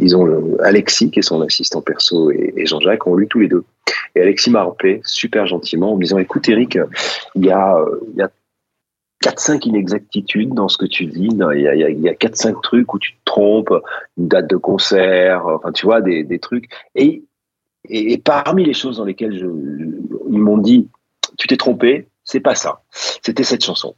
Ils 0.00 0.16
ont 0.16 0.24
le- 0.24 0.56
Alexis, 0.62 1.10
qui 1.10 1.20
est 1.20 1.22
son 1.22 1.40
assistant 1.42 1.82
perso, 1.82 2.30
et, 2.30 2.66
Jean-Jacques 2.66 3.06
ont 3.06 3.16
lu 3.16 3.26
tous 3.28 3.40
les 3.40 3.48
deux. 3.48 3.64
Et 4.14 4.22
Alexis 4.22 4.50
m'a 4.50 4.64
rappelé 4.64 5.00
super 5.04 5.46
gentiment 5.46 5.92
en 5.92 5.96
me 5.96 6.02
disant 6.02 6.18
écoute, 6.18 6.48
Eric, 6.48 6.78
il 7.34 7.44
y 7.44 7.50
a, 7.50 7.76
euh, 7.76 8.00
y 8.16 8.22
a 8.22 8.30
4-5 9.22 9.66
inexactitudes 9.66 10.54
dans 10.54 10.68
ce 10.68 10.78
que 10.78 10.86
tu 10.86 11.06
dis. 11.06 11.28
Il 11.30 11.38
y 11.38 11.42
a, 11.42 11.74
il 11.74 11.80
y 11.80 11.84
a- 11.84 11.90
il 11.90 12.00
y 12.00 12.08
a 12.08 12.14
4-5 12.14 12.60
trucs 12.62 12.92
où 12.94 12.98
tu 12.98 13.12
te 13.12 13.18
trompes, 13.24 13.74
une 14.16 14.28
date 14.28 14.48
de 14.48 14.56
concert, 14.56 15.46
enfin, 15.46 15.72
tu 15.72 15.86
vois, 15.86 16.00
des, 16.00 16.38
trucs. 16.38 16.68
Et, 16.94 17.22
parmi 18.24 18.64
les 18.64 18.72
choses 18.72 18.98
dans 18.98 19.04
lesquelles 19.04 19.34
ils 19.34 20.38
m'ont 20.38 20.58
dit 20.58 20.88
tu 21.38 21.48
t'es 21.48 21.56
trompé, 21.56 22.08
c'est 22.24 22.40
pas 22.40 22.54
ça. 22.54 22.82
C'était 22.90 23.44
cette 23.44 23.64
chanson. 23.64 23.94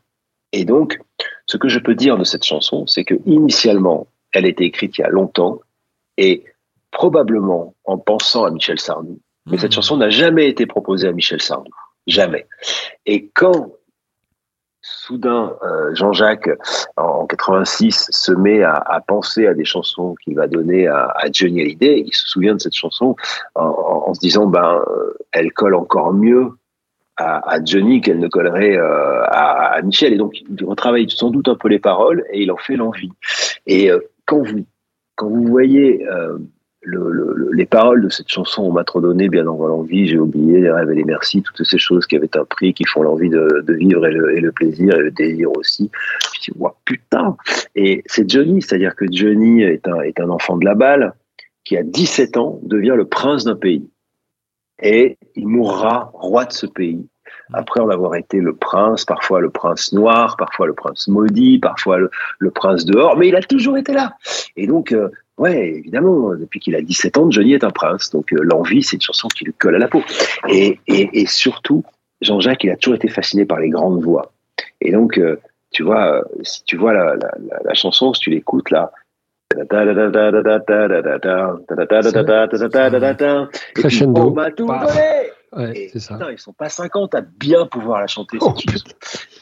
Et 0.53 0.65
donc, 0.65 0.99
ce 1.47 1.57
que 1.57 1.69
je 1.69 1.79
peux 1.79 1.95
dire 1.95 2.17
de 2.17 2.25
cette 2.25 2.45
chanson, 2.45 2.87
c'est 2.87 3.05
que 3.05 3.15
initialement, 3.27 4.07
elle 4.33 4.45
a 4.45 4.49
été 4.49 4.65
écrite 4.65 4.99
il 4.99 5.03
y 5.03 5.05
a 5.05 5.09
longtemps 5.09 5.61
et 6.17 6.45
probablement 6.91 7.75
en 7.85 7.99
pensant 7.99 8.45
à 8.45 8.51
Michel 8.51 8.79
Sardou. 8.81 9.21
Mais 9.51 9.59
cette 9.59 9.73
chanson 9.73 9.97
n'a 9.97 10.11
jamais 10.11 10.49
été 10.49 10.67
proposée 10.67 11.09
à 11.09 11.13
Michel 11.13 11.41
Sardou. 11.41 11.71
Jamais. 12.07 12.47
Et 13.07 13.29
quand 13.35 13.73
soudain 14.81 15.57
euh, 15.63 15.95
Jean-Jacques 15.95 16.49
en 16.97 17.27
86 17.27 18.07
se 18.11 18.33
met 18.33 18.63
à, 18.63 18.75
à 18.75 19.01
penser 19.01 19.47
à 19.47 19.55
des 19.55 19.65
chansons 19.65 20.15
qu'il 20.23 20.35
va 20.37 20.47
donner 20.47 20.87
à, 20.87 21.07
à 21.17 21.31
Johnny 21.33 21.61
Hallyday, 21.63 22.05
il 22.07 22.15
se 22.15 22.29
souvient 22.29 22.55
de 22.55 22.61
cette 22.61 22.75
chanson 22.75 23.17
en, 23.55 23.65
en- 23.65 24.09
en 24.09 24.15
se 24.15 24.21
disant 24.21 24.47
ben 24.47 24.81
euh, 24.89 25.15
elle 25.33 25.53
colle 25.53 25.75
encore 25.75 26.13
mieux 26.15 26.53
à, 27.17 27.51
à 27.53 27.63
Johnny 27.65 28.01
qu'elle 28.01 28.21
ne 28.21 28.29
collerait 28.29 28.77
euh, 28.79 29.23
à, 29.25 29.75
à 29.75 29.83
Michel 29.83 30.13
et 30.13 30.17
donc 30.17 30.41
il 30.41 30.65
retravaille 30.65 31.11
sans 31.11 31.31
doute 31.31 31.49
un 31.49 31.57
peu 31.57 31.69
les 31.69 31.81
paroles 31.81 32.25
et 32.31 32.43
il 32.43 32.53
en 32.53 32.57
fait 32.57 32.77
l'envie 32.77 33.11
et 33.67 33.91
euh, 33.91 33.99
quand 35.17 35.29
vous 35.29 35.45
voyez 35.47 36.07
euh, 36.09 36.39
le, 36.83 37.11
le- 37.11 37.35
le- 37.35 37.53
les 37.53 37.67
paroles 37.67 38.03
de 38.03 38.09
cette 38.09 38.29
chanson 38.29 38.63
on 38.63 38.73
m'a 38.73 38.85
trop 38.85 39.01
donné 39.01 39.29
bien 39.29 39.45
dans 39.45 39.67
l'envie 39.67 40.07
j'ai 40.07 40.19
oublié 40.19 40.61
les 40.61 40.71
rêves 40.71 40.91
et 40.91 40.95
les 40.95 41.05
merci 41.05 41.43
toutes 41.43 41.65
ces 41.65 41.79
choses 41.79 42.07
qui 42.07 42.15
avaient 42.17 42.37
un 42.37 42.45
prix 42.45 42.73
qui 42.73 42.85
font 42.85 43.03
l'envie 43.03 43.31
de, 43.31 43.65
vivre 43.73 44.07
et 44.07 44.13
le, 44.13 44.53
plaisir 44.53 44.95
et 44.95 45.03
le 45.03 45.11
désir 45.11 45.51
aussi 45.57 45.91
je 46.35 46.41
dis 46.53 46.59
Ouah, 46.59 46.77
putain. 46.85 47.37
Et 47.75 48.03
c'est 48.07 48.31
Johnny 48.31 48.63
c'est 48.63 48.77
à 48.77 48.79
dire 48.79 48.95
que 48.95 49.07
Johnny 49.11 49.63
est 49.63 49.89
un, 49.89 50.01
est 50.03 50.21
un 50.21 50.31
enfant 50.31 50.57
de 50.57 50.65
la 50.65 50.75
balle 50.75 51.15
qui 51.65 51.77
à 51.77 51.83
17 51.83 52.37
ans 52.37 52.61
devient 52.63 52.95
le 52.97 53.05
prince 53.05 53.45
d'un 53.45 53.57
pays. 53.57 53.87
Et 54.81 55.19
il 55.35 55.49
mourra 55.49 56.11
roi 56.15 56.45
de 56.47 56.53
ce 56.53 56.67
pays 56.67 57.07
après 57.53 57.81
en 57.81 57.89
avoir 57.89 58.15
été 58.15 58.39
le 58.39 58.55
prince, 58.55 59.05
parfois 59.05 59.41
le 59.41 59.51
prince 59.51 59.93
noir, 59.93 60.37
parfois 60.37 60.67
le 60.67 60.75
prince 60.75 61.09
maudit, 61.09 61.59
parfois 61.59 61.99
le, 61.99 62.51
prince 62.51 62.85
dehors, 62.85 63.17
mais 63.17 63.29
il 63.29 63.37
a 63.37 63.43
toujours 63.43 63.79
été 63.79 63.93
là. 63.93 64.15
Et 64.57 64.67
donc, 64.67 64.93
euh, 64.93 65.11
ouais, 65.39 65.69
évidemment, 65.69 66.35
depuis 66.35 66.61
qu'il 66.61 66.75
a 66.75 66.83
17 66.83 67.17
ans, 67.17 67.31
Johnny 67.31 67.55
est 67.55 67.65
un 67.65 67.71
prince. 67.71 68.11
Donc, 68.11 68.33
euh, 68.33 68.39
l'envie, 68.43 68.83
c'est 68.83 68.97
une 68.97 69.03
chanson 69.03 69.29
qui 69.29 69.45
lui 69.45 69.55
colle 69.55 69.77
à 69.77 69.79
la 69.79 69.89
peau. 69.89 70.03
Et, 70.49 70.79
surtout, 71.27 71.85
Jean-Jacques, 72.21 72.65
il 72.65 72.71
a 72.71 72.77
toujours 72.77 72.97
été 72.97 73.09
fasciné 73.09 73.45
par 73.45 73.61
les 73.61 73.71
grandes 73.71 74.03
voix. 74.03 74.33
Et 74.81 74.93
donc, 74.93 75.19
euh, 75.19 75.41
tu 75.71 75.83
vois, 75.83 76.19
euh, 76.19 76.23
si 76.43 76.65
tu 76.65 76.77
vois 76.77 76.93
la, 76.93 77.75
chanson, 77.75 78.13
si 78.13 78.21
tu 78.21 78.31
l'écoutes 78.31 78.71
là, 78.71 78.93
et 83.79 83.83
puis, 83.83 84.05
on 84.05 84.31
m'a 84.31 84.51
tout 84.51 84.67
Paf. 84.67 84.95
Ouais, 85.57 85.73
Et 85.77 85.89
c'est 85.93 86.01
ça. 86.01 86.15
putain, 86.15 86.31
ils 86.31 86.39
sont 86.39 86.53
pas 86.53 86.69
50 86.69 87.15
à 87.15 87.21
bien 87.23 87.67
pouvoir 87.67 88.01
la 88.01 88.07
chanter. 88.07 88.39
Oh, 88.41 88.55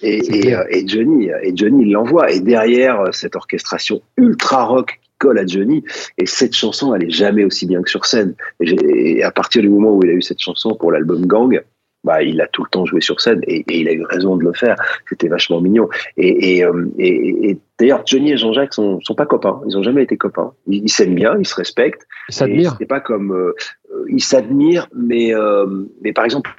et, 0.03 0.49
et, 0.49 0.55
euh, 0.55 0.65
et 0.71 0.87
Johnny, 0.87 1.29
et 1.43 1.53
Johnny, 1.55 1.85
il 1.85 1.93
l'envoie. 1.93 2.31
Et 2.31 2.41
derrière 2.41 3.01
euh, 3.01 3.13
cette 3.13 3.35
orchestration 3.35 4.03
ultra 4.17 4.65
rock 4.65 4.99
qui 5.03 5.11
colle 5.19 5.39
à 5.39 5.47
Johnny, 5.47 5.83
et 6.19 6.27
cette 6.27 6.55
chanson, 6.55 6.95
elle 6.95 7.05
est 7.05 7.11
jamais 7.11 7.45
aussi 7.45 7.67
bien 7.67 7.83
que 7.83 7.91
sur 7.91 8.05
scène. 8.07 8.35
Et, 8.61 9.19
et 9.19 9.23
à 9.25 9.33
partir 9.33 9.63
du 9.63 9.69
moment 9.69 9.91
où 9.91 10.03
il 10.05 10.11
a 10.11 10.15
eu 10.15 10.23
cette 10.23 10.41
chanson 10.41 10.77
pour 10.77 10.93
l'album 10.93 11.27
Gang, 11.27 11.61
bah, 12.07 12.23
il 12.23 12.41
a 12.41 12.47
tout 12.47 12.63
le 12.65 12.71
temps 12.71 12.87
joué 12.87 13.01
sur 13.01 13.21
scène 13.21 13.41
et, 13.47 13.59
et 13.71 13.81
il 13.81 13.89
a 13.89 13.93
eu 13.93 14.03
raison 14.05 14.37
de 14.37 14.45
le 14.45 14.53
faire. 14.53 14.77
C'était 15.09 15.29
vachement 15.29 15.61
mignon. 15.61 15.89
Et, 16.17 16.57
et, 16.57 16.65
euh, 16.65 16.87
et- 16.99 17.59
d'ailleurs, 17.79 18.03
Johnny 18.07 18.33
et 18.33 18.37
Jean-Jacques 18.37 18.73
sont, 18.75 19.01
sont 19.03 19.15
pas 19.15 19.27
copains. 19.27 19.61
Ils 19.69 19.77
ont 19.77 19.83
jamais 19.83 20.03
été 20.05 20.17
copains. 20.17 20.53
Ils 20.67 20.85
ils 20.85 20.89
s'aiment 20.89 21.15
bien, 21.17 21.37
ils 21.39 21.47
se 21.47 21.55
respectent. 21.57 22.07
Il 22.29 22.35
s'admire. 22.35 22.77
C'est 22.79 22.87
pas 22.87 23.01
comme 23.01 23.33
euh, 23.33 23.53
euh, 23.93 24.05
ils 24.09 24.23
s'admirent, 24.23 24.89
mais 24.95 25.35
euh, 25.35 25.67
mais 26.03 26.13
par 26.13 26.25
exemple 26.25 26.51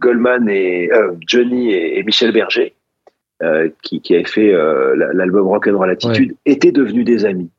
Goldman 0.00 0.48
et 0.48 0.90
euh, 0.92 1.12
Johnny 1.26 1.72
et, 1.72 2.02
Michel 2.04 2.32
Berger, 2.32 2.74
qui 3.82 4.00
qui 4.00 4.14
avaient 4.14 4.24
fait 4.24 4.52
la- 4.52 5.12
l'album 5.12 5.46
Rock'n'Roll 5.48 5.90
Attitude, 5.90 6.34
étaient 6.46 6.72
devenus 6.72 7.04
des 7.04 7.24
amis. 7.24 7.50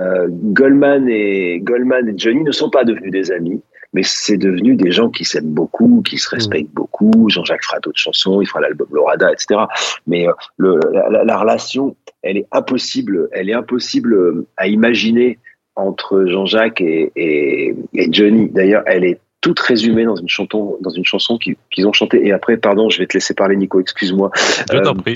Euh, 0.00 0.26
Goldman 0.30 1.08
et 1.08 1.60
Goldman 1.60 2.08
et 2.10 2.14
Johnny 2.16 2.42
ne 2.44 2.52
sont 2.52 2.70
pas 2.70 2.84
devenus 2.84 3.10
des 3.10 3.30
amis, 3.32 3.60
mais 3.96 4.02
c'est 4.04 4.36
devenu 4.36 4.76
des 4.76 4.92
gens 4.92 5.08
qui 5.10 5.24
s'aiment 5.24 5.54
beaucoup, 5.62 6.02
qui 6.06 6.18
se 6.18 6.28
respectent 6.28 6.70
beaucoup. 6.74 7.28
Jean-Jacques 7.30 7.64
fera 7.64 7.80
d'autres 7.80 7.98
chansons, 7.98 8.40
il 8.42 8.46
fera 8.46 8.60
l'album 8.60 8.86
Lorada, 8.92 9.32
etc. 9.32 9.60
Mais 10.06 10.28
euh, 10.28 10.32
le, 10.58 10.78
la, 10.92 11.08
la- 11.08 11.24
la 11.24 11.36
relation, 11.38 11.96
elle 12.22 12.36
est 12.36 12.46
impossible, 12.52 13.28
elle 13.32 13.48
est 13.48 13.54
impossible 13.54 14.12
euh, 14.14 14.46
à 14.58 14.68
imaginer 14.68 15.38
entre 15.74 16.26
Jean-Jacques 16.26 16.80
et, 16.82 17.10
et, 17.16 17.74
et 17.94 18.08
Johnny. 18.12 18.50
D'ailleurs, 18.50 18.82
elle 18.86 19.04
est 19.04 19.18
toute 19.40 19.60
résumée 19.60 20.04
dans 20.04 20.16
une 20.16 20.28
chanson, 20.28 20.76
dans 20.80 20.90
une 20.90 21.04
chanson 21.04 21.38
qu'ils 21.38 21.86
ont 21.86 21.92
chantée. 21.92 22.26
Et 22.26 22.32
après, 22.32 22.56
pardon, 22.56 22.90
je 22.90 22.98
vais 22.98 23.06
te 23.06 23.14
laisser 23.14 23.32
parler, 23.34 23.56
Nico. 23.56 23.80
Excuse-moi. 23.80 24.30
Je 24.72 24.76
Euh, 24.76 24.82
t'en 24.82 24.94
prie. 24.94 25.14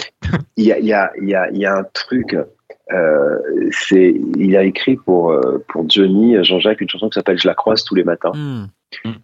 il 0.56 0.64
y 0.66 0.72
a, 0.72 0.78
y 0.78 0.92
a, 0.92 1.10
y 1.20 1.34
a, 1.34 1.50
y 1.50 1.64
a 1.64 1.74
un 1.76 1.84
truc. 1.92 2.36
Euh, 2.92 3.38
c'est, 3.70 4.14
il 4.36 4.56
a 4.56 4.64
écrit 4.64 4.96
pour 4.96 5.32
euh, 5.32 5.64
pour 5.68 5.88
Johnny, 5.88 6.42
Jean-Jacques, 6.42 6.80
une 6.80 6.88
chanson 6.88 7.08
qui 7.08 7.14
s'appelle 7.14 7.38
Je 7.38 7.46
la 7.46 7.54
croise 7.54 7.84
tous 7.84 7.94
les 7.94 8.04
matins. 8.04 8.32
Hmm. 8.34 8.66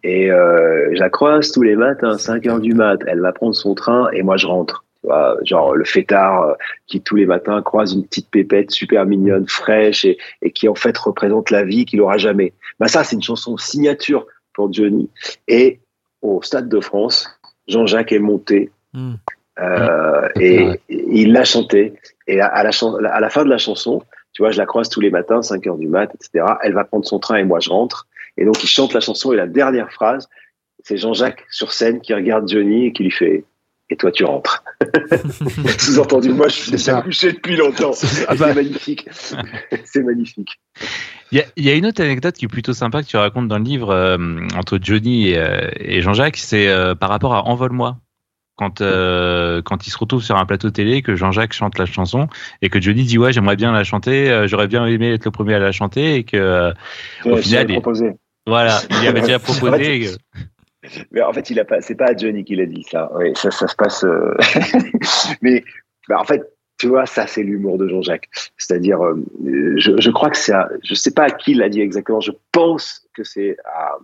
Et 0.05 0.30
euh, 0.30 0.94
je 0.94 1.01
la 1.01 1.10
croise 1.10 1.51
tous 1.51 1.62
les 1.62 1.74
matins, 1.74 2.16
5 2.16 2.47
heures 2.47 2.60
du 2.60 2.74
mat. 2.74 3.01
Elle 3.06 3.20
va 3.20 3.32
prendre 3.32 3.55
son 3.55 3.74
train 3.74 4.09
et 4.12 4.22
moi 4.22 4.36
je 4.36 4.47
rentre. 4.47 4.84
Tu 5.01 5.09
vois, 5.09 5.36
genre 5.44 5.74
le 5.74 5.84
fêtard 5.84 6.43
euh, 6.43 6.55
qui 6.86 7.01
tous 7.01 7.16
les 7.16 7.26
matins 7.26 7.60
croise 7.62 7.93
une 7.93 8.05
petite 8.05 8.30
pépette 8.30 8.70
super 8.70 9.05
mignonne, 9.06 9.48
fraîche 9.48 10.05
et, 10.05 10.18
et 10.43 10.52
qui 10.52 10.68
en 10.68 10.74
fait 10.74 10.97
représente 10.97 11.51
la 11.51 11.64
vie 11.64 11.84
qu'il 11.84 12.01
aura 12.01 12.18
jamais. 12.18 12.52
Bah 12.78 12.88
ça, 12.88 13.05
c'est 13.05 13.16
une 13.16 13.22
chanson 13.22 13.56
signature 13.56 14.26
pour 14.55 14.72
Johnny. 14.72 15.10
Et 15.48 15.80
au 16.22 16.40
Stade 16.43 16.68
de 16.68 16.80
France, 16.80 17.28
Jean-Jacques 17.68 18.12
est 18.12 18.20
monté 18.20 18.70
Hmm. 18.97 19.16
Euh, 19.61 20.28
et, 20.39 20.69
il 20.89 21.33
l'a 21.33 21.45
chanté. 21.45 21.95
Et 22.27 22.41
à, 22.41 22.47
à 22.47 22.62
la 22.62 22.70
à 23.11 23.20
la 23.20 23.31
fin 23.31 23.45
de 23.45 23.51
la 23.51 23.59
chanson, 23.59 24.03
tu 24.33 24.43
vois, 24.43 24.51
je 24.51 24.59
la 24.59 24.66
croise 24.66 24.89
tous 24.89 25.01
les 25.01 25.11
matins, 25.11 25.43
5 25.43 25.66
heures 25.66 25.78
du 25.78 25.89
mat, 25.89 26.11
etc. 26.15 26.45
Elle 26.62 26.74
va 26.74 26.85
prendre 26.85 27.07
son 27.07 27.19
train 27.19 27.37
et 27.37 27.45
moi 27.45 27.61
je 27.61 27.70
rentre. 27.70 28.07
Et 28.37 28.45
donc 28.45 28.62
il 28.62 28.69
chante 28.69 28.93
la 28.93 29.01
chanson 29.01 29.33
et 29.33 29.37
la 29.37 29.47
dernière 29.47 29.91
phrase, 29.93 30.28
c'est 30.85 30.99
Jean-Jacques 30.99 31.45
sur 31.51 31.73
scène 31.73 32.01
qui 32.01 32.12
regarde 32.12 32.49
Johnny 32.49 32.87
et 32.87 32.93
qui 32.93 33.05
lui 33.05 33.11
fait 33.11 33.45
Et 33.89 33.97
toi 33.97 34.11
tu 34.12 34.24
rentres. 34.24 34.62
Sous-entendu, 35.78 36.31
moi, 36.31 36.49
je 36.49 36.55
suis 36.55 36.78
ça. 36.78 37.03
couché 37.03 37.33
depuis 37.33 37.57
longtemps. 37.57 37.93
Ah 38.28 38.37
C'est 38.37 38.55
magnifique. 38.55 39.09
C'est 39.85 40.03
magnifique. 40.03 40.61
Il 41.33 41.39
y, 41.39 41.41
a, 41.41 41.45
il 41.57 41.65
y 41.65 41.70
a 41.70 41.74
une 41.74 41.87
autre 41.87 42.03
anecdote 42.03 42.35
qui 42.35 42.45
est 42.45 42.49
plutôt 42.49 42.73
sympa 42.73 43.03
que 43.03 43.09
tu 43.09 43.16
racontes 43.16 43.49
dans 43.49 43.59
le 43.59 43.65
livre 43.65 43.91
euh, 43.91 44.16
entre 44.57 44.78
Johnny 44.81 45.31
et, 45.31 45.39
euh, 45.39 45.70
et 45.77 46.01
Jean-Jacques, 46.01 46.37
c'est 46.37 46.69
euh, 46.69 46.95
par 46.95 47.09
rapport 47.09 47.35
à 47.35 47.47
Envole-moi. 47.47 47.99
Quand, 48.57 48.81
euh, 48.81 49.61
quand 49.62 49.87
il 49.87 49.91
se 49.91 49.99
retrouve 49.99 50.23
sur 50.23 50.37
un 50.37 50.47
plateau 50.47 50.70
télé, 50.70 51.03
que 51.03 51.15
Jean-Jacques 51.15 51.53
chante 51.53 51.78
la 51.78 51.85
chanson 51.85 52.27
et 52.62 52.70
que 52.70 52.81
Johnny 52.81 53.05
dit 53.05 53.19
ouais 53.19 53.33
j'aimerais 53.33 53.57
bien 53.57 53.70
la 53.73 53.85
chanter, 53.85 54.31
euh, 54.31 54.47
j'aurais 54.47 54.66
bien 54.66 54.87
aimé 54.87 55.12
être 55.12 55.27
le 55.27 55.31
premier 55.31 55.55
à 55.55 55.59
la 55.59 55.73
chanter 55.73 56.15
et 56.16 56.24
que 56.24 56.37
euh, 56.39 56.73
Au 57.27 57.37
final, 57.37 57.70
il- 57.70 57.74
proposé. 57.74 58.12
voilà 58.47 58.81
il 59.03 59.07
avait 59.09 59.20
déjà 59.20 59.39
proposé. 59.41 60.11
Mais 61.11 61.20
en 61.20 61.33
fait, 61.33 61.51
il 61.51 61.59
a 61.61 61.65
pas. 61.65 61.81
C'est 61.81 61.97
pas 61.97 62.07
à 62.12 62.16
Johnny 62.16 62.45
qui 62.45 62.55
l'a 62.57 62.66
dit 62.66 62.85
ça. 62.91 63.11
Oui, 63.16 63.33
ça, 63.35 63.51
ça 63.51 63.66
se 63.66 63.74
passe. 63.74 64.05
euh, 64.05 64.35
Mais 65.43 65.65
bah, 66.09 66.19
en 66.20 66.24
fait, 66.24 66.43
tu 66.78 66.87
vois, 66.89 67.07
ça 67.07 67.27
c'est 67.27 67.43
l'humour 67.43 67.77
de 67.77 67.89
Jean-Jacques. 67.89 68.28
C'est-à-dire, 68.57 69.05
euh, 69.05 69.24
je, 69.77 70.01
je 70.01 70.11
crois 70.11 70.31
que 70.31 70.37
c'est. 70.37 70.53
à- 70.53 70.69
Je 70.85 70.95
sais 70.95 71.12
pas 71.12 71.24
à 71.24 71.31
qui 71.31 71.53
il 71.53 71.59
l'a 71.59 71.69
dit 71.69 71.81
exactement. 71.81 72.20
Je 72.20 72.31
pense 72.53 73.07
que 73.15 73.24
c'est 73.24 73.57
à, 73.65 73.97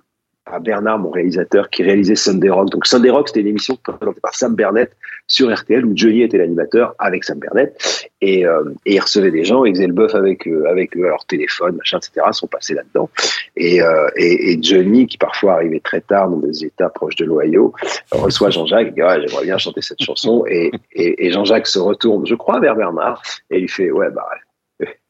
à 0.53 0.59
Bernard, 0.59 0.99
mon 0.99 1.11
réalisateur, 1.11 1.71
qui 1.71 1.83
réalisait 1.83 2.15
Sunday 2.15 2.51
Rock. 2.51 2.71
Donc 2.71 2.87
Sunday 2.87 3.11
Rock, 3.11 3.29
c'était 3.29 3.41
une 3.41 3.49
émission 3.49 3.77
présentée 3.77 4.21
par 4.21 4.35
Sam 4.35 4.55
Bernett 4.55 4.93
sur 5.27 5.53
RTL 5.53 5.85
où 5.85 5.93
Johnny 5.95 6.23
était 6.23 6.39
l'animateur 6.39 6.95
avec 6.99 7.25
Sam 7.25 7.39
Bernett 7.39 8.11
et, 8.21 8.47
euh, 8.47 8.65
et 8.85 8.95
il 8.95 9.01
recevait 9.01 9.31
des 9.31 9.45
gens, 9.45 9.65
il 9.65 9.75
faisait 9.75 9.87
le 9.87 9.95
bœuf 9.95 10.15
avec 10.15 10.47
eux, 10.47 10.67
avec 10.69 10.95
leur 10.95 11.25
téléphone, 11.25 11.77
machin, 11.77 11.99
etc. 11.99 12.27
sont 12.33 12.47
passés 12.47 12.75
là-dedans. 12.75 13.09
Et, 13.57 13.83
euh, 13.83 14.09
et, 14.17 14.53
et 14.53 14.63
Johnny, 14.63 15.07
qui 15.07 15.17
parfois 15.17 15.55
arrivait 15.55 15.81
très 15.81 16.03
tard 16.03 16.29
dans 16.29 16.39
des 16.39 16.65
états 16.65 16.91
proches 16.91 17.17
de 17.17 17.25
l'Ohio, 17.25 17.73
reçoit 18.11 18.51
Jean-Jacques, 18.51 18.89
il 18.89 18.95
dit 18.95 19.03
ouais, 19.03 19.27
j'aimerais 19.27 19.45
bien 19.45 19.59
chanter 19.59 19.81
cette 19.81 20.03
chanson. 20.03 20.45
Et, 20.49 20.71
et, 20.93 21.27
et 21.27 21.33
Jean-Jacques 21.33 21.67
se 21.67 21.79
retourne, 21.79 22.27
je 22.27 22.35
crois, 22.35 22.61
vers 22.61 22.77
Bernard 22.77 23.23
et 23.51 23.59
il 23.59 23.71
fait 23.71 23.91
ouais 23.91 24.11
bah 24.11 24.29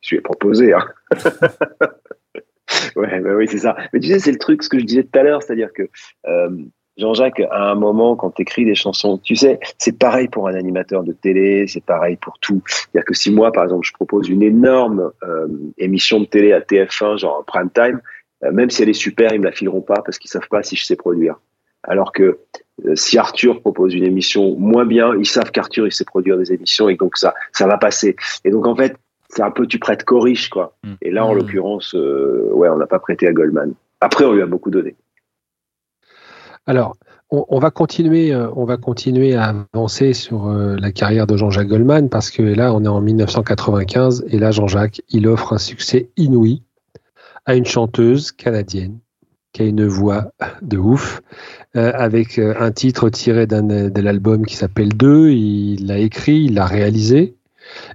je 0.01 0.11
lui 0.11 0.17
ai 0.19 0.21
proposé. 0.21 0.73
Hein. 0.73 0.87
ouais, 2.97 3.21
bah 3.21 3.31
oui, 3.37 3.47
c'est 3.49 3.59
ça. 3.59 3.77
Mais 3.93 4.01
tu 4.01 4.09
sais, 4.09 4.19
c'est 4.19 4.33
le 4.33 4.39
truc, 4.39 4.63
ce 4.63 4.69
que 4.69 4.79
je 4.79 4.85
disais 4.85 5.05
tout 5.05 5.19
à 5.19 5.23
l'heure, 5.23 5.43
c'est-à-dire 5.43 5.73
que 5.73 5.89
euh, 6.27 6.51
Jean-Jacques, 6.99 7.41
à 7.51 7.71
un 7.71 7.75
moment, 7.75 8.17
quand 8.17 8.33
tu 8.33 8.43
écris 8.43 8.65
des 8.65 8.75
chansons, 8.75 9.19
tu 9.19 9.35
sais, 9.35 9.59
c'est 9.79 9.99
pareil 9.99 10.29
pour 10.29 10.49
un 10.49 10.55
animateur 10.55 11.03
de 11.05 11.13
télé, 11.13 11.67
c'est 11.67 11.85
pareil 11.85 12.17
pour 12.17 12.39
tout. 12.39 12.63
C'est-à-dire 12.67 13.07
que 13.07 13.15
si 13.15 13.31
moi, 13.31 13.51
par 13.51 13.65
exemple, 13.65 13.87
je 13.87 13.93
propose 13.93 14.29
une 14.29 14.43
énorme 14.43 15.11
euh, 15.23 15.49
émission 15.79 16.21
de 16.21 16.27
télé 16.27 16.53
à 16.53 16.61
TF1, 16.61 17.19
genre 17.19 17.39
en 17.41 17.43
prime 17.45 17.71
time, 17.71 18.01
euh, 18.45 18.53
même 18.53 18.71
si 18.71 18.83
elle 18.83 18.91
est 18.91 18.95
super, 18.95 19.33
ils 19.33 19.41
me 19.41 19.47
la 19.47 19.53
fileront 19.53 19.81
pas 19.81 20.03
parce 20.05 20.19
qu'ils 20.19 20.31
savent 20.31 20.49
pas 20.51 20.63
si 20.63 20.77
je 20.77 20.85
sais 20.85 20.97
produire. 20.97 21.41
Alors 21.85 22.13
que 22.13 22.39
euh, 22.87 22.95
si 22.95 23.19
Arthur 23.19 23.61
propose 23.61 23.95
une 23.95 24.05
émission 24.05 24.57
moins 24.59 24.85
bien, 24.85 25.15
ils 25.17 25.27
savent 25.27 25.51
qu'Arthur 25.51 25.87
il 25.87 25.93
sait 25.93 26.05
produire 26.05 26.39
des 26.39 26.53
émissions 26.53 26.89
et 26.89 26.97
donc 26.97 27.17
ça 27.17 27.35
ça 27.53 27.67
va 27.67 27.79
passer. 27.79 28.17
Et 28.45 28.51
donc 28.51 28.67
en 28.67 28.77
fait, 28.77 28.97
c'est 29.35 29.43
un 29.43 29.51
peu 29.51 29.67
tu 29.67 29.79
prêtes 29.79 30.05
qu'aux 30.05 30.21
riches 30.21 30.49
quoi. 30.51 30.77
Mm. 30.85 30.93
Et 31.03 31.11
là 31.11 31.25
en 31.27 31.35
Mm. 31.35 31.39
l'occurrence, 31.39 31.95
euh, 31.95 32.49
ouais, 32.53 32.69
on 32.69 32.77
n'a 32.77 32.87
pas 32.87 32.99
prêté 32.99 33.27
à 33.27 33.33
Goldman. 33.33 33.73
Après, 34.01 34.25
on 34.25 34.33
lui 34.33 34.43
a 34.43 34.47
beaucoup 34.47 34.71
donné. 34.71 34.95
Alors, 36.67 36.97
on, 37.31 37.45
on 37.49 37.59
va 37.59 37.71
continuer, 37.71 38.33
euh, 38.33 38.49
on 38.55 38.65
va 38.65 38.77
continuer 38.77 39.35
à 39.35 39.55
avancer 39.73 40.13
sur 40.13 40.49
euh, 40.49 40.77
la 40.79 40.93
carrière 40.93 41.27
de 41.27 41.37
Jean-Jacques 41.37 41.69
Goldman 41.69 42.09
parce 42.09 42.31
que 42.31 42.43
là, 42.43 42.73
on 42.75 42.85
est 42.85 42.89
en 42.89 43.01
1995 43.01 44.25
et 44.29 44.39
là, 44.39 44.51
Jean-Jacques, 44.51 45.03
il 45.09 45.27
offre 45.27 45.53
un 45.53 45.59
succès 45.59 46.11
inouï 46.17 46.63
à 47.47 47.55
une 47.57 47.65
chanteuse 47.65 48.31
canadienne 48.33 48.99
qui 49.53 49.63
a 49.63 49.65
une 49.67 49.87
voix 49.87 50.33
de 50.63 50.79
ouf, 50.79 51.21
euh, 51.77 51.93
avec 51.95 52.39
euh, 52.39 52.55
un 52.59 52.71
titre 52.73 53.11
tiré 53.11 53.47
d'un 53.47 53.63
de 53.63 54.01
l'album 54.01 54.47
qui 54.47 54.57
s'appelle 54.57 54.95
Deux. 54.95 55.29
Il 55.31 55.87
l'a 55.87 55.99
écrit, 55.99 56.45
il 56.45 56.55
l'a 56.55 56.65
réalisé. 56.65 57.35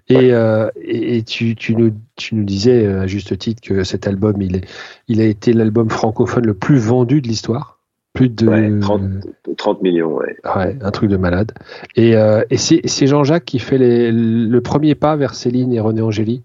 Et, 0.10 0.34
euh, 0.34 0.70
et, 0.82 1.18
et 1.18 1.24
tu, 1.24 1.56
tu, 1.56 1.76
nous, 1.76 1.92
tu 2.16 2.36
nous 2.36 2.44
disais 2.44 2.86
euh, 2.86 3.02
à 3.02 3.08
juste 3.08 3.38
titre 3.38 3.62
que 3.62 3.84
cet 3.84 4.08
album, 4.08 4.42
il, 4.42 4.58
est, 4.58 4.66
il 5.08 5.22
a 5.22 5.26
été 5.26 5.54
l'album 5.54 5.90
francophone 5.90 6.46
le 6.46 6.54
plus 6.54 6.78
vendu 6.78 7.22
de 7.22 7.28
l'histoire. 7.28 7.80
Plus 8.14 8.30
de 8.30 8.48
Ouais, 8.48 8.80
30, 8.80 9.02
30 9.58 9.82
millions, 9.84 10.16
ouais. 10.16 10.36
Ouais, 10.56 10.76
un 10.82 10.92
truc 10.92 11.10
de 11.12 11.18
malade. 11.18 11.52
Et, 11.96 12.16
euh, 12.16 12.44
et 12.50 12.58
c'est 12.58 13.08
Jean-Jacques 13.08 13.46
qui 13.46 13.60
fait 13.60 13.78
les- 13.78 14.12
le 14.12 14.62
premier 14.62 14.96
pas 14.96 15.16
vers 15.16 15.36
Céline 15.36 15.72
et 15.72 15.80
René 15.80 16.02
Angéli. 16.02 16.44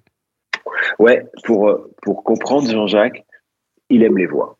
Ouais, 0.98 1.24
pour, 1.44 1.74
pour 2.02 2.24
comprendre 2.24 2.68
Jean-Jacques, 2.70 3.24
il 3.88 4.02
aime 4.02 4.18
les 4.18 4.26
voix. 4.26 4.58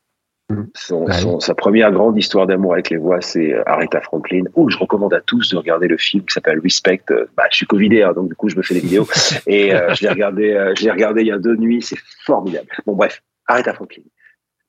Mhm. 0.52 0.68
Son, 0.74 1.04
Ouais. 1.06 1.12
son- 1.14 1.40
sa 1.40 1.54
première 1.54 1.90
grande 1.92 2.16
histoire 2.18 2.46
d'amour 2.46 2.72
avec 2.74 2.90
les 2.90 2.96
voix, 2.96 3.20
c'est 3.20 3.52
euh, 3.52 3.62
Aretha 3.66 4.00
Franklin. 4.00 4.44
Oh, 4.54 4.68
je 4.68 4.78
recommande 4.78 5.14
à 5.14 5.20
tous 5.20 5.50
de 5.50 5.56
regarder 5.56 5.88
le 5.88 5.96
film 5.96 6.24
qui 6.24 6.32
s'appelle 6.32 6.58
Respect. 6.60 7.00
Euh, 7.10 7.26
Bah, 7.36 7.44
je 7.50 7.56
suis 7.56 7.66
covidé, 7.66 8.02
hein, 8.02 8.12
donc 8.12 8.28
du 8.28 8.34
coup, 8.34 8.48
je 8.48 8.56
me 8.56 8.62
fais 8.62 8.74
des 8.74 8.80
vidéos. 8.80 9.06
Et 9.46 9.74
euh, 9.74 9.94
je 9.94 10.02
l'ai 10.02 10.10
regardé, 10.10 10.52
euh, 10.52 10.74
je 10.76 10.84
l'ai 10.84 10.90
regardé 10.90 11.22
il 11.22 11.28
y 11.28 11.32
a 11.32 11.38
deux 11.38 11.56
nuits. 11.56 11.82
C'est 11.82 11.98
formidable. 12.24 12.66
Bon, 12.86 12.94
bref, 12.94 13.22
Aretha 13.46 13.72
Franklin, 13.74 14.02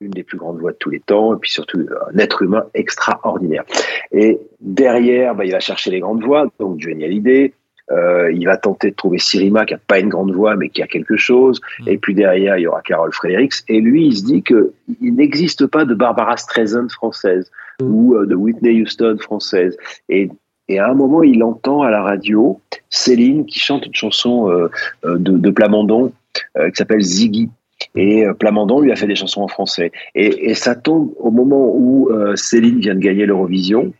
une 0.02 0.12
des 0.12 0.24
plus 0.24 0.38
grandes 0.38 0.60
voix 0.60 0.72
de 0.72 0.78
tous 0.78 0.90
les 0.90 1.00
temps, 1.00 1.34
et 1.36 1.38
puis 1.40 1.52
surtout 1.52 1.86
un 2.14 2.18
être 2.18 2.42
humain 2.42 2.66
extraordinaire. 2.74 3.64
Et 4.12 4.40
derrière, 4.60 5.36
bah, 5.36 5.46
il 5.46 5.52
va 5.52 5.60
chercher 5.60 5.92
les 5.92 6.00
grandes 6.00 6.24
voix, 6.24 6.48
donc 6.60 6.80
Johnny 6.80 7.04
Hallyday. 7.06 7.54
Euh, 7.92 8.32
il 8.32 8.46
va 8.46 8.58
tenter 8.58 8.92
de 8.92 8.96
trouver 8.96 9.18
Sirima, 9.20 9.66
qui 9.66 9.74
a 9.74 9.78
pas 9.78 10.00
une 10.00 10.10
grande 10.10 10.34
voix, 10.34 10.56
mais 10.56 10.70
qui 10.70 10.82
a 10.82 10.88
quelque 10.88 11.18
chose. 11.18 11.60
Et 11.86 11.98
puis 11.98 12.16
derrière, 12.16 12.58
il 12.58 12.62
y 12.62 12.68
aura 12.68 12.82
Carol 12.82 13.12
Fredericks. 13.14 13.56
Et 13.68 13.82
lui, 13.82 14.08
il 14.08 14.18
se 14.18 14.24
dit 14.24 14.42
que 14.42 14.74
il 15.02 15.16
n'existe 15.16 15.68
pas 15.68 15.86
de 15.86 15.94
Barbara 15.94 16.38
Streisand 16.38 16.90
française 16.90 17.52
Mm. 17.82 17.86
ou 17.86 18.16
euh, 18.16 18.26
de 18.26 18.36
Whitney 18.36 18.82
Houston 18.82 19.18
française. 19.20 19.78
Et, 20.10 20.30
et 20.68 20.80
à 20.80 20.90
un 20.90 20.94
moment, 20.94 21.24
il 21.24 21.44
entend 21.44 21.82
à 21.82 21.90
la 21.90 22.02
radio 22.02 22.60
Céline 22.90 23.46
qui 23.46 23.60
chante 23.60 23.86
une 23.86 23.96
chanson 23.96 24.50
euh, 24.50 24.70
euh, 25.06 25.18
de, 25.18 25.38
de 25.38 25.50
Plamondon 25.50 26.12
euh, 26.58 26.70
qui 26.70 26.76
s'appelle 26.76 27.02
Ziggy. 27.02 27.50
Et 27.96 28.26
Plamondon 28.40 28.80
lui 28.80 28.92
a 28.94 28.96
fait 28.96 29.08
des 29.08 29.16
chansons 29.16 29.42
en 29.42 29.48
français. 29.50 29.92
Et, 30.16 30.50
et 30.50 30.54
ça 30.54 30.74
tombe 30.74 31.12
au 31.18 31.32
moment 31.32 31.70
où 31.76 32.10
Céline 32.36 32.80
vient 32.80 32.96
de 32.96 33.00
gagner 33.00 33.26
l'Eurovision. 33.26 33.92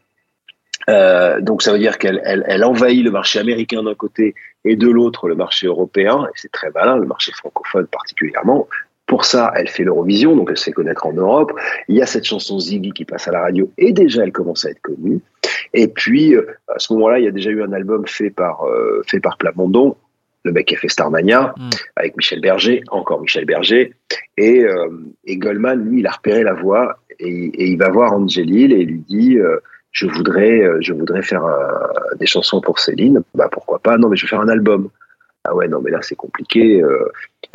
Euh, 0.90 1.42
donc 1.42 1.62
ça 1.62 1.72
veut 1.72 1.80
dire 1.80 1.98
qu'elle 1.98 2.22
elle, 2.26 2.44
elle 2.48 2.64
envahit 2.64 3.04
le 3.04 3.12
marché 3.12 3.40
américain 3.40 3.84
d'un 3.84 3.96
côté 3.96 4.36
et 4.66 4.76
de 4.76 4.90
l'autre 4.90 5.28
le 5.28 5.36
marché 5.36 5.68
européen. 5.68 6.26
Et 6.28 6.32
c'est 6.36 6.52
très 6.52 6.70
malin, 6.72 6.98
le 6.98 7.06
marché 7.06 7.32
francophone 7.32 7.88
particulièrement. 7.88 8.68
Pour 9.06 9.26
ça, 9.26 9.52
elle 9.56 9.68
fait 9.68 9.84
l'Eurovision, 9.84 10.36
donc 10.36 10.50
elle 10.50 10.58
se 10.58 10.64
fait 10.64 10.72
connaître 10.72 11.06
en 11.06 11.14
Europe. 11.14 11.52
Il 11.90 11.96
y 11.96 12.02
a 12.02 12.06
cette 12.06 12.24
chanson 12.24 12.58
Ziggy 12.60 12.92
qui 12.92 13.06
passe 13.06 13.28
à 13.28 13.32
la 13.32 13.42
radio 13.42 13.70
et 13.78 13.92
déjà 13.92 14.24
elle 14.24 14.32
commence 14.32 14.66
à 14.66 14.70
être 14.70 14.82
connue. 14.82 15.20
Et 15.74 15.88
puis 15.88 16.36
euh, 16.36 16.48
à 16.68 16.80
ce 16.80 16.94
moment-là, 16.94 17.20
il 17.20 17.26
y 17.26 17.28
a 17.28 17.32
déjà 17.32 17.50
eu 17.50 17.62
un 17.62 17.74
album 17.74 18.08
fait 18.08 18.30
par 18.30 18.64
euh, 18.64 19.02
fait 19.06 19.20
par 19.20 19.38
Plamondon, 19.38 19.96
le 20.44 20.52
mec 20.52 20.68
qui 20.68 20.76
a 20.76 20.78
fait 20.78 20.90
Starmania 20.90 21.54
Mm. 21.58 21.70
avec 21.96 22.18
Michel 22.18 22.42
Berger, 22.42 22.84
encore 22.90 23.22
Michel 23.22 23.46
Berger. 23.46 23.94
Et, 24.38 24.64
euh, 24.64 24.90
et 25.26 25.38
Goldman, 25.38 25.84
lui, 25.84 26.00
il 26.00 26.08
a 26.08 26.12
repéré 26.12 26.44
la 26.44 26.54
voix 26.54 26.98
et, 27.20 27.28
et 27.28 27.68
il 27.68 27.78
va 27.78 27.90
voir 27.90 28.14
Angelil 28.14 28.74
et 28.74 28.80
il 28.80 28.88
lui 28.88 29.04
dit 29.08 29.38
euh, 29.38 29.60
je 29.94 30.06
voudrais 30.08 30.62
euh, 30.62 30.78
je 30.82 30.92
voudrais 30.92 31.22
faire 31.24 31.46
un- 31.46 32.16
des 32.20 32.26
chansons 32.26 32.60
pour 32.60 32.80
Céline. 32.80 33.22
Bah 33.34 33.48
pourquoi 33.50 33.80
pas? 33.80 33.98
Non, 33.98 34.10
mais 34.10 34.18
je 34.18 34.26
vais 34.26 34.30
faire 34.30 34.42
un 34.42 34.50
album. 34.50 34.90
Ah 35.46 35.56
ouais, 35.56 35.68
non, 35.70 35.80
mais 35.82 35.92
là 35.92 36.00
c'est 36.02 36.16
compliqué. 36.16 36.82
euh. 36.84 37.06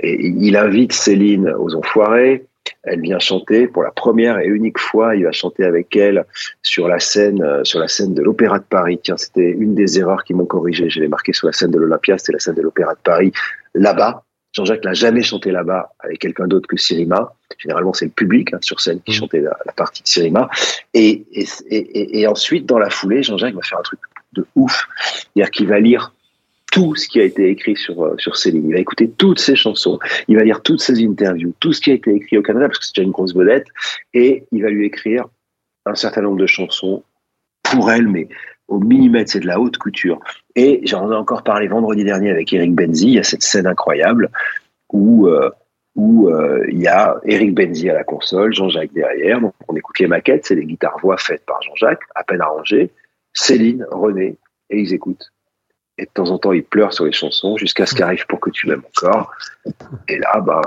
et 0.03 0.15
il 0.27 0.57
invite 0.57 0.93
Céline 0.93 1.51
aux 1.59 1.75
Enfoirés. 1.75 2.47
Elle 2.85 3.01
vient 3.01 3.19
chanter 3.19 3.67
pour 3.67 3.83
la 3.83 3.91
première 3.91 4.39
et 4.41 4.47
unique 4.47 4.79
fois. 4.79 5.17
Il 5.17 5.25
va 5.25 5.33
chanter 5.33 5.65
avec 5.65 5.97
elle 5.97 6.25
sur 6.63 6.87
la 6.87 6.99
scène, 7.01 7.43
euh, 7.43 7.65
sur 7.65 7.81
la 7.81 7.89
scène 7.89 8.13
de 8.15 8.23
l'Opéra 8.23 8.59
de 8.59 8.65
Paris. 8.65 9.01
Tiens, 9.03 9.17
c'était 9.17 9.51
une 9.51 9.75
des 9.75 9.99
erreurs 9.99 10.23
qui 10.23 10.35
m'ont 10.35 10.45
corrigé. 10.45 10.91
Je 10.91 11.01
l'ai 11.01 11.09
marqué 11.09 11.33
sur 11.33 11.47
la 11.47 11.53
scène 11.53 11.71
de 11.71 11.79
l'Olympia. 11.79 12.19
C'était 12.19 12.33
la 12.35 12.39
scène 12.41 12.55
de 12.57 12.63
l'Opéra 12.63 12.93
de 12.95 13.01
Paris. 13.03 13.33
Là-bas, 13.75 14.23
Jean-Jacques 14.53 14.85
n'a 14.85 14.95
jamais 14.95 15.23
chanté 15.23 15.51
là-bas 15.51 15.93
avec 16.01 16.19
quelqu'un 16.21 16.47
d'autre 16.47 16.67
que 16.69 16.77
Sirima. 16.77 17.35
Généralement, 17.59 17.93
c'est 17.93 18.07
le 18.07 18.11
public 18.11 18.55
hein, 18.55 18.59
sur 18.63 18.81
scène 18.81 19.01
qui 19.03 19.13
Mhm. 19.13 19.17
chantait 19.19 19.41
la, 19.41 19.57
la 19.67 19.73
partie 19.73 20.03
de 20.03 20.09
Sirima. 20.09 20.49
Et, 20.95 21.25
et, 21.33 21.45
et, 21.71 21.77
et- 21.77 22.21
et 22.21 22.27
ensuite, 22.27 22.67
dans 22.67 22.79
la 22.79 22.91
foulée, 22.91 23.23
Jean-Jacques 23.23 23.55
va 23.55 23.63
faire 23.63 23.79
un 23.79 23.83
truc 23.83 24.01
de 24.33 24.47
ouf. 24.57 24.87
C'est-à-dire 25.05 25.51
qu'il 25.51 25.67
va 25.69 25.79
lire 25.81 26.13
tout 26.73 26.95
ce 26.97 27.09
qui 27.09 27.19
a 27.21 27.25
été 27.25 27.49
écrit 27.49 27.77
sur, 27.77 28.05
euh, 28.05 28.15
sur 28.19 28.37
Céline. 28.37 28.69
Il 28.69 28.75
va 28.75 28.81
écouter 28.81 29.11
toutes 29.11 29.39
ses 29.41 29.57
chansons. 29.57 29.99
Il 30.29 30.37
va 30.37 30.45
lire 30.45 30.63
toutes 30.63 30.81
ses 30.81 31.03
interviews, 31.05 31.55
tout 31.61 31.73
ce 31.73 31.81
qui 31.81 31.91
a 31.91 31.95
été 31.95 32.15
écrit 32.15 32.37
au 32.37 32.43
Canada, 32.43 32.67
parce 32.69 32.79
que 32.79 32.85
c'est 32.85 32.95
déjà 32.97 33.05
une 33.05 33.11
grosse 33.13 33.35
vedette. 33.35 33.67
Et 34.13 34.45
il 34.53 34.63
va 34.63 34.69
lui 34.71 34.85
écrire 34.87 35.25
un 35.87 35.95
certain 35.95 36.21
nombre 36.23 36.37
de 36.39 36.47
chansons 36.47 37.03
pour 37.63 37.91
elle, 37.91 38.07
mais 38.09 38.29
au 38.69 38.79
millimètre, 38.79 39.31
c'est 39.33 39.41
de 39.41 39.47
la 39.47 39.59
haute 39.61 39.79
couture. 39.79 40.21
Et 40.55 40.81
j'en 40.85 41.11
ai 41.11 41.15
encore 41.17 41.43
parlé 41.43 41.69
vendredi 41.69 42.05
dernier 42.05 42.31
avec 42.31 42.53
Eric 42.53 42.75
Benzi. 42.75 43.09
Il 43.09 43.15
y 43.15 43.19
a 43.19 43.23
cette 43.23 43.43
scène 43.43 43.67
incroyable 43.67 44.31
où, 44.93 45.27
euh, 45.27 45.51
où 45.97 46.29
euh, 46.29 46.65
il 46.71 46.79
y 46.81 46.87
a 46.87 47.19
Eric 47.25 47.55
Benzi 47.55 47.89
à 47.91 47.95
la 47.95 48.05
console, 48.05 48.55
Jean-Jacques 48.55 48.93
derrière. 48.93 49.41
Donc 49.41 49.55
on 49.69 49.75
écoute 49.77 49.99
les 49.99 50.07
maquettes, 50.07 50.47
c'est 50.47 50.57
des 50.57 50.65
guitares-voix 50.67 51.17
faites 51.17 51.45
par 51.47 51.61
Jean-Jacques, 51.63 52.03
à 52.15 52.25
peine 52.25 52.41
arrangées. 52.41 52.91
Céline, 53.33 53.87
René, 53.91 54.37
et 54.71 54.81
ils 54.81 54.93
écoutent. 54.93 55.33
Et 55.97 56.05
de 56.05 56.11
temps 56.15 56.31
en 56.31 56.39
temps, 56.39 56.53
ils 56.53 56.63
pleurent 56.65 56.93
sur 56.93 57.05
les 57.07 57.13
chansons 57.13 57.57
jusqu'à 57.57 57.85
ce 57.85 57.95
qu'arrive 57.95 58.25
pour 58.27 58.39
que 58.39 58.51
tu 58.51 58.69
m'aimes 58.69 58.83
encore. 58.97 59.33
Et 60.09 60.19
là, 60.19 60.41
ben, 60.41 60.61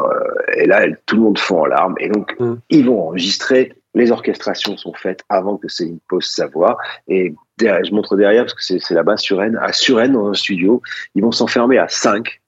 et 0.57 0.65
là, 0.65 0.85
tout 1.05 1.15
le 1.15 1.21
monde 1.21 1.39
fond 1.39 1.61
en 1.61 1.65
larmes. 1.65 1.95
Et 1.99 2.09
donc, 2.09 2.37
Mm. 2.39 2.55
ils 2.69 2.85
vont 2.85 3.01
enregistrer. 3.07 3.73
Les 3.93 4.11
orchestrations 4.11 4.75
sont 4.77 4.93
faites 4.93 5.21
avant 5.29 5.57
que 5.57 5.67
Céline 5.69 5.99
pose 6.09 6.25
sa 6.25 6.47
voix. 6.47 6.77
Et 7.07 7.33
je 7.61 7.93
montre 7.93 8.15
derrière 8.15 8.43
parce 8.43 8.53
que 8.53 8.79
c'est 8.79 8.93
là-bas 8.93 9.17
sur 9.17 9.39
Rennes, 9.39 9.57
à 9.61 9.73
Suresnes 9.73 10.13
dans 10.13 10.27
un 10.27 10.33
studio, 10.33 10.81
ils 11.15 11.21
vont 11.21 11.31
s'enfermer 11.31 11.77
à 11.77 11.87
5 11.87 12.41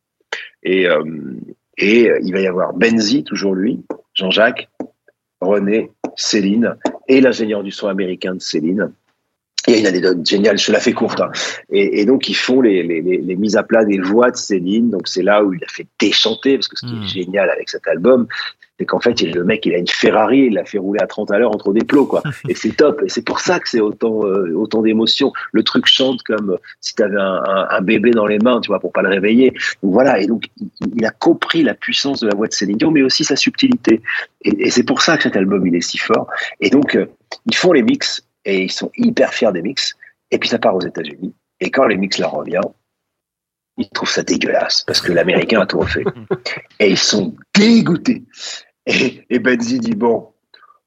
et 0.64 0.88
euh, 0.88 1.03
et 1.77 2.10
euh, 2.10 2.19
il 2.23 2.34
va 2.34 2.41
y 2.41 2.48
avoir 2.48 2.73
Benzi 2.73 3.23
toujours 3.23 3.56
lui, 3.56 3.84
Jean-Jacques, 4.14 4.69
René, 5.41 5.91
Céline 6.15 6.76
et 7.07 7.22
l'ingénieur 7.22 7.64
du 7.64 7.72
son 7.72 7.88
américain 7.88 8.35
de 8.35 8.41
Céline. 8.41 8.91
Il 9.68 9.73
y 9.73 9.77
a 9.77 9.80
une 9.80 9.88
anecdote 9.88 10.26
géniale, 10.27 10.57
je 10.57 10.72
la 10.72 10.80
fais 10.80 10.94
courte. 10.94 11.22
hein. 11.22 11.31
Et, 11.72 12.02
et 12.02 12.06
donc, 12.06 12.27
ils 12.27 12.34
font 12.35 12.61
les, 12.61 12.84
les, 12.84 13.02
les, 13.02 13.18
les 13.18 13.35
mises 13.35 13.56
à 13.56 13.64
plat 13.64 13.85
des 13.85 13.99
voix 13.99 14.30
de 14.30 14.35
Céline. 14.35 14.90
Donc, 14.90 15.07
c'est 15.07 15.23
là 15.23 15.44
où 15.44 15.53
il 15.53 15.64
a 15.64 15.68
fait 15.69 15.88
déchanter, 15.99 16.57
parce 16.57 16.68
que 16.68 16.77
ce 16.77 16.85
qui 16.85 16.94
est 16.95 17.23
génial 17.23 17.49
avec 17.49 17.69
cet 17.69 17.88
album, 17.88 18.27
c'est 18.80 18.85
qu'en 18.85 18.99
fait, 18.99 19.22
le 19.22 19.44
mec, 19.44 19.65
il 19.65 19.73
a 19.76 19.77
une 19.77 19.88
Ferrari, 19.88 20.48
il 20.48 20.56
l'a 20.56 20.65
fait 20.65 20.80
rouler 20.80 20.99
à 21.02 21.07
30 21.07 21.31
à 21.31 21.38
l'heure 21.38 21.52
entre 21.52 21.72
des 21.72 21.85
plots, 21.85 22.06
quoi. 22.07 22.23
Et 22.49 22.56
c'est 22.56 22.76
top. 22.76 23.03
Et 23.06 23.10
c'est 23.10 23.22
pour 23.22 23.40
ça 23.40 23.60
que 23.60 23.69
c'est 23.69 23.80
autant, 23.80 24.26
euh, 24.26 24.52
autant 24.56 24.81
d'émotions. 24.81 25.31
Le 25.53 25.64
truc 25.64 25.85
chante 25.85 26.23
comme 26.23 26.52
euh, 26.52 26.57
si 26.81 26.95
tu 26.95 27.03
avais 27.03 27.15
un, 27.19 27.41
un, 27.45 27.68
un 27.69 27.81
bébé 27.81 28.11
dans 28.11 28.26
les 28.26 28.40
mains, 28.40 28.60
tu 28.60 28.68
vois, 28.68 28.80
pour 28.80 28.91
pas 28.91 29.03
le 29.03 29.10
réveiller. 29.10 29.52
Donc 29.84 29.94
voilà. 29.94 30.19
Et 30.19 30.26
donc, 30.27 30.45
il, 30.60 30.68
il 30.98 31.06
a 31.06 31.11
compris 31.11 31.64
la 31.64 31.76
puissance 31.76 32.19
de 32.19 32.27
la 32.27 32.35
voix 32.35 32.48
de 32.48 32.53
Céline 32.53 32.77
Dion, 32.77 32.91
mais 32.91 33.03
aussi 33.03 33.23
sa 33.23 33.35
subtilité. 33.35 34.02
Et, 34.44 34.65
et 34.65 34.72
c'est 34.72 34.84
pour 34.84 35.03
ça 35.03 35.15
que 35.15 35.23
cet 35.23 35.38
album, 35.38 35.65
il 35.68 35.76
est 35.76 35.81
si 35.81 35.98
fort. 35.99 36.27
Et 36.60 36.69
donc, 36.69 36.95
euh, 36.95 37.06
ils 37.45 37.56
font 37.56 37.72
les 37.72 37.84
mix 37.84 38.26
et 38.45 38.64
ils 38.64 38.72
sont 38.72 38.91
hyper 38.98 39.34
fiers 39.34 39.52
des 39.52 39.61
mix. 39.61 39.95
Et 40.32 40.40
puis 40.40 40.49
ça 40.49 40.60
part 40.60 40.76
aux 40.76 40.82
États-Unis. 40.82 41.34
Et 41.60 41.72
quand 41.72 41.86
les 41.86 41.98
mix 41.98 42.18
leur 42.18 42.32
revient, 42.32 42.61
ils 43.78 43.90
trouvent 43.90 44.10
ça 44.10 44.24
dégueulasse 44.24 44.84
parce 44.86 45.02
que 45.02 45.11
l'américain 45.11 45.61
a 45.61 45.65
tout 45.65 45.80
refait. 45.80 46.03
Et 46.80 46.90
ils 46.91 46.98
sont 46.98 47.36
dégoûtés. 47.56 48.24
Et, 48.86 49.26
et 49.30 49.40
Benzi 49.40 49.80
dit 49.80 49.95
bon, 49.95 50.30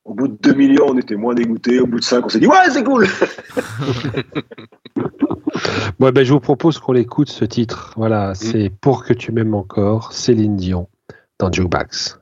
au 0.04 0.14
bout 0.14 0.28
de 0.28 0.36
2 0.40 0.54
millions, 0.54 0.86
on 0.88 0.98
était 0.98 1.16
moins 1.16 1.34
dégoûtés. 1.34 1.80
Au 1.80 1.86
bout 1.86 1.98
de 1.98 2.04
5, 2.04 2.24
on 2.24 2.28
s'est 2.28 2.38
dit 2.38 2.46
ouais, 2.46 2.70
c'est 2.70 2.84
cool. 2.84 3.06
Bon, 5.98 6.10
ben, 6.10 6.24
je 6.24 6.32
vous 6.32 6.40
propose 6.40 6.78
qu'on 6.78 6.92
l'écoute 6.92 7.30
ce 7.30 7.44
titre. 7.44 7.94
Voilà, 7.96 8.34
c'est 8.34 8.70
Pour 8.80 9.04
que 9.04 9.14
tu 9.14 9.32
m'aimes 9.32 9.54
encore, 9.54 10.12
Céline 10.12 10.56
Dion, 10.56 10.88
dans 11.38 11.50
Jukebox. 11.50 12.18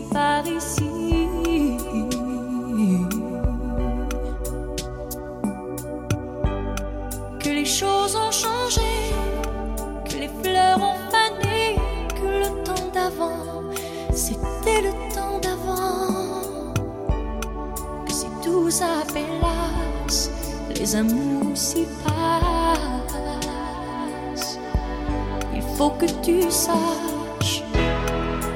Par 0.00 0.46
ici. 0.46 1.28
Que 7.38 7.48
les 7.48 7.66
choses 7.66 8.16
ont 8.16 8.30
changé, 8.30 8.92
que 10.08 10.16
les 10.16 10.30
fleurs 10.42 10.78
ont 10.78 11.00
fané, 11.10 11.76
que 12.14 12.28
le 12.44 12.64
temps 12.64 12.88
d'avant 12.94 13.52
c'était 14.14 14.82
le 14.82 14.92
temps 15.14 15.38
d'avant. 15.40 16.72
Que 18.06 18.12
si 18.12 18.26
tout 18.42 18.70
s'appelasse, 18.70 20.30
les 20.76 20.96
amours 20.96 21.56
s'y 21.56 21.86
passent. 22.04 22.98
Il 25.54 25.62
faut 25.76 25.90
que 25.90 26.06
tu 26.22 26.50
saches, 26.50 27.62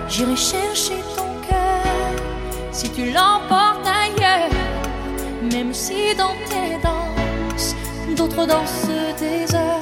j'irai 0.08 0.36
chercher 0.36 1.02
si 2.76 2.90
tu 2.90 3.04
l'emportes 3.06 3.86
ailleurs. 3.86 4.50
Même 5.50 5.72
si 5.72 6.14
dans 6.14 6.36
tes 6.50 6.76
danses, 6.86 7.74
d'autres 8.14 8.46
dansent 8.46 8.90
des 9.18 9.54
heures. 9.54 9.80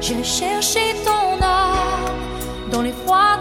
J'irai 0.00 0.24
chercher 0.24 0.94
ton 1.04 1.44
âme 1.44 2.70
dans 2.72 2.80
les 2.80 2.92
froids, 2.92 3.36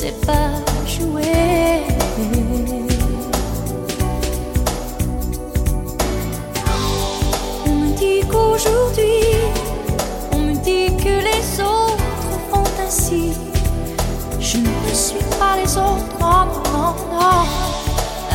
sais 0.00 0.14
pas 0.24 0.50
jouer. 0.86 1.82
On 7.66 7.70
me 7.70 7.90
dit 7.96 8.20
qu'aujourd'hui, 8.30 9.24
on 10.32 10.38
me 10.38 10.54
dit 10.54 10.94
que 11.02 11.14
les 11.28 11.60
autres 11.60 12.38
font 12.48 12.62
ainsi. 12.80 13.32
Je 14.38 14.58
ne 14.58 14.94
suis 14.94 15.24
pas 15.40 15.56
les 15.60 15.76
autres, 15.76 16.06
non, 16.20 16.46
non. 16.70 16.94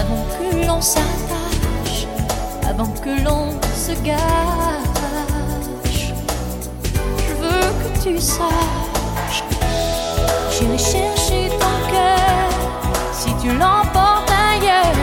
Avant 0.01 0.25
que 0.35 0.67
l'on 0.67 0.81
s'attache, 0.81 2.07
avant 2.69 2.91
que 3.03 3.13
l'on 3.23 3.45
se 3.73 3.93
gâche, 4.03 6.11
je 7.25 7.33
veux 7.41 7.67
que 7.81 7.89
tu 8.03 8.13
saches. 8.19 9.43
J'irai 10.51 10.77
chercher 10.77 11.22
tu 13.43 13.49
l'emportes 13.57 14.31
ailleurs, 14.51 14.95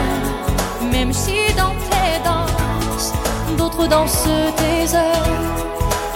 même 0.91 1.13
si 1.13 1.53
dans 1.55 1.75
tes 1.91 2.13
danses, 2.25 3.13
d'autres 3.55 3.85
dansent 3.85 4.27
tes 4.57 4.95
heures. 4.95 5.41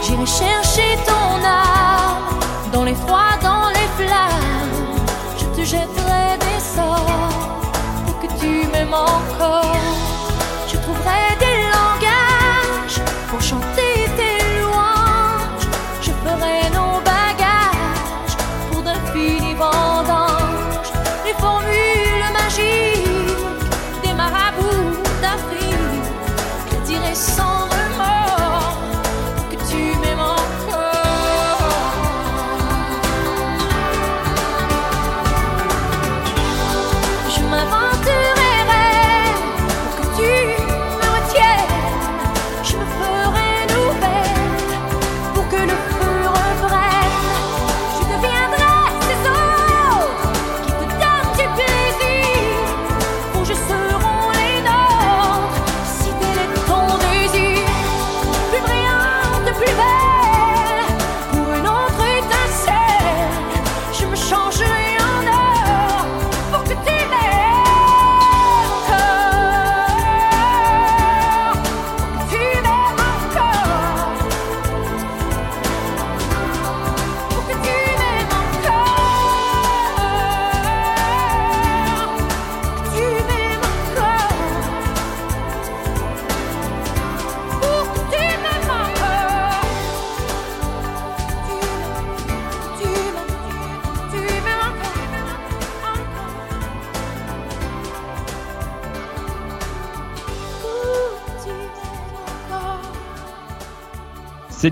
J'irai 0.02 0.26
chercher 0.26 0.97
ton 1.06 1.45
âme 1.45 2.72
dans 2.73 2.84
les 2.84 2.95
froids, 2.95 3.38
dans 3.43 3.69
les 3.69 3.89
flammes. 3.97 4.97
Je 5.38 5.45
te 5.56 5.61
jetterai 5.64 6.26
des 6.39 6.61
sorts 6.76 7.69
pour 8.06 8.19
que 8.22 8.27
tu 8.39 8.68
m'aimes 8.72 8.95
encore. 8.95 10.05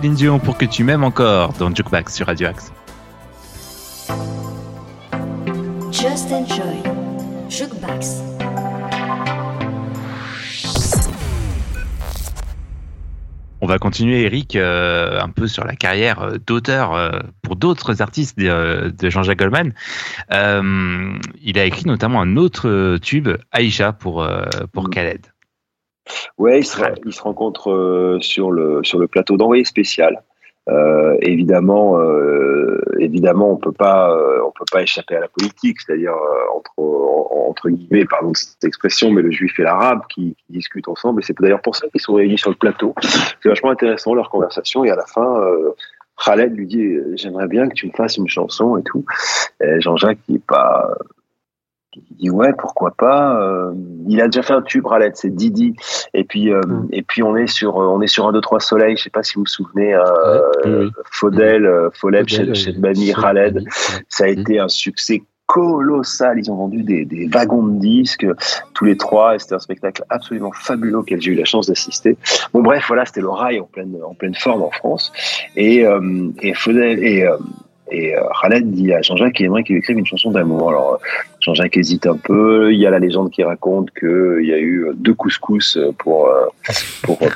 Céline 0.03 0.17
Dion 0.17 0.37
pour 0.37 0.57
que 0.57 0.65
tu 0.65 0.83
m'aimes 0.83 1.05
encore 1.05 1.53
dans 1.53 1.73
Jukebox 1.73 2.13
sur 2.13 2.27
Radio 2.27 2.49
Axe. 2.49 2.73
Just 5.93 6.29
enjoy. 6.29 6.83
Jukebox. 7.47 8.21
On 13.61 13.65
va 13.65 13.79
continuer, 13.79 14.23
Eric, 14.23 14.57
euh, 14.57 15.21
un 15.21 15.29
peu 15.29 15.47
sur 15.47 15.63
la 15.63 15.77
carrière 15.77 16.19
euh, 16.19 16.37
d'auteur 16.45 16.93
euh, 16.93 17.21
pour 17.41 17.55
d'autres 17.55 18.01
artistes 18.01 18.37
de, 18.37 18.89
de 18.89 19.09
Jean-Jacques 19.09 19.39
Goldman. 19.39 19.71
Euh, 20.33 21.17
il 21.41 21.57
a 21.57 21.63
écrit 21.63 21.85
notamment 21.85 22.19
un 22.19 22.35
autre 22.35 22.97
tube, 22.97 23.29
Aïcha, 23.53 23.93
pour, 23.93 24.21
euh, 24.21 24.43
pour 24.73 24.89
Khaled. 24.89 25.32
Ouais, 26.37 26.59
ils 26.59 26.65
se, 26.65 26.81
ils 27.05 27.13
se 27.13 27.21
rencontrent 27.21 27.71
euh, 27.71 28.17
sur 28.21 28.51
le 28.51 28.83
sur 28.83 28.99
le 28.99 29.07
plateau 29.07 29.37
d'envoyé 29.37 29.63
spécial. 29.63 30.21
Euh, 30.69 31.17
évidemment, 31.21 31.99
euh, 31.99 32.81
évidemment, 32.99 33.51
on 33.51 33.57
peut 33.57 33.73
pas, 33.73 34.11
euh, 34.15 34.39
on 34.45 34.51
peut 34.51 34.63
pas 34.71 34.81
échapper 34.81 35.15
à 35.17 35.19
la 35.19 35.27
politique, 35.27 35.81
c'est-à-dire 35.81 36.13
entre 36.55 36.71
en- 36.77 37.49
entre 37.49 37.69
guillemets, 37.69 38.05
pardon 38.05 38.31
de 38.31 38.37
cette 38.37 38.63
expression, 38.63 39.11
mais 39.11 39.21
le 39.21 39.29
juif 39.29 39.59
et 39.59 39.63
l'arabe 39.63 40.01
qui, 40.09 40.35
qui 40.35 40.53
discutent 40.53 40.87
ensemble. 40.87 41.21
Et 41.21 41.25
c'est 41.25 41.39
d'ailleurs 41.39 41.61
pour 41.61 41.75
ça 41.75 41.87
qu'ils 41.89 42.01
sont 42.01 42.13
réunis 42.13 42.37
sur 42.37 42.49
le 42.49 42.55
plateau. 42.55 42.95
C'est 43.41 43.49
vachement 43.49 43.69
intéressant 43.71 44.13
leur 44.15 44.29
conversation. 44.29 44.83
Et 44.85 44.89
à 44.89 44.95
la 44.95 45.05
fin, 45.05 45.41
Khaled 46.25 46.55
lui 46.55 46.65
dit 46.65 46.97
"J'aimerais 47.15 47.47
bien 47.47 47.67
que 47.67 47.73
tu 47.73 47.87
me 47.87 47.91
fasses 47.91 48.17
une 48.17 48.29
chanson 48.29 48.77
et 48.77 48.83
tout." 48.83 49.03
Et 49.61 49.81
Jean-Jacques 49.81 50.19
dit 50.29 50.39
pas. 50.39 50.95
Il 51.95 52.17
dit 52.17 52.29
ouais 52.29 52.53
pourquoi 52.57 52.91
pas 52.91 53.39
euh, 53.39 53.73
il 54.07 54.21
a 54.21 54.25
déjà 54.25 54.41
fait 54.41 54.53
un 54.53 54.61
tube 54.61 54.83
Khaled 54.83 55.15
c'est 55.15 55.33
Didi 55.33 55.75
et 56.13 56.23
puis 56.23 56.51
euh, 56.51 56.61
Mm. 56.73 56.87
et 56.91 57.01
puis 57.01 57.23
on 57.23 57.35
est 57.35 57.47
sur 57.47 57.81
euh, 57.81 57.87
on 57.87 58.01
est 58.01 58.07
sur 58.07 58.27
un 58.27 58.31
2 58.31 58.41
3 58.41 58.59
soleil 58.59 58.97
je 58.97 59.03
sais 59.03 59.09
pas 59.09 59.23
si 59.23 59.35
vous 59.35 59.41
vous 59.41 59.45
souvenez 59.47 59.93
euh. 59.93 60.89
Faudel 61.11 61.65
euh, 61.65 61.89
Foleb 61.93 62.27
chez, 62.27 62.53
chez 62.53 62.71
ouais. 62.77 63.53
ça 64.09 64.25
a 64.25 64.27
été 64.27 64.59
un 64.59 64.67
succès 64.67 65.23
colossal. 65.45 66.39
Ils 66.39 66.49
ont 66.49 66.55
vendu 66.55 66.83
des, 66.83 67.05
des 67.05 67.27
wagons 67.27 67.63
de 67.67 67.79
disques, 67.79 68.25
tous 68.73 68.85
les 68.85 68.97
trois, 68.97 69.35
et 69.35 69.39
c'était 69.39 69.55
un 69.55 69.59
spectacle 69.59 70.03
absolument 70.09 70.51
fabuleux 70.51 70.99
auquel 70.99 71.21
j'ai 71.21 71.31
eu 71.31 71.35
la 71.35 71.45
chance 71.45 71.67
d'assister. 71.67 72.17
Bon, 72.53 72.61
bref, 72.61 72.85
voilà, 72.87 73.05
c'était 73.05 73.21
le 73.21 73.29
rail 73.29 73.59
en 73.59 73.65
pleine, 73.65 73.95
en 74.03 74.15
pleine 74.15 74.33
forme 74.33 74.63
en 74.63 74.71
France. 74.71 75.11
Et, 75.55 75.85
euh, 75.85 76.29
et 76.41 76.53
Faudel, 76.53 77.03
et, 77.03 77.23
euh, 77.23 77.37
et 77.93 78.17
euh, 78.17 78.21
Khaled 78.41 78.71
dit 78.71 78.91
à 78.91 79.01
Jean-Jacques 79.01 79.33
qu'il 79.33 79.45
aimerait 79.45 79.63
qu'il 79.63 79.77
écrive 79.77 79.97
une 79.99 80.05
chanson 80.05 80.31
d'amour. 80.31 80.69
Alors, 80.69 80.93
euh, 80.93 80.97
Jean-Jacques 81.39 81.77
hésite 81.77 82.07
un 82.07 82.17
peu. 82.17 82.73
Il 82.73 82.79
y 82.79 82.87
a 82.87 82.89
la 82.89 82.99
légende 82.99 83.29
qui 83.29 83.43
raconte 83.43 83.91
qu'il 83.91 84.45
y 84.45 84.51
a 84.51 84.57
eu 84.57 84.87
deux 84.95 85.13
couscous 85.13 85.77
pour, 85.99 86.27
euh, 86.27 86.47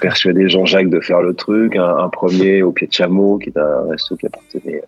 persuader 0.02 0.50
Jean-Jacques 0.50 0.90
de 0.90 1.00
faire 1.00 1.22
le 1.22 1.34
truc. 1.34 1.76
Un, 1.76 2.10
premier 2.10 2.64
au 2.64 2.72
pied 2.72 2.88
de 2.88 2.94
chameau, 2.94 3.38
qui 3.38 3.50
est 3.50 3.58
un 3.58 3.90
resto 3.90 4.16
qui 4.16 4.26
appartenait 4.26 4.82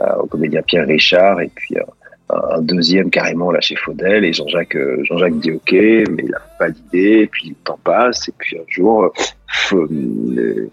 euh, 0.00 0.14
au 0.22 0.26
comédien 0.26 0.62
Pierre 0.62 0.86
Richard, 0.86 1.40
et 1.40 1.50
puis 1.52 1.76
euh, 1.76 1.82
un 2.32 2.60
deuxième 2.62 3.10
carrément 3.10 3.50
là 3.50 3.60
chez 3.60 3.76
Faudel. 3.76 4.24
Et 4.24 4.32
Jean-Jacques 4.32 4.76
euh, 4.76 5.02
Jean-Jacques 5.04 5.38
dit 5.38 5.52
OK, 5.52 5.72
mais 5.72 6.22
il 6.22 6.30
n'a 6.30 6.40
pas 6.58 6.70
d'idée. 6.70 7.28
Puis 7.30 7.50
le 7.50 7.54
temps 7.64 7.78
passe, 7.82 8.28
et 8.28 8.34
puis 8.38 8.56
un 8.56 8.64
jour, 8.68 9.04
euh, 9.04 9.08
euh, 9.08 9.39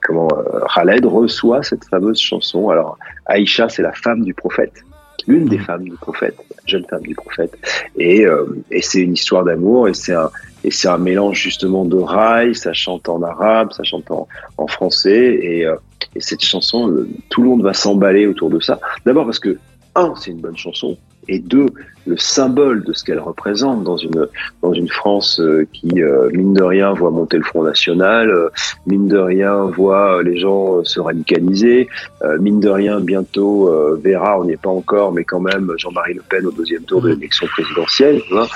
comment 0.03 0.27
euh, 0.37 0.59
Khaled 0.73 1.05
reçoit 1.05 1.63
cette 1.63 1.85
fameuse 1.85 2.19
chanson. 2.19 2.69
Alors 2.69 2.97
Aïcha, 3.25 3.69
c'est 3.69 3.81
la 3.81 3.93
femme 3.93 4.23
du 4.23 4.33
prophète, 4.33 4.83
l'une 5.27 5.45
des 5.45 5.59
femmes 5.59 5.83
du 5.83 5.91
prophète, 5.91 6.35
la 6.49 6.63
jeune 6.65 6.85
femme 6.85 7.01
du 7.01 7.15
prophète, 7.15 7.57
et, 7.97 8.25
euh, 8.25 8.45
et 8.71 8.81
c'est 8.81 9.01
une 9.01 9.13
histoire 9.13 9.43
d'amour, 9.43 9.87
et 9.87 9.93
c'est 9.93 10.13
un 10.13 10.29
et 10.63 10.71
c'est 10.71 10.87
un 10.87 10.97
mélange 10.97 11.39
justement 11.39 11.85
de 11.85 11.97
rail, 11.97 12.55
ça 12.55 12.73
chante 12.73 13.07
en 13.07 13.21
arabe, 13.21 13.71
ça 13.71 13.83
chante 13.83 14.09
en, 14.11 14.27
en 14.57 14.67
français, 14.67 15.39
et, 15.41 15.65
euh, 15.65 15.75
et 16.15 16.19
cette 16.19 16.43
chanson, 16.43 17.05
tout 17.29 17.41
le 17.43 17.49
monde 17.49 17.63
va 17.63 17.73
s'emballer 17.73 18.25
autour 18.25 18.49
de 18.49 18.59
ça. 18.59 18.79
D'abord 19.05 19.25
parce 19.25 19.39
que, 19.39 19.57
un, 19.95 20.13
c'est 20.15 20.31
une 20.31 20.41
bonne 20.41 20.57
chanson, 20.57 20.97
et 21.27 21.39
deux, 21.39 21.67
le 22.05 22.17
symbole 22.17 22.83
de 22.83 22.93
ce 22.93 23.03
qu'elle 23.03 23.19
représente 23.19 23.83
dans 23.83 23.97
une 23.97 24.27
dans 24.61 24.73
une 24.73 24.87
France 24.87 25.39
euh, 25.41 25.67
qui, 25.73 26.01
euh, 26.01 26.29
mine 26.31 26.53
de 26.53 26.63
rien, 26.63 26.93
voit 26.93 27.11
monter 27.11 27.37
le 27.37 27.43
Front 27.43 27.63
National, 27.63 28.29
euh, 28.29 28.49
mine 28.85 29.07
de 29.07 29.17
rien, 29.17 29.65
voit 29.65 30.23
les 30.23 30.37
gens 30.37 30.83
se 30.85 30.99
radicaliser, 30.99 31.89
euh, 32.23 32.37
mine 32.39 32.59
de 32.59 32.69
rien, 32.69 32.99
bientôt 33.01 33.69
verra, 34.01 34.39
on 34.39 34.45
n'y 34.45 34.53
est 34.53 34.61
pas 34.61 34.69
encore, 34.69 35.11
mais 35.11 35.23
quand 35.23 35.39
même, 35.39 35.73
Jean-Marie 35.77 36.13
Le 36.13 36.21
Pen 36.29 36.45
au 36.45 36.51
deuxième 36.51 36.83
tour 36.83 37.01
de 37.01 37.09
l'élection 37.09 37.47
présidentielle. 37.47 38.21
vois. 38.29 38.47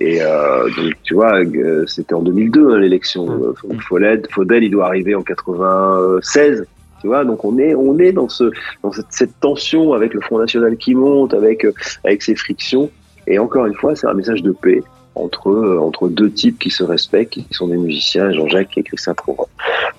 Et 0.00 0.20
euh, 0.20 0.68
donc, 0.76 0.92
tu 1.02 1.14
vois, 1.14 1.40
c'était 1.86 2.14
en 2.14 2.22
2002 2.22 2.70
hein, 2.70 2.78
l'élection. 2.78 3.26
Euh, 3.30 3.54
Faudel, 3.88 4.22
Faudel, 4.30 4.64
il 4.64 4.70
doit 4.70 4.86
arriver 4.86 5.14
en 5.14 5.22
96. 5.22 6.66
Tu 7.04 7.08
vois, 7.08 7.22
donc 7.22 7.44
on 7.44 7.58
est 7.58 7.74
on 7.74 7.98
est 7.98 8.12
dans 8.12 8.30
ce 8.30 8.50
dans 8.82 8.90
cette, 8.90 9.08
cette 9.10 9.38
tension 9.38 9.92
avec 9.92 10.14
le 10.14 10.22
Front 10.22 10.38
National 10.38 10.74
qui 10.78 10.94
monte, 10.94 11.34
avec 11.34 11.66
euh, 11.66 11.74
avec 12.02 12.22
ces 12.22 12.34
frictions. 12.34 12.90
Et 13.26 13.38
encore 13.38 13.66
une 13.66 13.74
fois, 13.74 13.94
c'est 13.94 14.06
un 14.06 14.14
message 14.14 14.42
de 14.42 14.52
paix 14.52 14.82
entre 15.14 15.50
euh, 15.50 15.78
entre 15.80 16.08
deux 16.08 16.30
types 16.30 16.58
qui 16.58 16.70
se 16.70 16.82
respectent, 16.82 17.34
qui 17.34 17.46
sont 17.50 17.68
des 17.68 17.76
musiciens. 17.76 18.32
Jean-Jacques 18.32 18.68
qui 18.70 18.78
a 18.78 18.80
écrit 18.80 18.96
ça 18.96 19.12
pour 19.12 19.50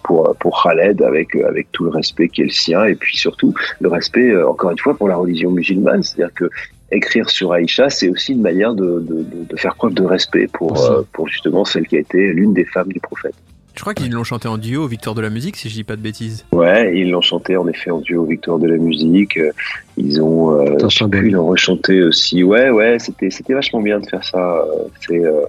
pour 0.01 0.35
pour 0.39 0.63
Khaled 0.63 0.99
avec 1.03 1.35
euh, 1.35 1.47
avec 1.47 1.71
tout 1.73 1.83
le 1.83 1.91
respect 1.91 2.27
qui 2.27 2.41
est 2.41 2.45
le 2.45 2.49
sien 2.49 2.85
et 2.85 2.95
puis 2.95 3.15
surtout 3.15 3.53
le 3.81 3.89
respect 3.89 4.31
euh, 4.31 4.49
encore 4.49 4.71
une 4.71 4.79
fois 4.79 4.97
pour 4.97 5.07
la 5.07 5.15
religion 5.15 5.51
musulmane, 5.51 6.01
c'est-à-dire 6.01 6.33
que 6.33 6.49
écrire 6.91 7.29
sur 7.29 7.53
Aïcha, 7.53 7.91
c'est 7.91 8.09
aussi 8.09 8.33
une 8.33 8.41
manière 8.41 8.73
de, 8.73 8.99
de, 8.99 9.25
de, 9.45 9.55
faire 9.55 9.75
preuve 9.75 9.93
de 9.93 10.03
respect 10.03 10.47
pour, 10.53 10.79
euh, 10.89 11.03
pour 11.13 11.27
justement 11.27 11.65
celle 11.65 11.87
qui 11.87 11.97
a 11.97 11.99
été 11.99 12.33
l'une 12.33 12.53
des 12.53 12.65
femmes 12.65 12.89
du 12.89 12.99
prophète. 12.99 13.35
Je 13.75 13.81
crois 13.81 13.93
qu'ils 13.93 14.11
l'ont 14.11 14.23
chanté 14.23 14.47
en 14.47 14.57
duo, 14.57 14.87
Victor 14.87 15.15
de 15.15 15.21
la 15.21 15.29
musique, 15.29 15.57
si 15.57 15.69
je 15.69 15.75
dis 15.75 15.83
pas 15.83 15.95
de 15.97 16.01
bêtises. 16.01 16.45
Ouais, 16.53 16.97
ils 16.97 17.11
l'ont 17.11 17.21
chanté 17.21 17.57
en 17.57 17.67
effet 17.67 17.91
en 17.91 17.99
duo 17.99 18.25
Victoire 18.25 18.57
de 18.57 18.67
la 18.67 18.77
musique. 18.77 19.37
Euh, 19.37 19.51
Ils 19.97 20.21
ont, 20.21 20.59
euh, 20.59 20.77
ils 21.13 21.31
l'ont 21.31 21.47
rechanté 21.47 22.01
aussi. 22.03 22.43
Ouais, 22.43 22.69
ouais, 22.69 22.99
c'était 22.99 23.29
c'était 23.29 23.53
vachement 23.53 23.81
bien 23.81 23.99
de 23.99 24.07
faire 24.07 24.23
ça. 24.23 24.65
C'est, 25.05 25.23
euh, 25.23 25.41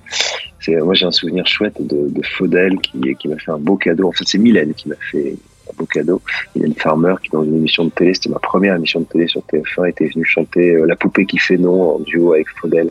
c'est, 0.60 0.76
moi 0.76 0.94
j'ai 0.94 1.06
un 1.06 1.12
souvenir 1.12 1.46
chouette 1.46 1.76
de, 1.80 2.08
de 2.08 2.22
Faudel 2.26 2.78
qui 2.80 3.14
qui 3.14 3.28
m'a 3.28 3.36
fait 3.36 3.52
un 3.52 3.58
beau 3.58 3.76
cadeau. 3.76 4.08
En 4.08 4.12
fait, 4.12 4.24
c'est 4.26 4.38
Mylène 4.38 4.74
qui 4.74 4.88
m'a 4.88 4.96
fait 5.10 5.36
un 5.68 5.72
beau 5.76 5.86
cadeau. 5.86 6.20
Mylène 6.54 6.74
Farmer 6.74 7.14
qui 7.22 7.30
dans 7.30 7.44
une 7.44 7.56
émission 7.56 7.84
de 7.84 7.90
télé, 7.90 8.14
c'était 8.14 8.30
ma 8.30 8.38
première 8.38 8.74
émission 8.74 9.00
de 9.00 9.06
télé 9.06 9.26
sur 9.28 9.42
TF1, 9.52 9.88
était 9.88 10.06
venue 10.06 10.24
chanter 10.24 10.74
euh, 10.74 10.86
La 10.86 10.96
poupée 10.96 11.26
qui 11.26 11.38
fait 11.38 11.58
non 11.58 11.94
en 11.96 11.98
duo 12.00 12.32
avec 12.32 12.48
Faudel. 12.60 12.90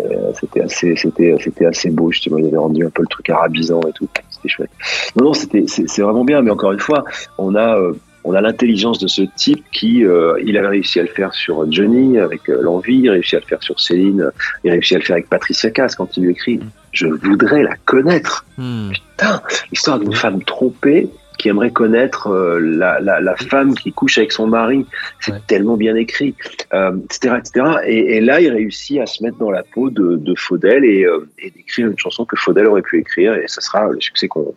Euh, 0.00 0.32
c'était 0.40 0.62
assez, 0.62 0.96
c'était, 0.96 1.36
c'était 1.42 1.66
assez 1.66 1.90
beau 1.90 2.10
justement. 2.10 2.38
Il 2.38 2.46
avait 2.46 2.56
rendu 2.56 2.84
un 2.84 2.90
peu 2.90 3.02
le 3.02 3.08
truc 3.08 3.30
arabisant 3.30 3.80
et 3.88 3.92
tout. 3.92 4.08
C'était 4.44 4.54
chouette. 4.54 4.70
Non, 5.16 5.24
non, 5.26 5.34
c'était, 5.34 5.64
c'est, 5.66 6.02
vraiment 6.02 6.24
bien. 6.24 6.42
Mais 6.42 6.50
encore 6.50 6.72
une 6.72 6.80
fois, 6.80 7.04
on 7.38 7.54
a, 7.54 7.78
euh, 7.78 7.92
on 8.24 8.34
a 8.34 8.40
l'intelligence 8.40 8.98
de 8.98 9.06
ce 9.06 9.22
type 9.36 9.64
qui, 9.72 10.04
euh, 10.04 10.38
il 10.44 10.58
a 10.58 10.68
réussi 10.68 11.00
à 11.00 11.02
le 11.02 11.08
faire 11.08 11.32
sur 11.32 11.70
Johnny 11.70 12.18
avec 12.18 12.48
euh, 12.50 12.60
l'envie, 12.60 12.98
il 12.98 13.08
a 13.08 13.12
réussi 13.12 13.36
à 13.36 13.40
le 13.40 13.46
faire 13.46 13.62
sur 13.62 13.80
Céline, 13.80 14.30
il 14.64 14.70
a 14.70 14.72
réussi 14.72 14.94
à 14.94 14.98
le 14.98 15.04
faire 15.04 15.14
avec 15.14 15.28
Patricia 15.28 15.70
Cass 15.70 15.94
quand 15.94 16.16
il 16.16 16.24
lui 16.24 16.32
écrit 16.32 16.60
Je 16.92 17.06
voudrais 17.06 17.62
la 17.62 17.76
connaître. 17.84 18.44
Hmm. 18.58 18.90
Putain, 18.90 19.40
l'histoire 19.70 19.98
d'une 19.98 20.14
femme 20.14 20.42
trompée 20.42 21.08
qui 21.44 21.50
aimerait 21.50 21.72
connaître 21.72 22.28
euh, 22.28 22.58
la, 22.58 23.00
la, 23.00 23.20
la 23.20 23.36
femme 23.36 23.74
qui 23.74 23.92
couche 23.92 24.16
avec 24.16 24.32
son 24.32 24.46
mari. 24.46 24.86
C'est 25.20 25.32
Ouais. 25.32 25.40
tellement 25.46 25.76
bien 25.76 25.94
écrit, 25.94 26.34
euh, 26.72 26.96
etc., 27.04 27.34
etc. 27.38 27.66
Et, 27.84 28.16
et 28.16 28.20
là, 28.22 28.40
il 28.40 28.50
réussit 28.50 28.98
à 28.98 29.04
se 29.04 29.22
mettre 29.22 29.36
dans 29.36 29.50
la 29.50 29.62
peau 29.62 29.90
de, 29.90 30.16
de 30.16 30.34
Faudel 30.36 30.86
et, 30.86 31.04
euh, 31.04 31.28
et 31.38 31.50
d'écrire 31.50 31.88
une 31.88 31.98
chanson 31.98 32.24
que 32.24 32.34
Faudel 32.36 32.66
aurait 32.66 32.80
pu 32.80 32.98
écrire. 32.98 33.34
Et 33.34 33.46
ça 33.46 33.60
sera 33.60 33.88
le 33.88 34.00
succès 34.00 34.26
qu'on 34.26 34.54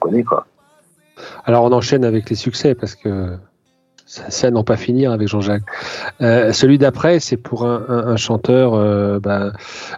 connaît, 0.00 0.24
quoi. 0.24 0.44
Alors 1.44 1.62
on 1.62 1.70
enchaîne 1.72 2.04
avec 2.04 2.28
les 2.30 2.34
succès 2.36 2.74
parce 2.74 2.96
que 2.96 3.36
ça, 4.06 4.30
ça 4.30 4.50
n'en 4.50 4.64
pas 4.64 4.76
finir 4.76 5.12
avec 5.12 5.28
Jean-Jacques. 5.28 5.62
Euh, 6.20 6.52
celui 6.52 6.78
d'après, 6.78 7.20
c'est 7.20 7.36
pour 7.36 7.64
un, 7.66 7.84
un, 7.88 8.06
un 8.08 8.16
chanteur 8.16 8.74
euh, 8.74 9.18
bah, 9.18 9.52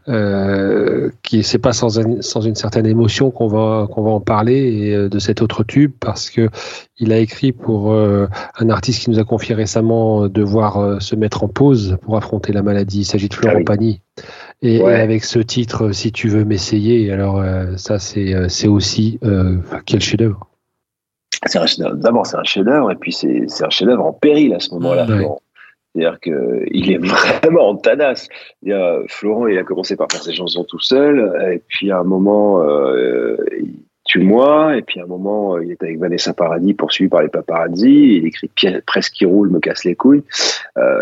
euh, 0.09 1.11
qui 1.23 1.43
c'est 1.43 1.59
pas 1.59 1.73
sans, 1.73 1.99
un- 1.99 2.23
sans 2.23 2.41
une 2.41 2.55
certaine 2.55 2.87
émotion 2.87 3.31
qu'on 3.31 3.49
va 3.49 3.87
qu'on 3.91 4.03
va 4.03 4.11
en 4.11 4.21
parler 4.21 4.57
et 4.59 4.95
euh, 4.95 5.09
de 5.09 5.19
cet 5.19 5.43
autre 5.43 5.65
tube 5.65 5.93
parce 6.01 6.31
que 6.31 6.49
il 6.99 7.13
a 7.13 7.19
écrit 7.19 7.53
pour 7.53 7.93
euh, 7.93 8.27
un 8.59 8.71
artiste 8.71 9.03
qui 9.03 9.11
nous 9.11 9.19
a 9.19 9.25
confié 9.25 9.55
récemment 9.55 10.25
euh, 10.25 10.29
devoir 10.29 11.03
se 11.03 11.17
mettre 11.17 11.45
en 11.45 11.49
pause 11.49 11.97
pour 12.03 12.17
affronter 12.17 12.53
la 12.53 12.63
maladie. 12.63 13.01
Il 13.01 13.05
s'agit 13.05 13.29
de 13.29 13.35
Florent 13.35 13.55
Ah 13.57 13.59
oui. 13.59 13.65
Pagny. 13.65 14.01
Et, 14.63 14.81
Ouais. 14.83 14.93
et 14.93 15.01
avec 15.01 15.25
ce 15.25 15.39
titre, 15.39 15.93
si 15.93 16.13
tu 16.13 16.29
veux 16.29 16.45
m'essayer, 16.45 17.13
alors 17.13 17.39
euh, 17.41 17.77
ça 17.77 17.99
c'est 17.99 18.35
c'est 18.49 18.69
aussi 18.69 19.19
euh, 19.25 19.59
quel 19.85 20.01
chef-d'œuvre. 20.01 20.47
C'est 21.47 21.59
un 21.59 21.67
chef-d'œuvre. 21.67 21.97
D'abord, 21.97 22.27
c'est 22.27 22.37
un 22.37 22.45
chef-d'œuvre, 22.45 22.91
et 22.91 22.97
puis 22.97 23.13
c'est 23.13 23.45
c'est 23.49 23.65
un 23.65 23.71
chef-d'œuvre 23.71 24.05
en 24.05 24.13
péril 24.13 24.55
à 24.55 24.61
ce 24.61 24.71
moment-là. 24.75 25.07
Ouais. 25.07 25.17
Florent. 25.17 25.41
C'est-à-dire 25.95 26.21
que 26.21 26.65
il 26.71 26.93
est 26.93 26.99
vraiment 26.99 27.71
en 27.71 27.77
tanasse. 27.77 28.29
Florent, 29.09 29.47
il 29.47 29.57
a 29.59 29.63
commencé 29.63 29.97
par 29.97 30.09
faire 30.11 30.23
ses 30.23 30.35
chansons 30.35 30.65
tout 30.65 30.81
seul, 30.81 31.33
et 31.53 31.63
puis 31.69 31.91
à 31.91 31.99
un 32.01 32.05
moment, 32.05 32.61
euh, 32.63 33.37
il 33.59 33.77
tue 34.05 34.21
moi, 34.21 34.77
et 34.77 34.83
puis 34.83 35.01
à 35.01 35.05
un 35.05 35.07
moment, 35.07 35.59
il 35.59 35.73
est 35.73 35.83
avec 35.83 35.99
Vanessa 35.99 36.33
Paradis, 36.33 36.75
poursuivi 36.75 37.09
par 37.09 37.23
les 37.23 37.29
paparazzi. 37.29 38.19
Il 38.19 38.27
écrit 38.27 38.51
presse 38.87 39.09
qui 39.09 39.25
roule, 39.25 39.49
me 39.51 39.59
casse 39.59 39.85
les 39.85 39.97
couilles. 39.97 40.23
Euh, 40.79 41.01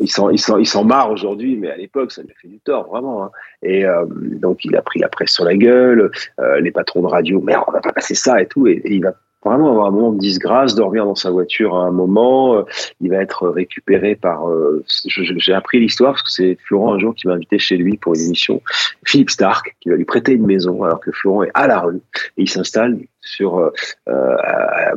il 0.00 0.66
s'en- 0.66 0.84
marre 0.84 1.10
aujourd'hui, 1.12 1.56
mais 1.56 1.70
à 1.70 1.76
l'époque, 1.76 2.10
ça 2.10 2.22
lui 2.22 2.30
a 2.30 2.34
fait 2.40 2.48
du 2.48 2.58
tort, 2.60 2.88
vraiment. 2.88 3.24
hein. 3.24 3.30
Et 3.62 3.84
euh, 3.84 4.06
donc, 4.08 4.64
il 4.64 4.74
a 4.76 4.82
pris 4.82 4.98
la 4.98 5.08
presse 5.08 5.30
sur 5.30 5.44
la 5.44 5.54
gueule, 5.56 6.10
euh, 6.40 6.58
les 6.60 6.70
patrons 6.72 7.02
de 7.02 7.06
radio, 7.06 7.40
mais 7.42 7.54
on 7.68 7.70
va 7.70 7.80
pas 7.80 7.92
passer 7.92 8.14
ça 8.14 8.40
et 8.40 8.46
tout, 8.46 8.66
et, 8.66 8.80
et 8.84 8.94
il 8.94 9.02
va 9.02 9.12
vraiment 9.44 9.70
avoir 9.70 9.86
un 9.86 9.90
moment 9.90 10.12
de 10.12 10.18
disgrâce, 10.18 10.74
dormir 10.74 11.04
dans 11.04 11.14
sa 11.14 11.30
voiture 11.30 11.74
à 11.76 11.84
un 11.84 11.90
moment. 11.90 12.56
euh, 12.56 12.62
il 13.00 13.10
va 13.10 13.16
être 13.16 13.48
récupéré 13.48 14.14
par. 14.16 14.48
euh, 14.48 14.84
J'ai 15.06 15.52
appris 15.54 15.80
l'histoire 15.80 16.12
parce 16.12 16.22
que 16.22 16.30
c'est 16.30 16.58
Florent 16.64 16.94
un 16.94 16.98
jour 16.98 17.14
qui 17.14 17.26
m'a 17.26 17.34
invité 17.34 17.58
chez 17.58 17.76
lui 17.76 17.96
pour 17.96 18.14
une 18.14 18.22
émission. 18.22 18.60
Philippe 19.04 19.30
Stark 19.30 19.76
qui 19.80 19.88
va 19.88 19.96
lui 19.96 20.04
prêter 20.04 20.32
une 20.32 20.46
maison 20.46 20.82
alors 20.82 21.00
que 21.00 21.10
Florent 21.12 21.44
est 21.44 21.50
à 21.54 21.66
la 21.66 21.80
rue 21.80 22.00
et 22.36 22.42
il 22.42 22.50
s'installe 22.50 22.98
sur 23.22 23.58
euh, 23.58 23.70
euh, 24.08 24.36
à, 24.42 24.92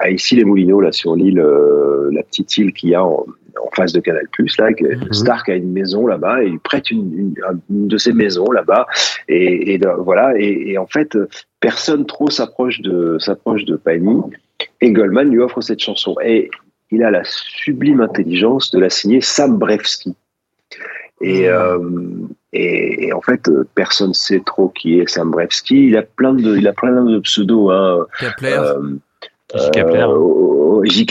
à 0.00 0.10
ici 0.10 0.36
les 0.36 0.44
Moulineaux 0.44 0.80
là 0.80 0.92
sur 0.92 1.14
l'île, 1.16 1.40
euh, 1.40 2.10
la 2.12 2.22
petite 2.22 2.56
île 2.56 2.72
qu'il 2.72 2.90
y 2.90 2.94
a 2.94 3.04
en, 3.04 3.26
en 3.62 3.70
face 3.74 3.92
de 3.92 4.00
Canal 4.00 4.26
Plus 4.32 4.56
là. 4.58 4.72
que 4.72 4.84
Stark 5.12 5.48
a 5.48 5.54
une 5.54 5.72
maison 5.72 6.06
là-bas 6.06 6.42
et 6.42 6.48
il 6.48 6.58
prête 6.60 6.90
une, 6.90 7.18
une, 7.18 7.34
une 7.70 7.88
de 7.88 7.98
ses 7.98 8.12
maisons 8.12 8.50
là-bas. 8.50 8.86
Et, 9.28 9.78
voilà. 9.98 10.32
Et, 10.38 10.70
et 10.70 10.78
en 10.78 10.86
fait 10.86 11.16
personne 11.60 12.06
trop 12.06 12.30
s'approche 12.30 12.80
de 12.80 13.18
s'approche 13.18 13.64
de 13.64 13.76
Pani 13.76 14.20
et 14.80 14.92
Goldman 14.92 15.30
lui 15.30 15.40
offre 15.40 15.60
cette 15.60 15.80
chanson. 15.80 16.16
Et 16.24 16.50
il 16.90 17.02
a 17.02 17.10
la 17.10 17.22
sublime 17.24 18.00
intelligence 18.00 18.70
de 18.70 18.78
la 18.78 18.88
signer 18.88 19.20
Sam 19.20 19.58
Brevsky 19.58 20.14
et, 21.20 21.48
euh, 21.48 21.78
et, 22.52 23.08
et 23.08 23.12
en 23.12 23.20
fait 23.20 23.48
euh, 23.48 23.66
personne 23.74 24.14
sait 24.14 24.42
trop 24.44 24.68
qui 24.68 24.98
est 24.98 25.08
Sam 25.08 25.30
Brevsky 25.30 25.86
il 25.88 25.96
a 25.96 26.02
plein 26.02 26.32
de 26.34 26.56
il 26.56 26.66
a 26.66 26.72
plein 26.72 27.04
de 27.04 27.18
pseudos 27.20 27.70
hein, 27.70 28.06
Kepler. 28.20 28.56
euh, 28.58 28.96
J. 29.54 29.70
Kepler. 29.70 30.06
euh, 30.08 30.84
J. 30.84 31.06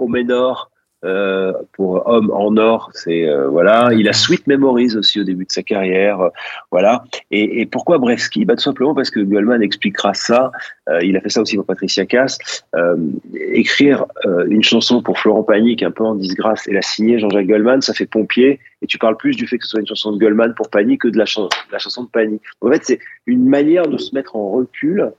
Oménor, 0.00 0.69
euh, 1.04 1.52
pour 1.72 2.06
homme 2.06 2.30
en 2.30 2.56
or, 2.56 2.90
c'est 2.92 3.26
euh, 3.28 3.48
voilà. 3.48 3.90
Il 3.94 4.08
a 4.08 4.12
Sweet 4.12 4.46
Memories 4.46 4.96
aussi 4.96 5.20
au 5.20 5.24
début 5.24 5.44
de 5.46 5.52
sa 5.52 5.62
carrière, 5.62 6.20
euh, 6.20 6.28
voilà. 6.70 7.04
Et, 7.30 7.60
et 7.60 7.66
pourquoi 7.66 7.98
Brevsky 7.98 8.44
bah, 8.44 8.54
Tout 8.54 8.62
simplement 8.62 8.94
parce 8.94 9.10
que 9.10 9.20
Goldman 9.20 9.62
expliquera 9.62 10.12
ça. 10.14 10.52
euh, 10.88 11.00
il 11.02 11.16
a 11.16 11.20
fait 11.20 11.30
ça 11.30 11.40
aussi 11.40 11.56
pour 11.56 11.64
Patricia 11.64 12.04
Cass. 12.04 12.38
Euh, 12.74 12.96
écrire 13.34 14.04
une 14.48 14.62
chanson 14.62 15.02
pour 15.02 15.18
Florent 15.18 15.42
Pagny 15.42 15.76
qui 15.76 15.84
est 15.84 15.86
un 15.86 15.90
peu 15.90 16.04
en 16.04 16.14
disgrâce 16.14 16.68
et 16.68 16.72
la 16.72 16.82
signer 16.82 17.18
Jean-Jacques 17.18 17.46
Goldman, 17.46 17.80
ça 17.80 17.94
fait 17.94 18.06
pompier. 18.06 18.60
Et 18.82 18.86
tu 18.86 18.98
parles 18.98 19.16
plus 19.16 19.36
du 19.36 19.46
fait 19.46 19.58
que 19.58 19.64
ce 19.64 19.70
soit 19.70 19.80
une 19.80 19.86
chanson 19.86 20.12
de 20.12 20.18
Goldman 20.18 20.54
pour 20.54 20.70
Pagny 20.70 20.98
que 20.98 21.08
de 21.08 21.18
la, 21.18 21.24
de 21.24 21.72
la 21.72 21.78
chanson 21.78 22.04
de 22.04 22.08
Pagny. 22.08 22.40
En 22.60 22.70
fait, 22.70 22.84
c'est 22.84 22.98
une 23.26 23.46
manière 23.48 23.86
de 23.88 23.98
se 23.98 24.14
mettre 24.14 24.36
en 24.36 24.50
recul 24.50 25.12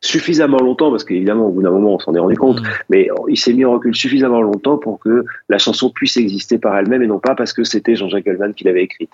suffisamment 0.00 0.58
longtemps, 0.58 0.90
parce 0.90 1.04
qu'évidemment, 1.04 1.46
au 1.46 1.50
bout 1.50 1.62
d'un 1.62 1.70
moment, 1.70 1.94
on 1.94 1.98
s'en 1.98 2.14
est 2.14 2.20
rendu 2.20 2.36
compte, 2.36 2.60
mais 2.88 3.08
il 3.28 3.36
s'est 3.36 3.52
mis 3.52 3.64
en 3.64 3.72
recul 3.72 3.94
suffisamment 3.94 4.40
longtemps 4.42 4.78
pour 4.78 4.98
que 5.00 5.24
la 5.48 5.58
chanson 5.58 5.90
puisse 5.90 6.16
exister 6.16 6.58
par 6.58 6.76
elle-même 6.76 7.02
et 7.02 7.06
non 7.06 7.18
pas 7.18 7.34
parce 7.34 7.52
que 7.52 7.64
c'était 7.64 7.96
Jean-Jacques 7.96 8.24
Goldman 8.24 8.54
qui 8.54 8.64
l'avait 8.64 8.84
écrite. 8.84 9.10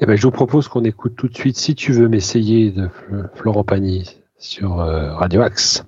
Eh 0.00 0.06
ben, 0.06 0.16
je 0.16 0.22
vous 0.22 0.32
propose 0.32 0.66
qu'on 0.68 0.82
écoute 0.84 1.14
tout 1.16 1.28
de 1.28 1.36
suite 1.36 1.56
Si 1.56 1.76
tu 1.76 1.92
veux 1.92 2.08
m'essayer 2.08 2.70
de 2.72 2.88
Fl- 2.88 3.28
Florent 3.36 3.62
Pagny 3.64 4.16
sur 4.36 4.80
euh, 4.80 5.14
Radio 5.14 5.40
Axe. 5.42 5.84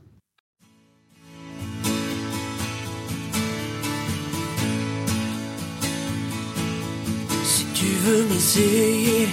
Si 7.43 7.65
tu 7.75 7.87
veux 7.87 8.23
m'essayer, 8.29 9.29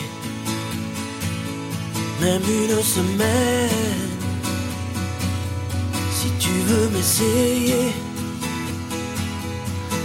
même 2.21 2.41
une 2.43 2.81
semaine. 2.81 4.09
Si 6.17 6.29
tu 6.39 6.53
veux 6.69 6.87
m'essayer, 6.89 7.93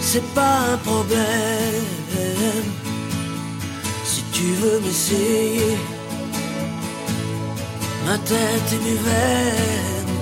c'est 0.01 0.27
pas 0.35 0.59
un 0.73 0.77
problème. 0.79 2.69
Si 4.05 4.23
tu 4.33 4.47
veux 4.61 4.81
m'essayer, 4.81 5.77
ma 8.07 8.19
tête 8.19 8.69
et 8.77 8.81
mes 8.87 8.99
veines, 9.07 10.15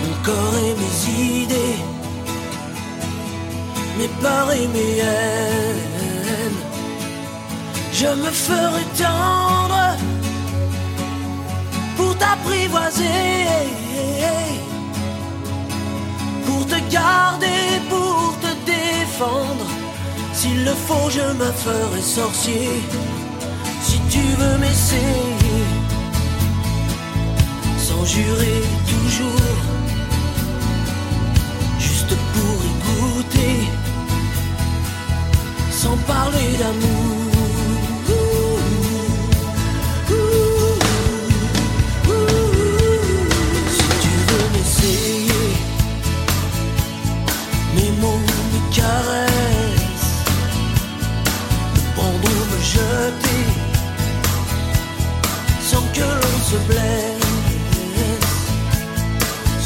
mon 0.00 0.14
corps 0.24 0.58
et 0.68 0.74
mes 0.80 1.42
idées 1.42 1.94
mes 3.98 4.08
peurs 4.20 4.52
et 4.52 4.66
mes 4.68 4.98
haines. 4.98 6.73
Je 7.96 8.06
me 8.06 8.30
ferai 8.32 8.82
tendre 8.98 9.96
pour 11.96 12.18
t'apprivoiser, 12.18 13.46
pour 16.44 16.66
te 16.66 16.74
garder, 16.90 17.80
pour 17.88 18.34
te 18.42 18.52
défendre. 18.66 19.66
S'il 20.32 20.64
le 20.64 20.72
faut, 20.72 21.08
je 21.08 21.26
me 21.40 21.52
ferai 21.52 22.02
sorcier. 22.02 22.82
Si 23.80 24.00
tu 24.10 24.24
veux 24.40 24.58
m'essayer, 24.58 25.62
sans 27.78 28.04
jurer 28.04 28.60
toujours, 28.92 29.54
juste 31.78 32.14
pour 32.32 32.56
y 32.70 32.72
goûter 32.86 33.68
sans 35.70 35.96
parler 36.08 36.56
d'amour. 36.58 37.23
Caresses, 48.74 50.08
me 51.74 51.82
prendre 51.94 52.30
me 52.50 52.58
jeter, 52.74 53.44
sans 55.70 55.84
que 55.96 56.06
l'on 56.20 56.38
se 56.50 56.58
blesse. 56.70 57.32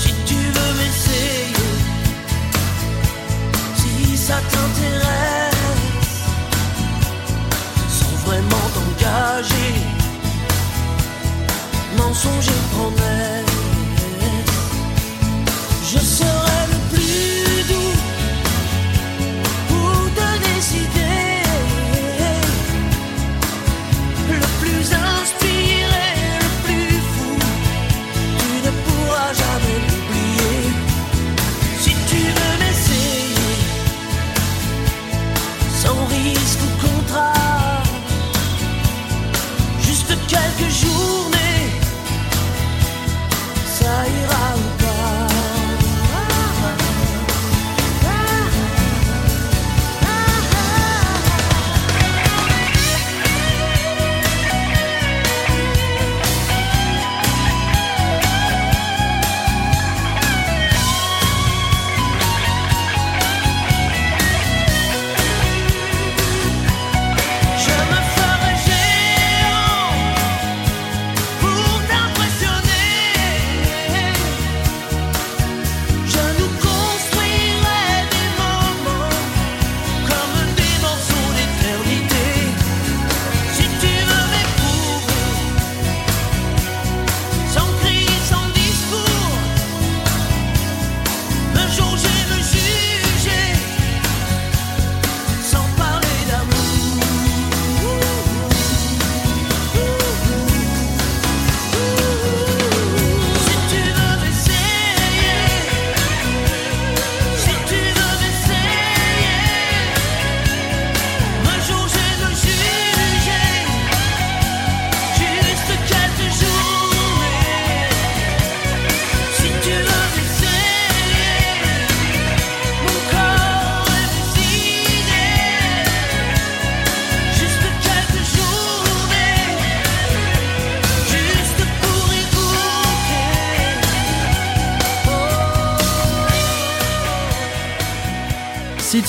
Si 0.00 0.12
tu 0.26 0.34
veux 0.56 0.72
m'essayer, 0.78 1.74
si 3.80 4.16
ça 4.16 4.38
t'intéresse, 4.52 5.54
sans 7.98 8.14
vraiment 8.26 8.66
t'engager, 8.74 9.74
mensonge 11.96 12.48
et 12.56 12.62
promesse, 12.74 13.56
je 15.90 15.98
serai 15.98 16.37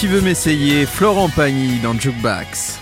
tu 0.10 0.16
veux 0.16 0.22
m'essayer, 0.22 0.88
Florent 0.88 1.30
Pagny 1.30 1.78
dans 1.84 1.94
Jukebox. 1.94 2.80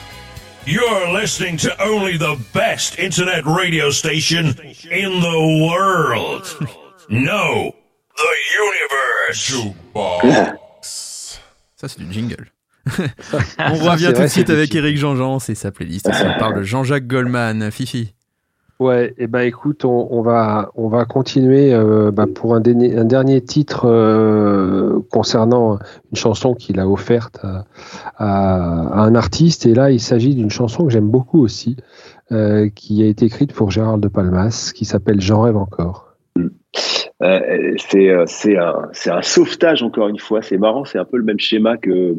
You're 0.65 1.11
listening 1.11 1.57
to 1.57 1.69
only 1.79 2.17
the 2.17 2.37
best 2.53 2.97
internet 2.99 3.43
radio 3.45 3.91
station 3.91 4.55
in 4.89 5.19
the 5.19 5.67
world. 5.67 6.45
No, 7.09 7.73
the 8.15 8.33
universe. 8.55 9.53
Ça, 11.75 11.87
c'est 11.89 11.99
du 11.99 12.13
jingle. 12.13 12.49
On 13.59 13.73
revient 13.73 14.13
tout 14.15 14.21
de 14.21 14.27
suite 14.27 14.49
avec 14.49 14.73
Eric 14.73 14.97
Jean-Jean, 14.97 15.39
c'est 15.39 15.55
sa 15.55 15.71
playlist. 15.71 16.07
On 16.07 16.39
parle 16.39 16.59
de 16.59 16.63
Jean-Jacques 16.63 17.07
Goldman. 17.07 17.71
Fifi. 17.71 18.13
Ouais, 18.79 19.15
et 19.17 19.25
ben 19.25 19.39
écoute, 19.41 19.85
on, 19.85 20.07
on 20.11 20.21
va 20.21 20.69
on 20.75 20.87
va 20.87 21.05
continuer 21.05 21.73
euh, 21.73 22.11
bah, 22.11 22.27
pour 22.31 22.53
un, 22.53 22.59
dernier- 22.59 22.95
un 22.95 23.05
dernier 23.05 23.41
titre 23.41 23.85
euh, 23.85 24.99
concernant 25.11 25.79
une 26.11 26.15
chanson 26.17 26.53
qu'il 26.53 26.79
a 26.79 26.87
offerte 26.87 27.39
à, 27.43 27.65
à- 28.17 29.01
un 29.03 29.15
artiste. 29.15 29.65
Et 29.65 29.73
là, 29.73 29.89
il 29.89 29.99
s'agit 29.99 30.35
d'une 30.35 30.51
chanson 30.51 30.85
que 30.85 30.91
j'aime 30.91 31.09
beaucoup 31.09 31.41
aussi, 31.41 31.75
euh, 32.31 32.69
qui 32.69 33.01
a 33.01 33.07
été 33.07 33.25
écrite 33.25 33.51
pour 33.51 33.71
Gérald 33.71 34.01
de 34.01 34.09
Palmas, 34.09 34.71
qui 34.75 34.85
s'appelle 34.85 35.21
J'en 35.21 35.41
rêve 35.41 35.57
encore. 35.57 36.13
Euh, 37.23 37.73
c'est 37.89 38.09
euh, 38.11 38.25
c'est 38.27 38.57
un 38.57 38.91
un 39.07 39.21
sauvetage 39.23 39.81
encore 39.81 40.07
une 40.07 40.19
fois. 40.19 40.43
C'est 40.43 40.59
marrant, 40.59 40.85
c'est 40.85 40.99
un 40.99 41.05
peu 41.05 41.17
le 41.17 41.23
même 41.23 41.39
schéma 41.39 41.77
que 41.77 42.13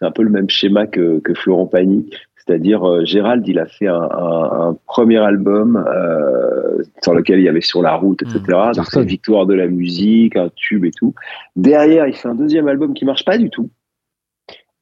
c'est 0.00 0.06
un 0.06 0.10
peu 0.10 0.24
le 0.24 0.30
même 0.30 0.50
schéma 0.50 0.88
que, 0.88 1.20
que 1.20 1.34
Florent 1.34 1.66
Pagny. 1.66 2.10
C'est-à-dire 2.50 2.82
euh, 2.88 3.04
Gérald, 3.04 3.46
il 3.46 3.60
a 3.60 3.66
fait 3.66 3.86
un, 3.86 3.94
un- 3.94 4.68
un 4.70 4.76
premier 4.86 5.18
album 5.18 5.76
euh, 5.86 6.82
sur 7.00 7.14
lequel 7.14 7.38
il 7.38 7.44
y 7.44 7.48
avait 7.48 7.60
sur 7.60 7.80
la 7.80 7.94
route, 7.94 8.22
etc. 8.22 8.40
Donc 8.74 8.86
c'est 8.86 8.96
une 9.02 9.06
victoire 9.08 9.46
de 9.46 9.54
la 9.54 9.68
musique, 9.68 10.36
un 10.36 10.48
tube 10.56 10.84
et 10.84 10.90
tout. 10.90 11.14
Derrière, 11.54 12.08
il 12.08 12.14
fait 12.14 12.26
un 12.28 12.34
deuxième 12.34 12.66
album 12.66 12.92
qui 12.94 13.04
marche 13.04 13.24
pas 13.24 13.38
du 13.38 13.50
tout. 13.50 13.70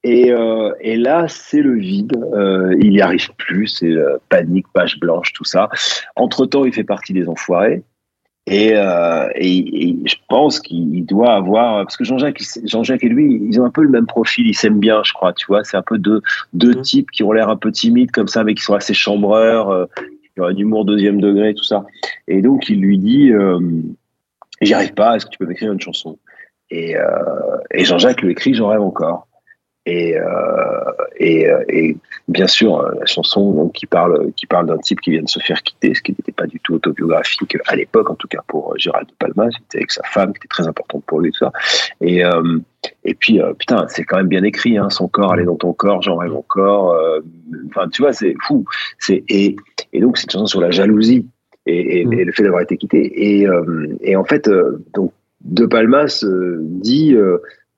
Et, 0.03 0.33
euh, 0.33 0.73
et 0.81 0.97
là, 0.97 1.27
c'est 1.29 1.61
le 1.61 1.75
vide. 1.75 2.17
Euh, 2.33 2.75
il 2.81 2.93
y 2.95 3.03
arrive 3.03 3.35
plus. 3.37 3.67
C'est 3.67 3.95
panique, 4.31 4.67
page 4.73 4.99
blanche, 4.99 5.33
tout 5.35 5.45
ça. 5.45 5.69
Entre 6.17 6.47
temps, 6.47 6.65
il 6.65 6.73
fait 6.73 6.85
partie 6.85 7.13
des 7.13 7.29
enfoirés. 7.29 7.83
Et, 8.51 8.73
euh, 8.75 9.29
et, 9.35 9.89
et 9.89 9.97
je 10.07 10.17
pense 10.27 10.59
qu'il 10.59 11.05
doit 11.05 11.35
avoir 11.35 11.85
parce 11.85 11.99
que 11.99 12.05
Jean-Jacques, 12.05 12.41
Jean-Jacques 12.65 13.05
et 13.05 13.09
lui, 13.11 13.43
ils 13.47 13.61
ont 13.61 13.67
un 13.67 13.71
peu 13.71 13.83
le 13.83 13.91
même 13.91 14.07
profil, 14.07 14.47
ils 14.47 14.55
s'aiment 14.55 14.81
bien, 14.81 15.03
je 15.05 15.13
crois. 15.13 15.35
Tu 15.35 15.45
vois, 15.47 15.65
c'est 15.65 15.77
un 15.77 15.83
peu 15.83 15.99
deux 15.99 16.23
deux 16.55 16.75
types 16.77 17.11
qui 17.11 17.23
ont 17.23 17.33
l'air 17.33 17.51
un 17.51 17.57
peu 17.57 17.71
timides 17.71 18.11
comme 18.11 18.27
ça, 18.27 18.45
mais 18.45 18.55
qui 18.55 18.63
sont 18.63 18.73
assez 18.73 18.95
chambreurs, 18.95 19.69
euh, 19.69 19.85
qui 20.35 20.41
ont 20.41 20.47
un 20.47 20.57
humour 20.57 20.87
deuxième 20.87 21.21
degré, 21.21 21.53
tout 21.53 21.65
ça. 21.65 21.85
Et 22.27 22.41
donc 22.41 22.71
il 22.71 22.81
lui 22.81 22.97
dit, 22.97 23.33
euh, 23.33 23.61
j'y 24.63 24.73
arrive 24.73 24.95
pas. 24.95 25.17
Est-ce 25.17 25.27
que 25.27 25.31
tu 25.31 25.39
peux 25.39 25.47
m'écrire 25.47 25.71
une 25.71 25.81
chanson? 25.81 26.19
Et, 26.71 26.97
euh, 26.97 27.05
et 27.71 27.85
Jean-Jacques 27.85 28.23
lui 28.23 28.33
écrit, 28.33 28.55
j'en 28.55 28.69
rêve 28.69 28.81
encore. 28.81 29.28
Et, 29.91 30.19
euh, 30.19 30.93
et, 31.17 31.49
euh, 31.51 31.65
et 31.69 31.97
bien 32.29 32.47
sûr, 32.47 32.71
euh, 32.79 32.93
la 33.01 33.07
chanson 33.07 33.53
donc, 33.53 33.73
qui 33.73 33.87
parle, 33.87 34.33
qui 34.37 34.47
parle 34.47 34.67
d'un 34.67 34.77
type 34.79 35.01
qui 35.01 35.11
vient 35.13 35.23
de 35.23 35.29
se 35.29 35.41
faire 35.41 35.63
quitter, 35.63 35.95
ce 35.95 36.03
qui 36.03 36.13
n'était 36.13 36.33
pas 36.41 36.47
du 36.47 36.61
tout 36.61 36.75
autobiographique 36.75 37.57
à 37.67 37.75
l'époque, 37.75 38.11
en 38.11 38.15
tout 38.17 38.29
cas 38.29 38.43
pour 38.47 38.75
Gérald 38.77 39.09
de 39.09 39.15
Palma, 39.19 39.49
c'était 39.51 39.79
avec 39.79 39.91
sa 39.93 40.03
femme 40.03 40.33
qui 40.33 40.39
était 40.41 40.49
très 40.57 40.67
importante 40.67 41.05
pour 41.07 41.21
lui, 41.21 41.31
tout 41.33 41.39
ça. 41.39 41.53
Et, 42.03 42.23
et 43.05 43.15
puis, 43.15 43.41
putain, 43.59 43.87
c'est 43.89 44.05
quand 44.05 44.19
même 44.19 44.29
bien 44.29 44.45
écrit, 44.45 44.77
hein, 44.77 44.91
son 44.91 45.09
corps, 45.09 45.39
est 45.39 45.45
dans 45.45 45.57
ton 45.57 45.73
corps, 45.73 46.03
j'en 46.03 46.17
rêve 46.17 46.35
encore. 46.35 46.95
Enfin, 47.71 47.89
tu 47.89 48.03
vois, 48.03 48.13
c'est 48.13 48.35
fou. 48.47 48.65
C'est 48.99 49.25
et, 49.29 49.57
et 49.95 50.01
donc 50.01 50.19
c'est 50.19 50.25
une 50.27 50.31
chanson 50.33 50.47
sur 50.47 50.61
la 50.61 50.71
jalousie 50.71 51.27
et, 51.67 52.01
et- 52.01 52.01
et 52.03 52.25
le 52.25 52.33
fait 52.33 52.43
d'avoir 52.43 52.63
été 52.63 52.77
quitté. 52.77 53.01
Et, 53.41 53.49
euh, 53.49 53.97
et 54.03 54.17
en 54.17 54.25
fait, 54.25 54.49
euh, 54.49 54.85
donc 54.95 55.13
De 55.41 55.67
Palmas 55.67 56.25
euh, 56.25 56.59
dit 56.61 57.15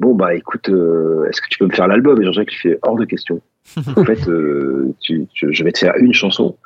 bon 0.01 0.15
bah 0.15 0.35
écoute, 0.35 0.69
euh, 0.69 1.27
est-ce 1.29 1.41
que 1.41 1.49
tu 1.49 1.59
peux 1.59 1.67
me 1.67 1.73
faire 1.73 1.87
l'album? 1.87 2.21
Et 2.21 2.25
Jean-Jacques 2.25 2.53
fait 2.53 2.79
hors 2.83 2.97
de 2.97 3.05
question. 3.05 3.41
en 3.97 4.05
fait, 4.05 4.27
euh, 4.29 4.93
tu, 5.01 5.27
tu- 5.33 5.53
je 5.53 5.63
vais 5.65 5.71
te 5.73 5.79
faire 5.79 5.95
une 5.99 6.13
chanson. 6.15 6.57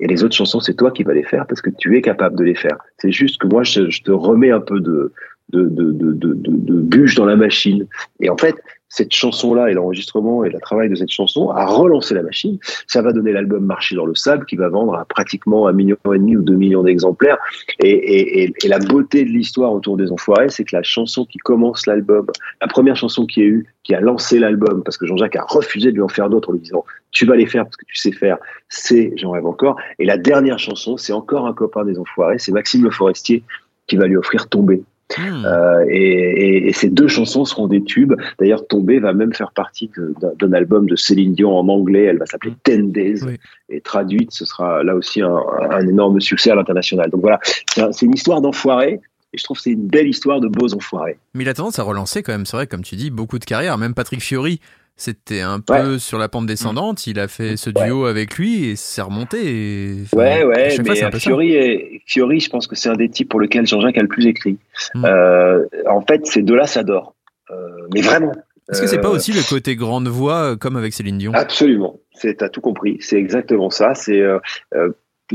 Et 0.00 0.06
les 0.06 0.24
autres 0.24 0.34
chansons, 0.34 0.60
c'est 0.60 0.74
toi 0.74 0.90
qui 0.90 1.02
vas 1.04 1.14
les 1.14 1.22
faire 1.24 1.46
parce 1.46 1.60
que 1.62 1.70
tu 1.70 1.96
es 1.96 2.02
capable 2.02 2.36
de 2.36 2.44
les 2.44 2.54
faire. 2.54 2.78
C'est 2.98 3.12
juste 3.12 3.40
que 3.40 3.46
moi, 3.46 3.62
je, 3.62 3.88
je 3.90 4.02
te 4.02 4.10
remets 4.10 4.50
un 4.50 4.60
peu 4.60 4.80
de, 4.80 5.12
de, 5.50 5.62
de, 5.64 5.92
de, 5.92 6.12
de, 6.12 6.34
de, 6.34 6.52
de 6.52 6.74
bûche 6.80 7.14
dans 7.14 7.26
la 7.26 7.36
machine. 7.36 7.86
Et 8.20 8.30
en 8.30 8.36
fait, 8.36 8.54
cette 8.90 9.14
chanson-là 9.14 9.70
et 9.70 9.74
l'enregistrement 9.74 10.44
et 10.44 10.50
le 10.50 10.58
travail 10.60 10.90
de 10.90 10.96
cette 10.96 11.10
chanson 11.10 11.50
a 11.50 11.64
relancé 11.64 12.12
la 12.12 12.22
machine. 12.22 12.58
Ça 12.88 13.00
va 13.02 13.12
donner 13.12 13.32
l'album 13.32 13.64
Marcher 13.64 13.94
dans 13.94 14.04
le 14.04 14.16
sable 14.16 14.44
qui 14.44 14.56
va 14.56 14.68
vendre 14.68 14.94
à 14.94 15.04
pratiquement 15.04 15.68
un 15.68 15.72
million 15.72 15.96
et 16.12 16.18
demi 16.18 16.36
ou 16.36 16.42
deux 16.42 16.56
millions 16.56 16.82
d'exemplaires. 16.82 17.38
Et, 17.78 18.52
la 18.64 18.78
beauté 18.78 19.24
de 19.24 19.30
l'histoire 19.30 19.72
autour 19.72 19.96
des 19.96 20.12
Enfoirés, 20.12 20.48
c'est 20.48 20.64
que 20.64 20.76
la 20.76 20.82
chanson 20.82 21.24
qui 21.24 21.38
commence 21.38 21.86
l'album, 21.86 22.26
la 22.60 22.68
première 22.68 22.96
chanson 22.96 23.26
qui 23.26 23.40
a 23.40 23.44
eu, 23.44 23.66
qui 23.84 23.94
a 23.94 24.00
lancé 24.00 24.38
l'album, 24.38 24.82
parce 24.84 24.96
que 24.96 25.06
Jean-Jacques 25.06 25.36
a 25.36 25.44
refusé 25.44 25.90
de 25.90 25.96
lui 25.96 26.02
en 26.02 26.08
faire 26.08 26.28
d'autres 26.28 26.50
en 26.50 26.52
lui 26.52 26.60
disant 26.60 26.84
tu 27.12 27.26
vas 27.26 27.36
les 27.36 27.46
faire 27.46 27.64
parce 27.64 27.76
que 27.76 27.84
tu 27.86 27.96
sais 27.96 28.12
faire, 28.12 28.38
c'est 28.68 29.12
J'en 29.16 29.30
rêve 29.30 29.46
encore. 29.46 29.76
Et 29.98 30.04
la 30.04 30.18
dernière 30.18 30.58
chanson, 30.58 30.96
c'est 30.96 31.12
encore 31.12 31.46
un 31.46 31.52
copain 31.52 31.84
des 31.84 31.98
Enfoirés, 31.98 32.38
c'est 32.38 32.52
Maxime 32.52 32.84
Le 32.84 32.90
Forestier 32.90 33.42
qui 33.86 33.96
va 33.96 34.06
lui 34.06 34.16
offrir 34.16 34.48
Tomber. 34.48 34.82
Euh, 35.18 35.84
et, 35.88 35.96
et- 35.96 36.68
et 36.68 36.72
ces 36.72 36.88
deux 36.90 37.08
chansons 37.08 37.44
seront 37.44 37.66
des 37.66 37.82
tubes. 37.82 38.14
D'ailleurs, 38.38 38.66
Tomber 38.66 38.98
va 39.00 39.12
même 39.12 39.32
faire 39.34 39.52
partie 39.52 39.90
d'un 40.38 40.52
album 40.52 40.86
de 40.88 40.96
Céline 40.96 41.34
Dion 41.34 41.56
en 41.56 41.66
anglais. 41.68 42.04
Elle 42.04 42.18
va 42.18 42.26
s'appeler 42.26 42.52
Ten 42.62 42.92
Days. 42.92 43.20
Et 43.68 43.80
traduite, 43.80 44.30
ce 44.32 44.44
sera 44.44 44.82
là 44.82 44.94
aussi 44.94 45.20
un, 45.22 45.36
un 45.70 45.86
énorme 45.86 46.20
succès 46.20 46.50
à 46.50 46.54
l'international. 46.54 47.10
Donc 47.10 47.20
voilà, 47.22 47.38
c'est 47.72 47.82
un- 47.82 47.92
c'est 47.92 48.06
une 48.06 48.14
histoire 48.14 48.40
d'enfoirés. 48.40 49.00
Et 49.32 49.38
je 49.38 49.44
trouve 49.44 49.58
que 49.58 49.62
c'est 49.62 49.70
une 49.70 49.86
belle 49.86 50.08
histoire 50.08 50.40
de 50.40 50.48
beaux 50.48 50.74
enfoirés. 50.74 51.16
Mais 51.34 51.44
il 51.44 51.48
a 51.48 51.54
tendance 51.54 51.78
à 51.78 51.84
relancer 51.84 52.24
quand 52.24 52.32
même, 52.32 52.46
c'est 52.46 52.56
vrai, 52.56 52.66
comme 52.66 52.82
tu 52.82 52.96
dis, 52.96 53.10
beaucoup 53.10 53.38
de 53.38 53.44
carrières. 53.44 53.78
Même 53.78 53.94
Patrick 53.94 54.20
Fiori, 54.20 54.60
c'était 55.00 55.40
un 55.40 55.60
peu 55.60 55.98
sur 55.98 56.18
la 56.18 56.28
pente 56.28 56.46
descendante. 56.46 57.06
Il 57.06 57.18
a 57.18 57.26
fait 57.28 57.56
ce 57.56 57.70
duo 57.70 58.04
avec 58.06 58.36
lui 58.36 58.66
et 58.66 58.76
c'est 58.76 59.00
remonté. 59.02 59.38
et- 59.42 59.96
enfin, 60.04 60.16
Ouais, 60.18 60.44
ouais, 60.44 60.70
fois, 60.76 60.84
mais 60.88 61.02
un 61.02 61.08
euh. 61.08 61.18
Fiori, 61.18 62.02
Fiori, 62.06 62.40
je 62.40 62.50
pense 62.50 62.66
que 62.66 62.76
c'est 62.76 62.88
un 62.88 62.96
des 62.96 63.08
types 63.08 63.28
pour 63.28 63.40
lequel 63.40 63.66
Jean-Jacques 63.66 63.98
a 63.98 64.02
le 64.02 64.08
plus 64.08 64.26
écrit. 64.26 64.58
Hmm. 64.94 65.04
Euh, 65.04 65.64
en 65.88 66.02
fait, 66.02 66.26
ces 66.26 66.42
deux-là 66.42 66.66
s'adorent. 66.66 67.14
Euh, 67.50 67.54
mais 67.94 68.02
vraiment. 68.02 68.32
Est-ce 68.70 68.82
que 68.82 68.86
c'est 68.86 69.00
pas 69.00 69.10
aussi 69.10 69.32
le 69.32 69.42
côté 69.48 69.74
grande 69.74 70.06
voix 70.06 70.56
comme 70.56 70.76
avec 70.76 70.92
Céline 70.92 71.18
Dion? 71.18 71.32
Absolument. 71.34 71.96
C'est, 72.12 72.34
t'as 72.36 72.48
tout 72.48 72.60
compris. 72.60 72.98
C'est 73.00 73.16
exactement 73.16 73.70
ça. 73.70 73.94
C'est 73.94 74.22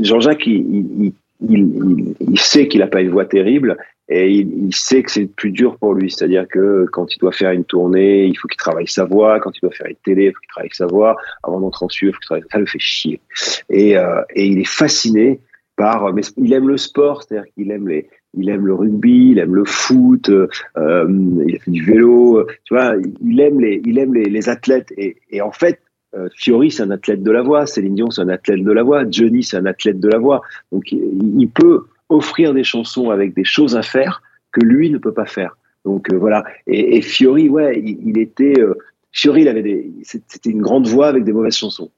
Jean-Jacques, 0.00 0.46
il, 0.46 1.12
il- 1.40 2.14
il 2.20 2.38
sait 2.40 2.66
qu'il 2.68 2.80
n'a 2.80 2.86
pas 2.86 3.00
une 3.02 3.10
voix 3.10 3.26
terrible 3.26 3.76
et 4.08 4.30
il, 4.30 4.74
sait 4.74 5.02
que 5.02 5.10
c'est 5.10 5.26
plus 5.26 5.50
dur 5.50 5.78
pour 5.78 5.94
lui. 5.94 6.10
C'est-à-dire 6.10 6.46
que 6.46 6.86
quand 6.92 7.14
il 7.14 7.18
doit 7.18 7.32
faire 7.32 7.50
une 7.50 7.64
tournée, 7.64 8.24
il 8.26 8.36
faut 8.36 8.46
qu'il 8.46 8.58
travaille 8.58 8.86
sa 8.86 9.04
voix. 9.04 9.40
Quand 9.40 9.50
il 9.56 9.60
doit 9.60 9.72
faire 9.72 9.88
une 9.88 9.96
télé, 9.96 10.26
il 10.26 10.32
faut 10.32 10.40
qu'il 10.40 10.48
travaille 10.48 10.70
sa 10.72 10.86
voix. 10.86 11.16
Avant 11.42 11.60
d'entrer 11.60 11.84
en 11.84 11.88
studio, 11.88 12.10
il 12.10 12.14
faut 12.14 12.18
qu'il 12.20 12.26
travaille. 12.26 12.44
Ça 12.50 12.58
le 12.58 12.66
fait 12.66 12.78
chier. 12.78 13.20
Et, 13.68 13.98
euh, 13.98 14.22
et 14.34 14.46
il 14.46 14.60
est 14.60 14.68
fasciné 14.68 15.40
par. 15.74 16.12
Mais 16.12 16.22
il 16.36 16.52
aime 16.52 16.68
le 16.68 16.76
sport, 16.76 17.22
c'est-à-dire 17.22 17.50
qu'il 17.54 17.70
aime 17.70 17.88
les. 17.88 18.08
Il 18.38 18.50
aime 18.50 18.66
le 18.66 18.74
rugby, 18.74 19.30
il 19.30 19.38
aime 19.38 19.54
le 19.54 19.64
foot, 19.64 20.28
euh, 20.28 20.46
il 20.76 21.56
a 21.56 21.58
fait 21.58 21.70
du 21.70 21.82
vélo, 21.82 22.40
euh, 22.40 22.46
tu 22.64 22.74
vois, 22.74 22.92
il 23.24 23.40
aime 23.40 23.60
les, 23.60 23.80
il 23.86 23.98
aime 23.98 24.12
les, 24.12 24.24
les 24.24 24.48
athlètes 24.50 24.92
et, 24.98 25.16
et 25.30 25.40
en 25.40 25.52
fait, 25.52 25.80
euh, 26.16 26.28
Fiori, 26.34 26.70
c'est 26.70 26.82
un 26.82 26.90
athlète 26.90 27.22
de 27.22 27.30
la 27.30 27.42
voix. 27.42 27.66
Céline 27.66 27.94
Dion, 27.94 28.10
c'est 28.10 28.22
un 28.22 28.28
athlète 28.28 28.62
de 28.62 28.72
la 28.72 28.82
voix. 28.82 29.04
Johnny, 29.08 29.42
c'est 29.42 29.56
un 29.56 29.66
athlète 29.66 30.00
de 30.00 30.08
la 30.08 30.18
voix. 30.18 30.42
Donc, 30.72 30.92
il 30.92 31.48
peut 31.48 31.86
offrir 32.08 32.54
des 32.54 32.64
chansons 32.64 33.10
avec 33.10 33.34
des 33.34 33.44
choses 33.44 33.76
à 33.76 33.82
faire 33.82 34.22
que 34.52 34.60
lui 34.60 34.90
ne 34.90 34.98
peut 34.98 35.12
pas 35.12 35.26
faire. 35.26 35.56
Donc, 35.84 36.12
euh, 36.12 36.16
voilà. 36.18 36.44
Et, 36.66 36.96
et 36.96 37.02
Fiori, 37.02 37.48
ouais, 37.48 37.80
il, 37.84 37.98
il 38.08 38.18
était. 38.18 38.58
euh, 38.60 38.74
Fiori, 39.12 39.42
il 39.42 39.48
avait 39.48 39.62
des. 39.62 39.90
C'était 40.02 40.50
une 40.50 40.62
grande 40.62 40.86
voix 40.86 41.08
avec 41.08 41.24
des 41.24 41.32
mauvaises 41.32 41.56
chansons. 41.56 41.90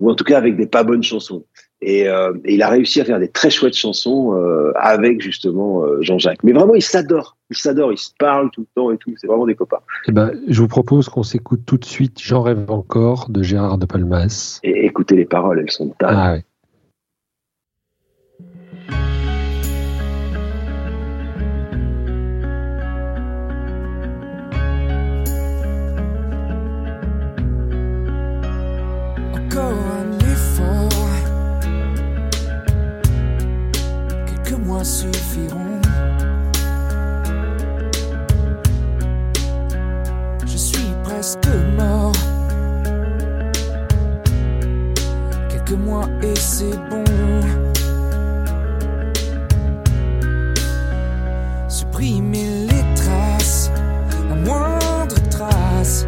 Ou 0.00 0.10
en 0.10 0.14
tout 0.14 0.24
cas 0.24 0.36
avec 0.38 0.56
des 0.56 0.66
pas 0.66 0.82
bonnes 0.84 1.02
chansons. 1.02 1.44
Et, 1.80 2.08
euh, 2.08 2.32
et 2.44 2.54
il 2.54 2.62
a 2.62 2.68
réussi 2.68 3.00
à 3.00 3.04
faire 3.04 3.18
des 3.20 3.28
très 3.28 3.50
chouettes 3.50 3.76
chansons 3.76 4.34
euh, 4.34 4.72
avec 4.76 5.20
justement 5.20 5.84
euh, 5.84 6.00
Jean-Jacques. 6.00 6.42
Mais 6.42 6.52
vraiment, 6.52 6.74
ils 6.74 6.82
s'adorent. 6.82 7.36
Ils 7.50 7.56
s'adorent. 7.56 7.92
Ils 7.92 7.98
se 7.98 8.10
parlent 8.18 8.50
tout 8.50 8.62
le 8.62 8.66
temps 8.74 8.90
et 8.90 8.96
tout. 8.96 9.12
C'est 9.18 9.26
vraiment 9.26 9.46
des 9.46 9.54
copains. 9.54 9.80
Eh 10.08 10.12
ben, 10.12 10.32
je 10.48 10.60
vous 10.60 10.68
propose 10.68 11.08
qu'on 11.08 11.22
s'écoute 11.22 11.60
tout 11.66 11.76
de 11.76 11.84
suite 11.84 12.20
J'en 12.22 12.40
rêve 12.42 12.70
encore 12.70 13.28
de 13.28 13.42
Gérard 13.42 13.76
de 13.78 13.84
Palmas. 13.86 14.60
Et 14.62 14.86
écoutez 14.86 15.14
les 15.16 15.26
paroles, 15.26 15.60
elles 15.60 15.70
sont 15.70 15.94
dingues. 16.00 16.14
Ah 16.16 16.32
ouais. 16.32 16.44
et 46.22 46.34
c'est 46.36 46.78
bon. 46.90 47.04
Supprimer 51.68 52.66
les 52.66 52.94
traces, 52.94 53.70
la 54.28 54.34
moindre 54.36 55.16
trace, 55.30 56.06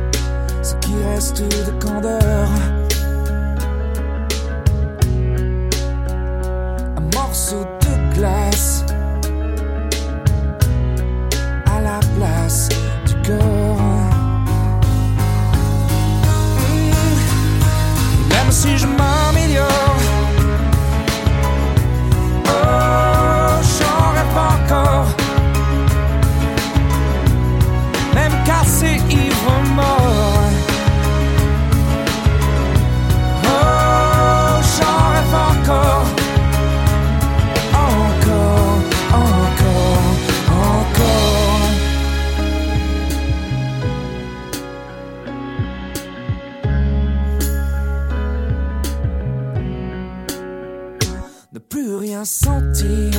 ce 0.63 0.75
qui 0.77 0.95
reste 1.13 1.43
de 1.43 1.73
candeur. 1.85 2.49
santé. 52.27 53.16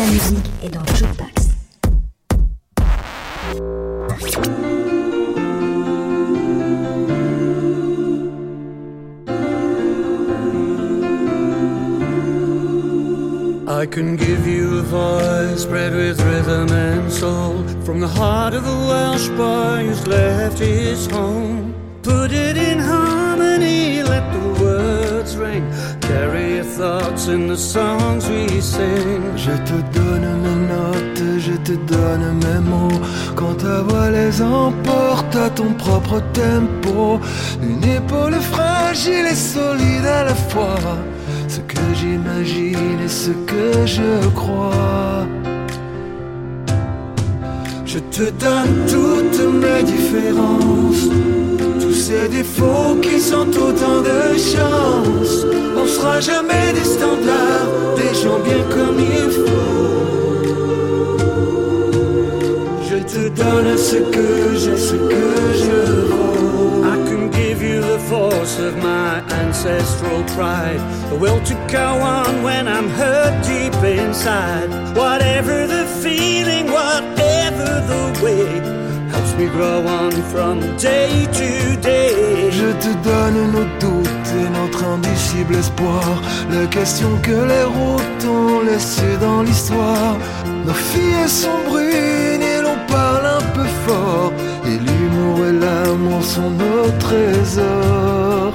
la 0.00 0.06
musique. 0.06 0.39
te 48.30 48.44
donne 48.44 48.86
toutes 48.86 49.40
mes 49.54 49.82
différences, 49.82 51.08
tous 51.80 51.94
ces 51.94 52.28
défauts 52.28 52.96
qui 53.02 53.20
sont 53.20 53.48
autant 53.48 54.00
de 54.00 54.36
chances. 54.38 55.46
On 55.76 55.86
sera 55.86 56.20
jamais 56.20 56.72
des 56.74 56.84
standards, 56.84 57.96
des 57.96 58.14
gens 58.20 58.38
bien 58.40 58.62
comme 58.70 58.98
il 58.98 59.30
faut. 59.30 60.40
Je 62.88 62.96
te 62.96 63.28
donne 63.28 63.76
ce 63.76 63.96
que 63.96 64.56
j'ai, 64.56 64.76
ce 64.76 64.94
que 64.94 65.26
je 65.62 65.78
vaux. 66.10 66.84
I 66.84 66.96
can 67.08 67.30
give 67.30 67.62
you 67.62 67.80
the 67.80 67.98
force 68.08 68.58
of 68.58 68.76
my 68.76 69.22
ancestral 69.42 70.22
pride, 70.36 70.80
the 71.10 71.16
will 71.16 71.40
to 71.44 71.54
go 71.68 71.86
on 72.02 72.42
when 72.42 72.68
I'm 72.68 72.88
hurt 72.88 73.44
deep 73.44 73.74
inside. 73.82 74.68
Whatever 74.96 75.66
the 75.66 75.86
feeling. 76.02 76.39
Je 82.50 82.88
te 82.88 82.92
donne 83.02 83.52
nos 83.52 83.68
doutes 83.80 84.30
et 84.38 84.48
notre 84.50 84.84
indicible 84.84 85.54
espoir, 85.56 86.22
la 86.50 86.66
question 86.66 87.08
que 87.22 87.30
les 87.30 87.64
routes 87.64 88.24
ont 88.28 88.60
laissée 88.64 89.16
dans 89.20 89.42
l'histoire. 89.42 90.16
Nos 90.66 90.74
filles 90.74 91.28
sont 91.28 91.60
brunes 91.68 92.42
et 92.42 92.60
l'on 92.62 92.76
parle 92.86 93.26
un 93.26 93.44
peu 93.54 93.66
fort, 93.86 94.32
et 94.66 94.78
l'humour 94.86 95.46
et 95.48 95.52
l'amour 95.52 96.22
sont 96.22 96.50
nos 96.50 96.90
trésors. 96.98 98.54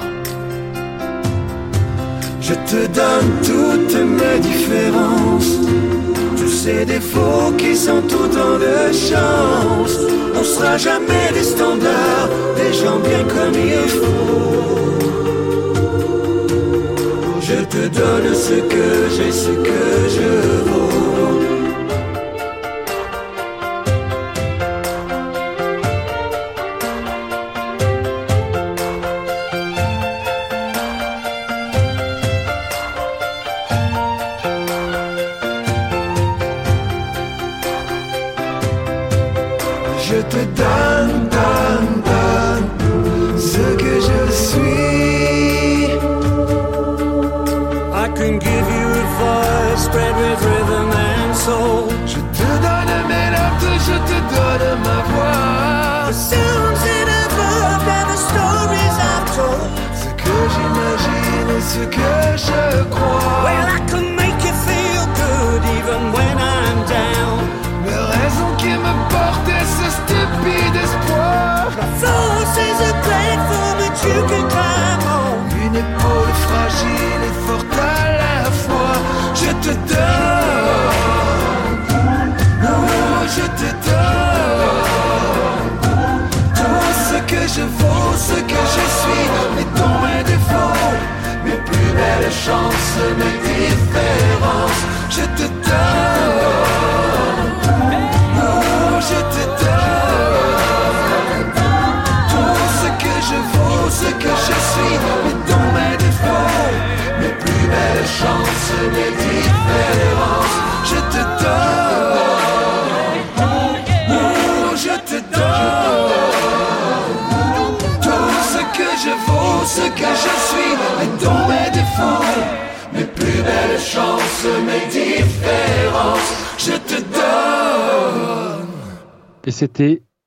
Je 2.41 2.53
te 2.53 2.85
donne 2.99 3.29
toutes 3.43 3.97
mes 4.19 4.39
différences 4.39 5.57
ces 6.65 6.83
défauts 6.83 7.51
qui 7.59 7.75
sont 7.75 8.03
autant 8.21 8.57
de 8.57 8.91
chance. 8.91 9.99
On 10.33 10.43
sera 10.43 10.79
jamais 10.79 11.31
des 11.31 11.43
standards, 11.43 12.29
des 12.55 12.73
gens 12.73 12.97
bien 13.07 13.23
comme 13.35 13.53
il 13.53 13.87
faut. 13.87 14.97
Je 17.39 17.63
te 17.65 17.87
donne 17.99 18.33
ce 18.33 18.55
que 18.73 18.87
j'ai, 19.15 19.31
ce 19.31 19.51
que 19.51 20.09
je 20.15 20.29
vaux. 20.67 21.54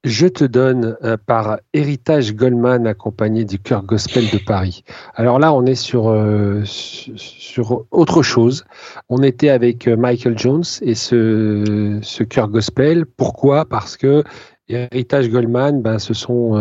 Je 0.04 0.28
te 0.28 0.44
donne 0.44 0.96
euh, 1.02 1.16
par 1.26 1.58
Héritage 1.74 2.32
Goldman 2.34 2.86
accompagné 2.86 3.44
du 3.44 3.58
chœur 3.58 3.82
gospel 3.82 4.30
de 4.30 4.38
Paris. 4.38 4.84
Alors 5.16 5.40
là, 5.40 5.52
on 5.52 5.66
est 5.66 5.74
sur, 5.74 6.08
euh, 6.08 6.62
su- 6.64 7.12
sur 7.16 7.84
autre 7.90 8.22
chose. 8.22 8.64
On 9.08 9.24
était 9.24 9.48
avec 9.48 9.88
euh, 9.88 9.96
Michael 9.96 10.38
Jones 10.38 10.62
et 10.82 10.94
ce, 10.94 11.98
ce 12.00 12.46
gospel. 12.46 13.06
Pourquoi? 13.06 13.64
Parce 13.64 13.96
que 13.96 14.22
Héritage 14.68 15.30
Goldman, 15.30 15.82
ben, 15.82 15.98
ce, 15.98 16.14
sont, 16.14 16.52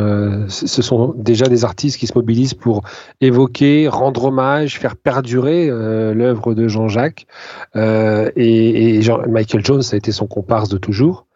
ce 0.47 0.81
sont 0.81 1.13
déjà 1.17 1.45
des 1.47 1.65
artistes 1.65 1.99
qui 1.99 2.07
se 2.07 2.13
mobilisent 2.15 2.53
pour 2.53 2.83
évoquer, 3.19 3.89
rendre 3.89 4.25
hommage, 4.25 4.79
faire 4.79 4.95
perdurer 4.95 5.67
l'œuvre 5.67 6.53
de 6.53 6.69
Jean-Jacques. 6.69 7.27
Et 7.75 9.01
Michael 9.27 9.65
Jones 9.65 9.83
a 9.91 9.95
été 9.97 10.13
son 10.13 10.25
comparse 10.25 10.69
de 10.69 10.77
toujours. 10.77 11.27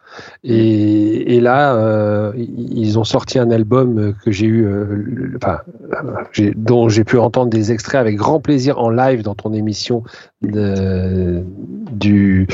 Et, 0.43 1.35
et 1.35 1.39
là, 1.41 1.75
euh, 1.75 2.33
ils 2.37 2.97
ont 2.99 3.03
sorti 3.03 3.39
un 3.39 3.51
album 3.51 4.13
que 4.23 4.31
j'ai 4.31 4.45
eu, 4.47 4.65
euh, 4.65 4.85
le- 4.89 5.37
enfin, 5.37 5.59
j'ai- 6.31 6.53
dont 6.55 6.89
j'ai 6.89 7.03
pu 7.03 7.17
entendre 7.17 7.49
des 7.49 7.71
extraits 7.71 7.99
avec 7.99 8.15
grand 8.17 8.39
plaisir 8.39 8.79
en 8.79 8.89
live 8.89 9.23
dans 9.23 9.35
ton 9.35 9.53
émission 9.53 10.03
de- 10.41 11.43
du, 11.91 12.47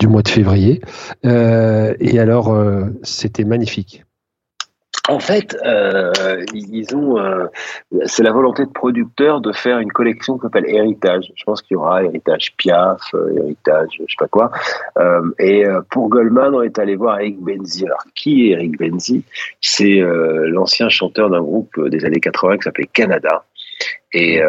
du 0.00 0.08
mois 0.08 0.22
de 0.22 0.28
février. 0.28 0.80
Euh, 1.24 1.94
et 2.00 2.18
alors, 2.18 2.56
c'était 3.02 3.44
magnifique. 3.44 4.04
En 5.08 5.18
fait, 5.18 5.54
euh, 5.66 6.12
ils 6.54 6.96
ont, 6.96 7.18
euh, 7.18 7.44
c'est 8.06 8.22
la 8.22 8.32
volonté 8.32 8.64
de 8.64 8.70
producteur 8.70 9.42
de 9.42 9.52
faire 9.52 9.78
une 9.78 9.92
collection 9.92 10.38
qui 10.38 10.42
s'appelle 10.42 10.64
Héritage. 10.66 11.30
Je 11.36 11.44
pense 11.44 11.60
qu'il 11.60 11.74
y 11.74 11.76
aura 11.76 12.02
Héritage 12.02 12.54
Piaf, 12.56 13.12
euh, 13.12 13.36
Héritage, 13.36 13.90
je 13.98 14.04
sais 14.04 14.16
pas 14.18 14.28
quoi. 14.28 14.50
Euh, 14.98 15.30
et 15.38 15.66
euh, 15.66 15.82
pour 15.90 16.08
Goldman, 16.08 16.54
on 16.54 16.62
est 16.62 16.78
allé 16.78 16.96
voir 16.96 17.20
Eric 17.20 17.38
Benzi. 17.38 17.84
Alors, 17.84 18.02
qui 18.14 18.46
est 18.46 18.52
Eric 18.52 18.78
Benzi? 18.78 19.22
C'est 19.60 20.00
euh, 20.00 20.48
l'ancien 20.48 20.88
chanteur 20.88 21.28
d'un 21.28 21.42
groupe 21.42 21.78
des 21.90 22.06
années 22.06 22.20
80 22.20 22.56
qui 22.56 22.62
s'appelait 22.62 22.88
Canada. 22.90 23.44
Et, 24.14 24.40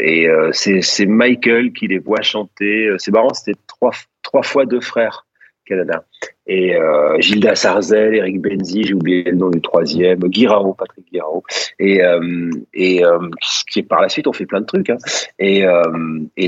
et 0.00 0.28
c'est 0.52 1.06
Michael 1.06 1.72
qui 1.72 1.88
les 1.88 1.98
voit 1.98 2.22
chanter. 2.22 2.94
C'est 2.98 3.10
marrant, 3.10 3.34
c'était 3.34 3.58
trois, 3.66 3.90
trois 4.22 4.42
fois 4.42 4.64
deux 4.64 4.80
frères 4.80 5.26
Canada. 5.70 6.04
Et 6.46 6.74
euh, 6.74 7.20
Gilda 7.20 7.54
Sarzel, 7.54 8.16
Eric 8.16 8.40
Benzi, 8.40 8.82
j'ai 8.82 8.94
oublié 8.94 9.22
le 9.22 9.36
nom 9.36 9.50
du 9.50 9.60
troisième, 9.60 10.18
Guirao, 10.18 10.74
Patrick 10.74 11.06
Guirao, 11.12 11.44
et, 11.78 12.02
euh, 12.02 12.50
euh, 12.76 13.30
qui 13.70 13.82
par 13.84 14.02
la 14.02 14.08
suite 14.08 14.26
ont 14.26 14.32
fait 14.32 14.46
plein 14.46 14.60
de 14.60 14.66
trucs. 14.66 14.90
Hein. 14.90 14.98
Et, 15.38 15.62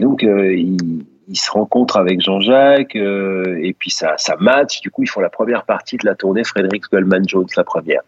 donc 0.01 0.25
euh, 0.25 0.57
ils 1.29 1.39
se 1.39 1.51
rencontrent 1.51 1.97
avec 1.97 2.21
Jean-Jacques, 2.21 2.97
euh, 2.97 3.59
et 3.63 3.73
puis 3.73 3.91
ça, 3.91 4.15
ça 4.17 4.37
match. 4.41 4.81
Du 4.81 4.91
coup, 4.91 5.03
ils 5.03 5.09
font 5.09 5.21
la 5.21 5.31
première 5.31 5.65
partie 5.65 5.97
de 5.97 6.07
la 6.07 6.15
tournée 6.15 6.45
Frédéric 6.45 6.85
Goldman 6.91 7.29
Jones, 7.29 7.47
la 7.57 7.65
première. 7.65 8.03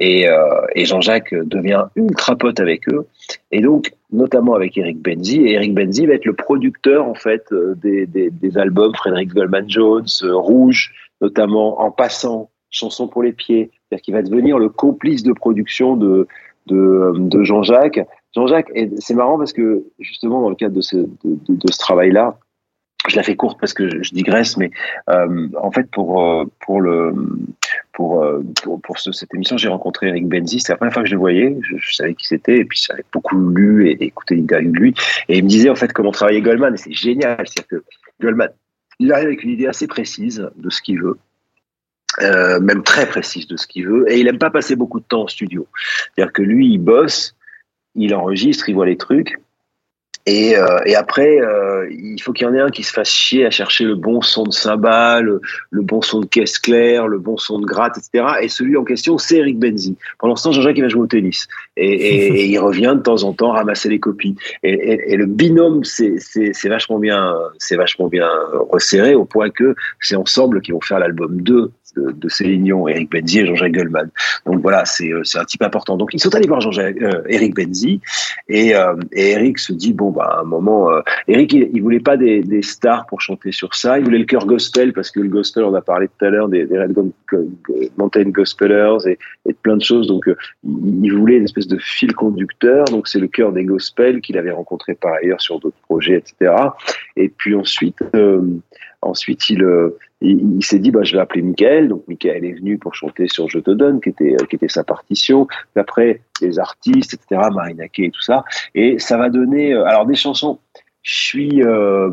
Et, 0.00 0.28
euh, 0.28 0.60
et 0.74 0.84
Jean-Jacques 0.84 1.34
devient 1.34 1.84
ultra 1.96 2.36
pote 2.36 2.60
avec 2.60 2.88
eux, 2.88 3.06
et 3.50 3.60
donc 3.60 3.92
notamment 4.10 4.54
avec 4.54 4.76
Eric 4.76 5.00
Benzi. 5.00 5.40
Et 5.42 5.52
Eric 5.52 5.74
Benzi 5.74 6.06
va 6.06 6.14
être 6.14 6.24
le 6.24 6.34
producteur 6.34 7.06
en 7.06 7.14
fait 7.14 7.44
euh, 7.52 7.74
des, 7.76 8.06
des, 8.06 8.30
des 8.30 8.58
albums 8.58 8.94
Frédéric 8.94 9.32
Goldman 9.32 9.68
Jones, 9.68 10.06
euh, 10.22 10.34
Rouge, 10.34 10.92
notamment 11.20 11.80
en 11.80 11.90
passant, 11.90 12.50
chanson 12.70 13.08
pour 13.08 13.22
les 13.22 13.32
pieds. 13.32 13.70
C'est-à-dire 13.72 14.02
qu'il 14.02 14.14
va 14.14 14.22
devenir 14.22 14.58
le 14.58 14.68
complice 14.68 15.22
de 15.22 15.32
production 15.32 15.96
de, 15.96 16.26
de, 16.66 17.12
de 17.16 17.44
Jean-Jacques. 17.44 18.00
Jean-Jacques, 18.34 18.72
c'est 18.98 19.14
marrant 19.14 19.38
parce 19.38 19.52
que 19.52 19.84
justement 19.98 20.40
dans 20.40 20.48
le 20.48 20.56
cadre 20.56 20.74
de 20.74 20.80
ce, 20.80 21.78
travail-là, 21.78 22.38
je 23.08 23.16
la 23.16 23.22
fais 23.22 23.36
courte 23.36 23.58
parce 23.60 23.74
que 23.74 24.02
je, 24.02 24.10
digresse, 24.12 24.56
mais 24.56 24.70
euh, 25.10 25.48
en 25.60 25.70
fait 25.70 25.90
pour 25.90 26.22
euh, 26.22 26.44
pour 26.60 26.80
le 26.80 27.12
pour 27.92 28.22
euh, 28.22 28.42
pour, 28.62 28.80
pour 28.80 28.98
ce, 28.98 29.12
cette 29.12 29.34
émission, 29.34 29.58
j'ai 29.58 29.68
rencontré 29.68 30.08
Eric 30.08 30.28
Benzi. 30.28 30.60
C'était 30.60 30.72
la 30.72 30.76
première 30.78 30.94
fois 30.94 31.02
que 31.02 31.08
je 31.08 31.14
le 31.14 31.20
voyais. 31.20 31.58
Je, 31.62 31.94
savais 31.94 32.14
qui 32.14 32.26
c'était 32.26 32.58
et 32.58 32.64
puis 32.64 32.80
j'avais 32.86 33.04
beaucoup 33.12 33.36
lu 33.36 33.88
et, 33.88 34.02
et 34.02 34.04
écouté 34.04 34.36
l'interview 34.36 34.70
de 34.70 34.78
lui. 34.78 34.94
Et 35.28 35.38
il 35.38 35.44
me 35.44 35.48
disait 35.48 35.68
en 35.68 35.74
fait 35.74 35.92
comment 35.92 36.12
travailler 36.12 36.40
Goldman. 36.40 36.74
Et 36.74 36.78
c'est 36.78 36.92
génial, 36.92 37.44
c'est-à-dire 37.46 37.68
que 37.68 37.84
Goldman, 38.20 38.50
il 38.98 39.12
arrive 39.12 39.26
avec 39.26 39.42
une 39.42 39.50
idée 39.50 39.66
assez 39.66 39.86
précise 39.86 40.48
de 40.56 40.70
ce 40.70 40.80
qu'il 40.80 41.02
veut. 41.02 41.18
Même 42.20 42.82
très 42.82 43.06
précise 43.06 43.46
de 43.46 43.56
ce 43.56 43.66
qu'il 43.66 43.88
veut, 43.88 44.04
et 44.12 44.20
il 44.20 44.28
aime 44.28 44.38
pas 44.38 44.50
passer 44.50 44.76
beaucoup 44.76 45.00
de 45.00 45.04
temps 45.06 45.22
en 45.22 45.28
studio. 45.28 45.66
C'est-à-dire 46.14 46.32
que 46.34 46.42
lui, 46.42 46.68
il 46.68 46.78
bosse, 46.78 47.34
il 47.94 48.14
enregistre, 48.14 48.68
il 48.68 48.74
voit 48.74 48.86
les 48.86 48.96
trucs, 48.96 49.38
et, 50.24 50.56
euh, 50.56 50.78
et 50.86 50.94
après, 50.94 51.40
euh, 51.40 51.88
il 51.90 52.20
faut 52.22 52.32
qu'il 52.32 52.46
y 52.46 52.50
en 52.50 52.54
ait 52.54 52.60
un 52.60 52.70
qui 52.70 52.84
se 52.84 52.92
fasse 52.92 53.08
chier 53.08 53.44
à 53.44 53.50
chercher 53.50 53.84
le 53.84 53.96
bon 53.96 54.22
son 54.22 54.44
de 54.44 54.52
cymbale, 54.52 55.24
le, 55.24 55.40
le 55.70 55.82
bon 55.82 56.00
son 56.00 56.20
de 56.20 56.26
caisse 56.26 56.58
claire, 56.58 57.08
le 57.08 57.18
bon 57.18 57.36
son 57.36 57.58
de 57.58 57.66
gratte, 57.66 57.98
etc. 57.98 58.34
Et 58.40 58.48
celui 58.48 58.76
en 58.76 58.84
question, 58.84 59.18
c'est 59.18 59.38
Eric 59.38 59.58
Benzi. 59.58 59.96
Pendant 60.20 60.36
ce 60.36 60.44
temps, 60.44 60.52
Jean-Jacques, 60.52 60.78
il 60.78 60.82
va 60.82 60.88
jouer 60.88 61.02
au 61.02 61.06
tennis. 61.08 61.48
Et, 61.76 61.88
et, 61.88 62.26
et 62.40 62.46
il 62.50 62.58
revient 62.58 62.94
de 62.96 63.02
temps 63.02 63.24
en 63.24 63.32
temps 63.32 63.50
ramasser 63.50 63.88
les 63.88 63.98
copies. 63.98 64.36
Et, 64.62 65.16
le 65.16 65.26
binôme, 65.26 65.82
c'est 65.84 66.68
vachement 66.68 66.98
bien, 66.98 67.34
c'est 67.58 67.76
vachement 67.76 68.06
bien 68.06 68.28
resserré 68.70 69.14
au 69.14 69.24
point 69.24 69.50
que 69.50 69.74
c'est 70.00 70.16
ensemble 70.16 70.62
qu'ils 70.62 70.74
vont 70.74 70.80
faire 70.80 71.00
l'album 71.00 71.40
2 71.40 71.72
de, 71.96 72.12
de 72.12 72.28
Céline 72.28 72.64
Dion, 72.64 72.88
Eric 72.88 73.10
Benzi 73.10 73.40
et 73.40 73.46
Jean-Jacques 73.46 73.72
Goldman. 73.72 74.10
Donc 74.46 74.60
voilà, 74.60 74.84
c'est 74.84 75.12
euh, 75.12 75.24
c'est 75.24 75.38
un 75.38 75.44
type 75.44 75.62
important. 75.62 75.96
Donc 75.96 76.14
ils 76.14 76.20
sont 76.20 76.34
allés 76.34 76.48
voir 76.48 76.60
Jean-Jacques, 76.60 77.00
euh, 77.02 77.22
Eric 77.28 77.54
Benzi 77.54 78.00
et, 78.48 78.74
euh, 78.74 78.94
et 79.12 79.30
Eric 79.30 79.58
se 79.58 79.72
dit 79.72 79.92
bon 79.92 80.10
bah 80.10 80.36
à 80.38 80.40
un 80.40 80.44
moment, 80.44 80.90
euh, 80.90 81.00
Eric 81.28 81.52
il, 81.52 81.70
il 81.72 81.82
voulait 81.82 82.00
pas 82.00 82.16
des, 82.16 82.42
des 82.42 82.62
stars 82.62 83.06
pour 83.06 83.20
chanter 83.20 83.52
sur 83.52 83.74
ça, 83.74 83.98
il 83.98 84.04
voulait 84.04 84.18
le 84.18 84.24
cœur 84.24 84.46
gospel 84.46 84.92
parce 84.92 85.10
que 85.10 85.20
le 85.20 85.28
gospel, 85.28 85.64
on 85.64 85.74
a 85.74 85.80
parlé 85.82 86.08
tout 86.08 86.24
à 86.24 86.30
l'heure 86.30 86.48
des, 86.48 86.64
des 86.64 86.78
Red 86.78 86.94
Mountain 87.96 88.30
Gospelers 88.30 89.06
et, 89.06 89.18
et 89.48 89.52
plein 89.52 89.76
de 89.76 89.82
choses. 89.82 90.06
Donc 90.06 90.28
euh, 90.28 90.36
il, 90.64 91.04
il 91.04 91.14
voulait 91.14 91.36
une 91.36 91.44
espèce 91.44 91.68
de 91.68 91.78
fil 91.78 92.14
conducteur. 92.14 92.84
Donc 92.86 93.08
c'est 93.08 93.18
le 93.18 93.28
cœur 93.28 93.52
des 93.52 93.64
gospels 93.64 94.20
qu'il 94.20 94.38
avait 94.38 94.50
rencontré 94.50 94.94
par 94.94 95.14
ailleurs 95.14 95.40
sur 95.40 95.60
d'autres 95.60 95.80
projets, 95.82 96.16
etc. 96.16 96.54
Et 97.16 97.28
puis 97.28 97.54
ensuite, 97.54 97.98
euh, 98.14 98.42
ensuite 99.02 99.50
il, 99.50 99.62
euh, 99.62 99.98
il, 100.20 100.56
il 100.56 100.64
s'est 100.64 100.78
dit 100.78 100.90
bah 100.90 101.02
je 101.02 101.14
vais 101.14 101.20
appeler 101.20 101.42
Michael. 101.42 101.88
Donc 101.88 102.04
Michael 102.08 102.44
est 102.44 102.52
venu 102.52 102.78
pour 102.78 102.94
chanter 102.94 103.28
sur 103.28 103.48
Je 103.48 103.58
te 103.58 103.70
donne, 103.70 104.00
qui 104.00 104.08
était 104.08 104.36
qui 104.48 104.56
était 104.56 104.68
sa 104.68 104.84
partition. 104.84 105.46
Puis 105.46 105.80
après 105.80 106.22
les 106.40 106.58
artistes, 106.58 107.14
etc. 107.14 107.48
Marina 107.52 107.88
Kaye 107.88 108.06
et 108.06 108.10
tout 108.10 108.22
ça. 108.22 108.44
Et 108.74 108.98
ça 108.98 109.16
va 109.16 109.28
donner 109.28 109.74
euh, 109.74 109.84
alors 109.84 110.06
des 110.06 110.14
chansons. 110.14 110.58
Je 111.02 111.14
suis 111.14 111.62
euh, 111.62 112.10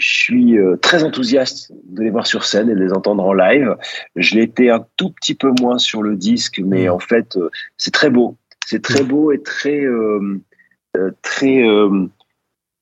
je 0.00 0.08
suis 0.08 0.58
euh, 0.58 0.76
très 0.76 1.04
enthousiaste 1.04 1.72
de 1.84 2.02
les 2.02 2.10
voir 2.10 2.26
sur 2.26 2.44
scène 2.44 2.70
et 2.70 2.74
de 2.74 2.80
les 2.80 2.92
entendre 2.92 3.22
en 3.22 3.34
live. 3.34 3.76
Je 4.16 4.34
l'étais 4.34 4.70
un 4.70 4.84
tout 4.96 5.10
petit 5.10 5.34
peu 5.34 5.52
moins 5.60 5.78
sur 5.78 6.02
le 6.02 6.16
disque, 6.16 6.60
mais 6.64 6.88
en 6.88 6.98
fait, 6.98 7.36
euh, 7.36 7.50
c'est 7.76 7.92
très 7.92 8.08
beau. 8.08 8.36
C'est 8.64 8.82
très 8.82 9.04
beau 9.04 9.30
et 9.30 9.42
très, 9.42 9.84
euh, 9.84 10.40
euh, 10.96 11.10
très, 11.20 11.68
euh, 11.68 12.06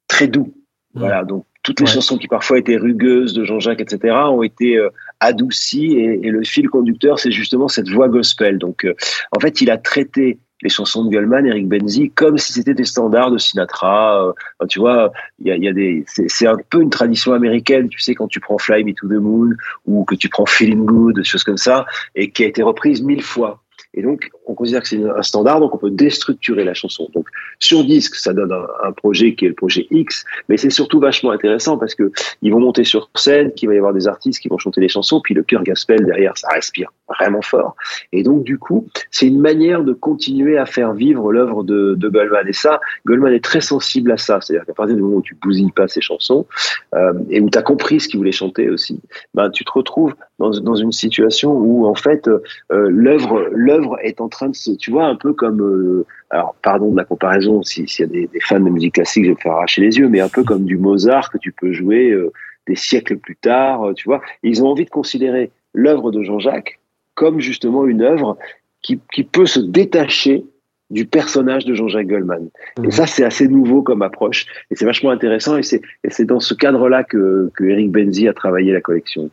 très 0.06 0.28
doux. 0.28 0.54
Voilà. 0.94 1.24
Donc 1.24 1.44
toutes 1.68 1.80
les 1.80 1.86
Ouais. 1.86 1.92
chansons 1.92 2.16
qui 2.16 2.28
parfois 2.28 2.58
étaient 2.58 2.78
rugueuses 2.78 3.34
de 3.34 3.44
Jean-Jacques, 3.44 3.82
etc., 3.82 4.16
ont 4.30 4.42
été 4.42 4.78
euh, 4.78 4.88
adoucies 5.20 5.92
et, 5.98 6.26
et 6.26 6.30
le 6.30 6.42
fil 6.42 6.70
conducteur, 6.70 7.18
c'est 7.18 7.30
justement 7.30 7.68
cette 7.68 7.90
voix 7.90 8.08
gospel. 8.08 8.56
Donc, 8.56 8.86
euh, 8.86 8.94
en 9.36 9.38
fait, 9.40 9.60
il 9.60 9.70
a 9.70 9.76
traité 9.76 10.38
les 10.62 10.70
chansons 10.70 11.04
de 11.04 11.10
Goldman, 11.10 11.46
Eric 11.46 11.68
Benzi, 11.68 12.10
comme 12.10 12.38
si 12.38 12.52
c'était 12.54 12.72
des 12.74 12.84
standards 12.86 13.30
de 13.30 13.38
Sinatra. 13.38 14.24
euh, 14.24 14.32
enfin, 14.58 14.66
tu 14.66 14.78
vois, 14.80 15.12
il 15.40 15.48
y 15.48 15.50
a, 15.52 15.56
il 15.56 15.62
y 15.62 15.68
a 15.68 15.72
des, 15.74 16.04
c'est 16.08 16.28
c'est 16.28 16.46
un 16.46 16.56
peu 16.70 16.80
une 16.80 16.90
tradition 16.90 17.32
américaine. 17.34 17.88
Tu 17.90 18.00
sais, 18.00 18.14
quand 18.14 18.28
tu 18.28 18.40
prends 18.40 18.56
Fly 18.58 18.82
Me 18.82 18.92
to 18.94 19.06
the 19.06 19.20
Moon 19.20 19.50
ou 19.86 20.04
que 20.04 20.14
tu 20.14 20.28
prends 20.30 20.46
Feeling 20.46 20.86
Good, 20.86 21.16
des 21.16 21.24
choses 21.24 21.44
comme 21.44 21.58
ça, 21.58 21.84
et 22.14 22.30
qui 22.30 22.44
a 22.44 22.46
été 22.46 22.62
reprise 22.62 23.02
mille 23.02 23.22
fois. 23.22 23.62
Et 23.94 24.02
donc, 24.02 24.30
on 24.48 24.54
considère 24.54 24.82
que 24.82 24.88
c'est 24.88 25.02
un 25.02 25.22
standard, 25.22 25.60
donc 25.60 25.74
on 25.74 25.78
peut 25.78 25.90
déstructurer 25.90 26.64
la 26.64 26.74
chanson. 26.74 27.08
Donc, 27.14 27.28
sur 27.58 27.84
disque, 27.84 28.14
ça 28.14 28.32
donne 28.32 28.52
un, 28.52 28.92
projet 28.92 29.34
qui 29.34 29.44
est 29.44 29.48
le 29.48 29.54
projet 29.54 29.86
X, 29.90 30.24
mais 30.48 30.56
c'est 30.56 30.70
surtout 30.70 30.98
vachement 30.98 31.30
intéressant 31.30 31.76
parce 31.76 31.94
que 31.94 32.10
ils 32.42 32.52
vont 32.52 32.58
monter 32.58 32.84
sur 32.84 33.10
scène, 33.14 33.52
qu'il 33.52 33.68
va 33.68 33.74
y 33.74 33.78
avoir 33.78 33.92
des 33.92 34.08
artistes 34.08 34.40
qui 34.40 34.48
vont 34.48 34.58
chanter 34.58 34.80
les 34.80 34.88
chansons, 34.88 35.20
puis 35.20 35.34
le 35.34 35.42
cœur 35.42 35.62
gospel 35.62 36.04
derrière, 36.04 36.36
ça 36.36 36.48
respire 36.48 36.90
vraiment 37.08 37.42
fort. 37.42 37.76
Et 38.12 38.22
donc, 38.22 38.44
du 38.44 38.58
coup, 38.58 38.86
c'est 39.10 39.26
une 39.26 39.40
manière 39.40 39.82
de 39.82 39.92
continuer 39.92 40.58
à 40.58 40.66
faire 40.66 40.92
vivre 40.92 41.32
l'œuvre 41.32 41.64
de, 41.64 41.94
de 41.94 42.08
Goldman. 42.08 42.46
Et 42.48 42.52
ça, 42.52 42.80
Goldman 43.06 43.32
est 43.32 43.44
très 43.44 43.60
sensible 43.60 44.12
à 44.12 44.16
ça. 44.16 44.40
C'est-à-dire 44.40 44.66
qu'à 44.66 44.74
partir 44.74 44.96
du 44.96 45.02
moment 45.02 45.16
où 45.16 45.22
tu 45.22 45.34
bousilles 45.34 45.72
pas 45.72 45.88
ses 45.88 46.00
chansons 46.00 46.46
euh, 46.94 47.12
et 47.30 47.40
où 47.40 47.50
tu 47.50 47.58
as 47.58 47.62
compris 47.62 48.00
ce 48.00 48.08
qu'il 48.08 48.18
voulait 48.18 48.32
chanter 48.32 48.68
aussi, 48.68 49.00
ben, 49.34 49.50
tu 49.50 49.64
te 49.64 49.72
retrouves 49.72 50.14
dans, 50.38 50.50
dans 50.50 50.74
une 50.74 50.92
situation 50.92 51.52
où, 51.52 51.86
en 51.86 51.94
fait, 51.94 52.28
euh, 52.28 52.40
l'œuvre 52.70 53.48
l'œuvre 53.52 53.98
est 54.02 54.20
en 54.20 54.28
train 54.28 54.37
de 54.46 54.54
se... 54.54 54.70
Tu 54.70 54.92
vois, 54.92 55.06
un 55.06 55.16
peu 55.16 55.32
comme... 55.32 55.60
euh, 55.60 56.06
alors, 56.30 56.54
pardon 56.62 56.92
de 56.92 56.96
la 56.96 57.04
comparaison, 57.04 57.64
si- 57.64 57.88
s'il 57.88 58.06
y 58.06 58.08
a 58.08 58.12
des, 58.12 58.26
des 58.28 58.40
fans 58.40 58.60
de 58.60 58.70
musique 58.70 58.94
classique, 58.94 59.24
je 59.24 59.30
vais 59.30 59.34
me 59.34 59.40
faire 59.40 59.52
arracher 59.52 59.80
les 59.80 59.98
yeux, 59.98 60.08
mais 60.08 60.20
un 60.20 60.28
peu 60.28 60.44
comme 60.44 60.64
du 60.64 60.76
Mozart 60.76 61.30
que 61.32 61.38
tu 61.38 61.50
peux 61.50 61.72
jouer 61.72 62.10
euh, 62.10 62.30
des 62.68 62.76
siècles 62.76 63.16
plus 63.16 63.34
tard, 63.34 63.88
euh, 63.88 63.94
tu 63.94 64.08
vois. 64.08 64.20
Ils 64.44 64.62
ont 64.62 64.68
envie 64.68 64.84
de 64.84 64.90
considérer 64.90 65.50
l'œuvre 65.74 66.12
de 66.12 66.22
Jean-Jacques 66.22 66.78
comme 67.14 67.40
justement 67.40 67.84
une 67.86 68.02
œuvre 68.02 68.38
qui, 68.82 69.00
qui 69.12 69.24
peut 69.24 69.46
se 69.46 69.58
détacher 69.58 70.44
du 70.90 71.04
personnage 71.04 71.66
de 71.66 71.74
Jean-Jacques 71.74 72.06
Goldman. 72.06 72.48
Et 72.82 72.90
ça, 72.90 73.06
c'est 73.06 73.24
assez 73.24 73.46
nouveau 73.48 73.82
comme 73.82 74.00
approche, 74.00 74.46
et 74.70 74.74
c'est 74.74 74.86
vachement 74.86 75.10
intéressant, 75.10 75.58
et 75.58 75.62
c'est 75.62 75.82
et 76.04 76.10
c'est 76.10 76.24
dans 76.24 76.40
ce 76.40 76.54
cadre-là 76.54 77.04
que, 77.04 77.50
que 77.54 77.64
Eric 77.64 77.90
Benzi 77.90 78.26
a 78.26 78.32
travaillé 78.32 78.72
la 78.72 78.80
collection. 78.80 79.28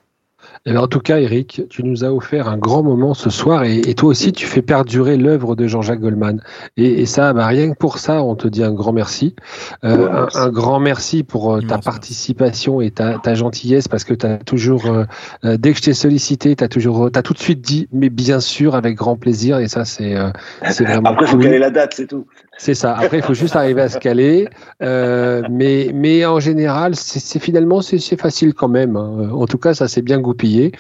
Eh 0.68 0.72
bien, 0.72 0.82
en 0.82 0.88
tout 0.88 1.00
cas, 1.00 1.20
Eric, 1.20 1.62
tu 1.70 1.84
nous 1.84 2.04
as 2.04 2.12
offert 2.12 2.48
un 2.48 2.58
grand 2.58 2.82
moment 2.82 3.14
ce 3.14 3.30
soir 3.30 3.66
et, 3.66 3.78
et 3.78 3.94
toi 3.94 4.10
aussi, 4.10 4.34
tu 4.34 4.48
fais 4.48 4.64
perdurer 4.64 5.16
l'œuvre 5.16 5.56
de 5.56 5.68
Jean-Jacques 5.68 6.00
Goldman. 6.00 6.42
Et, 6.76 7.02
et 7.02 7.06
ça, 7.06 7.34
bah, 7.34 7.46
rien 7.46 7.72
que 7.72 7.78
pour 7.78 8.00
ça, 8.00 8.24
on 8.24 8.36
te 8.36 8.48
dit 8.48 8.64
un 8.64 8.74
grand 8.74 8.92
merci. 8.92 9.36
Euh, 9.84 10.26
un, 10.34 10.50
grand 10.50 10.80
merci 10.80 11.24
pour 11.24 11.54
euh, 11.54 11.62
ta 11.62 11.78
participation 11.78 12.82
et 12.82 12.90
ta, 12.90 13.20
ta 13.20 13.36
gentillesse 13.36 13.88
parce 13.88 14.04
que 14.04 14.16
tu 14.16 14.26
as 14.26 14.38
toujours, 14.38 14.88
euh, 14.88 15.04
euh, 15.44 15.58
dès 15.58 15.72
que 15.72 15.78
je 15.78 15.84
t'ai 15.84 15.94
sollicité, 15.94 16.56
tu 16.56 16.64
as 16.64 16.68
toujours, 16.68 17.12
t'as 17.12 17.22
tout 17.22 17.34
de 17.34 17.40
suite 17.40 17.62
dit, 17.62 17.88
mais 17.92 18.10
bien 18.10 18.40
sûr, 18.40 18.74
avec 18.74 18.96
grand 18.96 19.18
plaisir. 19.18 19.60
Et 19.60 19.68
ça, 19.68 19.86
c'est 19.86 20.16
euh, 20.16 20.32
c'est 20.72 20.84
vraiment 20.88 21.12
Après, 21.12 21.26
il 21.26 21.30
faut 21.30 21.36
cool. 21.36 21.46
caler 21.46 21.60
la 21.60 21.70
date, 21.70 21.94
c'est 21.96 22.08
tout. 22.08 22.26
C'est 22.58 22.74
ça. 22.74 22.96
Après, 22.96 23.18
il 23.18 23.24
faut 23.24 23.34
juste 23.34 23.56
arriver 23.58 23.82
à 23.82 23.90
se 23.90 23.98
caler. 23.98 24.48
Euh, 24.82 25.42
mais, 25.50 25.92
mais 25.94 26.26
en 26.26 26.40
général, 26.40 26.96
c'est 26.96 27.40
finalement 27.40 27.82
c'est 27.82 28.20
facile 28.20 28.54
quand 28.54 28.70
même. 28.70 28.96
hein. 28.96 29.30
En 29.34 29.46
tout 29.46 29.58
cas, 29.58 29.74
ça 29.74 29.88
s'est 29.90 30.02
bien 30.02 30.20
goupillé. 30.20 30.72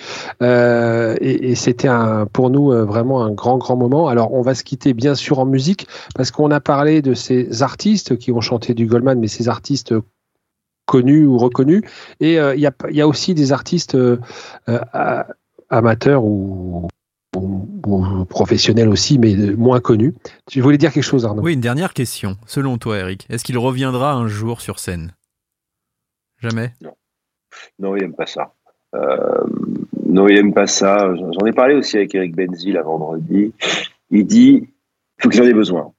Euh, 0.41 1.15
et 1.19 1.51
et 1.51 1.55
c'était 1.55 1.89
pour 2.31 2.49
nous 2.49 2.71
euh, 2.71 2.85
vraiment 2.85 3.23
un 3.23 3.31
grand 3.31 3.57
grand 3.57 3.75
moment. 3.75 4.07
Alors, 4.07 4.33
on 4.33 4.41
va 4.41 4.55
se 4.55 4.63
quitter 4.63 4.93
bien 4.93 5.15
sûr 5.15 5.39
en 5.39 5.45
musique 5.45 5.87
parce 6.15 6.31
qu'on 6.31 6.49
a 6.51 6.61
parlé 6.61 7.01
de 7.01 7.13
ces 7.13 7.61
artistes 7.61 8.17
qui 8.17 8.31
ont 8.31 8.41
chanté 8.41 8.73
du 8.73 8.85
Goldman, 8.87 9.19
mais 9.19 9.27
ces 9.27 9.49
artistes 9.49 9.93
connus 10.85 11.25
ou 11.25 11.37
reconnus. 11.37 11.81
Et 12.21 12.35
il 12.35 12.59
y, 12.59 12.67
a, 12.67 12.71
y 12.89 13.01
a 13.01 13.07
aussi 13.07 13.33
des 13.33 13.51
artistes 13.51 13.97
amateurs 15.69 16.23
ou, 16.23 16.87
ou- 17.35 17.69
ou 17.85 18.25
professionnels 18.25 18.89
aussi, 18.89 19.17
mais 19.19 19.35
moins 19.35 19.79
connus. 19.79 20.13
Tu 20.49 20.61
voulais 20.61 20.77
dire 20.77 20.91
quelque 20.91 21.03
chose, 21.03 21.25
Arnaud 21.25 21.41
Oui, 21.43 21.53
une 21.53 21.61
dernière 21.61 21.93
question. 21.93 22.35
Selon 22.45 22.77
toi, 22.77 22.97
Eric, 22.97 23.25
est-ce 23.29 23.43
qu'il 23.43 23.57
reviendra 23.57 24.13
un 24.13 24.27
jour 24.27 24.61
sur 24.61 24.79
scène? 24.79 25.13
Jamais? 26.39 26.73
Non, 27.79 27.95
il 27.95 28.03
aime 28.03 28.13
pas 28.13 28.25
ça. 28.25 28.53
Euh, 28.95 29.43
non, 30.07 30.27
il 30.27 30.37
aime 30.37 30.53
pas 30.53 30.67
ça. 30.67 31.13
J'en 31.15 31.45
ai 31.45 31.53
parlé 31.53 31.75
aussi 31.75 31.97
avec 31.97 32.13
Eric 32.15 32.35
Benzi 32.35 32.71
la 32.71 32.81
vendredi. 32.83 33.53
Il 34.11 34.25
dit, 34.25 34.61
il 35.17 35.23
faut 35.23 35.29
qu'il 35.29 35.41
en 35.41 35.45
ait 35.45 35.53
besoin. 35.53 35.91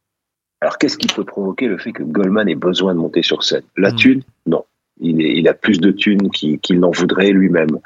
Alors, 0.60 0.78
qu'est-ce 0.78 0.96
qui 0.96 1.06
peut 1.08 1.24
provoquer 1.24 1.66
le 1.66 1.76
fait 1.78 1.92
que 1.92 2.02
Goldman 2.02 2.48
ait 2.48 2.54
besoin 2.54 2.94
de 2.94 2.98
monter 2.98 3.22
sur 3.22 3.42
scène? 3.42 3.62
La 3.76 3.92
thune? 3.92 4.22
Non. 4.46 4.64
Il, 5.00 5.20
est- 5.20 5.36
il 5.36 5.46
a 5.48 5.54
plus 5.54 5.78
de 5.80 5.90
thunes 5.90 6.30
qu'il 6.30 6.58
qu'il 6.60 6.80
n'en 6.80 6.90
voudrait 6.90 7.30
lui-même. 7.30 7.78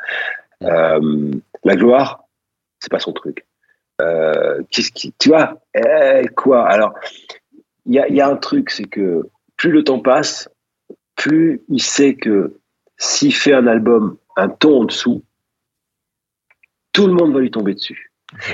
Euh, 0.62 1.32
la 1.64 1.74
gloire, 1.76 2.24
c'est 2.80 2.90
pas 2.90 2.98
son 2.98 3.12
truc. 3.12 3.46
Euh, 4.00 4.62
qu'est-ce 4.70 4.90
qui, 4.90 5.12
tu 5.18 5.28
vois, 5.28 5.60
eh, 5.74 6.26
quoi? 6.34 6.66
Alors, 6.66 6.94
il 7.86 7.94
y 7.94 8.20
a, 8.20 8.28
un 8.28 8.36
truc, 8.36 8.70
c'est 8.70 8.84
que 8.84 9.28
plus 9.56 9.70
le 9.70 9.84
temps 9.84 10.00
passe, 10.00 10.48
plus 11.16 11.62
il 11.68 11.82
sait 11.82 12.14
que 12.14 12.56
s'il 12.96 13.34
fait 13.34 13.52
un 13.52 13.66
album 13.66 14.16
un 14.36 14.48
ton 14.48 14.82
en 14.82 14.84
dessous, 14.84 15.22
tout 16.92 17.06
le 17.06 17.12
monde 17.12 17.32
va 17.32 17.40
lui 17.40 17.50
tomber 17.50 17.74
dessus. 17.74 18.12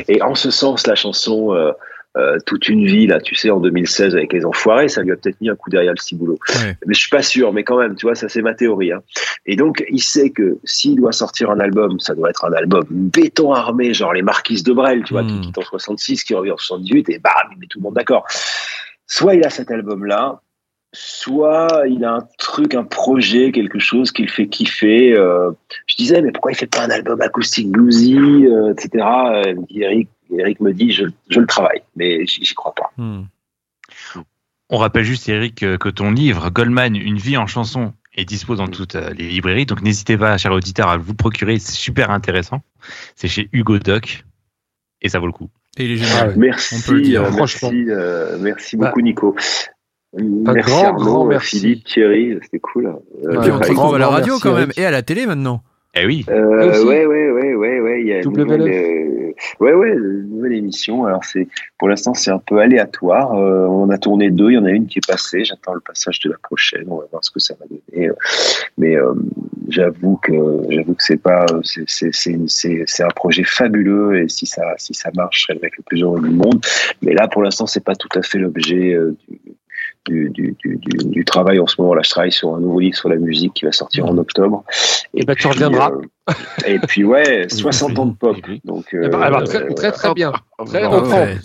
Et 0.09 0.23
en 0.23 0.35
ce 0.35 0.51
sens, 0.51 0.87
la 0.87 0.95
chanson 0.95 1.55
euh, 1.55 1.73
euh, 2.17 2.39
Toute 2.47 2.69
une 2.69 2.85
vie, 2.87 3.07
là, 3.07 3.21
tu 3.21 3.35
sais, 3.35 3.51
en 3.51 3.61
2016 3.61 4.15
avec 4.17 4.33
les 4.33 4.45
Enfoirés, 4.45 4.89
ça 4.89 5.03
lui 5.03 5.13
a 5.13 5.17
peut-être 5.17 5.41
mis 5.41 5.49
un 5.51 5.57
coup 5.57 5.71
derrière 5.71 5.93
le 5.93 6.01
ciboulot. 6.01 6.39
Mais 6.87 6.95
je 6.95 6.99
suis 7.01 7.11
pas 7.11 7.23
sûr, 7.23 7.53
mais 7.53 7.63
quand 7.65 7.79
même, 7.79 7.95
tu 7.95 8.07
vois, 8.07 8.15
ça 8.15 8.29
c'est 8.29 8.43
ma 8.43 8.55
théorie. 8.55 8.93
hein. 8.93 9.03
Et 9.45 9.57
donc, 9.57 9.85
il 9.91 10.03
sait 10.03 10.31
que 10.31 10.59
s'il 10.65 10.97
doit 10.97 11.13
sortir 11.13 11.51
un 11.51 11.61
album, 11.61 12.01
ça 12.01 12.15
doit 12.15 12.31
être 12.31 12.45
un 12.45 12.53
album 12.53 12.85
béton 12.91 13.53
armé, 13.53 13.93
genre 13.95 14.13
les 14.13 14.23
Marquises 14.23 14.63
de 14.65 14.73
Brel, 14.73 15.03
tu 15.05 15.13
vois, 15.13 15.25
qui 15.25 15.41
quitte 15.41 15.59
en 15.59 15.63
66, 15.63 16.25
qui 16.25 16.35
revient 16.35 16.53
en 16.53 16.57
78, 16.57 17.11
et 17.11 17.19
bam, 17.19 17.33
il 17.53 17.59
met 17.59 17.67
tout 17.67 17.79
le 17.79 17.83
monde 17.85 17.95
d'accord. 17.95 18.27
Soit 19.07 19.35
il 19.37 19.45
a 19.45 19.51
cet 19.51 19.71
album-là, 19.71 20.41
soit 20.99 21.83
il 21.89 22.05
a 22.05 22.15
un 22.15 22.29
truc, 22.39 22.75
un 22.75 22.85
projet, 22.85 23.53
quelque 23.53 23.79
chose 23.79 24.11
qui 24.13 24.23
le 24.23 24.29
fait 24.29 24.47
kiffer. 24.49 25.13
euh, 25.15 25.51
je 25.87 25.97
disais, 25.97 26.23
mais 26.23 26.33
pourquoi 26.33 26.53
il 26.53 26.55
fait 26.57 26.67
pas 26.67 26.85
un 26.85 26.91
album 26.91 27.21
acoustique 27.21 27.71
bluesy, 27.71 28.17
euh, 28.17 28.73
etc. 28.73 29.05
Euh, 29.05 29.43
il 29.47 29.57
me 29.61 29.67
dit, 29.67 29.83
Eric, 29.83 30.09
Eric 30.39 30.61
me 30.61 30.73
dit, 30.73 30.93
je, 30.93 31.05
je 31.29 31.41
le 31.41 31.47
travaille, 31.47 31.83
mais 31.97 32.25
j'y 32.27 32.55
crois 32.55 32.75
pas. 32.75 32.91
On 34.69 34.79
rappelle 34.79 35.05
juste, 35.05 35.29
Eric, 35.29 35.55
que, 35.57 35.77
que 35.77 35.89
ton 35.89 36.11
livre, 36.11 36.51
Goldman, 36.51 36.97
Une 36.97 37.19
vie 37.19 37.37
en 37.37 37.47
chanson, 37.47 37.93
est 38.17 38.25
dispo 38.25 38.57
dans 38.57 38.67
toutes 38.67 38.97
euh, 38.97 39.11
les 39.11 39.29
librairies. 39.29 39.67
Donc 39.67 39.83
n'hésitez 39.83 40.17
pas, 40.17 40.37
cher 40.39 40.51
auditeur, 40.53 40.89
à 40.89 40.97
vous 40.97 41.13
le 41.13 41.17
procurer. 41.17 41.59
C'est 41.59 41.73
super 41.77 42.11
intéressant. 42.11 42.63
C'est 43.15 43.29
chez 43.29 43.49
Hugo 43.53 43.79
Doc. 43.79 44.25
Et 45.03 45.09
ça 45.11 45.19
vaut 45.19 45.27
le 45.27 45.33
coup. 45.33 45.51
Et 45.77 45.85
il 45.85 45.93
est 45.93 45.97
génial. 45.99 46.35
Merci, 46.37 46.77
On 46.79 46.89
peut 46.89 46.95
le 46.97 47.03
dire. 47.03 47.23
euh, 47.23 47.31
Franchement. 47.31 47.71
merci, 47.71 47.91
euh, 47.91 48.39
merci 48.41 48.77
Bah, 48.77 48.89
beaucoup, 48.89 49.03
Merci 50.19 50.71
grand, 50.71 50.85
Arnaud, 50.85 51.05
grand 51.05 51.25
euh, 51.27 51.29
merci. 51.29 51.59
Philippe, 51.61 51.85
Thierry, 51.85 52.39
c'était 52.43 52.59
cool. 52.59 52.87
Euh, 52.87 53.33
Et 53.33 53.39
puis 53.39 53.51
on 53.51 53.59
te 53.59 53.67
Eric. 53.67 53.79
retrouve 53.79 53.95
à 53.95 53.99
la 53.99 54.09
radio 54.09 54.35
quand 54.43 54.55
même, 54.55 54.71
et 54.77 54.85
à 54.85 54.91
la 54.91 55.03
télé 55.03 55.27
maintenant. 55.27 55.63
Eh 55.99 56.05
oui. 56.05 56.27
Euh, 56.29 56.85
ouais, 56.85 57.07
ouais, 57.07 57.31
ouais, 57.31 57.55
ouais, 57.55 57.81
ouais, 57.81 58.01
il 58.03 58.07
y 58.09 58.13
a 58.13 58.17
une 58.19 58.23
Double 58.23 58.43
nouvelle, 58.43 58.61
euh, 58.63 59.33
ouais, 59.61 59.73
ouais, 59.73 59.93
une 59.93 60.29
nouvelle 60.29 60.53
émission. 60.53 61.07
Alors 61.07 61.25
c'est, 61.25 61.49
pour 61.79 61.89
l'instant, 61.89 62.13
c'est 62.13 62.31
un 62.31 62.39
peu 62.39 62.59
aléatoire. 62.59 63.33
Euh, 63.33 63.65
on 63.67 63.85
en 63.85 63.89
a 63.91 63.97
tourné 63.97 64.31
deux. 64.31 64.51
Il 64.51 64.55
y 64.57 64.59
en 64.59 64.67
a 64.67 64.71
une 64.73 64.87
qui 64.87 64.99
est 64.99 65.07
passée. 65.09 65.45
J'attends 65.45 65.73
le 65.73 65.81
passage 65.81 66.21
de 66.21 66.31
la 66.31 66.37
prochaine. 66.43 66.85
On 66.89 66.99
va 66.99 67.07
voir 67.11 67.25
ce 67.25 67.31
que 67.31 67.41
ça 67.41 67.55
va 67.59 67.65
donner. 67.67 68.11
Mais, 68.77 68.95
euh, 68.95 69.15
j'avoue 69.71 70.19
que 70.23 70.33
j'avoue 70.69 70.95
que 70.95 71.03
c'est 71.03 71.17
pas 71.21 71.47
c'est 71.63 71.85
c'est 71.87 72.11
c'est 72.13 72.39
c'est 72.47 72.85
c'est 72.87 73.03
un 73.03 73.09
projet 73.09 73.43
fabuleux 73.45 74.21
et 74.23 74.29
si 74.29 74.45
ça 74.45 74.75
si 74.77 74.93
ça 74.93 75.11
marche, 75.15 75.39
je 75.39 75.43
serais 75.45 75.55
le 75.55 75.61
mec 75.61 75.79
le 75.79 75.83
plus 75.83 76.03
heureux 76.03 76.21
du 76.21 76.29
monde. 76.29 76.61
Mais 77.01 77.15
là, 77.15 77.27
pour 77.27 77.43
l'instant, 77.43 77.67
c'est 77.67 77.83
pas 77.83 77.95
tout 77.95 78.09
à 78.19 78.23
fait 78.23 78.39
l'objet 78.39 78.93
euh, 78.93 79.17
du, 79.31 79.39
du, 80.07 80.31
du, 80.31 80.57
du, 80.63 80.79
du 81.05 81.25
travail 81.25 81.59
en 81.59 81.67
ce 81.67 81.81
moment. 81.81 81.95
Là, 81.95 82.03
je 82.05 82.11
travaille 82.11 82.33
sur 82.33 82.55
un 82.55 82.61
nouveau 82.61 82.81
livre 82.81 82.97
sur 82.97 83.09
la 83.09 83.17
musique 83.17 83.55
qui 83.55 83.65
va 83.65 83.73
sortir 83.73 84.07
en 84.07 84.17
octobre. 84.19 84.65
Et 85.15 85.25
ben, 85.25 85.35
tu 85.35 85.47
reviendras. 85.47 85.91
euh, 85.91 86.03
et 86.67 86.79
puis 86.81 87.05
ouais, 87.05 87.47
60 87.51 87.99
ans 87.99 88.07
de 88.07 88.15
pop. 88.15 88.37
Donc 88.65 88.87
Eh 88.93 89.09
ben, 89.09 89.21
euh, 89.21 89.45
très, 89.45 89.69
très 89.75 89.93
très 89.93 90.15
bien. 90.15 90.33
Très 90.67 90.83
Ah 90.85 90.89
content. 90.89 91.21
ouais. 91.21 91.39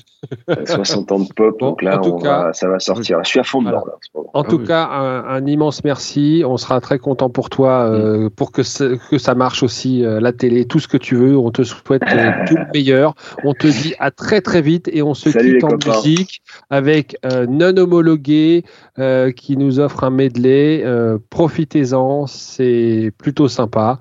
60 0.65 1.11
ans 1.11 1.19
de 1.19 1.33
pop. 1.33 1.55
Bon, 1.59 1.69
donc 1.71 1.81
là, 1.81 1.99
en 1.99 2.01
tout 2.03 2.09
on 2.11 2.19
cas- 2.19 2.43
va- 2.45 2.53
ça 2.53 2.67
va 2.69 2.79
sortir. 2.79 3.19
Je 3.23 3.29
suis 3.29 3.39
à 3.39 3.43
fond 3.43 3.61
dedans 3.61 3.81
Voilà. 3.83 3.97
là, 4.15 4.21
en. 4.33 4.39
En 4.39 4.43
tout 4.43 4.59
cas, 4.59 4.85
un, 4.85 5.25
un 5.25 5.45
immense 5.45 5.83
merci. 5.83 6.43
On 6.47 6.55
sera 6.57 6.79
très 6.79 6.97
content 6.99 7.29
pour 7.29 7.49
toi, 7.49 7.83
euh, 7.89 8.29
pour 8.29 8.51
que, 8.51 8.63
ça- 8.63 8.85
que 9.09 9.17
ça 9.17 9.35
marche 9.35 9.61
aussi, 9.63 10.05
euh, 10.05 10.19
la 10.21 10.31
télé, 10.31 10.65
tout 10.65 10.79
ce 10.79 10.87
que 10.87 10.97
tu 10.97 11.15
veux. 11.15 11.37
On 11.37 11.51
te 11.51 11.63
souhaite 11.63 12.03
euh, 12.03 12.31
tout 12.47 12.55
le 12.55 12.65
meilleur. 12.73 13.13
On 13.43 13.53
te 13.53 13.67
dit 13.67 13.93
à 13.99 14.11
très 14.11 14.41
très 14.41 14.61
vite 14.61 14.89
et 14.93 15.01
on 15.01 15.13
se 15.13 15.29
Salut, 15.29 15.53
quitte 15.55 15.63
en 15.65 15.69
copains. 15.69 15.95
musique 15.97 16.41
avec 16.69 17.17
euh, 17.25 17.45
Non 17.47 17.75
Homologué 17.77 18.63
euh, 18.99 19.31
qui 19.31 19.57
nous 19.57 19.79
offre 19.79 20.03
un 20.05 20.11
medley. 20.11 20.81
Euh, 20.85 21.17
Profitez-en, 21.29 22.27
c'est 22.27 23.11
plutôt 23.17 23.47
sympa. 23.49 23.99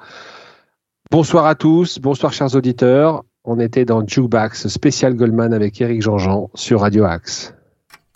Bonsoir 1.12 1.47
à 1.47 1.57
tous, 1.57 1.99
bonsoir 1.99 2.32
chers 2.32 2.55
auditeurs. 2.55 3.24
On 3.43 3.59
était 3.59 3.85
dans 3.85 4.07
Jukebox 4.07 4.69
spécial 4.69 5.15
Goldman 5.15 5.53
avec 5.53 5.81
Eric 5.81 6.03
Jean-Jean 6.03 6.51
sur 6.55 6.82
Radio 6.82 7.05
Axe. 7.05 7.53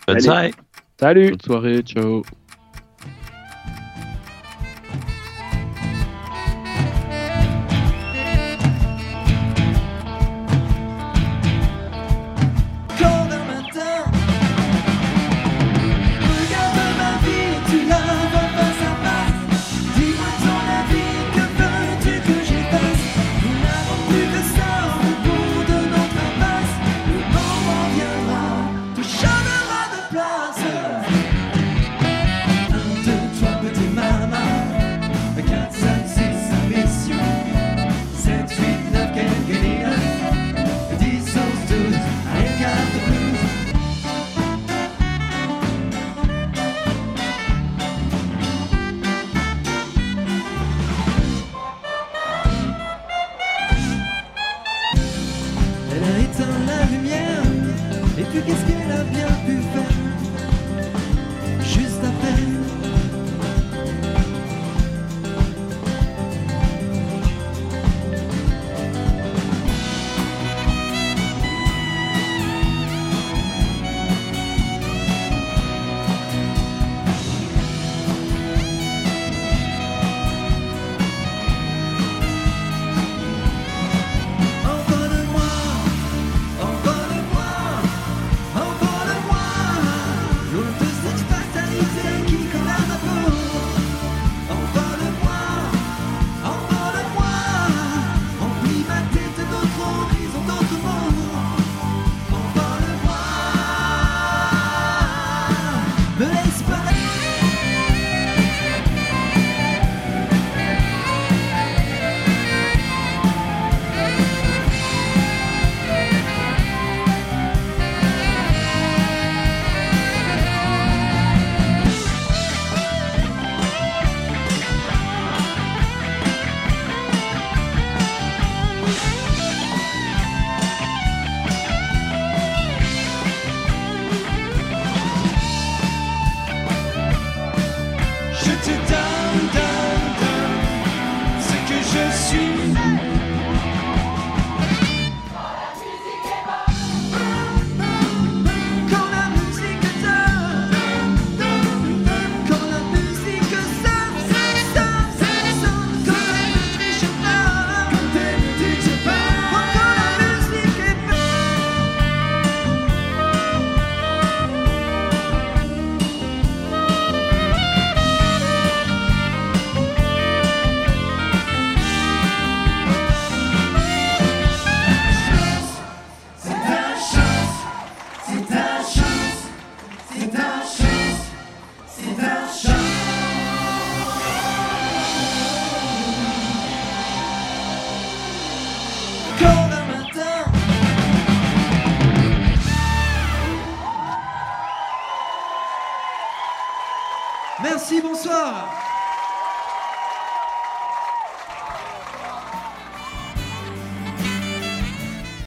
Bonne 0.07 0.21
soirée. 0.21 0.55
Salut 1.01 1.31
Bonne 1.31 1.41
soirée, 1.41 1.83
ciao. 1.83 2.23